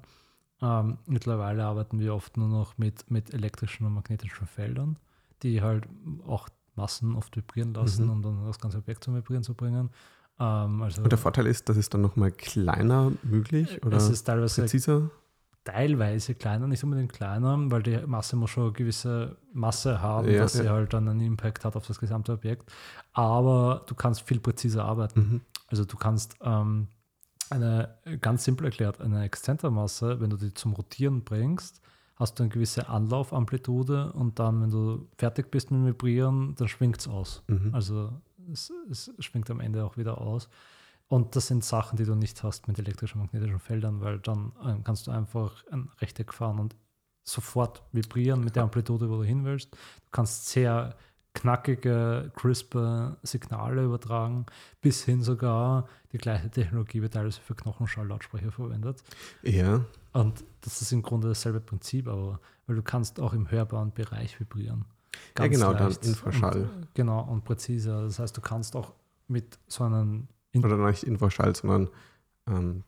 Ähm, 0.62 1.00
mittlerweile 1.08 1.66
arbeiten 1.66 2.00
wir 2.00 2.14
oft 2.14 2.38
nur 2.38 2.48
noch 2.48 2.78
mit, 2.78 3.10
mit 3.10 3.34
elektrischen 3.34 3.86
und 3.86 3.94
magnetischen 3.94 4.48
Feldern, 4.48 4.98
die 5.42 5.62
halt 5.62 5.88
auch 6.28 6.48
Massen 6.76 7.16
oft 7.16 7.36
vibrieren 7.36 7.74
lassen, 7.74 8.06
mhm. 8.06 8.12
um 8.12 8.22
dann 8.22 8.46
das 8.46 8.60
ganze 8.60 8.78
Objekt 8.78 9.04
zum 9.04 9.16
Vibrieren 9.16 9.44
zu 9.44 9.56
bringen. 9.56 9.90
Ähm, 10.40 10.82
also 10.82 11.02
und 11.02 11.12
der 11.12 11.20
Vorteil 11.20 11.48
ist, 11.48 11.70
dass 11.70 11.78
es 11.78 11.90
dann 11.90 12.02
nochmal 12.02 12.32
kleiner 12.32 13.12
möglich 13.24 13.84
oder 13.84 13.98
es 13.98 14.10
ist 14.10 14.24
teilweise 14.24 14.62
präziser? 14.62 15.10
Teilweise 15.64 16.36
kleiner, 16.36 16.68
nicht 16.68 16.84
unbedingt 16.84 17.14
kleiner, 17.14 17.58
weil 17.72 17.84
die 17.84 17.98
Masse 18.06 18.36
muss 18.36 18.50
schon 18.50 18.64
eine 18.64 18.74
gewisse 18.74 19.38
Masse 19.54 20.02
haben, 20.02 20.30
ja, 20.30 20.40
dass 20.40 20.56
ja. 20.56 20.64
sie 20.64 20.70
halt 20.70 20.94
dann 20.94 21.08
einen 21.08 21.22
Impact 21.22 21.64
hat 21.64 21.76
auf 21.76 21.88
das 21.88 22.00
gesamte 22.00 22.34
Objekt. 22.34 22.72
Aber 23.14 23.84
du 23.88 23.96
kannst 23.96 24.22
viel 24.22 24.40
präziser 24.40 24.86
arbeiten. 24.86 25.20
Mhm. 25.20 25.42
Also 25.68 25.86
du 25.86 25.96
kannst 25.98 26.36
ähm, 26.42 26.88
eine, 27.50 27.96
ganz 28.22 28.44
simpel 28.44 28.66
erklärt, 28.66 29.00
eine 29.00 29.24
Exzentermasse, 29.24 30.20
wenn 30.20 30.30
du 30.30 30.38
die 30.38 30.54
zum 30.54 30.74
Rotieren 30.74 31.24
bringst, 31.24 31.82
hast 32.16 32.40
du 32.40 32.44
eine 32.44 32.50
gewisse 32.50 32.90
Anlaufamplitude 32.90 34.12
und 34.14 34.40
dann, 34.40 34.62
wenn 34.62 34.70
du 34.70 35.08
fertig 35.18 35.50
bist 35.50 35.72
mit 35.72 35.80
dem 35.80 35.86
Vibrieren, 35.88 36.56
dann 36.56 36.68
schwingt 36.68 37.00
es 37.00 37.08
aus. 37.08 37.44
Mhm. 37.48 37.74
Also 37.74 38.12
es, 38.52 38.72
es 38.90 39.12
schwingt 39.20 39.50
am 39.50 39.60
Ende 39.60 39.86
auch 39.86 39.98
wieder 39.98 40.20
aus. 40.20 40.50
Und 41.08 41.36
das 41.36 41.48
sind 41.48 41.64
Sachen, 41.64 41.98
die 41.98 42.06
du 42.06 42.16
nicht 42.16 42.44
hast 42.44 42.68
mit 42.68 42.80
elektrischen 42.80 43.20
magnetischen 43.20 43.60
Feldern, 43.60 44.02
weil 44.02 44.20
dann 44.20 44.52
äh, 44.64 44.76
kannst 44.84 45.08
du 45.08 45.12
einfach 45.12 45.64
ein 45.72 45.90
Rechteck 46.00 46.34
fahren 46.34 46.60
und 46.60 46.76
sofort 47.24 47.84
vibrieren 47.92 48.44
mit 48.44 48.56
der 48.56 48.64
Amplitude, 48.64 49.10
wo 49.10 49.18
du 49.18 49.24
hin 49.24 49.46
willst. 49.46 49.74
Du 49.74 50.12
kannst 50.12 50.48
sehr 50.48 50.96
knackige, 51.34 52.32
crispe 52.36 53.18
Signale 53.24 53.86
übertragen, 53.86 54.46
bis 54.82 55.04
hin 55.04 55.22
sogar 55.22 55.88
die 56.12 56.18
gleiche 56.18 56.50
Technologie 56.50 57.02
wird 57.02 57.14
teilweise 57.14 57.42
für 57.42 57.56
Knochenschalllautsprecher 57.56 58.52
verwendet. 58.52 59.04
Ja. 59.42 59.84
Und 60.14 60.44
das 60.62 60.82
ist 60.82 60.92
im 60.92 61.02
Grunde 61.02 61.30
dasselbe 61.30 61.60
Prinzip, 61.60 62.08
aber 62.08 62.40
weil 62.68 62.76
du 62.76 62.84
kannst 62.84 63.20
auch 63.20 63.34
im 63.34 63.50
hörbaren 63.50 63.92
Bereich 63.94 64.40
vibrieren. 64.40 64.86
Ganz 65.34 65.58
ja, 65.58 65.68
genau, 65.68 65.78
dann 65.78 65.92
Infraschall. 65.92 66.62
Und, 66.62 66.96
genau, 66.96 67.24
und 67.24 67.44
präziser. 67.44 68.04
Das 68.04 68.20
heißt, 68.20 68.38
du 68.38 68.42
kannst 68.42 68.76
auch 68.76 68.94
mit 69.28 69.58
so 69.68 69.84
einem 69.86 70.28
in 70.54 70.64
Oder 70.64 70.78
nicht 70.78 71.04
Infraschall, 71.04 71.56
sondern 71.56 71.90
ähm, 72.48 72.84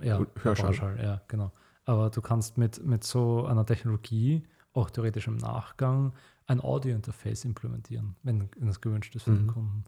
ja, 0.00 0.18
Hörschall. 0.42 0.68
Hörschall. 0.68 0.98
Ja, 1.00 1.22
genau. 1.28 1.52
Aber 1.84 2.10
du 2.10 2.20
kannst 2.20 2.58
mit, 2.58 2.84
mit 2.84 3.04
so 3.04 3.46
einer 3.46 3.64
Technologie 3.64 4.46
auch 4.72 4.90
theoretisch 4.90 5.26
im 5.26 5.36
Nachgang 5.36 6.12
ein 6.46 6.60
Audio-Interface 6.60 7.44
implementieren, 7.44 8.16
wenn, 8.22 8.48
wenn 8.56 8.66
das 8.66 8.80
gewünscht 8.80 9.14
ist 9.14 9.24
für 9.24 9.30
mhm. 9.30 9.38
den 9.38 9.46
Kunden, 9.48 9.84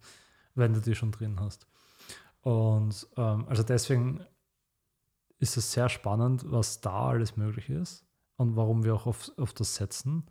wenn 0.55 0.75
du 0.75 0.81
die 0.81 0.95
schon 0.95 1.11
drin 1.11 1.41
hast. 1.41 1.67
Und 2.43 3.09
ähm, 3.17 3.47
also 3.49 3.63
deswegen 3.63 4.21
ist 5.39 5.57
es 5.57 5.73
sehr 5.73 5.89
spannend, 5.89 6.45
was 6.47 6.81
da 6.81 7.09
alles 7.09 7.37
möglich 7.37 7.71
ist 7.71 8.05
und 8.37 8.57
warum 8.57 8.85
wir 8.85 8.95
auch 8.95 9.07
auf, 9.07 9.31
auf 9.39 9.55
das 9.55 9.75
setzen. 9.75 10.27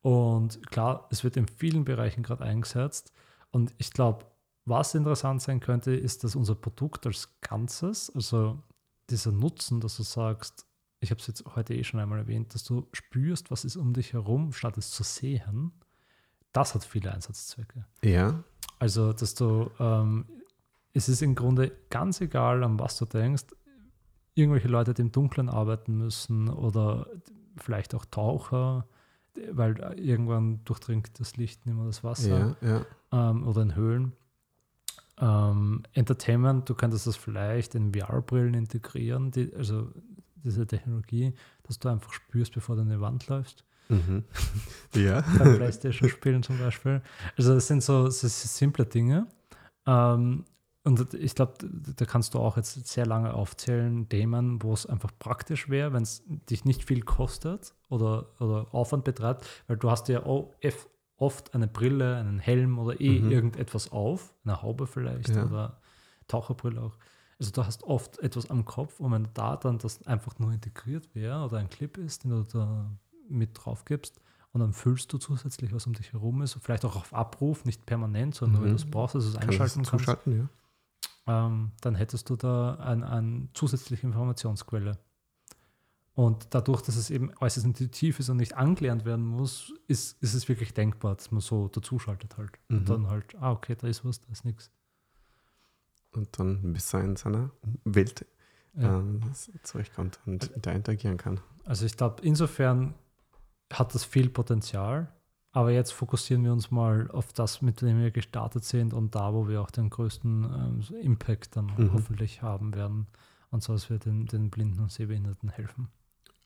Und 0.00 0.66
klar, 0.70 1.06
es 1.10 1.24
wird 1.24 1.36
in 1.36 1.48
vielen 1.48 1.84
Bereichen 1.84 2.22
gerade 2.22 2.44
eingesetzt. 2.44 3.12
Und 3.50 3.74
ich 3.78 3.92
glaube, 3.92 4.24
was 4.68 4.94
interessant 4.94 5.42
sein 5.42 5.60
könnte, 5.60 5.94
ist, 5.94 6.24
dass 6.24 6.36
unser 6.36 6.54
Produkt 6.54 7.06
als 7.06 7.40
Ganzes, 7.40 8.10
also 8.14 8.62
dieser 9.10 9.32
Nutzen, 9.32 9.80
dass 9.80 9.96
du 9.96 10.02
sagst, 10.02 10.66
ich 11.00 11.10
habe 11.10 11.20
es 11.20 11.26
jetzt 11.26 11.44
heute 11.54 11.74
eh 11.74 11.84
schon 11.84 12.00
einmal 12.00 12.18
erwähnt, 12.18 12.54
dass 12.54 12.64
du 12.64 12.88
spürst, 12.92 13.50
was 13.50 13.64
ist 13.64 13.76
um 13.76 13.92
dich 13.92 14.12
herum, 14.12 14.52
statt 14.52 14.76
es 14.76 14.90
zu 14.90 15.02
sehen, 15.02 15.72
das 16.52 16.74
hat 16.74 16.84
viele 16.84 17.12
Einsatzzwecke. 17.12 17.86
Ja. 18.02 18.42
Also, 18.78 19.12
dass 19.12 19.34
du, 19.34 19.70
ähm, 19.78 20.26
es 20.92 21.08
ist 21.08 21.22
im 21.22 21.34
Grunde 21.34 21.72
ganz 21.90 22.20
egal, 22.20 22.64
an 22.64 22.78
was 22.78 22.98
du 22.98 23.04
denkst, 23.04 23.44
irgendwelche 24.34 24.68
Leute, 24.68 24.94
die 24.94 25.02
im 25.02 25.12
Dunkeln 25.12 25.48
arbeiten 25.48 25.98
müssen 25.98 26.48
oder 26.48 27.06
vielleicht 27.56 27.94
auch 27.94 28.04
Taucher, 28.04 28.86
weil 29.52 29.78
irgendwann 29.98 30.64
durchdringt 30.64 31.20
das 31.20 31.36
Licht 31.36 31.64
nicht 31.66 31.74
mehr 31.74 31.86
das 31.86 32.02
Wasser 32.02 32.56
ja, 32.62 32.86
ja. 33.12 33.30
Ähm, 33.30 33.46
oder 33.46 33.62
in 33.62 33.74
Höhlen 33.74 34.12
ähm, 35.20 35.82
Entertainment, 35.92 36.68
du 36.68 36.74
könntest 36.74 37.06
das 37.06 37.16
vielleicht 37.16 37.74
in 37.74 37.92
VR-Brillen 37.92 38.54
integrieren, 38.54 39.30
die, 39.30 39.52
also 39.54 39.90
diese 40.36 40.66
Technologie, 40.66 41.34
dass 41.64 41.78
du 41.78 41.88
einfach 41.88 42.12
spürst, 42.12 42.54
bevor 42.54 42.76
du 42.76 42.82
an 42.82 42.90
die 42.90 43.00
Wand 43.00 43.26
läufst. 43.28 43.64
Mhm. 43.88 44.24
Ja. 44.94 45.22
Beim 45.38 45.56
Playstation-Spielen 45.56 46.42
zum 46.42 46.58
Beispiel. 46.58 47.02
Also 47.36 47.54
das 47.54 47.66
sind 47.66 47.82
so 47.82 48.08
sind 48.08 48.30
simple 48.30 48.86
Dinge. 48.86 49.26
Ähm, 49.86 50.44
und 50.84 51.12
ich 51.14 51.34
glaube, 51.34 51.54
da 51.60 52.04
kannst 52.06 52.32
du 52.32 52.38
auch 52.38 52.56
jetzt 52.56 52.86
sehr 52.86 53.04
lange 53.04 53.34
aufzählen, 53.34 54.08
Themen, 54.08 54.62
wo 54.62 54.72
es 54.72 54.86
einfach 54.86 55.10
praktisch 55.18 55.68
wäre, 55.68 55.92
wenn 55.92 56.02
es 56.02 56.22
dich 56.26 56.64
nicht 56.64 56.84
viel 56.84 57.02
kostet 57.02 57.74
oder, 57.90 58.28
oder 58.40 58.72
Aufwand 58.72 59.04
betreibt, 59.04 59.46
weil 59.66 59.76
du 59.76 59.90
hast 59.90 60.08
ja 60.08 60.24
OF 60.24 60.88
oft 61.18 61.54
eine 61.54 61.66
Brille, 61.66 62.16
einen 62.16 62.38
Helm 62.38 62.78
oder 62.78 63.00
eh 63.00 63.20
mhm. 63.20 63.30
irgendetwas 63.30 63.92
auf, 63.92 64.34
eine 64.44 64.62
Haube 64.62 64.86
vielleicht 64.86 65.28
ja. 65.28 65.44
oder 65.44 65.80
Taucherbrille 66.28 66.80
auch. 66.80 66.96
Also 67.38 67.52
du 67.52 67.64
hast 67.64 67.84
oft 67.84 68.18
etwas 68.18 68.50
am 68.50 68.64
Kopf 68.64 68.98
und 68.98 69.12
wenn 69.12 69.28
da 69.34 69.56
dann 69.56 69.78
das 69.78 70.06
einfach 70.06 70.38
nur 70.38 70.52
integriert 70.52 71.14
wäre 71.14 71.44
oder 71.44 71.58
ein 71.58 71.70
Clip 71.70 71.96
ist, 71.98 72.24
den 72.24 72.30
du 72.30 72.42
da 72.42 72.90
mit 73.28 73.50
drauf 73.54 73.84
gibst 73.84 74.20
und 74.52 74.60
dann 74.60 74.72
fühlst 74.72 75.12
du 75.12 75.18
zusätzlich, 75.18 75.72
was 75.72 75.86
um 75.86 75.92
dich 75.92 76.12
herum 76.12 76.42
ist, 76.42 76.56
vielleicht 76.60 76.84
auch 76.84 76.96
auf 76.96 77.14
Abruf, 77.14 77.64
nicht 77.64 77.86
permanent, 77.86 78.34
sondern 78.34 78.54
mhm. 78.54 78.60
nur 78.60 78.64
wenn 78.66 78.76
du 78.76 78.82
es 78.82 78.90
brauchst, 78.90 79.14
dass 79.14 79.24
du 79.24 79.30
es 79.30 79.36
einschalten 79.36 79.82
kannst, 79.84 80.08
ja. 80.26 80.48
ähm, 81.26 81.72
dann 81.80 81.94
hättest 81.94 82.30
du 82.30 82.36
da 82.36 82.74
eine 82.74 83.08
ein 83.08 83.50
zusätzliche 83.54 84.06
Informationsquelle. 84.06 84.98
Und 86.18 86.48
dadurch, 86.50 86.82
dass 86.82 86.96
es 86.96 87.10
eben 87.10 87.30
äußerst 87.38 87.64
intuitiv 87.64 88.18
ist 88.18 88.28
und 88.28 88.38
nicht 88.38 88.56
angelernt 88.56 89.04
werden 89.04 89.24
muss, 89.24 89.72
ist, 89.86 90.20
ist 90.20 90.34
es 90.34 90.48
wirklich 90.48 90.74
denkbar, 90.74 91.14
dass 91.14 91.30
man 91.30 91.40
so 91.40 91.68
dazuschaltet 91.68 92.36
halt. 92.36 92.50
Mhm. 92.66 92.78
Und 92.78 92.88
dann 92.88 93.06
halt, 93.06 93.36
ah, 93.36 93.52
okay, 93.52 93.76
da 93.76 93.86
ist 93.86 94.04
was, 94.04 94.20
da 94.20 94.26
ist 94.32 94.44
nichts. 94.44 94.68
Und 96.10 96.36
dann 96.36 96.72
bis 96.72 96.92
er 96.92 97.04
in 97.04 97.14
seiner 97.14 97.52
Welt 97.84 98.26
ja. 98.74 98.98
ähm, 98.98 99.20
zurechtkommt 99.62 100.18
und 100.26 100.50
da 100.60 100.72
interagieren 100.72 101.18
kann. 101.18 101.38
Also 101.64 101.86
ich 101.86 101.96
glaube, 101.96 102.20
insofern 102.22 102.94
hat 103.72 103.94
das 103.94 104.04
viel 104.04 104.28
Potenzial. 104.28 105.12
Aber 105.52 105.70
jetzt 105.70 105.92
fokussieren 105.92 106.42
wir 106.42 106.52
uns 106.52 106.72
mal 106.72 107.08
auf 107.12 107.32
das, 107.32 107.62
mit 107.62 107.80
dem 107.80 108.00
wir 108.00 108.10
gestartet 108.10 108.64
sind 108.64 108.92
und 108.92 109.14
da, 109.14 109.34
wo 109.34 109.46
wir 109.46 109.62
auch 109.62 109.70
den 109.70 109.88
größten 109.88 110.82
ähm, 110.90 110.96
Impact 111.00 111.54
dann 111.54 111.66
mhm. 111.76 111.92
hoffentlich 111.92 112.42
haben 112.42 112.74
werden. 112.74 113.06
Und 113.52 113.62
so, 113.62 113.72
dass 113.72 113.88
wir 113.88 114.00
den, 114.00 114.26
den 114.26 114.50
Blinden 114.50 114.80
und 114.80 114.90
Sehbehinderten 114.90 115.48
helfen 115.48 115.88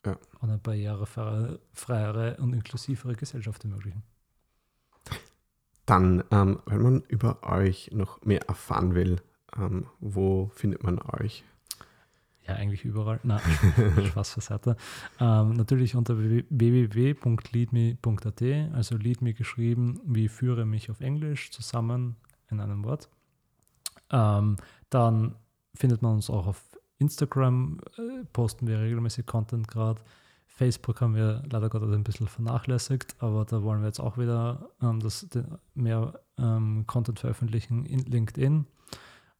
ja. 0.05 0.17
und 0.39 0.49
eine 0.49 0.57
barrierefreiere 0.57 2.37
und 2.37 2.53
inklusivere 2.53 3.15
Gesellschaft 3.15 3.63
ermöglichen. 3.63 4.03
Dann, 5.85 6.23
ähm, 6.31 6.59
wenn 6.65 6.81
man 6.81 7.03
über 7.07 7.43
euch 7.43 7.91
noch 7.91 8.21
mehr 8.21 8.47
erfahren 8.47 8.95
will, 8.95 9.21
ähm, 9.57 9.87
wo 9.99 10.49
findet 10.53 10.83
man 10.83 10.99
euch? 10.99 11.43
Ja, 12.47 12.55
eigentlich 12.55 12.85
überall. 12.85 13.19
Nein, 13.23 13.41
Spaß 14.07 14.35
beiseite. 14.35 14.77
Ähm, 15.19 15.53
natürlich 15.53 15.95
unter 15.95 16.17
www.leadme.at, 16.17 18.41
also 18.73 18.97
Leadme 18.97 19.33
geschrieben 19.33 20.01
wie 20.05 20.27
führe 20.27 20.65
mich 20.65 20.91
auf 20.91 20.99
Englisch 20.99 21.51
zusammen 21.51 22.17
in 22.49 22.59
einem 22.59 22.83
Wort. 22.83 23.07
Ähm, 24.11 24.57
dann 24.89 25.35
findet 25.73 26.01
man 26.01 26.15
uns 26.15 26.29
auch 26.29 26.47
auf 26.47 26.61
Instagram, 26.99 27.79
äh, 27.97 28.25
posten 28.31 28.67
wir 28.67 28.79
regelmäßig 28.79 29.25
Content 29.25 29.67
gerade. 29.67 30.01
Facebook 30.47 31.01
haben 31.01 31.15
wir 31.15 31.41
leider 31.51 31.69
Gottes 31.69 31.91
ein 31.91 32.03
bisschen 32.03 32.27
vernachlässigt, 32.27 33.15
aber 33.19 33.43
da 33.45 33.63
wollen 33.63 33.81
wir 33.81 33.87
jetzt 33.87 33.99
auch 33.99 34.17
wieder 34.17 34.69
ähm, 34.81 34.99
das, 34.99 35.27
mehr 35.73 36.19
ähm, 36.37 36.85
Content 36.85 37.19
veröffentlichen 37.19 37.85
in 37.85 37.99
LinkedIn. 37.99 38.67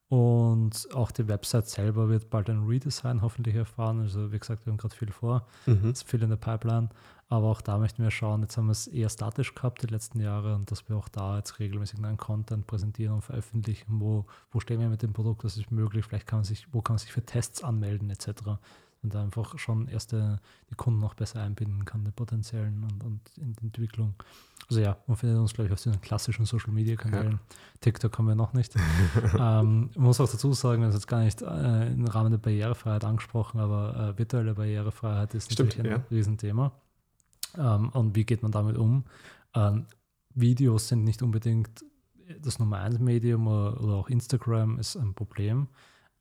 Und 0.09 0.89
auch 0.93 1.11
die 1.11 1.27
Website 1.27 1.67
selber 1.67 2.09
wird 2.09 2.29
bald 2.29 2.49
ein 2.49 2.67
Redesign 2.67 3.21
hoffentlich 3.21 3.55
erfahren. 3.55 3.99
Also 4.01 4.31
wie 4.31 4.39
gesagt, 4.39 4.65
wir 4.65 4.71
haben 4.71 4.77
gerade 4.77 4.95
viel 4.95 5.11
vor, 5.11 5.47
mhm. 5.65 5.89
es 5.89 6.01
ist 6.01 6.09
viel 6.09 6.21
in 6.21 6.29
der 6.29 6.37
Pipeline. 6.37 6.89
Aber 7.33 7.47
auch 7.47 7.61
da 7.61 7.79
möchten 7.79 8.03
wir 8.03 8.11
schauen, 8.11 8.43
jetzt 8.43 8.57
haben 8.57 8.67
wir 8.67 8.73
es 8.73 8.85
eher 8.85 9.09
statisch 9.09 9.55
gehabt 9.55 9.81
die 9.81 9.87
letzten 9.87 10.19
Jahre 10.19 10.53
und 10.53 10.69
dass 10.69 10.87
wir 10.87 10.95
auch 10.95 11.09
da 11.09 11.37
jetzt 11.37 11.57
regelmäßig 11.57 11.97
neuen 11.97 12.17
Content 12.17 12.67
präsentieren 12.67 13.15
und 13.15 13.21
veröffentlichen, 13.23 13.99
wo, 13.99 14.25
wo 14.51 14.59
stehen 14.59 14.79
wir 14.79 14.87
mit 14.87 15.01
dem 15.01 15.13
Produkt, 15.13 15.43
was 15.43 15.57
ist 15.57 15.71
möglich, 15.71 16.05
vielleicht 16.05 16.27
kann 16.27 16.39
man 16.39 16.43
sich, 16.43 16.67
wo 16.71 16.83
kann 16.83 16.93
man 16.93 16.99
sich 16.99 17.11
für 17.11 17.25
Tests 17.25 17.63
anmelden 17.63 18.11
etc 18.11 18.59
und 19.03 19.13
da 19.13 19.23
einfach 19.23 19.57
schon 19.59 19.87
erste 19.87 20.39
die 20.69 20.75
Kunden 20.75 20.99
noch 20.99 21.15
besser 21.15 21.41
einbinden 21.41 21.85
kann, 21.85 22.03
die 22.05 22.11
potenziellen 22.11 22.83
und, 22.83 23.03
und 23.03 23.19
in 23.37 23.53
die 23.53 23.65
Entwicklung. 23.65 24.13
Also 24.69 24.81
ja, 24.81 24.95
man 25.07 25.17
findet 25.17 25.39
uns, 25.39 25.53
glaube 25.53 25.67
ich, 25.67 25.73
auf 25.73 25.81
den 25.81 25.99
klassischen 26.01 26.45
Social 26.45 26.71
Media 26.71 26.95
Kanälen. 26.95 27.31
Ja. 27.31 27.39
TikTok 27.81 28.17
haben 28.17 28.27
wir 28.27 28.35
noch 28.35 28.53
nicht. 28.53 28.75
ähm, 29.39 29.89
ich 29.91 29.97
muss 29.97 30.21
auch 30.21 30.29
dazu 30.29 30.53
sagen, 30.53 30.83
das 30.83 30.93
ist 30.93 31.01
jetzt 31.01 31.07
gar 31.07 31.19
nicht 31.19 31.41
äh, 31.41 31.87
im 31.87 32.05
Rahmen 32.05 32.31
der 32.31 32.37
Barrierefreiheit 32.37 33.03
angesprochen, 33.03 33.59
aber 33.59 34.13
äh, 34.13 34.17
virtuelle 34.17 34.53
Barrierefreiheit 34.53 35.33
ist 35.33 35.51
Stimmt, 35.51 35.77
natürlich 35.77 35.91
ein 35.91 35.99
ja. 35.99 36.05
Riesenthema. 36.09 36.71
Ähm, 37.57 37.89
und 37.89 38.15
wie 38.15 38.25
geht 38.25 38.43
man 38.43 38.51
damit 38.51 38.77
um? 38.77 39.05
Ähm, 39.55 39.85
Videos 40.33 40.87
sind 40.87 41.03
nicht 41.03 41.21
unbedingt 41.21 41.83
das 42.41 42.59
Nummer 42.59 42.79
1 42.79 42.99
Medium 42.99 43.47
oder, 43.47 43.95
auch 43.95 44.09
Instagram 44.09 44.79
ist 44.79 44.95
ein 44.95 45.13
Problem. 45.13 45.67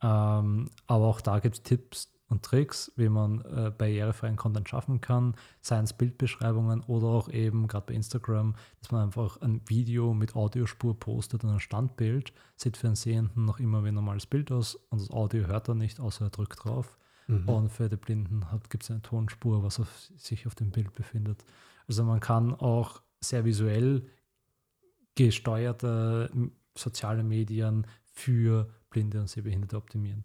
Ähm, 0.03 0.69
aber 0.87 1.07
auch 1.07 1.21
da 1.21 1.39
gibt 1.39 1.57
es 1.57 1.63
Tipps, 1.63 2.13
und 2.33 2.43
Tricks, 2.43 2.91
wie 2.97 3.09
man 3.09 3.43
äh, 3.43 3.71
barrierefreien 3.77 4.37
Content 4.37 4.69
schaffen 4.69 5.01
kann, 5.01 5.37
seien 5.61 5.85
es 5.85 5.93
Bildbeschreibungen 5.93 6.81
oder 6.81 7.07
auch 7.09 7.29
eben 7.29 7.69
gerade 7.69 7.87
bei 7.87 7.95
Instagram, 7.95 8.55
dass 8.81 8.91
man 8.91 9.03
einfach 9.03 9.41
ein 9.43 9.61
Video 9.67 10.15
mit 10.15 10.35
Audiospur 10.35 10.99
postet 10.99 11.45
und 11.45 11.51
ein 11.51 11.61
Standbild, 11.61 12.33
sieht 12.57 12.77
für 12.77 12.89
den 12.89 12.97
Sehenden 12.97 13.45
noch 13.45 13.61
immer 13.61 13.85
wie 13.85 13.89
ein 13.89 13.95
normales 13.95 14.27
Bild 14.27 14.51
aus 14.51 14.75
und 14.75 15.01
das 15.01 15.11
Audio 15.11 15.47
hört 15.47 15.69
er 15.69 15.75
nicht, 15.75 16.01
außer 16.01 16.25
er 16.25 16.31
drückt 16.31 16.65
drauf. 16.65 16.97
Mhm. 17.27 17.49
Und 17.49 17.69
für 17.71 17.89
die 17.89 17.97
Blinden 17.97 18.45
gibt 18.69 18.85
es 18.85 18.91
eine 18.91 19.03
Tonspur, 19.03 19.63
was 19.63 19.81
auf, 19.81 20.11
sich 20.17 20.47
auf 20.47 20.55
dem 20.55 20.71
Bild 20.71 20.93
befindet. 20.93 21.45
Also 21.89 22.05
man 22.05 22.21
kann 22.21 22.55
auch 22.55 23.03
sehr 23.21 23.45
visuell 23.45 24.07
gesteuerte 25.15 26.31
soziale 26.77 27.23
Medien 27.23 27.87
für 28.13 28.69
Blinde 28.91 29.21
und 29.21 29.29
Sehbehinderte 29.29 29.77
optimieren. 29.77 30.25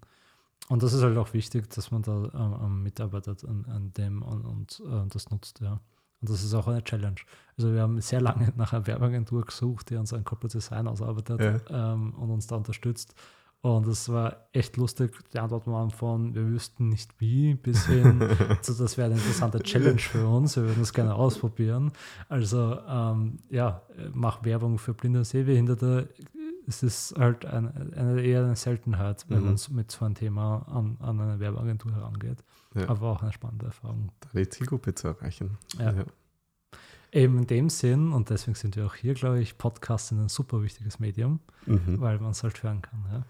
Und 0.69 0.83
das 0.83 0.93
ist 0.93 1.01
halt 1.01 1.17
auch 1.17 1.33
wichtig, 1.33 1.69
dass 1.69 1.91
man 1.91 2.01
da 2.01 2.61
ähm, 2.65 2.83
mitarbeitet 2.83 3.45
an, 3.45 3.65
an 3.65 3.93
dem 3.93 4.21
und, 4.21 4.45
und 4.45 4.81
äh, 4.85 5.07
das 5.07 5.29
nutzt, 5.29 5.61
ja. 5.61 5.79
Und 6.19 6.31
das 6.31 6.43
ist 6.43 6.53
auch 6.55 6.67
eine 6.67 6.83
Challenge. 6.83 7.19
Also 7.57 7.73
wir 7.73 7.81
haben 7.81 8.01
sehr 8.01 8.21
lange 8.21 8.51
nach 8.57 8.73
einer 8.73 8.87
Werbeagentur 8.87 9.45
gesucht, 9.45 9.89
die 9.89 9.95
uns 9.95 10.13
ein 10.13 10.23
Corporate 10.23 10.57
Design 10.57 10.87
ausarbeitet 10.87 11.39
ja. 11.39 11.93
ähm, 11.93 12.13
und 12.15 12.31
uns 12.31 12.47
da 12.47 12.55
unterstützt. 12.55 13.13
Und 13.61 13.87
das 13.87 14.07
war 14.09 14.47
echt 14.53 14.77
lustig. 14.77 15.11
Die 15.33 15.39
Antwort 15.39 15.67
war 15.67 15.89
von, 15.89 16.33
wir 16.35 16.47
wüssten 16.47 16.89
nicht 16.89 17.19
wie, 17.19 17.55
bis 17.55 17.87
hin 17.87 18.21
zu, 18.61 18.73
das 18.73 18.97
wäre 18.97 19.07
eine 19.07 19.15
interessante 19.15 19.59
Challenge 19.61 19.99
für 19.99 20.27
uns. 20.27 20.55
Wir 20.55 20.63
würden 20.63 20.79
das 20.79 20.93
gerne 20.93 21.15
ausprobieren. 21.15 21.91
Also 22.29 22.77
ähm, 22.87 23.39
ja, 23.49 23.81
mach 24.13 24.45
Werbung 24.45 24.77
für 24.77 24.93
blinde 24.93 25.19
und 25.19 25.25
sehbehinderte 25.25 26.09
es 26.67 26.83
ist 26.83 27.15
halt 27.17 27.45
ein, 27.45 27.93
eine, 27.93 28.21
eher 28.21 28.43
eine 28.43 28.55
Seltenheit, 28.55 29.25
wenn 29.29 29.39
mhm. 29.39 29.45
man 29.45 29.59
mit 29.71 29.89
so 29.89 30.05
einem 30.05 30.15
Thema 30.15 30.65
an, 30.67 30.97
an 30.99 31.19
eine 31.21 31.39
Werbeagentur 31.39 31.93
herangeht. 31.95 32.43
Ja. 32.75 32.89
Aber 32.89 33.07
auch 33.13 33.23
eine 33.23 33.31
spannende 33.31 33.67
Erfahrung. 33.67 34.11
Da 34.19 34.29
die 34.37 34.49
Zielgruppe 34.49 34.93
zu 34.93 35.07
erreichen. 35.07 35.57
Ja. 35.79 35.93
ja. 35.93 36.05
Eben 37.13 37.37
in 37.37 37.47
dem 37.47 37.69
Sinn, 37.69 38.11
und 38.11 38.29
deswegen 38.29 38.55
sind 38.55 38.75
wir 38.75 38.85
auch 38.85 38.95
hier, 38.95 39.13
glaube 39.13 39.39
ich, 39.39 39.57
Podcasts 39.57 40.09
sind 40.09 40.19
ein 40.19 40.27
super 40.27 40.61
wichtiges 40.61 40.99
Medium, 40.99 41.39
mhm. 41.65 42.01
weil 42.01 42.19
man 42.19 42.31
es 42.31 42.43
halt 42.43 42.61
hören 42.61 42.81
kann. 42.81 43.05
Ja. 43.11 43.25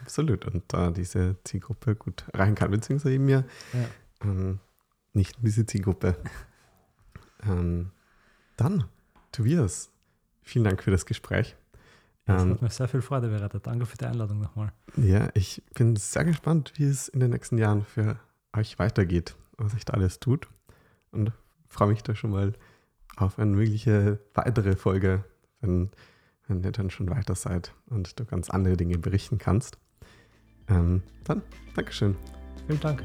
Absolut. 0.00 0.44
Und 0.46 0.64
da 0.68 0.90
diese 0.90 1.36
Zielgruppe 1.44 1.94
gut 1.94 2.24
erreichen 2.32 2.54
kann, 2.54 2.70
beziehungsweise 2.70 3.14
eben 3.14 3.28
ja, 3.28 3.44
ähm, 4.22 4.60
nicht 5.12 5.36
diese 5.40 5.66
Zielgruppe. 5.66 6.16
ähm, 7.46 7.90
dann, 8.56 8.84
Tobias, 9.32 9.90
vielen 10.42 10.64
Dank 10.64 10.82
für 10.82 10.90
das 10.90 11.06
Gespräch. 11.06 11.56
Das 12.26 12.42
ähm, 12.42 12.50
hat 12.50 12.62
mir 12.62 12.70
sehr 12.70 12.88
viel 12.88 13.02
Freude 13.02 13.28
bereitet. 13.28 13.66
Danke 13.66 13.86
für 13.86 13.96
die 13.96 14.06
Einladung 14.06 14.40
nochmal. 14.40 14.72
Ja, 14.96 15.28
ich 15.34 15.62
bin 15.74 15.96
sehr 15.96 16.24
gespannt, 16.24 16.72
wie 16.76 16.84
es 16.84 17.08
in 17.08 17.20
den 17.20 17.30
nächsten 17.30 17.58
Jahren 17.58 17.84
für 17.84 18.18
euch 18.54 18.78
weitergeht, 18.78 19.36
was 19.56 19.72
sich 19.72 19.84
da 19.84 19.94
alles 19.94 20.20
tut. 20.20 20.48
Und 21.10 21.32
freue 21.68 21.88
mich 21.88 22.02
da 22.02 22.14
schon 22.14 22.30
mal 22.30 22.54
auf 23.16 23.38
eine 23.38 23.50
mögliche 23.50 24.20
weitere 24.32 24.76
Folge, 24.76 25.24
wenn, 25.60 25.90
wenn 26.46 26.62
ihr 26.62 26.72
dann 26.72 26.90
schon 26.90 27.10
weiter 27.10 27.34
seid 27.34 27.74
und 27.86 28.18
du 28.18 28.24
ganz 28.24 28.50
andere 28.50 28.76
Dinge 28.76 28.98
berichten 28.98 29.38
kannst. 29.38 29.78
Ähm, 30.68 31.02
dann, 31.24 31.42
Dankeschön. 31.74 32.16
Vielen 32.66 32.80
Dank. 32.80 33.04